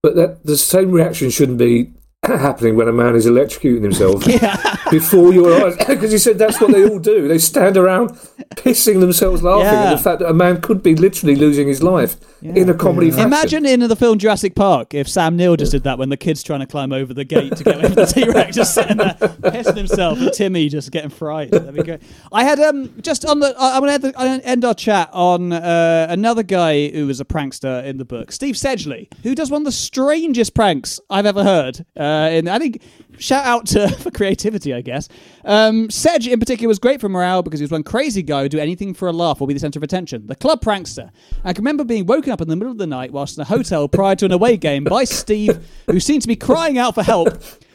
but 0.03 0.15
that 0.17 0.43
the 0.43 0.57
same 0.57 0.91
reaction 0.91 1.29
shouldn't 1.29 1.59
be 1.59 1.93
happening 2.23 2.75
when 2.75 2.87
a 2.87 2.91
man 2.91 3.15
is 3.15 3.25
electrocuting 3.27 3.83
himself 3.83 4.25
before 4.91 5.33
your 5.33 5.53
eyes. 5.67 5.75
Because 5.97 6.11
he 6.11 6.17
said 6.17 6.37
that's 6.37 6.59
what 6.61 6.71
they 6.71 6.87
all 6.87 6.99
do. 6.99 7.27
They 7.27 7.37
stand 7.37 7.75
around 7.77 8.09
pissing 8.55 8.99
themselves 8.99 9.41
laughing 9.41 9.65
Yeah. 9.65 9.91
at 9.91 9.95
the 9.97 10.01
fact 10.03 10.19
that 10.19 10.29
a 10.29 10.33
man 10.33 10.61
could 10.61 10.83
be 10.83 10.95
literally 10.95 11.35
losing 11.35 11.67
his 11.67 11.81
life 11.81 12.17
in 12.43 12.69
a 12.69 12.73
comedy 12.73 13.09
fashion. 13.09 13.25
Imagine 13.27 13.65
in 13.65 13.79
the 13.81 13.95
film 13.95 14.17
Jurassic 14.19 14.53
Park 14.55 14.93
if 14.93 15.07
Sam 15.07 15.35
Neill 15.37 15.55
just 15.55 15.71
did 15.71 15.83
that 15.83 15.97
when 15.97 16.09
the 16.09 16.17
kid's 16.17 16.43
trying 16.43 16.59
to 16.59 16.65
climb 16.67 16.91
over 16.93 17.13
the 17.13 17.23
gate 17.23 17.55
to 17.55 17.63
get 17.63 17.79
from 17.81 17.93
the 17.93 18.05
T 18.05 18.29
Rex, 18.29 18.55
just 18.55 18.73
sitting 18.75 18.97
there 18.97 19.15
pissing 19.19 19.77
himself, 19.77 20.19
and 20.19 20.31
Timmy 20.33 20.69
just 20.69 20.91
getting 20.91 21.09
fried. 21.09 21.51
That'd 21.51 21.73
be 21.73 21.81
great. 21.83 22.01
I 22.31 22.43
had 22.43 22.59
um 22.59 22.93
just 23.01 23.25
on 23.25 23.39
the 23.39 23.55
I- 23.57 23.75
I'm 23.75 23.81
gonna 23.81 23.93
end, 23.93 24.03
the, 24.03 24.07
I'm 24.19 24.27
gonna 24.27 24.43
end 24.43 24.65
our 24.65 24.75
chat 24.75 25.09
on 25.13 25.53
uh, 25.53 26.07
another 26.09 26.43
guy 26.43 26.89
who 26.89 27.07
was 27.07 27.19
a 27.21 27.25
prankster 27.25 27.83
in 27.85 27.97
the 27.97 28.05
book, 28.05 28.31
Steve 28.31 28.55
Sedgley, 28.55 29.07
who 29.23 29.33
does 29.33 29.49
one 29.49 29.61
of 29.61 29.65
the 29.65 29.71
strangest 29.71 30.53
pranks 30.53 30.99
I've 31.09 31.25
ever 31.25 31.43
heard. 31.43 31.85
Uh, 31.97 32.03
and 32.07 32.49
I 32.49 32.59
think 32.59 32.81
shout 33.17 33.45
out 33.45 33.65
to 33.67 33.89
for 33.99 34.11
creativity, 34.11 34.73
I 34.73 34.81
guess. 34.81 35.09
Um, 35.45 35.89
Sedge 35.89 36.27
in 36.27 36.39
particular 36.39 36.67
was 36.67 36.79
great 36.79 37.01
for 37.01 37.09
morale 37.09 37.43
because 37.43 37.59
he 37.59 37.63
was 37.63 37.71
one 37.71 37.83
crazy 37.83 38.23
guy 38.23 38.43
who'd 38.43 38.51
do 38.51 38.59
anything 38.59 38.93
for 38.93 39.07
a 39.07 39.11
laugh 39.11 39.41
or 39.41 39.47
be 39.47 39.53
the 39.53 39.59
centre 39.59 39.79
of 39.79 39.83
attention. 39.83 40.27
The 40.27 40.35
club 40.35 40.61
prankster. 40.61 41.11
I 41.43 41.53
can 41.53 41.63
remember 41.63 41.83
being 41.83 42.05
woken 42.05 42.31
up 42.31 42.41
in 42.41 42.47
the 42.47 42.55
middle 42.55 42.71
of 42.71 42.77
the 42.77 42.87
night 42.87 43.11
whilst 43.11 43.37
in 43.37 43.41
a 43.41 43.45
hotel 43.45 43.87
prior 43.87 44.15
to 44.15 44.25
an 44.25 44.31
away 44.31 44.57
game 44.57 44.83
by 44.83 45.03
Steve, 45.03 45.65
who 45.87 45.99
seemed 45.99 46.21
to 46.23 46.27
be 46.27 46.35
crying 46.35 46.77
out 46.77 46.95
for 46.95 47.03
help. 47.03 47.29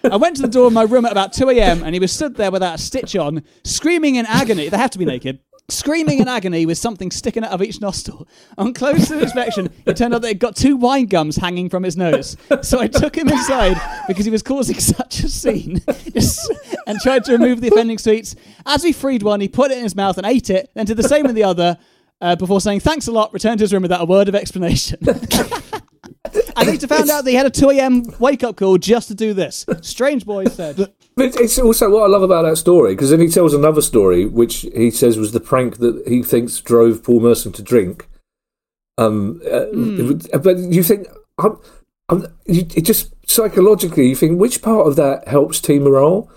I 0.04 0.16
went 0.16 0.36
to 0.36 0.42
the 0.42 0.48
door 0.48 0.66
of 0.66 0.72
my 0.72 0.82
room 0.82 1.04
at 1.04 1.12
about 1.12 1.32
2 1.32 1.50
a.m. 1.50 1.82
and 1.84 1.94
he 1.94 2.00
was 2.00 2.12
stood 2.12 2.34
there 2.34 2.50
without 2.50 2.76
a 2.76 2.78
stitch 2.78 3.14
on, 3.14 3.42
screaming 3.64 4.16
in 4.16 4.26
agony. 4.26 4.68
They 4.68 4.76
have 4.76 4.90
to 4.90 4.98
be 4.98 5.04
naked. 5.04 5.38
Screaming 5.68 6.18
in 6.18 6.28
agony 6.28 6.66
with 6.66 6.76
something 6.76 7.10
sticking 7.10 7.44
out 7.44 7.52
of 7.52 7.62
each 7.62 7.80
nostril. 7.80 8.28
On 8.58 8.74
closer 8.74 9.18
inspection, 9.18 9.70
it 9.86 9.96
turned 9.96 10.14
out 10.14 10.22
that 10.22 10.28
he'd 10.28 10.38
got 10.38 10.56
two 10.56 10.76
wine 10.76 11.06
gums 11.06 11.36
hanging 11.36 11.70
from 11.70 11.82
his 11.82 11.96
nose. 11.96 12.36
So 12.62 12.78
I 12.80 12.88
took 12.88 13.16
him 13.16 13.28
inside 13.28 13.80
because 14.06 14.24
he 14.24 14.30
was 14.30 14.42
causing 14.42 14.74
such 14.80 15.20
a 15.20 15.28
scene 15.28 15.80
and 16.86 17.00
tried 17.00 17.24
to 17.24 17.32
remove 17.32 17.60
the 17.60 17.68
offending 17.68 17.98
sweets. 17.98 18.34
As 18.66 18.84
we 18.84 18.92
freed 18.92 19.22
one, 19.22 19.40
he 19.40 19.48
put 19.48 19.70
it 19.70 19.78
in 19.78 19.84
his 19.84 19.96
mouth 19.96 20.18
and 20.18 20.26
ate 20.26 20.50
it, 20.50 20.70
then 20.74 20.84
did 20.84 20.96
the 20.98 21.02
same 21.04 21.24
with 21.24 21.34
the 21.34 21.44
other 21.44 21.78
uh, 22.20 22.36
before 22.36 22.60
saying 22.60 22.80
thanks 22.80 23.06
a 23.08 23.12
lot, 23.12 23.32
returned 23.32 23.58
to 23.58 23.64
his 23.64 23.72
room 23.72 23.82
without 23.82 24.00
a 24.00 24.04
word 24.04 24.28
of 24.28 24.34
explanation. 24.34 24.98
I 26.56 26.64
later 26.64 26.86
found 26.86 27.10
out 27.10 27.24
that 27.24 27.30
he 27.30 27.36
had 27.36 27.46
a 27.46 27.50
2 27.50 27.70
a.m. 27.70 28.04
wake 28.18 28.44
up 28.44 28.56
call 28.56 28.78
just 28.78 29.08
to 29.08 29.14
do 29.14 29.34
this. 29.34 29.66
Strange 29.80 30.24
boy 30.24 30.44
said. 30.46 30.92
But 31.14 31.36
it's 31.38 31.58
also 31.58 31.90
what 31.90 32.04
I 32.04 32.06
love 32.06 32.22
about 32.22 32.42
that 32.42 32.56
story 32.56 32.94
because 32.94 33.10
then 33.10 33.20
he 33.20 33.28
tells 33.28 33.52
another 33.54 33.82
story, 33.82 34.24
which 34.26 34.66
he 34.74 34.90
says 34.90 35.18
was 35.18 35.32
the 35.32 35.40
prank 35.40 35.76
that 35.78 36.02
he 36.06 36.22
thinks 36.22 36.58
drove 36.60 37.02
Paul 37.04 37.20
Merson 37.20 37.52
to 37.52 37.62
drink. 37.62 38.08
Um, 38.98 39.40
uh, 39.50 39.66
Hmm. 39.66 40.18
but 40.42 40.58
you 40.58 40.82
think, 40.82 41.06
I'm, 41.38 41.58
I'm, 42.08 42.26
you, 42.46 42.62
it 42.74 42.82
just 42.82 43.12
psychologically, 43.28 44.08
you 44.08 44.16
think 44.16 44.38
which 44.40 44.62
part 44.62 44.86
of 44.86 44.96
that 44.96 45.28
helps 45.28 45.60
team 45.60 45.84
morale? 45.84 46.30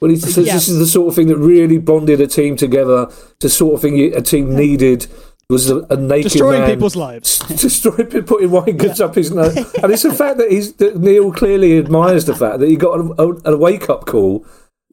Well, 0.00 0.10
he 0.10 0.16
says 0.16 0.46
Yeah. 0.46 0.54
this 0.54 0.68
is 0.68 0.78
the 0.78 0.86
sort 0.86 1.08
of 1.08 1.14
thing 1.14 1.28
that 1.28 1.38
really 1.38 1.78
bonded 1.78 2.20
a 2.20 2.26
team 2.26 2.56
together. 2.56 3.10
The 3.40 3.48
sort 3.48 3.74
of 3.74 3.80
thing 3.80 3.98
a 4.14 4.20
team 4.22 4.54
needed 4.54 5.06
was 5.50 5.70
a, 5.70 5.78
a 5.88 5.96
naked 5.96 6.24
Destroying 6.30 6.60
man 6.60 6.70
people's 6.70 6.94
lives. 6.94 7.38
destroying 7.48 8.06
people, 8.08 8.22
putting 8.22 8.50
wine 8.50 8.76
goods 8.76 9.00
up 9.00 9.14
his 9.14 9.30
nose, 9.32 9.56
and 9.56 9.90
it's 9.90 10.02
the 10.02 10.12
fact 10.12 10.36
that 10.36 10.50
he's 10.50 10.74
that 10.74 10.98
Neil 10.98 11.32
clearly 11.32 11.78
admires 11.78 12.26
the 12.26 12.34
fact 12.36 12.58
that 12.58 12.68
he 12.68 12.76
got 12.76 13.00
a, 13.00 13.22
a, 13.22 13.54
a 13.54 13.56
wake 13.56 13.88
up 13.88 14.04
call 14.04 14.44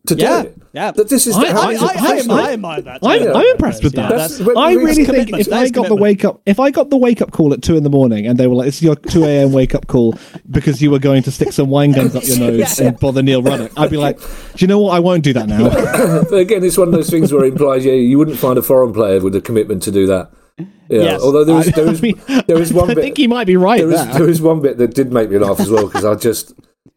to 0.07 0.15
Yeah, 0.15 0.43
do 0.43 0.47
it. 0.47 0.61
yeah. 0.71 0.91
That 0.91 1.09
this 1.09 1.27
is 1.27 1.35
I- 1.35 1.51
how 1.51 1.61
I, 1.63 1.71
he's 1.73 1.81
I, 1.81 1.85
a 1.85 1.89
I, 1.89 1.93
professional. 1.97 2.35
I 2.37 2.53
admire 2.53 2.81
that. 2.83 2.99
I'm, 3.03 3.19
too. 3.21 3.33
I'm 3.33 3.45
impressed 3.47 3.83
with 3.83 3.95
Yeah, 3.95 4.03
that. 4.03 4.09
that's- 4.11 4.39
When- 4.39 4.55
I 4.57 4.71
really 4.75 5.03
think 5.03 5.33
if 5.33 5.47
That 5.47 5.59
I 5.59 5.63
is 5.65 5.71
got 5.71 5.89
the 5.89 5.95
wake 5.95 6.23
up, 6.23 6.41
if 6.45 6.57
I 6.57 6.71
got 6.71 6.89
the 6.89 6.95
wake 6.97 7.21
up 7.21 7.31
call 7.33 7.51
at 7.51 7.61
two 7.61 7.75
in 7.75 7.83
the 7.83 7.89
morning, 7.89 8.25
and 8.25 8.39
they 8.39 8.47
were 8.47 8.55
like, 8.55 8.69
"It's 8.69 8.81
your 8.81 8.95
two 8.95 9.25
a.m. 9.25 9.51
wake 9.51 9.75
up 9.75 9.87
call 9.87 10.17
because 10.49 10.81
you 10.81 10.89
were 10.89 10.99
going 10.99 11.23
to 11.23 11.31
stick 11.31 11.51
some 11.51 11.69
wine 11.69 11.91
gums 11.91 12.15
up 12.15 12.23
your 12.25 12.37
nose 12.51 12.79
and 12.79 12.97
bother 12.97 13.21
Neil 13.21 13.41
Ruddock," 13.43 13.73
I'd 13.75 13.89
be 13.91 13.97
like, 13.97 14.19
"Do 14.21 14.27
you 14.59 14.67
know 14.67 14.79
what? 14.79 14.91
I 14.95 14.99
won't 14.99 15.23
do 15.25 15.33
that 15.33 15.49
now." 15.49 15.67
but 16.29 16.33
again, 16.37 16.63
it's 16.63 16.77
one 16.77 16.87
of 16.87 16.93
those 16.93 17.09
things 17.09 17.33
where 17.33 17.43
it 17.43 17.51
implies 17.51 17.83
yeah, 17.83 17.91
you 17.91 18.17
wouldn't 18.17 18.37
find 18.37 18.57
a 18.57 18.61
foreign 18.63 18.93
player 18.93 19.19
with 19.21 19.35
a 19.35 19.41
commitment 19.41 19.83
to 19.83 19.91
do 19.91 20.07
that. 20.07 20.31
Yeah. 20.57 20.67
Yes. 20.89 21.21
Although 21.21 21.43
there 21.43 21.55
was 21.55 21.67
there 21.67 21.85
was, 21.85 21.99
I 21.99 22.01
mean, 22.01 22.21
there 22.47 22.57
was 22.57 22.71
one 22.73 22.89
I 22.91 22.93
bit. 22.93 23.03
think 23.03 23.17
he 23.17 23.27
might 23.27 23.47
be 23.47 23.57
right 23.57 23.79
there 23.79 23.87
was, 23.87 24.07
there. 24.07 24.23
was 24.23 24.41
one 24.41 24.61
bit 24.61 24.77
that 24.77 24.93
did 24.93 25.11
make 25.11 25.29
me 25.29 25.37
laugh 25.37 25.59
as 25.59 25.69
well 25.69 25.87
because 25.87 26.05
I 26.05 26.15
just 26.15 26.53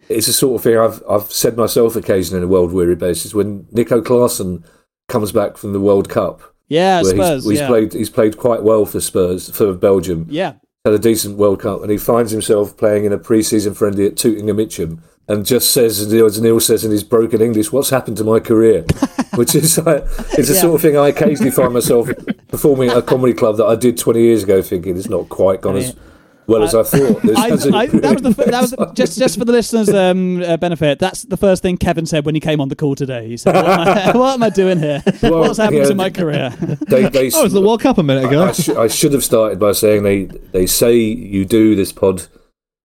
it's 0.08 0.26
the 0.26 0.32
sort 0.32 0.56
of 0.56 0.62
thing 0.62 0.78
I've 0.78 1.02
I've 1.08 1.32
said 1.32 1.56
myself 1.56 1.96
occasionally 1.96 2.42
on 2.42 2.44
a 2.44 2.52
world 2.52 2.72
weary 2.72 2.94
basis 2.96 3.34
when 3.34 3.66
Nico 3.72 4.00
Claesen 4.00 4.64
comes 5.08 5.32
back 5.32 5.56
from 5.56 5.72
the 5.72 5.80
World 5.80 6.08
Cup. 6.08 6.54
Yeah, 6.68 7.02
Spurs. 7.02 7.44
he's, 7.44 7.50
he's 7.52 7.60
yeah. 7.60 7.66
played 7.66 7.92
he's 7.94 8.10
played 8.10 8.36
quite 8.36 8.62
well 8.62 8.84
for 8.84 9.00
Spurs 9.00 9.50
for 9.50 9.72
Belgium. 9.74 10.26
yeah. 10.28 10.54
Had 10.84 10.94
a 10.94 10.98
decent 10.98 11.36
World 11.36 11.60
Cup, 11.60 11.82
and 11.82 11.90
he 11.90 11.98
finds 11.98 12.30
himself 12.30 12.76
playing 12.76 13.04
in 13.04 13.12
a 13.12 13.18
pre-season 13.18 13.74
friendly 13.74 14.06
at 14.06 14.16
Tooting 14.16 14.48
and 14.48 14.56
Mitcham, 14.56 15.02
and 15.28 15.44
just 15.44 15.72
says, 15.72 16.00
as 16.00 16.40
Neil- 16.40 16.60
says 16.60 16.84
in 16.84 16.90
his 16.90 17.04
broken 17.04 17.40
English, 17.42 17.70
"What's 17.72 17.90
happened 17.90 18.16
to 18.18 18.24
my 18.24 18.40
career?" 18.40 18.84
Which 19.34 19.54
is 19.54 19.78
like, 19.78 20.04
it's 20.36 20.48
the 20.48 20.54
Yeah. 20.54 20.60
sort 20.62 20.74
of 20.76 20.80
thing 20.82 20.96
I 20.96 21.08
occasionally 21.08 21.50
find 21.52 21.72
myself 21.72 22.08
performing 22.48 22.90
at 22.90 22.96
a 22.96 23.02
comedy 23.02 23.34
club 23.34 23.56
that 23.58 23.66
I 23.66 23.76
did 23.76 23.96
20 23.98 24.20
years 24.20 24.42
ago, 24.42 24.62
thinking 24.62 24.96
it's 24.96 25.08
not 25.08 25.28
quite 25.28 25.60
gone 25.60 25.76
as 25.76 25.94
well 26.48 26.62
as 26.64 26.74
I 26.74 26.82
thought. 26.82 27.22
There's- 27.22 27.38
I, 27.38 27.48
there's 27.50 27.66
a- 27.66 27.76
I, 27.76 27.86
that 27.86 28.12
was 28.14 28.22
the, 28.36 28.44
that 28.44 28.60
was 28.62 28.70
the, 28.70 28.86
just 28.94 29.18
just 29.18 29.38
for 29.38 29.44
the 29.44 29.52
listeners' 29.52 29.90
um, 29.90 30.42
uh, 30.42 30.56
benefit. 30.56 30.98
That's 30.98 31.22
the 31.24 31.36
first 31.36 31.62
thing 31.62 31.76
Kevin 31.76 32.06
said 32.06 32.24
when 32.24 32.34
he 32.34 32.40
came 32.40 32.60
on 32.60 32.68
the 32.68 32.74
call 32.74 32.94
today. 32.96 33.28
He 33.28 33.36
said, 33.36 33.54
"What 33.54 33.66
am 33.66 33.80
I, 33.80 34.12
what 34.18 34.34
am 34.34 34.42
I 34.42 34.48
doing 34.50 34.78
here? 34.78 35.02
Well, 35.22 35.40
What's 35.40 35.58
happened 35.58 35.80
yeah. 35.80 35.88
to 35.88 35.94
my 35.94 36.08
career?" 36.10 36.50
they, 36.88 37.08
they, 37.10 37.30
Oh, 37.34 37.40
it 37.40 37.44
was 37.44 37.52
the 37.52 37.60
World 37.62 37.82
Cup 37.82 37.98
a 37.98 38.02
minute 38.02 38.24
ago. 38.24 38.44
I, 38.46 38.52
sh- 38.52 38.70
I 38.70 38.88
should 38.88 39.12
have 39.12 39.22
started 39.22 39.60
by 39.60 39.72
saying 39.72 40.02
they, 40.04 40.24
they 40.24 40.66
say 40.66 40.96
you 40.96 41.44
do 41.44 41.76
this 41.76 41.92
pod 41.92 42.26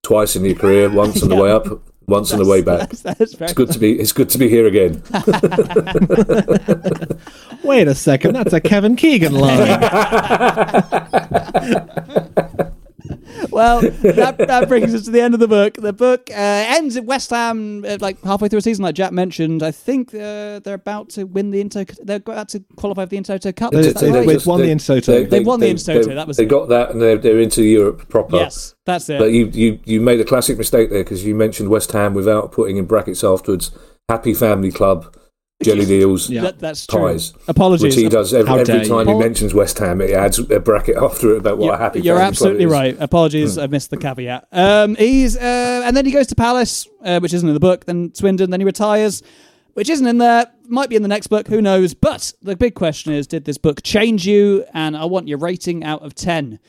twice 0.03 0.35
in 0.35 0.43
your 0.43 0.55
career, 0.55 0.89
once 0.89 1.23
on 1.23 1.29
the 1.29 1.35
way 1.37 1.49
up, 1.49 1.65
once 2.07 2.31
on 2.31 2.39
the 2.39 2.45
way 2.45 2.61
back. 2.61 2.89
That's, 2.89 3.01
that's 3.01 3.33
It's 3.33 3.53
good 3.53 3.71
to 3.71 3.79
be. 3.79 3.99
It's 3.99 4.11
good 4.11 4.29
to 4.29 4.37
be 4.37 4.49
here 4.49 4.67
again. 4.67 5.01
Wait 7.63 7.87
a 7.87 7.95
second, 7.95 8.33
that's 8.33 8.53
a 8.53 8.61
Kevin 8.61 8.95
Keegan 8.95 9.33
line. 9.33 9.79
well, 13.53 13.81
that, 13.81 14.37
that 14.37 14.67
brings 14.67 14.93
us 14.93 15.05
to 15.05 15.11
the 15.11 15.21
end 15.21 15.33
of 15.33 15.39
the 15.39 15.47
book. 15.47 15.75
The 15.75 15.93
book 15.93 16.29
uh, 16.29 16.33
ends 16.35 16.97
at 16.97 17.05
West 17.05 17.29
Ham, 17.29 17.85
uh, 17.85 17.97
like 18.01 18.21
halfway 18.23 18.49
through 18.49 18.59
a 18.59 18.61
season, 18.61 18.83
like 18.83 18.95
Jack 18.95 19.11
mentioned. 19.11 19.63
I 19.63 19.71
think 19.71 20.13
uh, 20.13 20.59
they're 20.59 20.73
about 20.73 21.09
to 21.11 21.23
win 21.25 21.51
the 21.51 21.61
Inter. 21.61 21.85
They're 22.01 22.17
about 22.17 22.49
to 22.49 22.59
qualify 22.75 23.03
for 23.05 23.09
the 23.09 23.17
Intertoto 23.17 23.55
Cup. 23.55 23.71
They- 23.71 23.79
Is 23.79 23.93
that 23.93 23.99
they- 23.99 24.11
right? 24.11 24.27
they- 24.27 24.37
won 24.45 24.61
the 24.61 24.67
Intertoto. 24.69 25.29
They've 25.29 25.45
won 25.45 25.59
the 25.59 25.73
Intertoto, 25.73 26.15
that 26.15 26.27
was 26.27 26.37
they 26.37 26.43
it. 26.43 26.47
got 26.47 26.69
that, 26.69 26.91
and 26.91 27.01
they're, 27.01 27.17
they're 27.17 27.39
into 27.39 27.63
Europe 27.63 28.09
proper. 28.09 28.37
yes, 28.37 28.75
that's 28.85 29.09
it. 29.09 29.19
But 29.19 29.31
you, 29.31 29.47
you, 29.53 29.79
you 29.85 30.01
made 30.01 30.19
a 30.19 30.25
classic 30.25 30.57
mistake 30.57 30.89
there 30.89 31.03
because 31.03 31.23
you 31.25 31.35
mentioned 31.35 31.69
West 31.69 31.91
Ham 31.91 32.13
without 32.13 32.51
putting 32.51 32.77
in 32.77 32.85
brackets 32.85 33.23
afterwards. 33.23 33.71
Happy 34.09 34.33
Family 34.33 34.71
Club, 34.71 35.15
Jellied 35.61 35.89
Eels, 35.89 36.29
Yeah. 36.29 36.41
That- 36.41 36.59
that's 36.59 36.85
true. 36.87 37.17
Apologies. 37.47 37.83
Which 37.83 37.95
he 37.95 38.09
does 38.09 38.33
every, 38.33 38.51
every 38.51 38.65
dare 38.65 38.83
you. 38.83 38.89
time 38.89 39.07
he 39.07 39.13
mentions 39.13 39.53
West 39.53 39.77
Ham. 39.79 39.99
He 40.01 40.13
adds 40.13 40.39
a 40.39 40.59
bracket 40.59 40.97
after 41.01 41.33
it 41.35 41.37
about 41.37 41.57
what 41.57 41.65
You're, 41.67 41.75
a 41.75 41.77
happy. 41.77 42.01
you're 42.01 42.19
absolutely 42.19 42.65
right. 42.65 42.97
Apologies, 42.99 43.57
I 43.57 43.67
missed 43.67 43.89
the 43.89 43.97
caveat. 43.97 44.47
Um, 44.51 44.95
he's 44.95 45.37
uh, 45.37 45.83
and 45.85 45.95
then 45.95 46.05
he 46.05 46.11
goes 46.11 46.27
to 46.27 46.35
Palace, 46.35 46.87
uh, 47.05 47.19
which 47.19 47.33
isn't 47.33 47.47
in 47.47 47.53
the 47.53 47.59
book. 47.61 47.85
Then 47.85 48.13
Swindon. 48.13 48.49
Then 48.49 48.59
he 48.59 48.65
retires, 48.65 49.23
which 49.73 49.89
isn't 49.89 50.05
in 50.07 50.17
there. 50.17 50.47
Might 50.67 50.89
be 50.89 50.95
in 50.97 51.01
the 51.01 51.07
next 51.07 51.27
book. 51.27 51.47
Who 51.47 51.61
knows? 51.61 51.93
But 51.93 52.33
the 52.41 52.55
big 52.57 52.73
question 52.75 53.13
is, 53.13 53.25
did 53.27 53.45
this 53.45 53.57
book 53.57 53.83
change 53.83 54.25
you? 54.27 54.65
And 54.73 54.97
I 54.97 55.05
want 55.05 55.27
your 55.29 55.37
rating 55.37 55.83
out 55.85 56.01
of 56.03 56.13
ten. 56.15 56.59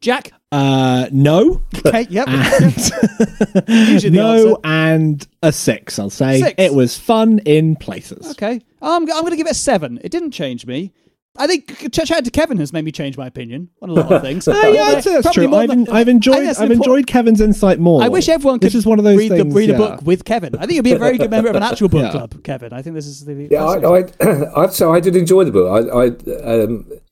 Jack, 0.00 0.32
Uh, 0.52 1.08
no. 1.10 1.62
Okay, 1.86 2.06
yep. 2.10 2.28
And 2.28 4.12
no, 4.12 4.30
answer. 4.32 4.56
and 4.64 5.26
a 5.42 5.50
six. 5.52 5.98
I'll 5.98 6.10
say 6.10 6.40
Six. 6.40 6.54
it 6.58 6.74
was 6.74 6.96
fun 6.98 7.40
in 7.40 7.74
places. 7.76 8.30
Okay, 8.32 8.60
I'm, 8.80 9.02
I'm 9.02 9.06
going 9.08 9.30
to 9.30 9.36
give 9.36 9.46
it 9.48 9.50
a 9.52 9.54
seven. 9.54 9.98
It 10.04 10.10
didn't 10.12 10.30
change 10.30 10.64
me. 10.66 10.92
I 11.36 11.46
think 11.46 11.90
ch- 11.92 12.06
chatting 12.06 12.24
to 12.24 12.30
Kevin 12.30 12.58
has 12.58 12.72
made 12.74 12.84
me 12.84 12.92
change 12.92 13.16
my 13.16 13.26
opinion 13.26 13.70
on 13.80 13.88
a 13.88 13.94
lot 13.94 14.12
of 14.12 14.20
things. 14.28 14.46
Uh, 14.46 14.52
yeah, 14.72 14.82
I'd 14.84 15.02
say 15.02 15.12
that's 15.14 15.22
Probably 15.24 15.42
true. 15.44 15.48
more 15.48 15.60
I've, 15.62 15.68
than- 15.70 15.88
en- 15.88 15.94
I've 15.94 16.08
enjoyed 16.08 16.36
I've 16.36 16.42
an 16.42 16.48
important- 16.72 16.84
enjoyed 16.84 17.06
Kevin's 17.06 17.40
insight 17.40 17.78
more. 17.80 18.02
I 18.02 18.08
wish 18.08 18.28
everyone 18.28 18.58
could 18.60 18.66
This 18.66 18.74
is 18.74 18.84
one 18.86 18.98
of 18.98 19.04
those 19.04 19.16
read, 19.18 19.30
things, 19.30 19.52
the, 19.52 19.58
read 19.58 19.68
yeah. 19.70 19.74
a 19.76 19.78
book 19.78 20.02
with 20.02 20.24
Kevin. 20.26 20.54
I 20.56 20.60
think 20.60 20.72
you'd 20.72 20.84
be 20.84 20.92
a 20.92 20.98
very 20.98 21.16
good 21.18 21.30
member 21.30 21.48
of 21.50 21.56
an 21.56 21.62
actual 21.62 21.88
book 21.88 22.02
Yeah. 22.04 22.10
club, 22.10 22.42
Kevin. 22.44 22.72
I 22.74 22.82
think 22.82 22.94
this 22.94 23.06
is 23.06 23.24
the. 23.24 23.48
Yeah, 23.50 23.64
I, 23.64 23.78
I, 23.98 24.62
I'd 24.64 24.72
say 24.74 24.84
I 24.84 25.00
did 25.00 25.16
enjoy 25.16 25.44
the 25.44 25.50
book. 25.52 25.68
I, 25.68 25.96
I 25.96 26.62
um, 26.64 26.86
it- 26.90 27.02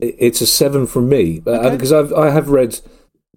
it's 0.00 0.40
a 0.40 0.46
seven 0.46 0.86
from 0.86 1.08
me 1.08 1.42
Okay. 1.46 1.70
because 1.70 1.92
I've 1.92 2.12
I 2.12 2.30
have 2.30 2.48
read 2.50 2.78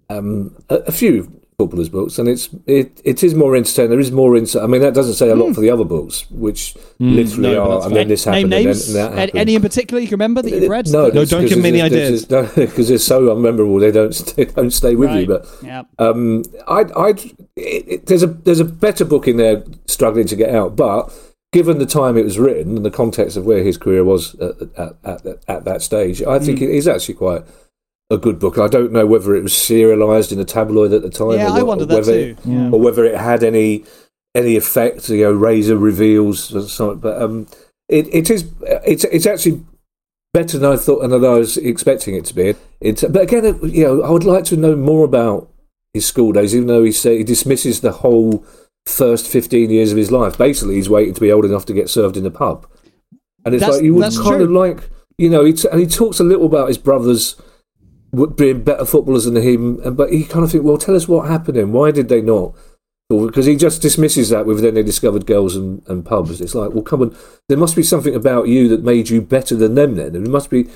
um, 0.08 0.56
a, 0.68 0.76
a 0.76 0.92
few 0.92 1.40
footballers' 1.56 1.88
books, 1.90 2.18
and 2.18 2.26
it's 2.28 2.48
it, 2.66 3.00
it 3.04 3.22
is 3.22 3.34
more 3.34 3.54
entertaining. 3.54 3.90
There 3.90 4.00
is 4.00 4.10
more 4.10 4.36
insight. 4.36 4.62
I 4.62 4.66
mean, 4.66 4.80
that 4.80 4.94
doesn't 4.94 5.14
say 5.14 5.28
a 5.30 5.34
lot 5.36 5.54
for 5.54 5.60
the 5.60 5.70
other 5.70 5.84
books, 5.84 6.28
which 6.30 6.74
literally 6.98 7.52
no, 7.54 7.70
are. 7.70 7.80
I 7.82 7.84
mean, 7.86 7.94
then 7.94 8.08
this 8.08 8.26
Name 8.26 8.34
happened, 8.50 8.50
names. 8.50 8.86
and 8.88 8.96
then 8.96 9.06
and 9.06 9.12
that 9.12 9.12
Any, 9.12 9.20
happened. 9.28 9.40
any 9.40 9.54
in 9.56 9.62
particular 9.62 10.00
you 10.00 10.08
can 10.08 10.14
remember 10.14 10.42
that 10.42 10.50
you've 10.50 10.68
read? 10.70 10.88
No, 10.90 11.08
No, 11.08 11.24
don't 11.24 11.46
give 11.48 11.58
me 11.58 11.68
any 11.68 11.82
ideas. 11.82 12.24
because 12.24 12.88
they're 12.88 12.98
so 12.98 13.22
unmemorable. 13.34 13.78
They 13.80 13.92
don't 13.92 14.14
they 14.36 14.44
don't 14.56 14.70
stay 14.70 14.96
with 14.96 15.12
you. 15.12 15.26
But 15.26 15.46
Yeah. 15.62 15.82
um, 15.98 16.44
I, 16.66 16.80
I, 16.96 17.08
it, 17.10 17.34
it, 17.56 18.06
there's 18.06 18.22
a 18.22 18.26
there's 18.28 18.60
a 18.60 18.64
better 18.64 19.04
book 19.04 19.28
in 19.28 19.36
there 19.36 19.62
struggling 19.86 20.26
to 20.28 20.36
get 20.36 20.54
out, 20.54 20.76
but 20.76 21.12
given 21.52 21.78
the 21.78 21.86
time 21.86 22.16
it 22.16 22.24
was 22.24 22.38
written 22.38 22.76
and 22.76 22.84
the 22.86 22.90
context 22.90 23.36
of 23.36 23.44
where 23.44 23.62
his 23.62 23.76
career 23.76 24.04
was 24.04 24.34
at, 24.36 24.54
at, 24.76 24.96
at, 25.04 25.26
at 25.48 25.64
that 25.64 25.82
stage, 25.82 26.22
I 26.22 26.38
think 26.38 26.60
it 26.62 26.70
is 26.70 26.86
actually 26.86 27.14
quite 27.14 27.42
a 28.10 28.16
good 28.18 28.38
book. 28.38 28.58
I 28.58 28.68
don't 28.68 28.92
know 28.92 29.06
whether 29.06 29.34
it 29.34 29.42
was 29.42 29.56
serialized 29.56 30.32
in 30.32 30.38
a 30.38 30.44
tabloid 30.44 30.92
at 30.92 31.02
the 31.02 31.10
time, 31.10 31.32
Yeah, 31.32 31.52
or, 31.54 31.58
I 31.58 31.62
wondered 31.62 31.84
or 31.84 31.86
that 31.88 31.94
whether 31.96 32.12
too. 32.12 32.36
it- 32.38 32.38
Yeah. 32.46 32.70
or 32.70 32.80
whether 32.80 33.04
it 33.04 33.16
had 33.16 33.42
any 33.42 33.84
any 34.34 34.56
effect. 34.56 35.08
You 35.08 35.24
know, 35.24 35.32
Razor 35.32 35.76
reveals, 35.76 36.54
or 36.54 36.62
something. 36.68 37.00
but 37.00 37.20
um, 37.20 37.48
it, 37.88 38.06
it 38.14 38.30
is 38.30 38.46
it's 38.86 39.02
it's 39.04 39.26
actually 39.26 39.64
better 40.32 40.56
than 40.58 40.72
I 40.72 40.76
thought 40.76 41.02
and 41.02 41.12
than 41.12 41.24
I 41.24 41.30
was 41.34 41.56
expecting 41.56 42.14
it 42.14 42.24
to 42.26 42.34
be. 42.34 42.54
It's, 42.80 43.02
but 43.02 43.22
again, 43.22 43.44
it- 43.44 43.62
you 43.64 43.84
know, 43.84 44.02
I 44.02 44.10
would 44.10 44.24
like 44.24 44.44
to 44.46 44.56
know 44.56 44.76
more 44.76 45.04
about 45.04 45.48
his 45.94 46.06
school 46.06 46.30
days, 46.32 46.54
even 46.54 46.68
though 46.68 46.84
he 46.84 46.92
say 46.92 47.18
he 47.18 47.24
dismisses 47.24 47.80
the 47.80 47.90
whole 47.92 48.44
first 48.90 49.26
fifteen 49.26 49.70
years 49.70 49.92
of 49.92 49.98
his 49.98 50.10
life. 50.10 50.36
Basically, 50.36 50.74
he's 50.74 50.90
waiting 50.90 51.14
to 51.14 51.20
be 51.20 51.32
old 51.32 51.44
enough 51.44 51.64
to 51.66 51.72
get 51.72 51.88
served 51.88 52.16
in 52.16 52.24
the 52.24 52.30
pub, 52.30 52.66
and 53.44 53.54
it's 53.54 53.60
That's- 53.62 53.76
like 53.78 53.84
you 53.84 53.94
would 53.94 54.12
kind 54.14 54.42
of 54.42 54.50
like, 54.50 54.90
you 55.18 55.30
know, 55.30 55.44
he 55.44 55.52
t- 55.52 55.68
and 55.70 55.80
he 55.80 55.86
talks 55.86 56.20
a 56.20 56.24
little 56.24 56.46
about 56.46 56.68
his 56.68 56.78
brothers 56.78 57.36
being 58.36 58.62
better 58.64 58.84
footballers 58.84 59.24
than 59.24 59.36
him, 59.36 59.80
and 59.84 59.96
but 59.96 60.12
he 60.12 60.24
kind 60.24 60.44
of 60.44 60.50
think, 60.50 60.64
well, 60.64 60.78
tell 60.78 60.96
us 60.96 61.06
what 61.06 61.28
happened 61.28 61.56
then. 61.56 61.72
Why 61.72 61.90
did 61.92 62.08
they 62.08 62.20
not? 62.20 62.54
Because 63.08 63.46
he 63.46 63.56
just 63.56 63.82
dismisses 63.82 64.28
that 64.28 64.46
with 64.46 64.60
then 64.60 64.74
they 64.74 64.84
discovered 64.84 65.26
girls 65.26 65.56
and, 65.56 65.82
and 65.88 66.04
pubs. 66.04 66.40
It's 66.40 66.54
like, 66.54 66.70
well, 66.70 66.84
come 66.84 67.02
on, 67.02 67.16
there 67.48 67.58
must 67.58 67.74
be 67.74 67.82
something 67.82 68.14
about 68.14 68.46
you 68.46 68.68
that 68.68 68.84
made 68.84 69.08
you 69.10 69.20
better 69.20 69.56
than 69.56 69.74
them. 69.74 69.96
Then 69.96 70.12
there 70.12 70.22
must 70.22 70.48
be, 70.48 70.68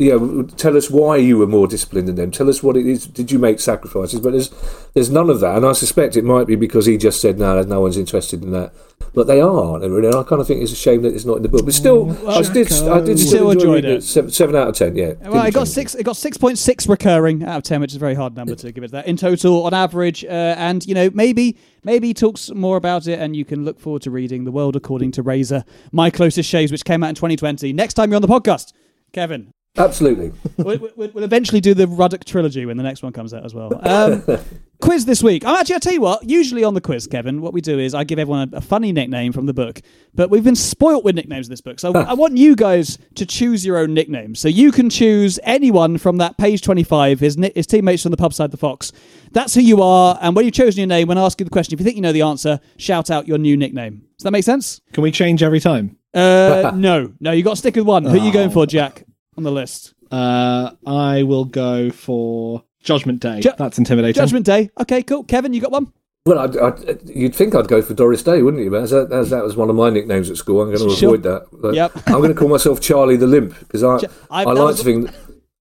you 0.00 0.18
know, 0.18 0.42
tell 0.42 0.76
us 0.76 0.90
why 0.90 1.16
you 1.16 1.38
were 1.38 1.46
more 1.46 1.66
disciplined 1.66 2.08
than 2.08 2.16
them. 2.16 2.30
Tell 2.30 2.48
us 2.48 2.62
what 2.62 2.76
it 2.76 2.86
is. 2.86 3.06
Did 3.06 3.30
you 3.30 3.38
make 3.38 3.60
sacrifices? 3.60 4.20
But 4.20 4.32
there's 4.32 4.48
there's 4.94 5.10
none 5.10 5.28
of 5.28 5.40
that, 5.40 5.56
and 5.56 5.66
I 5.66 5.72
suspect 5.72 6.16
it 6.16 6.24
might 6.24 6.46
be 6.46 6.56
because 6.56 6.86
he 6.86 6.96
just 6.96 7.20
said, 7.20 7.38
no, 7.38 7.60
no 7.62 7.80
one's 7.80 7.96
interested 7.98 8.42
in 8.42 8.50
that. 8.52 8.72
But 9.12 9.26
they 9.26 9.40
are, 9.40 9.82
and 9.82 9.92
really, 9.94 10.08
I 10.08 10.22
kind 10.22 10.40
of 10.40 10.46
think 10.46 10.62
it's 10.62 10.72
a 10.72 10.76
shame 10.76 11.02
that 11.02 11.14
it's 11.14 11.24
not 11.24 11.38
in 11.38 11.42
the 11.42 11.48
book. 11.48 11.64
But 11.64 11.74
still, 11.74 12.10
I 12.28 12.42
did, 12.42 12.72
I 12.72 13.00
did 13.00 13.18
still 13.18 13.50
enjoy 13.50 13.74
enjoyed 13.74 13.74
reading 13.84 13.96
it. 13.96 14.02
Seven, 14.02 14.30
seven 14.30 14.56
out 14.56 14.68
of 14.68 14.76
ten, 14.76 14.96
yeah. 14.96 15.14
Well, 15.20 15.44
it 15.44 15.52
got 15.52 15.68
six. 15.68 15.94
It 15.94 16.04
got 16.04 16.16
six 16.16 16.36
point 16.36 16.58
six 16.58 16.86
recurring 16.86 17.42
out 17.42 17.58
of 17.58 17.62
ten, 17.64 17.80
which 17.80 17.90
is 17.90 17.96
a 17.96 17.98
very 17.98 18.14
hard 18.14 18.36
number 18.36 18.54
to 18.54 18.72
give 18.72 18.84
it 18.84 18.92
that 18.92 19.06
in 19.06 19.16
total 19.16 19.64
on 19.64 19.74
average. 19.74 20.24
Uh, 20.24 20.54
and 20.56 20.86
you 20.86 20.94
know, 20.94 21.10
maybe 21.12 21.58
maybe 21.82 22.08
he 22.08 22.14
talks 22.14 22.50
more 22.50 22.76
about 22.76 23.06
it, 23.06 23.18
and 23.18 23.34
you 23.34 23.44
can 23.44 23.64
look 23.64 23.80
forward 23.80 24.02
to 24.02 24.10
reading 24.10 24.44
"The 24.44 24.52
World 24.52 24.76
According 24.76 25.12
to 25.12 25.22
Razor," 25.22 25.64
my 25.92 26.10
closest 26.10 26.48
shaves, 26.48 26.70
which 26.70 26.84
came 26.84 27.02
out 27.02 27.08
in 27.08 27.14
2020. 27.16 27.72
Next 27.72 27.94
time 27.94 28.10
you're 28.10 28.16
on 28.16 28.22
the 28.22 28.28
podcast, 28.28 28.72
Kevin, 29.12 29.52
Absolutely. 29.76 30.32
we'll, 30.56 30.78
we'll, 30.96 31.10
we'll 31.12 31.24
eventually 31.24 31.60
do 31.60 31.74
the 31.74 31.86
Ruddock 31.86 32.24
trilogy 32.24 32.66
when 32.66 32.76
the 32.76 32.82
next 32.82 33.02
one 33.02 33.12
comes 33.12 33.32
out 33.32 33.44
as 33.44 33.54
well. 33.54 33.70
Um, 33.88 34.24
quiz 34.80 35.04
this 35.04 35.22
week. 35.22 35.44
I'm 35.44 35.54
actually, 35.54 35.74
I'll 35.74 35.80
tell 35.80 35.92
you 35.92 36.00
what, 36.00 36.28
usually 36.28 36.64
on 36.64 36.74
the 36.74 36.80
quiz, 36.80 37.06
Kevin, 37.06 37.40
what 37.40 37.52
we 37.52 37.60
do 37.60 37.78
is 37.78 37.94
I 37.94 38.02
give 38.02 38.18
everyone 38.18 38.50
a, 38.52 38.56
a 38.56 38.60
funny 38.60 38.90
nickname 38.92 39.32
from 39.32 39.46
the 39.46 39.54
book, 39.54 39.80
but 40.12 40.28
we've 40.28 40.42
been 40.42 40.56
spoilt 40.56 41.04
with 41.04 41.14
nicknames 41.14 41.46
in 41.46 41.52
this 41.52 41.60
book. 41.60 41.78
So 41.78 41.94
I 41.94 42.14
want 42.14 42.36
you 42.36 42.56
guys 42.56 42.98
to 43.14 43.24
choose 43.24 43.64
your 43.64 43.78
own 43.78 43.94
nickname. 43.94 44.34
So 44.34 44.48
you 44.48 44.72
can 44.72 44.90
choose 44.90 45.38
anyone 45.44 45.98
from 45.98 46.16
that 46.16 46.36
page 46.36 46.62
25, 46.62 47.20
his, 47.20 47.36
his 47.54 47.66
teammates 47.66 48.02
from 48.02 48.10
the 48.10 48.16
pub 48.16 48.34
side 48.34 48.50
the 48.50 48.56
Fox. 48.56 48.92
That's 49.30 49.54
who 49.54 49.60
you 49.60 49.82
are. 49.82 50.18
And 50.20 50.34
when 50.34 50.44
you've 50.44 50.54
chosen 50.54 50.80
your 50.80 50.88
name, 50.88 51.06
when 51.06 51.16
I 51.16 51.24
ask 51.24 51.38
you 51.38 51.44
the 51.44 51.50
question, 51.50 51.74
if 51.74 51.80
you 51.80 51.84
think 51.84 51.96
you 51.96 52.02
know 52.02 52.12
the 52.12 52.22
answer, 52.22 52.58
shout 52.76 53.10
out 53.10 53.28
your 53.28 53.38
new 53.38 53.56
nickname. 53.56 54.02
Does 54.18 54.24
that 54.24 54.32
make 54.32 54.44
sense? 54.44 54.80
Can 54.92 55.02
we 55.02 55.12
change 55.12 55.42
every 55.42 55.60
time? 55.60 55.96
Uh, 56.12 56.72
no, 56.74 57.12
no, 57.20 57.30
you 57.30 57.44
got 57.44 57.50
to 57.50 57.56
stick 57.56 57.76
with 57.76 57.86
one. 57.86 58.04
Who 58.04 58.10
are 58.10 58.16
you 58.16 58.32
going 58.32 58.50
for, 58.50 58.66
Jack, 58.66 59.04
on 59.40 59.44
the 59.44 59.50
list? 59.52 59.94
Uh, 60.10 60.72
I 60.86 61.22
will 61.22 61.44
go 61.46 61.90
for 61.90 62.62
Judgment 62.82 63.20
Day. 63.20 63.40
Ju- 63.40 63.52
That's 63.58 63.78
intimidating. 63.78 64.14
Judgment 64.20 64.44
Day. 64.46 64.70
Okay, 64.80 65.02
cool. 65.02 65.24
Kevin, 65.24 65.52
you 65.54 65.60
got 65.60 65.72
one? 65.72 65.92
Well, 66.26 66.38
I'd, 66.38 66.56
I'd, 66.58 67.08
you'd 67.08 67.34
think 67.34 67.54
I'd 67.54 67.68
go 67.68 67.80
for 67.80 67.94
Doris 67.94 68.22
Day, 68.22 68.42
wouldn't 68.42 68.62
you? 68.62 68.70
But 68.70 68.82
as 68.82 68.90
that, 68.90 69.10
as 69.12 69.30
that 69.30 69.42
was 69.42 69.56
one 69.56 69.70
of 69.70 69.76
my 69.76 69.88
nicknames 69.88 70.28
at 70.28 70.36
school, 70.36 70.60
I'm 70.60 70.68
going 70.68 70.90
to 70.90 70.94
Sure. 70.94 71.08
avoid 71.14 71.22
that. 71.22 71.46
But 71.52 71.74
Yep. 71.74 71.92
I'm 72.08 72.18
going 72.18 72.28
to 72.28 72.34
call 72.34 72.48
myself 72.48 72.80
Charlie 72.80 73.16
the 73.16 73.26
Limp 73.26 73.58
because 73.60 73.82
I, 73.82 73.98
Ch- 73.98 74.04
I- 74.30 74.42
I, 74.42 74.44
like 74.44 74.56
was- 74.56 74.78
to 74.78 74.84
think. 74.84 75.10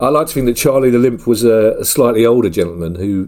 I 0.01 0.07
like 0.09 0.27
to 0.27 0.33
think 0.33 0.45
that 0.45 0.55
Charlie 0.55 0.89
the 0.89 0.97
Limp 0.97 1.27
was 1.27 1.43
a, 1.43 1.75
a 1.79 1.85
slightly 1.85 2.25
older 2.25 2.49
gentleman 2.49 2.95
who 2.95 3.27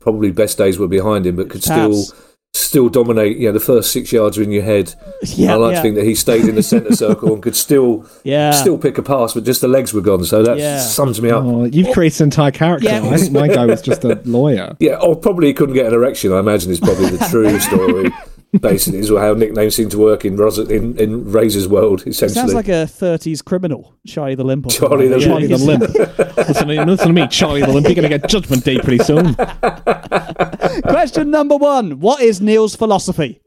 probably 0.00 0.32
best 0.32 0.58
days 0.58 0.76
were 0.78 0.88
behind 0.88 1.26
him, 1.26 1.36
but 1.36 1.48
could 1.48 1.62
Perhaps. 1.62 2.08
still 2.08 2.18
still 2.54 2.88
dominate. 2.88 3.36
You 3.36 3.46
know, 3.48 3.52
the 3.52 3.60
first 3.60 3.92
six 3.92 4.12
yards 4.12 4.38
are 4.38 4.42
in 4.42 4.50
your 4.52 4.62
head. 4.62 4.94
Yeah, 5.22 5.52
I 5.52 5.56
like 5.56 5.72
yeah. 5.72 5.76
to 5.76 5.82
think 5.82 5.94
that 5.96 6.04
he 6.04 6.14
stayed 6.14 6.44
in 6.46 6.54
the 6.54 6.62
centre 6.62 6.94
circle 6.96 7.32
and 7.32 7.42
could 7.42 7.56
still 7.56 8.04
Yeah. 8.24 8.50
still 8.52 8.78
pick 8.78 8.98
a 8.98 9.02
pass, 9.02 9.34
but 9.34 9.44
just 9.44 9.60
the 9.60 9.68
legs 9.68 9.92
were 9.94 10.00
gone. 10.00 10.24
So 10.24 10.42
that 10.42 10.58
Yeah. 10.58 10.80
sums 10.80 11.20
me 11.20 11.30
up. 11.30 11.44
Oh, 11.44 11.64
you've 11.64 11.92
created 11.94 12.20
an 12.20 12.24
entire 12.26 12.50
character. 12.50 12.88
Yeah. 12.88 13.02
I 13.08 13.16
think 13.16 13.32
my 13.32 13.48
guy 13.48 13.66
was 13.66 13.82
just 13.82 14.04
a 14.04 14.20
lawyer. 14.24 14.76
Yeah, 14.80 14.96
or 15.00 15.16
probably 15.16 15.48
he 15.48 15.54
couldn't 15.54 15.74
get 15.74 15.86
an 15.86 15.94
erection. 15.94 16.32
I 16.32 16.38
imagine 16.40 16.70
is 16.70 16.80
probably 16.80 17.10
the 17.10 17.26
true 17.30 17.58
story. 17.60 18.10
Basically, 18.62 18.98
is 19.00 19.10
how 19.10 19.34
nicknames 19.34 19.74
seem 19.76 19.90
to 19.90 19.98
work 19.98 20.24
in 20.24 20.36
Ros- 20.36 20.58
in, 20.58 20.98
in 20.98 21.30
Razor's 21.30 21.68
world. 21.68 22.06
Essentially, 22.06 22.34
Sounds 22.34 22.54
like 22.54 22.68
a 22.68 22.86
30s 22.88 23.44
criminal. 23.44 23.94
Charlie 24.06 24.36
the 24.36 24.44
Limp. 24.44 24.70
Charlie 24.70 25.08
the. 25.08 25.20
Charlie 25.20 25.46
the 25.48 25.58
Limp. 25.58 25.82
listen, 26.48 26.68
to- 26.68 26.84
listen 26.86 27.06
to 27.08 27.12
me, 27.12 27.26
Charlie 27.28 27.60
the 27.60 27.68
Limp. 27.72 27.86
You're 27.86 27.94
going 27.94 28.10
to 28.10 28.18
get 28.18 28.28
Judgment 28.30 28.64
Day 28.64 28.78
pretty 28.78 29.04
soon. 29.04 29.34
Question 30.82 31.30
number 31.30 31.56
one 31.56 32.00
What 32.00 32.22
is 32.22 32.40
Neil's 32.40 32.74
philosophy? 32.76 33.40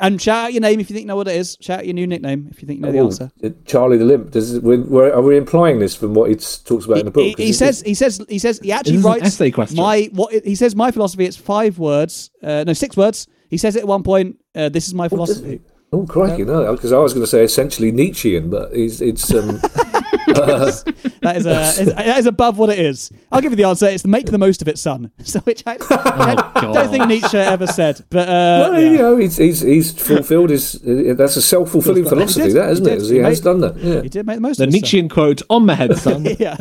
And 0.00 0.20
shout 0.20 0.46
out 0.46 0.52
your 0.52 0.62
name 0.62 0.80
if 0.80 0.90
you 0.90 0.94
think 0.94 1.04
you 1.04 1.08
know 1.08 1.16
what 1.16 1.28
it 1.28 1.36
is. 1.36 1.56
Shout 1.60 1.80
out 1.80 1.86
your 1.86 1.94
new 1.94 2.06
nickname 2.06 2.48
if 2.50 2.60
you 2.60 2.66
think 2.66 2.80
you 2.80 2.86
know 2.86 2.92
the 2.92 2.98
Oh, 2.98 3.04
answer. 3.06 3.30
uh, 3.44 3.50
Charlie 3.66 3.98
the 3.98 4.04
Limp. 4.04 4.30
Does 4.32 4.54
it, 4.54 4.62
we 4.62 4.78
we're, 4.78 5.12
are 5.12 5.22
we 5.22 5.36
implying 5.36 5.78
this 5.78 5.94
from 5.94 6.14
what 6.14 6.28
he 6.30 6.36
talks 6.36 6.86
about 6.86 6.98
in 6.98 7.04
the 7.04 7.10
book? 7.12 7.22
He, 7.24 7.34
'Cause 7.34 7.44
he 7.46 7.52
says 7.52 7.82
he 7.82 7.94
says 7.94 8.24
he 8.28 8.38
says 8.38 8.58
he 8.62 8.72
actually 8.72 8.96
This 8.96 9.04
an 9.04 9.10
writes 9.10 9.24
essay 9.26 9.50
question. 9.50 9.76
my 9.76 10.08
what 10.12 10.32
he 10.44 10.54
says 10.54 10.74
my 10.74 10.90
philosophy 10.90 11.24
it's 11.24 11.36
five 11.36 11.78
words 11.78 12.30
uh, 12.42 12.64
no 12.66 12.72
six 12.72 12.96
words 12.96 13.26
he 13.52 13.58
says 13.58 13.76
it 13.76 13.80
at 13.84 13.88
one 13.96 14.02
point 14.02 14.36
uh, 14.56 14.68
this 14.76 14.88
is 14.88 14.94
my 14.94 15.08
philosophy 15.08 15.60
Oh 15.94 16.06
crikey, 16.06 16.42
no! 16.44 16.72
Because 16.74 16.90
I 16.90 16.96
was 16.96 17.12
going 17.12 17.22
to 17.22 17.26
say 17.26 17.44
essentially 17.44 17.92
Nietzschean, 17.92 18.48
but 18.48 18.70
it's 18.72 19.02
it's 19.02 19.28
um, 19.34 19.48
that 20.32 21.34
is 21.36 21.44
a 21.44 21.60
is, 21.82 21.94
that 21.94 22.18
is 22.18 22.24
above 22.26 22.56
what 22.56 22.70
it 22.70 22.78
is 22.78 23.10
I'll 23.30 23.42
give 23.42 23.52
you 23.52 23.56
the 23.56 23.64
answer 23.64 23.86
it's 23.88 24.06
make 24.06 24.24
the 24.26 24.38
most 24.38 24.62
of 24.62 24.68
it 24.68 24.78
son 24.78 25.10
so 25.22 25.40
which 25.40 25.62
I, 25.66 25.76
I 25.90 26.34
don't 26.72 26.88
think 26.90 27.06
Nietzsche 27.08 27.36
ever 27.36 27.66
said 27.66 28.02
but 28.08 28.26
uh, 28.26 28.70
well, 28.70 28.80
yeah. 28.80 28.90
you 28.90 28.96
know, 28.98 29.16
he's 29.18 29.36
he's, 29.36 29.60
he's 29.60 29.92
fulfilled 29.92 30.48
his. 30.48 30.76
uh, 30.76 31.14
That's 31.16 31.36
a 31.36 31.42
self 31.42 31.70
fulfilling 31.70 32.06
philosophy, 32.06 32.48
did, 32.48 32.56
that 32.56 32.70
isn't 32.70 32.86
he 32.86 32.92
it? 32.92 32.98
did. 33.00 33.08
He, 33.10 33.14
He 33.16 33.18
has 33.20 33.40
done 33.40 33.60
that. 33.60 33.76
Yeah. 33.76 34.00
he 34.00 34.08
did 34.08 34.26
make 34.26 34.36
the 34.36 34.40
most 34.40 34.56
The 34.58 34.64
of 34.64 34.68
it 34.68 34.72
son. 34.72 34.80
Nietzschean 34.80 35.08
quote 35.10 35.42
on 35.50 35.66
my 35.66 35.74
head, 35.74 35.96
son. 35.98 36.24
yeah. 36.38 36.56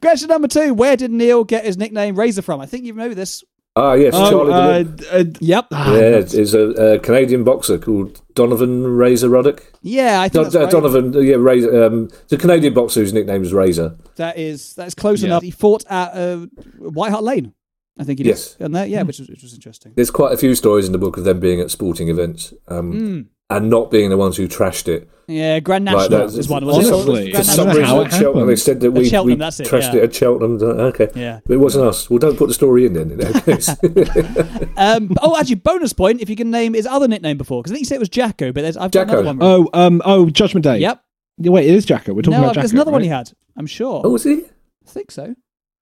Question 0.00 0.28
number 0.28 0.46
two: 0.48 0.74
Where 0.74 0.96
did 0.96 1.10
Neil 1.10 1.42
get 1.44 1.64
his 1.64 1.76
nickname 1.76 2.14
Razor 2.16 2.42
from? 2.42 2.60
I 2.60 2.66
think 2.66 2.84
you 2.84 2.92
know 2.92 3.12
this. 3.14 3.42
Ah, 3.74 3.94
yes, 3.94 4.12
Oh, 4.14 4.30
Charlie 4.30 4.52
the 4.52 4.58
uh, 4.58 4.78
Limp. 4.78 5.02
uh, 5.12 5.38
Yep. 5.40 5.66
ah, 5.72 5.94
Yeah, 5.94 6.00
it's 6.22 6.52
a, 6.52 6.60
a 6.94 6.98
Canadian 6.98 7.42
boxer 7.42 7.78
called 7.78 8.20
Donovan 8.34 8.86
Razor 8.86 9.30
Ruddock. 9.30 9.62
Yeah, 9.80 10.20
I 10.20 10.24
think 10.28 10.32
Don, 10.34 10.44
that's 10.44 10.54
uh, 10.56 10.60
right. 10.60 10.70
Donovan, 10.70 11.16
uh, 11.16 11.20
yeah, 11.20 11.36
Razor. 11.36 11.84
Um, 11.84 12.10
the 12.28 12.36
Canadian 12.36 12.74
boxer 12.74 13.00
whose 13.00 13.14
nickname 13.14 13.42
is 13.42 13.54
Razor. 13.54 13.96
That 14.16 14.36
is 14.38 14.74
that 14.74 14.88
is 14.88 14.94
close 14.94 15.22
Yeah. 15.22 15.28
enough. 15.28 15.42
He 15.42 15.50
fought 15.50 15.84
at 15.88 16.12
uh, 16.12 16.46
White 16.78 17.12
Hart 17.12 17.24
Lane. 17.24 17.54
I 17.98 18.04
think 18.04 18.18
he 18.18 18.24
did. 18.24 18.30
Yes. 18.30 18.56
And 18.60 18.74
there, 18.74 18.86
yeah, 18.86 19.02
which 19.02 19.18
was 19.18 19.28
which 19.30 19.42
was 19.42 19.54
interesting. 19.54 19.92
There's 19.96 20.10
quite 20.10 20.32
a 20.32 20.36
few 20.36 20.54
stories 20.54 20.84
in 20.86 20.92
the 20.92 20.98
book 20.98 21.16
of 21.16 21.24
them 21.24 21.40
being 21.40 21.60
at 21.60 21.70
sporting 21.70 22.08
events 22.08 22.52
um, 22.68 22.92
Mm. 22.92 23.26
And 23.56 23.70
not 23.70 23.90
being 23.90 24.10
the 24.10 24.16
ones 24.16 24.36
who 24.36 24.48
trashed 24.48 24.88
it. 24.88 25.08
Yeah, 25.28 25.60
Grand 25.60 25.84
Like 25.84 26.10
National 26.10 26.26
that. 26.28 26.36
was 26.36 26.48
one. 26.48 26.64
Was 26.66 26.76
Honestly, 26.90 27.30
it? 27.30 27.36
For 27.36 27.44
some 27.44 27.66
don't 27.68 27.74
know 27.76 27.80
National. 27.80 27.86
how 27.86 28.02
reason, 28.02 28.10
it 28.10 28.14
at 28.14 28.20
Cheltenham, 28.20 28.46
they 28.48 28.56
said 28.56 28.80
that 28.80 28.90
we, 28.90 29.08
Cheltenham, 29.08 29.38
we 29.38 29.40
that's 29.40 29.60
it, 29.60 29.66
trashed 29.68 29.92
yeah. 29.94 30.00
it 30.00 30.04
at 30.04 30.14
Cheltenham. 30.14 30.56
Uh, 30.60 30.82
Okay. 30.88 31.08
Yeah. 31.14 31.40
But 31.46 31.54
it 31.54 31.58
wasn't 31.58 31.86
us. 31.86 32.10
Well, 32.10 32.18
don't 32.18 32.36
put 32.36 32.48
the 32.48 32.54
story 32.54 32.86
in 32.86 32.92
then. 32.94 33.12
In 33.12 33.18
that 33.18 33.44
case. 33.44 33.68
Um, 34.76 35.14
oh, 35.22 35.38
actually, 35.38 35.56
bonus 35.56 35.92
point 35.92 36.20
if 36.20 36.28
you 36.28 36.34
can 36.36 36.50
name 36.50 36.74
his 36.74 36.86
other 36.86 37.06
nickname 37.06 37.38
before, 37.38 37.62
because 37.62 37.70
I 37.72 37.74
think 37.74 37.82
you 37.82 37.86
said 37.86 37.96
it 37.96 38.00
was 38.00 38.08
Jacko, 38.08 38.52
but 38.52 38.62
there's 38.62 38.76
I've 38.76 38.90
got 38.90 39.06
Jacko. 39.06 39.20
another 39.20 39.38
one. 39.38 39.38
Oh, 39.42 39.70
um, 39.74 40.02
oh, 40.04 40.28
Judgment 40.28 40.64
Day. 40.64 40.78
Yep. 40.78 41.04
Yeah, 41.38 41.50
wait, 41.50 41.68
it 41.68 41.74
is 41.74 41.84
Jacko. 41.84 42.12
We're 42.14 42.22
talking 42.22 42.32
No, 42.38 42.44
about 42.44 42.54
Jacko. 42.54 42.62
there's 42.62 42.72
another 42.72 42.90
one 42.90 43.02
he 43.02 43.08
had. 43.08 43.30
I'm 43.56 43.66
sure. 43.66 44.02
oh, 44.04 44.10
was 44.10 44.24
he? 44.24 44.42
I 44.86 44.88
think 44.90 45.10
so. 45.12 45.34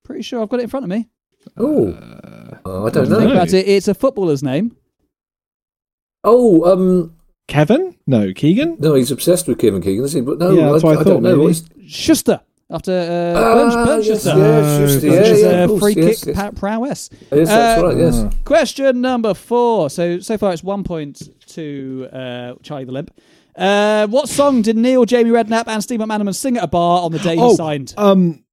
Pretty 0.04 0.22
sure 0.22 0.42
I've 0.42 0.48
got 0.50 0.60
it 0.60 0.64
in 0.64 0.68
front 0.68 0.84
of 0.84 0.90
me. 0.90 1.08
Oh, 1.56 1.96
Oh, 2.66 2.86
I 2.86 2.90
don't 2.90 3.08
know. 3.08 3.18
Think 3.20 3.32
about 3.32 3.52
it. 3.54 3.66
It's 3.66 3.88
a 3.88 3.94
footballer's 3.94 4.42
name. 4.42 4.76
Oh, 6.24 6.70
um, 6.70 7.16
Kevin? 7.50 7.94
No, 8.06 8.32
Keegan? 8.32 8.76
no, 8.80 8.94
he's 8.94 9.10
obsessed 9.10 9.46
with 9.48 9.58
Kevin 9.58 9.82
Keegan, 9.82 10.04
isn't 10.04 10.20
he? 10.22 10.24
But 10.24 10.38
no, 10.38 10.52
Yeah, 10.52 10.70
that's 10.72 10.82
I, 10.84 10.86
what 10.86 10.96
I 10.96 11.00
I 11.00 11.04
don't 11.04 11.14
thought, 11.14 11.22
know. 11.22 11.36
maybe. 11.36 11.46
What's, 11.48 11.62
Schuster. 11.86 12.40
After 12.72 12.92
uh, 12.92 13.40
Ah, 13.40 13.54
Bernd, 13.54 13.72
yes, 13.72 13.86
Bernd 13.86 14.04
Schuster. 14.04 14.38
yes, 14.38 14.78
Schuster, 14.92 15.06
yeah, 15.08 15.12
which 15.20 15.28
is 15.30 15.42
yeah, 15.42 15.66
course, 15.66 15.80
free 15.82 15.94
yes, 15.94 16.24
kick 16.24 16.26
yes. 16.28 16.36
pa- 16.36 16.50
prowess. 16.52 17.10
Yes, 17.32 17.48
that's 17.48 17.82
Uh, 17.82 17.84
right. 17.86 17.96
Yes. 17.96 18.34
Question 18.44 19.00
number 19.00 19.34
four. 19.34 19.90
So 19.90 20.20
so 20.20 20.38
far 20.38 20.52
it's 20.52 20.62
one 20.62 20.84
point 20.84 21.20
to 21.48 22.08
uh, 22.12 22.52
Charlie 22.62 22.84
the 22.84 22.92
Limp. 22.92 23.10
Uh, 23.56 24.06
what 24.06 24.28
song 24.28 24.62
did 24.62 24.76
Neil, 24.76 25.04
Jamie 25.04 25.30
Redknapp, 25.30 25.64
and 25.66 25.82
Steve 25.82 25.98
McManaman 25.98 26.32
sing 26.34 26.56
at 26.56 26.62
a 26.62 26.68
bar 26.68 27.02
on 27.02 27.10
the 27.10 27.18
day 27.18 27.34
he 27.34 27.42
Oh, 27.42 27.56
signed? 27.56 27.92
Um, 27.98 28.44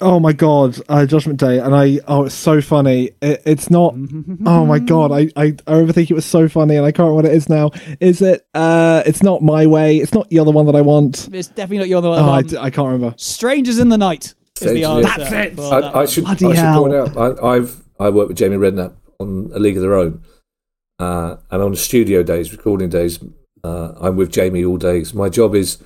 oh 0.00 0.18
my 0.20 0.32
god, 0.32 0.78
uh, 0.88 1.06
Judgment 1.06 1.38
Day, 1.40 1.58
and 1.58 1.74
I 1.74 2.00
oh 2.08 2.24
it's 2.24 2.34
so 2.34 2.60
funny. 2.60 3.10
It, 3.22 3.42
it's 3.46 3.70
not. 3.70 3.94
oh 4.46 4.66
my 4.66 4.78
god, 4.78 5.12
I, 5.12 5.30
I 5.36 5.54
I 5.66 5.72
remember 5.72 5.92
thinking 5.92 6.14
it 6.14 6.16
was 6.16 6.24
so 6.26 6.48
funny, 6.48 6.76
and 6.76 6.84
I 6.86 6.92
can't 6.92 7.08
remember 7.08 7.14
what 7.16 7.24
it 7.26 7.32
is 7.32 7.48
now. 7.48 7.70
Is 8.00 8.22
it? 8.22 8.46
Uh, 8.54 9.02
it's 9.06 9.22
not 9.22 9.42
my 9.42 9.66
way. 9.66 9.96
It's 9.98 10.12
not 10.14 10.28
the 10.30 10.38
other 10.38 10.50
one 10.52 10.66
that 10.66 10.76
I 10.76 10.80
want. 10.80 11.28
It's 11.32 11.48
definitely 11.48 11.78
not 11.78 11.88
your 11.88 12.00
the 12.02 12.08
Oh, 12.08 12.12
I, 12.12 12.26
one. 12.28 12.46
d- 12.46 12.56
I 12.58 12.70
can't 12.70 12.86
remember. 12.86 13.14
Strangers 13.18 13.78
in 13.78 13.88
the 13.88 13.98
Night 13.98 14.24
is 14.26 14.34
the 14.60 14.68
Strangers- 14.68 14.86
answer. 15.06 15.18
That's 15.18 15.54
for 15.56 15.62
that 15.70 15.84
I, 15.84 15.88
I 15.88 15.94
one. 15.96 16.06
should, 16.06 16.24
I 16.24 16.34
Bloody 16.34 16.56
should 16.56 16.64
hell. 16.64 16.82
point 16.82 16.94
out, 16.94 17.16
I, 17.42 17.46
I've 17.56 17.82
I 18.00 18.08
worked 18.10 18.28
with 18.28 18.36
Jamie 18.38 18.56
Redknapp 18.56 18.94
on 19.20 19.50
A 19.54 19.58
League 19.58 19.76
of 19.76 19.82
Their 19.82 19.94
Own, 19.96 20.22
uh, 20.98 21.36
and 21.50 21.62
on 21.62 21.74
studio 21.76 22.22
days, 22.22 22.52
recording 22.52 22.88
days, 22.88 23.18
uh, 23.64 23.92
I'm 24.00 24.16
with 24.16 24.30
Jamie 24.32 24.64
all 24.64 24.76
days. 24.76 25.14
My 25.14 25.28
job 25.28 25.54
is, 25.54 25.78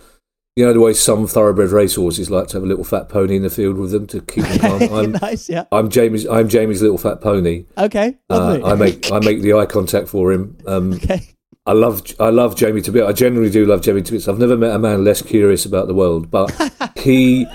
you 0.56 0.66
know, 0.66 0.72
the 0.72 0.80
way 0.80 0.92
some 0.92 1.26
thoroughbred 1.26 1.70
racehorses 1.70 2.30
like 2.30 2.48
to 2.48 2.56
have 2.56 2.62
a 2.62 2.66
little 2.66 2.84
fat 2.84 3.08
pony 3.08 3.36
in 3.36 3.42
the 3.42 3.50
field 3.50 3.76
with 3.78 3.90
them 3.90 4.06
to 4.08 4.20
keep 4.20 4.44
them 4.44 4.58
calm. 4.58 4.82
I'm, 4.94 5.12
nice, 5.12 5.48
yeah. 5.48 5.64
I'm 5.72 5.88
Jamie's. 5.88 6.26
I'm 6.26 6.48
Jamie's 6.48 6.82
little 6.82 6.98
fat 6.98 7.20
pony. 7.20 7.64
Okay, 7.78 8.18
Uh. 8.28 8.60
I 8.64 8.74
make 8.74 9.10
I 9.12 9.18
make 9.20 9.40
the 9.40 9.54
eye 9.54 9.66
contact 9.66 10.08
for 10.08 10.32
him. 10.32 10.58
Um, 10.66 10.94
okay. 10.94 11.22
I 11.64 11.72
love 11.72 12.02
I 12.18 12.30
love 12.30 12.56
Jamie 12.56 12.82
to 12.82 12.92
bits. 12.92 13.06
I 13.06 13.12
generally 13.12 13.48
do 13.50 13.64
love 13.64 13.82
Jamie 13.82 14.02
to 14.02 14.12
bits. 14.12 14.28
I've 14.28 14.38
never 14.38 14.56
met 14.56 14.74
a 14.74 14.78
man 14.78 15.04
less 15.04 15.22
curious 15.22 15.64
about 15.64 15.86
the 15.86 15.94
world, 15.94 16.30
but 16.30 16.50
he 16.98 17.46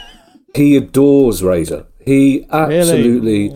he 0.56 0.78
adores 0.78 1.44
Razor. 1.44 1.86
He 2.00 2.46
absolutely 2.50 3.50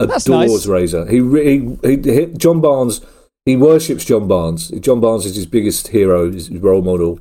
That's 0.00 0.26
adores 0.26 0.50
nice. 0.50 0.66
Razor. 0.66 1.06
He, 1.10 1.20
re- 1.20 1.76
he, 1.84 1.96
he 1.96 2.14
he 2.14 2.26
John 2.38 2.60
Barnes. 2.60 3.02
He 3.44 3.56
worships 3.56 4.04
John 4.04 4.26
Barnes. 4.26 4.70
John 4.80 5.00
Barnes 5.00 5.24
is 5.26 5.36
his 5.36 5.46
biggest 5.46 5.88
hero, 5.88 6.32
his 6.32 6.50
role 6.50 6.82
model. 6.82 7.20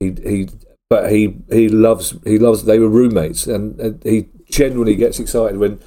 He 0.00 0.10
he, 0.22 0.48
but 0.90 1.10
he 1.10 1.36
he 1.50 1.68
loves 1.68 2.14
he 2.24 2.38
loves. 2.38 2.64
They 2.64 2.78
were 2.78 2.88
roommates, 2.88 3.46
and, 3.46 3.78
and 3.80 4.02
he 4.04 4.26
genuinely 4.50 4.94
gets 4.96 5.18
excited 5.18 5.58
when 5.58 5.80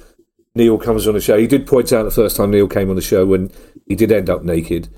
Neil 0.54 0.78
comes 0.78 1.06
on 1.06 1.14
the 1.14 1.20
show. 1.20 1.38
He 1.38 1.46
did 1.46 1.66
point 1.66 1.92
out 1.92 2.02
the 2.04 2.10
first 2.10 2.36
time 2.36 2.50
Neil 2.50 2.68
came 2.68 2.90
on 2.90 2.96
the 2.96 3.02
show 3.02 3.24
when 3.26 3.50
he 3.86 3.94
did 3.94 4.12
end 4.12 4.28
up 4.28 4.42
naked. 4.42 4.88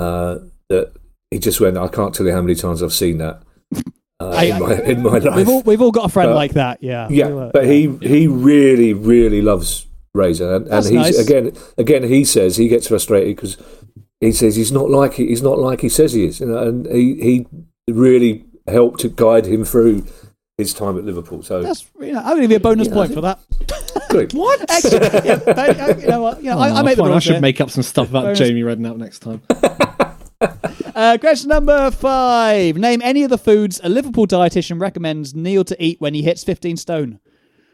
Uh, 0.00 0.38
that 0.68 0.92
he 1.30 1.38
just 1.38 1.60
went. 1.60 1.76
I 1.76 1.88
can't 1.88 2.14
tell 2.14 2.26
you 2.26 2.32
how 2.32 2.42
many 2.42 2.54
times 2.54 2.82
I've 2.82 2.92
seen 2.92 3.18
that 3.18 3.42
uh, 4.20 4.28
I- 4.30 4.44
in 4.44 4.60
my 4.60 4.74
in 4.82 5.02
my 5.02 5.18
life. 5.18 5.36
We've 5.36 5.48
all, 5.48 5.62
we've 5.62 5.82
all 5.82 5.92
got 5.92 6.06
a 6.06 6.08
friend 6.08 6.30
But- 6.30 6.34
like 6.36 6.52
that, 6.54 6.82
yeah. 6.82 7.06
yeah, 7.10 7.26
uh, 7.28 7.50
but 7.52 7.66
he 7.66 7.96
he 8.02 8.26
really 8.26 8.92
really 8.94 9.40
loves 9.42 9.86
Razor, 10.14 10.54
and, 10.56 10.66
and 10.68 10.84
he's 10.84 10.92
nice. 10.94 11.18
again 11.18 11.52
again 11.76 12.02
he 12.02 12.24
says 12.24 12.56
he 12.56 12.66
gets 12.68 12.88
frustrated 12.88 13.36
because 13.36 13.56
he 14.20 14.32
says 14.32 14.56
he's 14.56 14.72
not 14.72 14.90
like 14.90 15.14
he, 15.14 15.28
he's 15.28 15.42
not 15.42 15.58
like 15.58 15.80
he 15.80 15.88
says 15.88 16.12
he 16.12 16.24
is, 16.24 16.40
you 16.40 16.46
know, 16.46 16.58
and 16.58 16.86
he 16.86 17.14
he 17.86 17.92
really 17.92 18.44
helped 18.70 19.00
to 19.00 19.08
guide 19.08 19.46
him 19.46 19.64
through 19.64 20.04
his 20.56 20.74
time 20.74 20.98
at 20.98 21.04
Liverpool. 21.04 21.42
So 21.42 21.62
That's 21.62 21.86
you 22.00 22.12
know, 22.12 22.22
I'll 22.24 22.36
give 22.38 22.50
you 22.50 22.56
a 22.56 22.60
bonus 22.60 22.88
Yeah, 22.88 22.94
point 22.94 23.14
for 23.14 23.20
that. 23.20 23.38
good. 24.10 24.32
What? 24.34 24.68
Extra, 24.70 25.00
yeah, 25.24 25.36
but, 25.44 25.58
uh, 25.80 25.94
you 26.00 26.06
know 26.08 26.22
what? 26.22 26.42
You 26.42 26.50
know, 26.50 26.58
I, 26.58 26.68
I 26.68 26.80
Oh, 26.80 26.82
made 26.82 26.96
the 26.98 27.02
fine, 27.02 27.12
I 27.12 27.18
should 27.20 27.32
here. 27.32 27.40
make 27.40 27.60
up 27.60 27.70
some 27.70 27.82
stuff 27.82 28.08
about 28.10 28.24
Bonus- 28.24 28.38
Jamie 28.38 28.62
Redknapp 28.62 28.96
next 28.96 29.20
time. 29.20 29.42
Uh, 30.94 31.16
question 31.16 31.48
number 31.48 31.90
five. 31.92 32.76
Name 32.76 33.00
any 33.04 33.22
of 33.22 33.30
the 33.30 33.38
foods 33.38 33.80
a 33.84 33.88
Liverpool 33.88 34.26
dietitian 34.26 34.80
recommends 34.80 35.32
Neil 35.32 35.62
to 35.64 35.80
eat 35.82 36.00
when 36.00 36.12
he 36.12 36.22
hits 36.22 36.42
15 36.42 36.76
stone. 36.76 37.20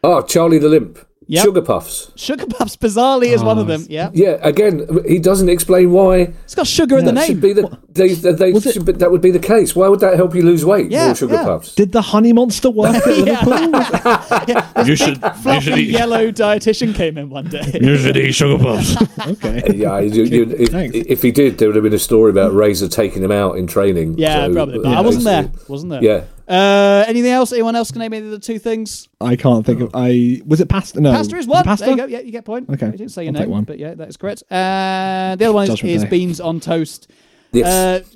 Oh, 0.02 0.20
Charlie 0.20 0.58
the 0.58 0.68
Limp, 0.68 0.98
Yep. 1.26 1.44
Sugar 1.44 1.62
Puffs. 1.62 2.10
Sugar 2.16 2.46
Puffs, 2.46 2.76
bizarrely, 2.76 3.28
is 3.32 3.42
one 3.42 3.59
of 3.59 3.66
them. 3.66 3.86
Yeah. 3.88 4.10
Yeah, 4.12 4.38
again, 4.42 4.86
he 5.09 5.18
doesn't 5.18 5.48
explain 5.48 5.90
why. 5.90 6.32
It's 6.44 6.55
got 6.55 6.66
sugar 6.66 6.98
in 6.98 7.06
the 7.06 7.12
That 7.12 7.26
should 7.26 7.42
name. 7.42 7.55
be 7.55 7.62
the 7.62 7.78
they, 7.90 8.12
they, 8.14 8.32
they 8.32 8.52
Was 8.52 8.66
it- 8.66 8.98
that 8.98 9.10
would 9.10 9.22
be 9.22 9.30
the 9.30 9.38
case. 9.38 9.74
Why 9.74 9.88
would 9.88 10.01
that 10.01 10.16
help 10.16 10.34
you 10.34 10.42
lose 10.42 10.64
weight? 10.64 10.90
Yeah, 10.90 11.06
More 11.06 11.14
sugar 11.14 11.34
yeah. 11.34 11.44
puffs. 11.44 11.74
Did 11.74 11.92
the 11.92 12.02
honey 12.02 12.32
monster 12.34 12.68
work 12.70 12.94
at 12.94 13.06
Liverpool? 13.06 14.84
you 14.86 14.96
should, 14.96 15.18
fluffy 15.42 15.82
yellow 15.84 16.30
dietitian 16.30 16.94
came 16.94 17.16
in 17.18 17.30
one 17.30 17.46
day. 17.48 17.62
should 17.96 18.16
eat 18.16 18.32
sugar 18.32 18.62
puffs. 18.62 18.96
okay. 19.26 19.62
Yeah, 19.74 19.98
you, 20.01 20.24
you, 20.24 20.56
if, 20.59 20.68
Thanks. 20.70 20.94
if 20.96 21.22
he 21.22 21.30
did, 21.32 21.59
there 21.59 21.68
would 21.68 21.74
have 21.76 21.82
been 21.84 21.92
a 21.94 21.98
story 21.98 22.30
about 22.30 22.55
Razor 22.55 22.88
taking 22.88 23.22
him 23.22 23.32
out 23.32 23.56
in 23.59 23.66
training. 23.66 24.16
Yeah, 24.18 24.46
So, 24.46 24.52
probably. 24.52 24.78
But 24.78 24.88
you 24.90 24.94
I 24.94 25.01
wasn't 25.01 25.24
there. 25.24 25.51
Wasn't 25.68 25.90
there? 25.90 26.02
Yeah, 26.05 26.24
Uh, 26.48 27.04
anything 27.08 27.30
else? 27.30 27.52
Anyone 27.52 27.74
else 27.76 27.90
can 27.90 28.00
name 28.00 28.12
any 28.12 28.26
of 28.26 28.30
the 28.32 28.38
two 28.38 28.58
things? 28.58 29.08
I 29.20 29.36
can't 29.36 29.64
think 29.64 29.80
of. 29.80 29.90
I 29.94 30.40
was 30.46 30.60
it 30.60 30.68
pasta? 30.68 31.00
No, 31.00 31.12
Pasta 31.12 31.36
is 31.36 31.46
Was 31.46 31.46
it 31.46 31.50
one. 31.50 31.64
Pasta? 31.64 31.84
There 31.86 31.92
you 31.94 31.96
go. 32.00 32.06
Yeah, 32.06 32.20
you 32.20 32.32
get 32.32 32.44
point. 32.44 32.68
Okay. 32.68 32.86
You 32.86 32.92
didn't 32.92 33.12
say 33.12 33.24
your 33.24 33.30
I'll 33.30 33.34
take 33.34 33.40
name, 33.42 33.50
one. 33.50 33.64
but 33.64 33.78
yeah, 33.78 33.94
that 33.94 34.08
is 34.08 34.16
correct. 34.16 34.42
Uh, 34.50 35.36
the 35.36 35.46
other 35.46 35.52
one 35.52 35.64
is, 35.64 35.70
Judgment 35.70 35.94
is 35.96 36.02
Day. 36.02 36.08
beans 36.10 36.40
on 36.40 36.60
toast. 36.60 37.10
yes. 37.52 37.66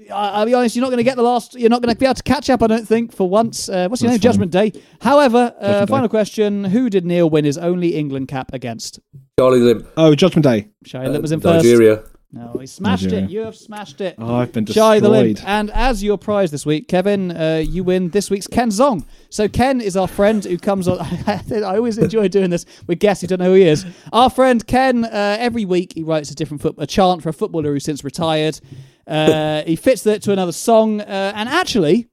Uh, 0.09 0.13
I- 0.15 0.31
I'll 0.41 0.47
be 0.47 0.53
honest, 0.55 0.77
you're 0.77 0.83
not 0.83 0.89
going 0.91 0.99
to 0.99 1.05
get 1.05 1.17
the 1.17 1.23
last. 1.23 1.55
You're 1.55 1.71
not 1.71 1.81
going 1.81 1.95
to 1.95 1.99
be 1.99 2.05
able 2.05 2.15
to 2.17 2.23
catch 2.23 2.51
up, 2.51 2.63
I 2.63 2.67
don't 2.67 2.87
think, 2.87 3.15
for 3.15 3.29
once. 3.29 3.69
Uh, 3.69 3.89
what's 3.89 4.03
your 4.03 4.11
name? 4.11 4.19
That's 4.19 4.25
fine. 4.37 4.49
Judgment 4.49 4.75
Day. 4.75 4.83
However, 5.01 5.55
uh, 5.59 5.63
Judgment 5.67 5.89
Day. 5.89 5.91
final 5.93 6.09
question: 6.09 6.65
Who 6.65 6.91
did 6.91 7.07
Neil 7.07 7.31
win 7.31 7.45
his 7.47 7.57
only 7.57 7.95
England 7.95 8.29
cap 8.29 8.51
against? 8.53 9.01
Charlie 9.39 9.61
Limp, 9.61 9.87
Oh, 9.97 10.15
Judgment 10.15 10.45
Day. 10.45 10.69
Shai 10.85 11.05
uh, 11.07 11.11
Limp 11.11 11.23
was 11.23 11.33
in 11.33 11.41
first. 11.41 11.65
Nigeria. 11.65 12.03
No, 12.31 12.59
he 12.61 12.67
smashed 12.67 13.05
Nigeria. 13.05 13.25
it. 13.25 13.31
You 13.31 13.41
have 13.41 13.57
smashed 13.57 14.03
it. 14.03 14.17
Oh, 14.19 14.35
I've 14.37 14.53
been 14.53 14.67
Shai 14.67 15.01
the 15.01 15.09
Limp. 15.09 15.37
destroyed. 15.37 15.49
And 15.49 15.71
as 15.71 16.03
your 16.05 16.19
prize 16.19 16.51
this 16.51 16.67
week, 16.67 16.87
Kevin, 16.87 17.31
uh, 17.31 17.63
you 17.67 17.83
win 17.83 18.11
this 18.11 18.29
week's 18.29 18.47
Ken 18.47 18.69
Zong. 18.69 19.07
So 19.31 19.49
Ken 19.49 19.81
is 19.81 19.97
our 19.97 20.07
friend 20.07 20.45
who 20.45 20.59
comes 20.59 20.89
on. 20.89 20.99
I 21.27 21.41
always 21.77 21.97
enjoy 21.97 22.29
doing 22.29 22.51
this 22.51 22.67
with 22.87 22.99
guests 22.99 23.23
who 23.23 23.29
don't 23.29 23.39
know 23.39 23.47
who 23.47 23.55
he 23.55 23.63
is. 23.63 23.87
Our 24.13 24.29
friend 24.29 24.67
Ken, 24.67 25.07
uh, 25.07 25.37
every 25.41 25.65
week 25.65 25.95
he 25.95 26.03
writes 26.03 26.31
a 26.31 26.35
different 26.35 26.61
foot- 26.61 26.75
a 26.77 26.87
chant 26.87 27.23
for 27.23 27.31
a 27.31 27.33
footballer 27.33 27.73
who's 27.73 27.85
since 27.85 28.05
retired. 28.05 28.61
Uh, 29.07 29.63
he 29.63 29.75
fits 29.75 30.05
it 30.07 30.21
to 30.25 30.33
another 30.33 30.53
song, 30.53 31.01
uh, 31.01 31.33
and 31.35 31.49
actually. 31.49 32.09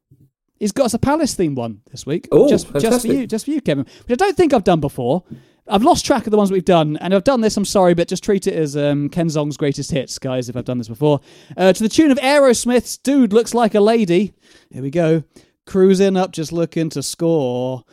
He's 0.57 0.71
got 0.71 0.85
us 0.85 0.93
a 0.93 0.99
Palace 0.99 1.35
themed 1.35 1.55
one 1.57 1.81
this 1.91 2.05
week. 2.05 2.29
Oh, 2.31 2.47
just, 2.47 2.73
just 2.79 3.01
for 3.05 3.07
you, 3.11 3.27
just 3.27 3.43
for 3.43 3.51
you, 3.51 3.59
Kevin. 3.59 3.85
Which 4.05 4.11
I 4.11 4.15
don't 4.15 4.37
think 4.37 4.53
I've 4.53 4.63
done 4.63 4.79
before. 4.79 5.25
I've 5.67 5.83
lost 5.83 6.05
track 6.05 6.27
of 6.27 6.31
the 6.31 6.37
ones 6.37 6.51
we've 6.51 6.63
done, 6.63 6.95
and 6.97 7.13
I've 7.13 7.23
done 7.23 7.41
this, 7.41 7.57
I'm 7.57 7.65
sorry, 7.65 7.95
but 7.95 8.07
just 8.07 8.23
treat 8.23 8.45
it 8.45 8.53
as 8.53 8.77
um, 8.77 9.09
Ken 9.09 9.27
Zong's 9.27 9.57
greatest 9.57 9.89
hits, 9.89 10.19
guys. 10.19 10.47
If 10.47 10.55
I've 10.55 10.65
done 10.65 10.77
this 10.77 10.87
before, 10.87 11.21
uh, 11.57 11.73
to 11.73 11.83
the 11.83 11.89
tune 11.89 12.11
of 12.11 12.19
Aerosmith's 12.19 12.97
"Dude 12.97 13.33
Looks 13.33 13.53
Like 13.53 13.73
a 13.73 13.79
Lady." 13.79 14.33
Here 14.69 14.83
we 14.83 14.91
go. 14.91 15.23
Cruising 15.65 16.17
up, 16.17 16.31
just 16.31 16.51
looking 16.51 16.89
to 16.91 17.01
score. 17.01 17.83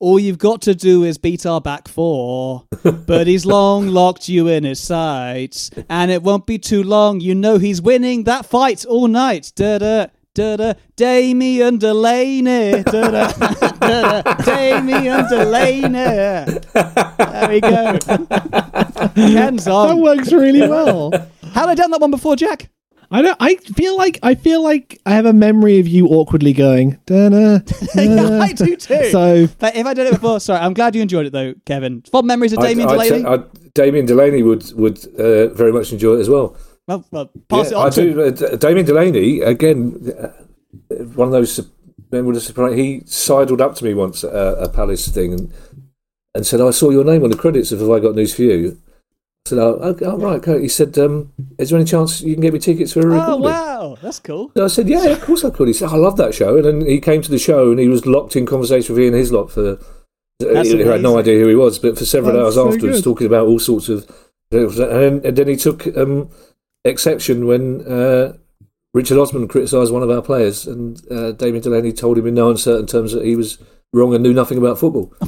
All 0.00 0.18
you've 0.18 0.38
got 0.38 0.62
to 0.62 0.74
do 0.74 1.04
is 1.04 1.18
beat 1.18 1.46
our 1.46 1.60
back 1.60 1.86
four. 1.86 2.66
but 3.06 3.28
he's 3.28 3.46
long 3.46 3.86
locked 3.88 4.28
you 4.28 4.48
in 4.48 4.64
his 4.64 4.80
sights, 4.80 5.70
and 5.88 6.10
it 6.10 6.24
won't 6.24 6.46
be 6.46 6.58
too 6.58 6.82
long. 6.82 7.20
You 7.20 7.36
know 7.36 7.58
he's 7.58 7.80
winning 7.80 8.24
that 8.24 8.44
fight 8.44 8.84
all 8.84 9.06
night. 9.06 9.52
Da 9.54 9.78
da. 9.78 10.06
Da 10.32 10.56
da, 10.56 10.74
Damien 10.96 11.76
Delaney. 11.78 12.82
Da 12.84 13.10
da, 13.10 13.32
da 13.32 14.22
da, 14.22 14.34
Damien 14.44 15.26
Delaney. 15.28 15.90
There 15.90 17.48
we 17.48 17.60
go. 17.60 17.98
Ken's 19.16 19.66
on. 19.66 19.88
That 19.88 19.98
works 20.00 20.32
really 20.32 20.60
well. 20.68 21.10
Had 21.52 21.68
I 21.68 21.74
done 21.74 21.90
that 21.90 22.00
one 22.00 22.12
before, 22.12 22.36
Jack? 22.36 22.70
I 23.10 23.22
don't. 23.22 23.36
I 23.40 23.56
feel 23.56 23.96
like 23.96 24.20
I 24.22 24.36
feel 24.36 24.62
like 24.62 25.00
I 25.04 25.14
have 25.14 25.26
a 25.26 25.32
memory 25.32 25.80
of 25.80 25.88
you 25.88 26.06
awkwardly 26.06 26.52
going. 26.52 27.00
Da-na, 27.06 27.58
yeah, 27.96 28.38
I 28.40 28.52
do 28.52 28.76
too. 28.76 29.10
So 29.10 29.48
but 29.58 29.74
if 29.74 29.84
I 29.84 29.94
did 29.94 30.06
it 30.06 30.12
before, 30.12 30.38
sorry, 30.38 30.60
I'm 30.60 30.74
glad 30.74 30.94
you 30.94 31.02
enjoyed 31.02 31.26
it 31.26 31.32
though, 31.32 31.54
Kevin. 31.66 32.02
Fond 32.02 32.28
memories 32.28 32.52
of 32.52 32.60
Damien 32.60 32.88
I'd- 32.88 33.00
I'd 33.00 33.08
Delaney. 33.08 33.24
I'd- 33.26 33.44
Damien 33.74 34.06
Delaney 34.06 34.44
would 34.44 34.72
would 34.74 34.98
uh, 35.18 35.48
very 35.54 35.72
much 35.72 35.90
enjoy 35.92 36.14
it 36.18 36.20
as 36.20 36.28
well. 36.30 36.56
Well, 36.90 37.04
well, 37.10 37.30
pass 37.48 37.70
Yeah, 37.70 37.78
it 37.78 37.80
on 37.80 37.86
I 37.86 37.90
to 37.90 38.30
do. 38.32 38.46
Uh, 38.46 38.56
Damien 38.56 38.86
Delaney 38.86 39.40
again. 39.40 40.12
Uh, 40.18 40.28
one 41.14 41.28
of 41.28 41.32
those 41.32 41.60
men 42.10 42.26
would 42.26 42.34
have 42.34 42.44
surprised. 42.44 42.76
He 42.78 43.02
sidled 43.06 43.60
up 43.60 43.74
to 43.76 43.84
me 43.84 43.94
once 43.94 44.24
at 44.24 44.32
a, 44.32 44.62
a 44.64 44.68
Palace 44.68 45.08
thing 45.08 45.32
and 45.32 45.52
and 46.34 46.46
said, 46.46 46.60
"I 46.60 46.70
saw 46.70 46.90
your 46.90 47.04
name 47.04 47.24
on 47.24 47.30
the 47.30 47.36
credits 47.36 47.72
of 47.72 47.80
Have 47.80 47.90
I 47.90 48.00
Got 48.00 48.14
News 48.14 48.34
for 48.34 48.42
You." 48.42 48.78
I 49.46 49.48
said, 49.48 49.58
"Oh, 49.58 49.78
okay, 49.82 50.04
oh 50.04 50.18
right." 50.18 50.36
Okay. 50.46 50.60
He 50.62 50.68
said, 50.68 50.98
um, 50.98 51.32
"Is 51.58 51.70
there 51.70 51.78
any 51.78 51.86
chance 51.86 52.20
you 52.20 52.34
can 52.34 52.42
get 52.42 52.52
me 52.52 52.58
tickets 52.58 52.92
for 52.92 53.00
a 53.00 53.06
recording?" 53.06 53.32
Oh 53.32 53.36
wow, 53.36 53.98
that's 54.02 54.20
cool. 54.20 54.50
So 54.56 54.64
I 54.64 54.68
said, 54.68 54.88
"Yeah, 54.88 55.04
of 55.06 55.20
course 55.22 55.44
I 55.44 55.50
could." 55.50 55.68
He 55.68 55.74
said, 55.74 55.88
"I 55.90 55.96
love 55.96 56.16
that 56.16 56.34
show," 56.34 56.56
and 56.56 56.64
then 56.64 56.86
he 56.86 57.00
came 57.00 57.22
to 57.22 57.30
the 57.30 57.38
show 57.38 57.70
and 57.70 57.80
he 57.80 57.88
was 57.88 58.06
locked 58.06 58.36
in 58.36 58.46
conversation 58.46 58.94
with 58.94 59.04
Ian 59.04 59.14
Hislop 59.14 59.50
for. 59.50 59.78
That's 60.40 60.70
he 60.70 60.78
had 60.80 61.02
no 61.02 61.18
idea 61.18 61.38
who 61.38 61.48
he 61.48 61.54
was, 61.54 61.78
but 61.78 61.98
for 61.98 62.06
several 62.06 62.32
That's 62.32 62.44
hours 62.44 62.54
so 62.54 62.68
afterwards, 62.72 62.98
good. 62.98 63.04
talking 63.04 63.26
about 63.26 63.46
all 63.46 63.58
sorts 63.58 63.90
of, 63.90 64.10
and 64.50 64.70
then, 64.70 65.20
and 65.22 65.36
then 65.36 65.48
he 65.48 65.56
took 65.56 65.86
um, 65.98 66.30
exception 66.84 67.46
when 67.46 67.82
uh, 67.86 68.36
Richard 68.94 69.18
Osman 69.18 69.48
criticised 69.48 69.92
one 69.92 70.02
of 70.02 70.10
our 70.10 70.22
players, 70.22 70.66
and 70.66 71.00
uh, 71.10 71.32
Damien 71.32 71.62
Delaney 71.62 71.92
told 71.92 72.18
him 72.18 72.26
in 72.26 72.34
no 72.34 72.50
uncertain 72.50 72.86
terms 72.86 73.12
that 73.12 73.24
he 73.24 73.36
was 73.36 73.58
wrong 73.92 74.14
and 74.14 74.22
knew 74.22 74.32
nothing 74.32 74.58
about 74.58 74.78
football. 74.78 75.12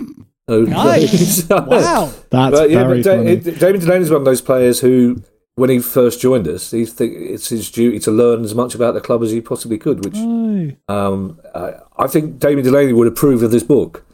So- 0.49 0.63
Nice. 0.63 1.49
wow. 1.51 2.13
That's 2.31 2.51
but 2.59 2.69
yeah, 2.69 2.83
very 2.85 2.99
but 3.01 3.05
Da- 3.05 3.17
funny. 3.17 3.31
it, 3.31 3.61
Damien 3.61 3.81
Delaney 3.81 4.03
is 4.03 4.11
one 4.11 4.23
of 4.23 4.25
those 4.25 4.41
players 4.43 4.81
who, 4.81 5.23
when 5.55 5.71
he 5.71 5.79
first 5.79 6.21
joined 6.21 6.49
us, 6.49 6.73
he 6.73 6.85
think 6.85 7.15
it's 7.17 7.49
his 7.49 7.71
duty 7.71 8.01
to 8.01 8.11
learn 8.11 8.43
as 8.43 8.53
much 8.53 8.75
about 8.75 8.95
the 8.95 9.01
club 9.01 9.23
as 9.23 9.31
he 9.31 9.41
possibly 9.41 9.79
could. 9.79 10.05
Which 10.05 10.17
um, 10.89 11.41
I, 11.55 11.75
I 11.97 12.07
think 12.09 12.41
Damien 12.41 12.65
Delaney 12.65 12.93
would 12.93 13.07
approve 13.07 13.45
of 13.45 13.53
this 13.53 13.63
book. 13.63 14.05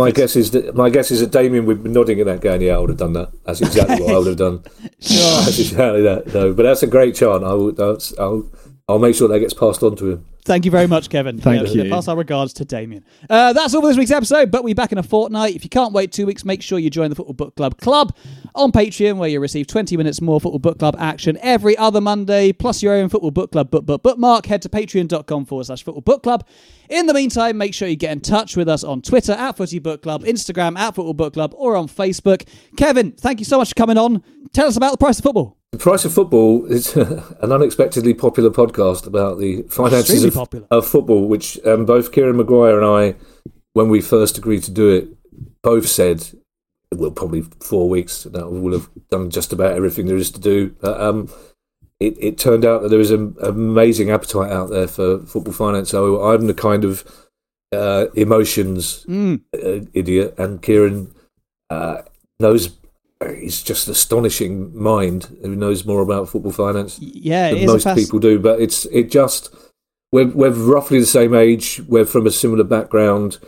My 0.00 0.10
guess 0.10 0.36
is 0.36 0.50
that 0.50 0.74
my 0.74 0.90
guess 0.90 1.10
is 1.10 1.20
that 1.20 1.30
Damien 1.30 1.66
would 1.66 1.84
be 1.84 1.90
nodding 1.90 2.18
at 2.20 2.26
that, 2.26 2.40
going, 2.40 2.60
"Yeah, 2.60 2.76
I 2.76 2.78
would 2.78 2.90
have 2.90 2.98
done 2.98 3.12
that. 3.12 3.30
That's 3.44 3.60
exactly 3.60 4.00
what 4.02 4.14
I 4.14 4.18
would 4.18 4.26
have 4.26 4.36
done. 4.36 4.62
That's 4.98 5.58
exactly 5.58 6.02
that. 6.02 6.32
No, 6.34 6.52
but 6.52 6.64
that's 6.64 6.82
a 6.82 6.86
great 6.86 7.14
chant. 7.14 7.44
I 7.44 7.48
I'll. 7.48 8.46
I'll 8.86 8.98
make 8.98 9.14
sure 9.14 9.28
that 9.28 9.40
gets 9.40 9.54
passed 9.54 9.82
on 9.82 9.96
to 9.96 10.10
him. 10.12 10.26
Thank 10.44 10.66
you 10.66 10.70
very 10.70 10.86
much, 10.86 11.08
Kevin. 11.08 11.38
Thank 11.38 11.74
Yeah, 11.74 11.84
you. 11.84 11.90
Pass 11.90 12.06
our 12.06 12.18
regards 12.18 12.52
to 12.54 12.66
Damien. 12.66 13.02
Uh, 13.30 13.54
that's 13.54 13.74
all 13.74 13.80
for 13.80 13.88
this 13.88 13.96
week's 13.96 14.10
episode, 14.10 14.50
but 14.50 14.62
we'll 14.62 14.72
be 14.72 14.74
back 14.74 14.92
in 14.92 14.98
a 14.98 15.02
fortnight. 15.02 15.56
If 15.56 15.64
you 15.64 15.70
can't 15.70 15.94
wait 15.94 16.12
two 16.12 16.26
weeks, 16.26 16.44
make 16.44 16.60
sure 16.60 16.78
you 16.78 16.90
join 16.90 17.08
the 17.08 17.16
Football 17.16 17.32
Book 17.32 17.56
Club 17.56 17.80
Club 17.80 18.14
on 18.54 18.72
Patreon, 18.72 19.16
where 19.16 19.30
you 19.30 19.40
receive 19.40 19.66
20 19.68 19.96
minutes 19.96 20.20
more 20.20 20.38
Football 20.38 20.58
Book 20.58 20.78
Club 20.78 20.96
action 20.98 21.38
every 21.40 21.78
other 21.78 21.98
Monday, 21.98 22.52
plus 22.52 22.82
your 22.82 22.92
own 22.92 23.08
Football 23.08 23.30
Book 23.30 23.52
Club 23.52 23.70
book, 23.70 23.86
book, 23.86 24.02
bookmark. 24.02 24.44
Head 24.44 24.60
to 24.60 24.68
patreon.com 24.68 25.46
forward 25.46 25.64
slash 25.64 25.82
football 25.82 26.02
book 26.02 26.22
club. 26.22 26.46
In 26.90 27.06
the 27.06 27.14
meantime, 27.14 27.56
make 27.56 27.72
sure 27.72 27.88
you 27.88 27.96
get 27.96 28.12
in 28.12 28.20
touch 28.20 28.54
with 28.54 28.68
us 28.68 28.84
on 28.84 29.00
Twitter 29.00 29.32
at 29.32 29.56
Footy 29.56 29.78
Book 29.78 30.02
Club, 30.02 30.24
Instagram 30.24 30.76
at 30.76 30.94
Football 30.94 31.14
Book 31.14 31.32
Club, 31.32 31.54
or 31.56 31.74
on 31.74 31.88
Facebook. 31.88 32.46
Kevin, 32.76 33.12
thank 33.12 33.38
you 33.38 33.46
so 33.46 33.56
much 33.56 33.70
for 33.70 33.74
coming 33.76 33.96
on. 33.96 34.22
Tell 34.52 34.66
us 34.66 34.76
about 34.76 34.92
the 34.92 34.98
price 34.98 35.18
of 35.18 35.22
football. 35.24 35.56
The 35.74 35.80
Price 35.80 36.04
of 36.04 36.14
Football 36.14 36.66
is 36.66 36.94
an 36.96 37.50
unexpectedly 37.50 38.14
popular 38.14 38.48
podcast 38.50 39.08
about 39.08 39.40
the 39.40 39.62
finances 39.62 40.24
of, 40.24 40.64
of 40.70 40.86
football, 40.86 41.26
which 41.26 41.58
um, 41.66 41.84
both 41.84 42.12
Kieran 42.12 42.36
Maguire 42.36 42.80
and 42.80 42.86
I, 42.86 43.16
when 43.72 43.88
we 43.88 44.00
first 44.00 44.38
agreed 44.38 44.62
to 44.62 44.70
do 44.70 44.88
it, 44.90 45.08
both 45.62 45.88
said, 45.88 46.30
well, 46.94 47.10
probably 47.10 47.42
four 47.60 47.88
weeks, 47.88 48.22
that 48.22 48.48
will 48.48 48.72
have 48.72 48.88
done 49.10 49.30
just 49.30 49.52
about 49.52 49.72
everything 49.74 50.06
there 50.06 50.16
is 50.16 50.30
to 50.30 50.40
do. 50.40 50.76
But 50.80 51.00
um, 51.00 51.28
it, 51.98 52.14
it 52.20 52.38
turned 52.38 52.64
out 52.64 52.82
that 52.82 52.90
there 52.90 53.00
was 53.00 53.10
an 53.10 53.34
amazing 53.42 54.10
appetite 54.12 54.52
out 54.52 54.70
there 54.70 54.86
for 54.86 55.26
football 55.26 55.54
finance. 55.54 55.90
So 55.90 56.22
I'm 56.22 56.46
the 56.46 56.54
kind 56.54 56.84
of 56.84 57.04
uh, 57.72 58.06
emotions 58.14 59.04
Mm. 59.08 59.40
uh, 59.52 59.84
idiot, 59.92 60.36
and 60.38 60.62
Kieran 60.62 61.12
uh, 61.68 62.02
knows. 62.38 62.70
He's 63.38 63.62
just 63.62 63.86
an 63.86 63.92
astonishing 63.92 64.76
mind 64.80 65.36
who 65.42 65.54
knows 65.56 65.84
more 65.86 66.02
about 66.02 66.28
football 66.28 66.52
finance 66.52 66.98
Yeah, 67.00 67.54
than 67.54 67.66
most 67.66 67.84
fast- 67.84 67.98
people 67.98 68.18
do. 68.18 68.38
But 68.38 68.60
it's 68.60 68.84
it 68.86 69.10
just 69.10 69.54
we're 70.12 70.28
we're 70.28 70.50
roughly 70.50 71.00
the 71.00 71.06
same 71.06 71.34
age. 71.34 71.80
We're 71.88 72.04
from 72.04 72.26
a 72.26 72.30
similar 72.30 72.64
background. 72.64 73.38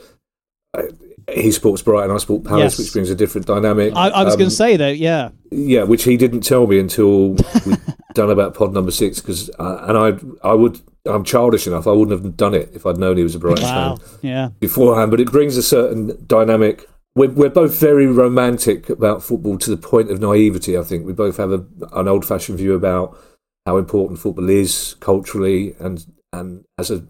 Uh, 0.76 0.84
He 1.28 1.50
supports 1.50 1.82
Brighton, 1.82 2.14
I 2.14 2.18
support 2.18 2.44
Palace, 2.44 2.74
Yes. 2.74 2.78
which 2.78 2.92
brings 2.92 3.10
a 3.10 3.14
different 3.16 3.48
dynamic. 3.48 3.92
I, 3.96 4.08
I 4.10 4.22
was 4.22 4.34
Um, 4.34 4.38
going 4.38 4.50
to 4.50 4.54
say, 4.56 4.76
though, 4.76 4.88
yeah. 4.88 5.30
yeah, 5.50 5.82
which 5.82 6.04
he 6.04 6.16
didn't 6.16 6.42
tell 6.42 6.68
me 6.68 6.78
until 6.78 7.30
we'd 7.66 7.78
done 8.14 8.30
about 8.30 8.54
pod 8.54 8.72
number 8.72 8.92
six. 8.92 9.20
Because 9.20 9.50
uh, 9.58 9.84
and 9.88 9.98
I 9.98 10.48
I 10.48 10.54
would 10.54 10.78
I'm 11.04 11.24
childish 11.24 11.66
enough. 11.66 11.86
I 11.88 11.90
wouldn't 11.92 12.12
have 12.18 12.36
done 12.36 12.54
it 12.54 12.70
if 12.74 12.86
I'd 12.86 12.96
known 12.98 13.16
he 13.16 13.24
was 13.24 13.34
a 13.34 13.40
Brighton 13.40 13.64
Wow. 13.64 13.96
fan 13.96 14.18
Yeah. 14.22 14.48
beforehand, 14.60 15.10
but 15.10 15.20
it 15.20 15.30
brings 15.32 15.56
a 15.56 15.62
certain 15.62 16.16
dynamic. 16.26 16.88
We're, 17.16 17.30
we're 17.30 17.48
both 17.48 17.80
very 17.80 18.06
romantic 18.06 18.90
about 18.90 19.22
football 19.22 19.58
to 19.58 19.70
the 19.70 19.76
point 19.78 20.10
of 20.10 20.20
naivety, 20.20 20.76
I 20.76 20.82
think. 20.82 21.06
We 21.06 21.14
both 21.14 21.38
have 21.38 21.50
a, 21.50 21.64
an 21.94 22.06
old 22.06 22.26
fashioned 22.26 22.58
view 22.58 22.74
about 22.74 23.18
how 23.64 23.78
important 23.78 24.20
football 24.20 24.50
is 24.50 24.96
culturally 25.00 25.74
and, 25.80 26.06
and 26.32 26.64
as 26.78 26.90
a 26.90 27.06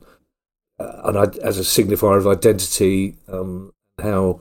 uh, 0.78 1.00
an, 1.04 1.16
as 1.42 1.58
a 1.58 1.62
signifier 1.62 2.18
of 2.18 2.26
identity. 2.26 3.16
Um, 3.28 3.72
how 4.00 4.40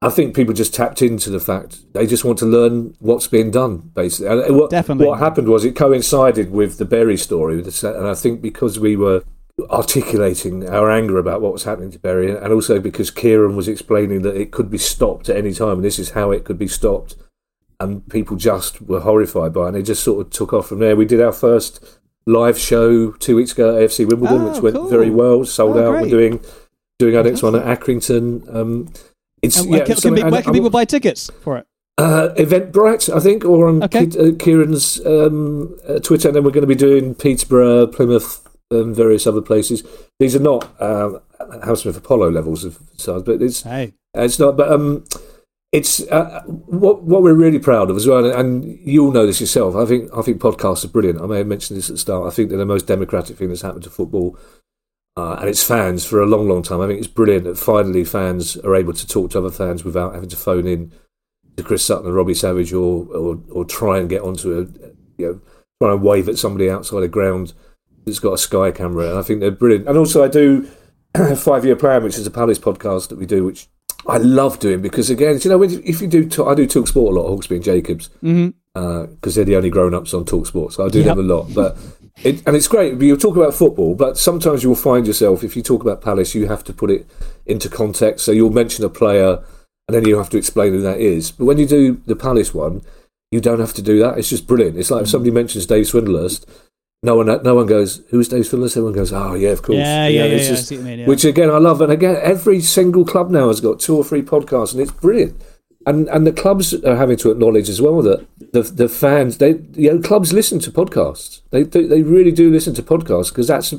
I 0.00 0.10
think 0.10 0.34
people 0.34 0.54
just 0.54 0.74
tapped 0.74 1.02
into 1.02 1.30
the 1.30 1.40
fact 1.40 1.92
they 1.92 2.06
just 2.06 2.24
want 2.24 2.38
to 2.38 2.46
learn 2.46 2.94
what's 3.00 3.26
being 3.26 3.50
done, 3.50 3.90
basically. 3.94 4.46
And 4.46 4.56
what, 4.56 4.70
Definitely. 4.70 5.06
what 5.06 5.18
happened 5.18 5.48
was 5.48 5.64
it 5.64 5.76
coincided 5.76 6.50
with 6.50 6.78
the 6.78 6.84
Bury 6.84 7.16
story, 7.16 7.62
and 7.62 8.06
I 8.06 8.14
think 8.14 8.40
because 8.40 8.78
we 8.78 8.96
were 8.96 9.22
articulating 9.70 10.68
our 10.68 10.90
anger 10.90 11.18
about 11.18 11.40
what 11.40 11.52
was 11.52 11.64
happening 11.64 11.90
to 11.90 11.98
Bury, 11.98 12.30
and 12.34 12.52
also 12.52 12.78
because 12.80 13.10
Kieran 13.10 13.56
was 13.56 13.68
explaining 13.68 14.22
that 14.22 14.36
it 14.36 14.50
could 14.50 14.70
be 14.70 14.78
stopped 14.78 15.28
at 15.28 15.36
any 15.36 15.52
time, 15.52 15.76
and 15.76 15.84
this 15.84 15.98
is 15.98 16.10
how 16.10 16.30
it 16.30 16.44
could 16.44 16.58
be 16.58 16.68
stopped, 16.68 17.16
and 17.80 18.08
people 18.08 18.36
just 18.36 18.80
were 18.82 19.00
horrified 19.00 19.52
by 19.52 19.64
it, 19.64 19.68
and 19.68 19.76
it 19.78 19.82
just 19.82 20.02
sort 20.02 20.24
of 20.26 20.30
took 20.32 20.52
off 20.52 20.68
from 20.68 20.78
there. 20.78 20.96
We 20.96 21.04
did 21.06 21.20
our 21.20 21.32
first 21.32 21.98
live 22.26 22.58
show 22.58 23.12
two 23.12 23.36
weeks 23.36 23.52
ago 23.52 23.76
at 23.76 23.82
AFC 23.82 24.04
Wimbledon, 24.06 24.42
Oh, 24.42 24.52
which 24.52 24.62
went 24.62 24.76
cool. 24.76 24.88
very 24.88 25.10
well, 25.10 25.44
sold 25.44 25.76
Oh, 25.76 25.86
out. 25.86 25.90
great. 25.92 26.02
We're 26.04 26.10
doing 26.10 26.40
doing 26.98 27.16
our 27.16 27.22
next 27.22 27.42
one 27.44 27.54
at 27.54 27.64
Accrington. 27.80 28.52
Um, 28.54 28.88
it's 29.40 29.56
And 29.60 29.66
yeah, 29.70 29.76
where 29.78 29.86
can, 29.86 29.94
can 29.96 30.14
pe- 30.16 30.22
where 30.22 30.30
can 30.42 30.48
I'm- 30.48 30.52
people 30.52 30.70
buy 30.70 30.84
tickets 30.84 31.30
for 31.42 31.56
it? 31.58 31.66
uh, 31.96 32.30
Eventbrite, 32.36 33.12
I 33.14 33.20
think, 33.20 33.44
or 33.44 33.68
on 33.68 33.82
Okay. 33.84 34.08
Uh, 34.18 34.32
Kieran's 34.36 35.04
um, 35.06 35.76
uh, 35.88 35.98
Twitter, 36.00 36.28
and 36.28 36.36
then 36.36 36.44
we're 36.44 36.50
going 36.50 36.62
to 36.62 36.66
be 36.66 36.74
doing 36.74 37.14
Peterborough, 37.14 37.86
Plymouth, 37.86 38.47
and 38.70 38.94
various 38.94 39.26
other 39.26 39.40
places. 39.40 39.82
These 40.18 40.36
are 40.36 40.40
not 40.40 40.70
um, 40.80 41.20
Hammersmith 41.62 41.96
Apollo 41.96 42.30
levels 42.30 42.64
of 42.64 42.78
size, 42.96 43.22
but 43.22 43.40
it's 43.42 43.62
Hey. 43.62 43.94
it's 44.14 44.38
not. 44.38 44.56
But 44.56 44.70
um, 44.70 45.04
it's 45.72 46.00
uh, 46.08 46.42
what 46.46 47.02
what 47.02 47.22
we're 47.22 47.34
really 47.34 47.58
proud 47.58 47.90
of 47.90 47.96
as 47.96 48.06
well, 48.06 48.24
and 48.26 48.64
you 48.80 49.04
all 49.04 49.12
know 49.12 49.26
this 49.26 49.40
yourself. 49.40 49.74
I 49.74 49.86
think 49.86 50.10
I 50.14 50.22
think 50.22 50.40
podcasts 50.40 50.84
are 50.84 50.88
brilliant. 50.88 51.20
I 51.20 51.26
may 51.26 51.38
have 51.38 51.46
mentioned 51.46 51.78
this 51.78 51.88
at 51.88 51.94
the 51.94 51.98
start. 51.98 52.26
I 52.26 52.34
think 52.34 52.48
they're 52.48 52.58
the 52.58 52.66
most 52.66 52.86
democratic 52.86 53.36
thing 53.36 53.48
that's 53.48 53.62
happened 53.62 53.84
to 53.84 53.90
football. 53.90 54.38
Uh, 55.16 55.34
and 55.40 55.48
its 55.48 55.64
fans 55.64 56.04
for 56.04 56.22
a 56.22 56.26
long, 56.26 56.48
long 56.48 56.62
time. 56.62 56.80
I 56.80 56.86
think 56.86 57.00
it's 57.00 57.08
brilliant 57.08 57.42
that 57.42 57.58
finally 57.58 58.04
fans 58.04 58.56
are 58.58 58.76
able 58.76 58.92
to 58.92 59.04
talk 59.04 59.32
to 59.32 59.38
other 59.38 59.50
fans 59.50 59.82
without 59.82 60.14
having 60.14 60.28
to 60.28 60.36
phone 60.36 60.64
in 60.64 60.92
to 61.56 61.64
Chris 61.64 61.84
Sutton 61.84 62.06
and 62.06 62.14
Robbie 62.14 62.34
Savage 62.34 62.72
or, 62.72 63.04
or, 63.08 63.40
or 63.50 63.64
try 63.64 63.98
and 63.98 64.08
get 64.08 64.22
onto 64.22 64.56
a, 64.56 64.60
you 65.20 65.26
know, 65.26 65.40
try 65.82 65.92
and 65.92 66.04
wave 66.04 66.28
at 66.28 66.38
somebody 66.38 66.70
outside 66.70 67.02
a 67.02 67.08
ground 67.08 67.52
that's 68.08 68.18
got 68.18 68.32
a 68.32 68.38
Sky 68.38 68.70
camera. 68.70 69.10
And 69.10 69.18
I 69.18 69.22
think 69.22 69.40
they're 69.40 69.50
brilliant. 69.50 69.88
And 69.88 69.96
also, 69.96 70.24
I 70.24 70.28
do 70.28 70.68
Five 71.36 71.64
Year 71.64 71.76
Plan, 71.76 72.02
which 72.02 72.16
is 72.18 72.26
a 72.26 72.30
Palace 72.30 72.58
podcast 72.58 73.08
that 73.08 73.18
we 73.18 73.26
do, 73.26 73.44
which 73.44 73.68
I 74.06 74.18
love 74.18 74.58
doing 74.58 74.82
because, 74.82 75.10
again, 75.10 75.38
you 75.42 75.50
know, 75.50 75.62
if 75.62 76.00
you 76.00 76.08
do, 76.08 76.28
ta- 76.28 76.48
I 76.48 76.54
do 76.54 76.66
Talk 76.66 76.88
Sport 76.88 77.14
a 77.14 77.20
lot, 77.20 77.30
Hawksbee 77.30 77.56
and 77.56 77.64
Jacobs, 77.64 78.10
mm-hmm. 78.22 78.48
uh, 78.74 79.06
because 79.06 79.34
they're 79.34 79.44
the 79.44 79.56
only 79.56 79.70
grown 79.70 79.94
ups 79.94 80.14
on 80.14 80.24
Talk 80.24 80.46
Sport. 80.46 80.72
So 80.72 80.86
I 80.86 80.88
do 80.88 81.00
Yep. 81.00 81.16
them 81.16 81.30
a 81.30 81.34
lot. 81.34 81.54
But 81.54 81.76
it, 82.24 82.42
and 82.46 82.56
it's 82.56 82.68
great. 82.68 83.00
You'll 83.00 83.16
talk 83.16 83.36
about 83.36 83.54
football, 83.54 83.94
but 83.94 84.18
sometimes 84.18 84.62
you'll 84.62 84.74
find 84.74 85.06
yourself, 85.06 85.44
if 85.44 85.56
you 85.56 85.62
talk 85.62 85.82
about 85.82 86.00
Palace, 86.00 86.34
you 86.34 86.46
have 86.46 86.64
to 86.64 86.72
put 86.72 86.90
it 86.90 87.08
into 87.46 87.68
context. 87.68 88.24
So 88.24 88.32
you'll 88.32 88.50
mention 88.50 88.84
a 88.84 88.88
player 88.88 89.42
and 89.88 89.94
then 89.94 90.06
you 90.06 90.18
have 90.18 90.30
to 90.30 90.38
explain 90.38 90.72
who 90.72 90.82
that 90.82 91.00
is. 91.00 91.30
But 91.30 91.46
when 91.46 91.58
you 91.58 91.66
do 91.66 92.00
the 92.06 92.16
Palace 92.16 92.52
one, 92.52 92.82
you 93.30 93.40
don't 93.40 93.60
have 93.60 93.74
to 93.74 93.82
do 93.82 93.98
that. 94.00 94.18
It's 94.18 94.28
just 94.28 94.46
brilliant. 94.46 94.78
It's 94.78 94.90
like 94.90 95.02
if 95.02 95.06
mm-hmm. 95.06 95.12
somebody 95.12 95.30
mentions 95.30 95.66
Dave 95.66 95.86
Swindlehurst, 95.86 96.44
no 97.02 97.16
one, 97.16 97.26
no 97.26 97.54
one 97.54 97.66
goes, 97.66 98.02
"Who's 98.10 98.28
Dave 98.28 98.44
Swindlehurst?" 98.44 98.76
Everyone 98.76 98.92
goes, 98.92 99.12
"Oh 99.12 99.34
yeah, 99.34 99.50
of 99.50 99.62
course." 99.62 99.78
Yeah, 99.78 100.08
yeah, 100.08 100.24
yeah, 100.24 100.32
it's 100.34 100.44
yeah, 100.46 100.52
I 100.52 100.56
just- 100.56 100.68
see 100.68 100.76
what 100.76 100.84
you 100.84 100.90
mean, 100.90 100.98
yeah. 101.00 101.06
Which 101.06 101.24
again, 101.24 101.50
I 101.50 101.58
love. 101.58 101.80
And 101.80 101.92
again, 101.92 102.16
every 102.20 102.60
single 102.60 103.04
club 103.04 103.30
now 103.30 103.48
has 103.48 103.60
got 103.60 103.78
two 103.78 103.96
or 103.96 104.04
three 104.04 104.22
podcasts, 104.22 104.72
and 104.72 104.80
it's 104.82 104.90
brilliant. 104.92 105.40
And 105.86 106.08
and 106.08 106.26
the 106.26 106.32
clubs 106.32 106.74
are 106.74 106.96
having 106.96 107.16
to 107.18 107.30
acknowledge 107.30 107.68
as 107.68 107.80
well 107.80 108.02
that 108.02 108.26
the 108.52 108.62
the 108.62 108.88
fans, 108.88 109.38
they 109.38 109.60
you 109.74 109.92
know, 109.94 110.00
clubs 110.00 110.32
listen 110.32 110.58
to 110.60 110.70
podcasts. 110.72 111.40
They 111.50 111.62
do, 111.64 111.86
they 111.86 112.02
really 112.02 112.32
do 112.32 112.50
listen 112.50 112.74
to 112.74 112.82
podcasts 112.82 113.28
because 113.28 113.46
that's 113.46 113.72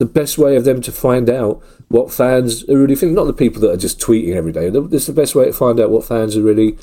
the 0.00 0.04
best 0.06 0.36
way 0.36 0.56
of 0.56 0.64
them 0.64 0.82
to 0.82 0.90
find 0.90 1.30
out 1.30 1.62
what 1.88 2.12
fans 2.12 2.68
are 2.68 2.76
really 2.76 2.96
thinking. 2.96 3.14
Not 3.14 3.24
the 3.28 3.32
people 3.32 3.60
that 3.62 3.70
are 3.70 3.76
just 3.76 4.00
tweeting 4.00 4.34
every 4.34 4.50
day. 4.52 4.66
It's 4.90 5.06
the 5.06 5.12
best 5.12 5.36
way 5.36 5.44
to 5.46 5.52
find 5.52 5.78
out 5.78 5.90
what 5.90 6.04
fans 6.04 6.36
are 6.36 6.42
really 6.42 6.76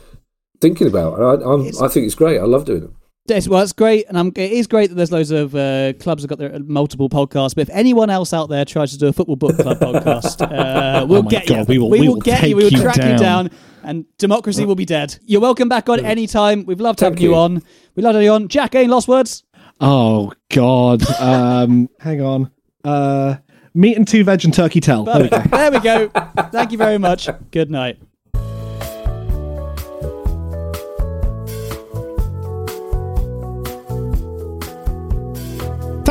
thinking 0.62 0.88
about. 0.88 1.20
And 1.20 1.44
I, 1.44 1.48
I'm, 1.52 1.68
I 1.84 1.90
think 1.90 2.06
it's 2.06 2.16
great. 2.16 2.40
I 2.40 2.46
love 2.46 2.64
doing 2.66 2.82
them. 2.82 2.96
Yes, 3.28 3.48
well, 3.48 3.62
it's 3.62 3.72
great, 3.72 4.08
and 4.10 4.18
I'm, 4.18 4.28
it 4.36 4.52
is 4.52 4.66
great 4.68 4.90
that 4.90 4.96
there's 4.96 5.12
loads 5.12 5.30
of 5.32 5.56
uh, 5.56 5.94
clubs 6.00 6.24
that 6.24 6.30
have 6.32 6.40
got 6.40 6.52
their 6.52 6.60
multiple 6.60 7.08
podcasts. 7.08 7.54
But 7.54 7.62
if 7.62 7.70
anyone 7.70 8.10
else 8.10 8.34
out 8.34 8.50
there 8.50 8.66
tries 8.66 8.92
to 8.92 8.98
do 8.98 9.08
a 9.08 9.14
football 9.14 9.36
book 9.36 9.56
club 9.58 9.80
podcast, 9.80 10.42
uh, 10.42 11.06
we'll 11.06 11.20
Oh 11.20 11.30
get 11.30 11.46
God, 11.48 11.60
you. 11.60 11.66
we 11.68 11.78
will- 11.78 11.90
we 11.92 12.08
will 12.10 12.16
get 12.16 12.50
you. 12.50 12.56
We 12.58 12.64
will 12.64 12.72
you 12.74 12.82
track 12.82 12.98
you 12.98 13.04
down. 13.04 13.20
down, 13.20 13.50
and 13.84 14.06
democracy 14.18 14.66
will 14.66 14.76
be 14.76 14.86
dead. 14.86 15.18
You're 15.24 15.40
welcome 15.40 15.70
back 15.70 15.88
on 15.88 16.04
any 16.04 16.26
time. 16.28 16.66
We've 16.66 16.82
loved 16.82 17.00
Thank 17.00 17.14
having 17.14 17.24
you. 17.24 17.30
you. 17.32 17.36
on. 17.36 17.64
We 17.96 18.02
loved 18.04 18.16
having 18.16 18.26
you 18.26 18.34
on. 18.34 18.48
Jack, 18.48 18.74
any 18.76 18.88
lost 18.88 19.08
words? 19.08 19.44
Oh 19.80 20.34
God. 20.50 21.04
Um, 21.20 21.90
hang 22.00 22.22
on. 22.22 22.52
Uh, 22.84 23.36
meat 23.76 23.98
and 23.98 24.08
two 24.08 24.24
veg 24.24 24.44
and 24.46 24.54
turkey 24.54 24.80
tell. 24.82 25.04
There 25.06 25.22
we 25.22 25.30
go. 25.30 25.40
There 25.42 25.72
we 25.72 25.80
go. 25.80 26.10
Thank 26.52 26.72
you 26.72 26.78
very 26.80 26.98
much. 26.98 27.30
Good 27.52 27.70
night. 27.70 28.00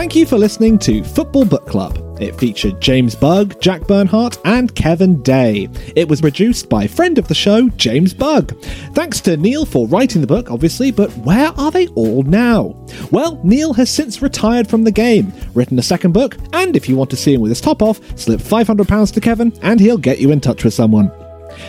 Thank 0.01 0.17
you 0.17 0.25
for 0.25 0.39
listening 0.39 0.79
to 0.79 1.05
Football 1.05 1.45
Book 1.45 1.67
Club. 1.67 2.17
It 2.19 2.35
featured 2.35 2.81
James 2.81 3.15
Bugg, 3.15 3.61
Jack 3.61 3.87
Bernhardt, 3.87 4.39
and 4.47 4.75
Kevin 4.75 5.21
Day. 5.21 5.69
It 5.95 6.09
was 6.09 6.23
produced 6.23 6.71
by 6.71 6.87
friend 6.87 7.19
of 7.19 7.29
the 7.29 7.35
show, 7.35 7.69
James 7.69 8.15
Bugg. 8.15 8.59
Thanks 8.95 9.21
to 9.21 9.37
Neil 9.37 9.67
for 9.67 9.87
writing 9.89 10.23
the 10.23 10.27
book, 10.27 10.51
obviously, 10.51 10.91
but 10.91 11.15
where 11.19 11.49
are 11.59 11.71
they 11.71 11.87
all 11.89 12.23
now? 12.23 12.75
Well, 13.11 13.39
Neil 13.45 13.75
has 13.75 13.91
since 13.91 14.23
retired 14.23 14.71
from 14.71 14.85
the 14.85 14.91
game, 14.91 15.35
written 15.53 15.79
a 15.79 15.83
second 15.83 16.13
book, 16.13 16.39
and 16.55 16.77
if 16.77 16.89
you 16.89 16.97
want 16.97 17.11
to 17.11 17.17
see 17.17 17.35
him 17.35 17.43
with 17.43 17.51
his 17.51 17.61
top 17.61 17.83
off, 17.83 18.01
slip 18.19 18.41
£500 18.41 19.13
to 19.13 19.21
Kevin 19.21 19.53
and 19.61 19.79
he'll 19.79 19.99
get 19.99 20.19
you 20.19 20.31
in 20.31 20.41
touch 20.41 20.65
with 20.65 20.73
someone. 20.73 21.13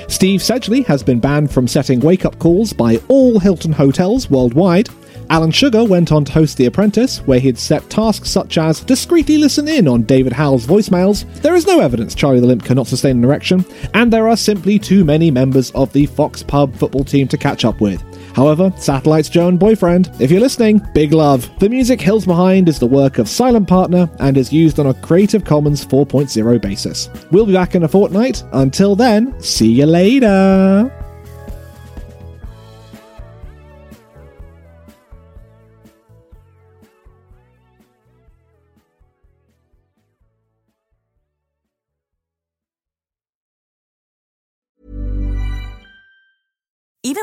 Steve 0.08 0.40
Sedgley 0.40 0.86
has 0.86 1.04
been 1.04 1.20
banned 1.20 1.52
from 1.52 1.68
setting 1.68 2.00
wake 2.00 2.24
up 2.24 2.40
calls 2.40 2.72
by 2.72 2.98
all 3.10 3.40
Hilton 3.40 3.74
hotels 3.74 4.30
worldwide. 4.30 4.88
Alan 5.32 5.50
Sugar 5.50 5.86
went 5.86 6.12
on 6.12 6.26
to 6.26 6.32
host 6.34 6.58
The 6.58 6.66
Apprentice, 6.66 7.20
where 7.20 7.40
he'd 7.40 7.58
set 7.58 7.90
tasks 7.90 8.30
such 8.30 8.58
as 8.58 8.82
discreetly 8.82 9.38
listen 9.38 9.66
in 9.66 9.88
on 9.88 10.04
David 10.04 10.34
Howell's 10.34 10.68
voicemails. 10.68 11.24
There 11.42 11.56
is 11.56 11.66
no 11.66 11.80
evidence 11.80 12.14
Charlie 12.14 12.42
the 12.42 12.48
Limp 12.48 12.66
cannot 12.66 12.88
sustain 12.88 13.16
an 13.16 13.24
erection, 13.24 13.64
and 13.94 14.12
there 14.12 14.28
are 14.28 14.36
simply 14.36 14.78
too 14.78 15.06
many 15.06 15.32
members 15.32 15.72
of 15.72 15.94
the 15.94 16.06
Fox 16.06 16.44
Pub 16.44 16.76
football 16.76 17.06
team 17.06 17.30
to 17.30 17.38
catch 17.38 17.64
up 17.64 17.80
with. 17.80 18.04
However, 18.36 18.74
Satellite's 18.76 19.30
Joan 19.30 19.56
boyfriend, 19.56 20.12
if 20.20 20.32
you're 20.32 20.42
listening, 20.42 20.82
big 20.94 21.14
love. 21.14 21.50
The 21.60 21.70
music 21.70 22.02
Hills 22.02 22.26
Behind 22.26 22.68
is 22.68 22.80
the 22.80 22.86
work 22.86 23.18
of 23.18 23.30
Silent 23.30 23.70
Partner 23.70 24.10
and 24.20 24.36
is 24.36 24.52
used 24.52 24.82
on 24.82 24.88
a 24.88 24.94
Creative 24.96 25.46
Commons 25.46 25.86
4.0 25.86 26.62
basis. 26.62 27.10
We'll 27.32 27.46
be 27.46 27.54
back 27.54 27.74
in 27.74 27.84
a 27.84 27.88
fortnight. 27.88 28.44
Until 28.52 28.98
then, 28.98 29.40
see 29.40 29.72
you 29.72 29.86
later. 29.86 31.01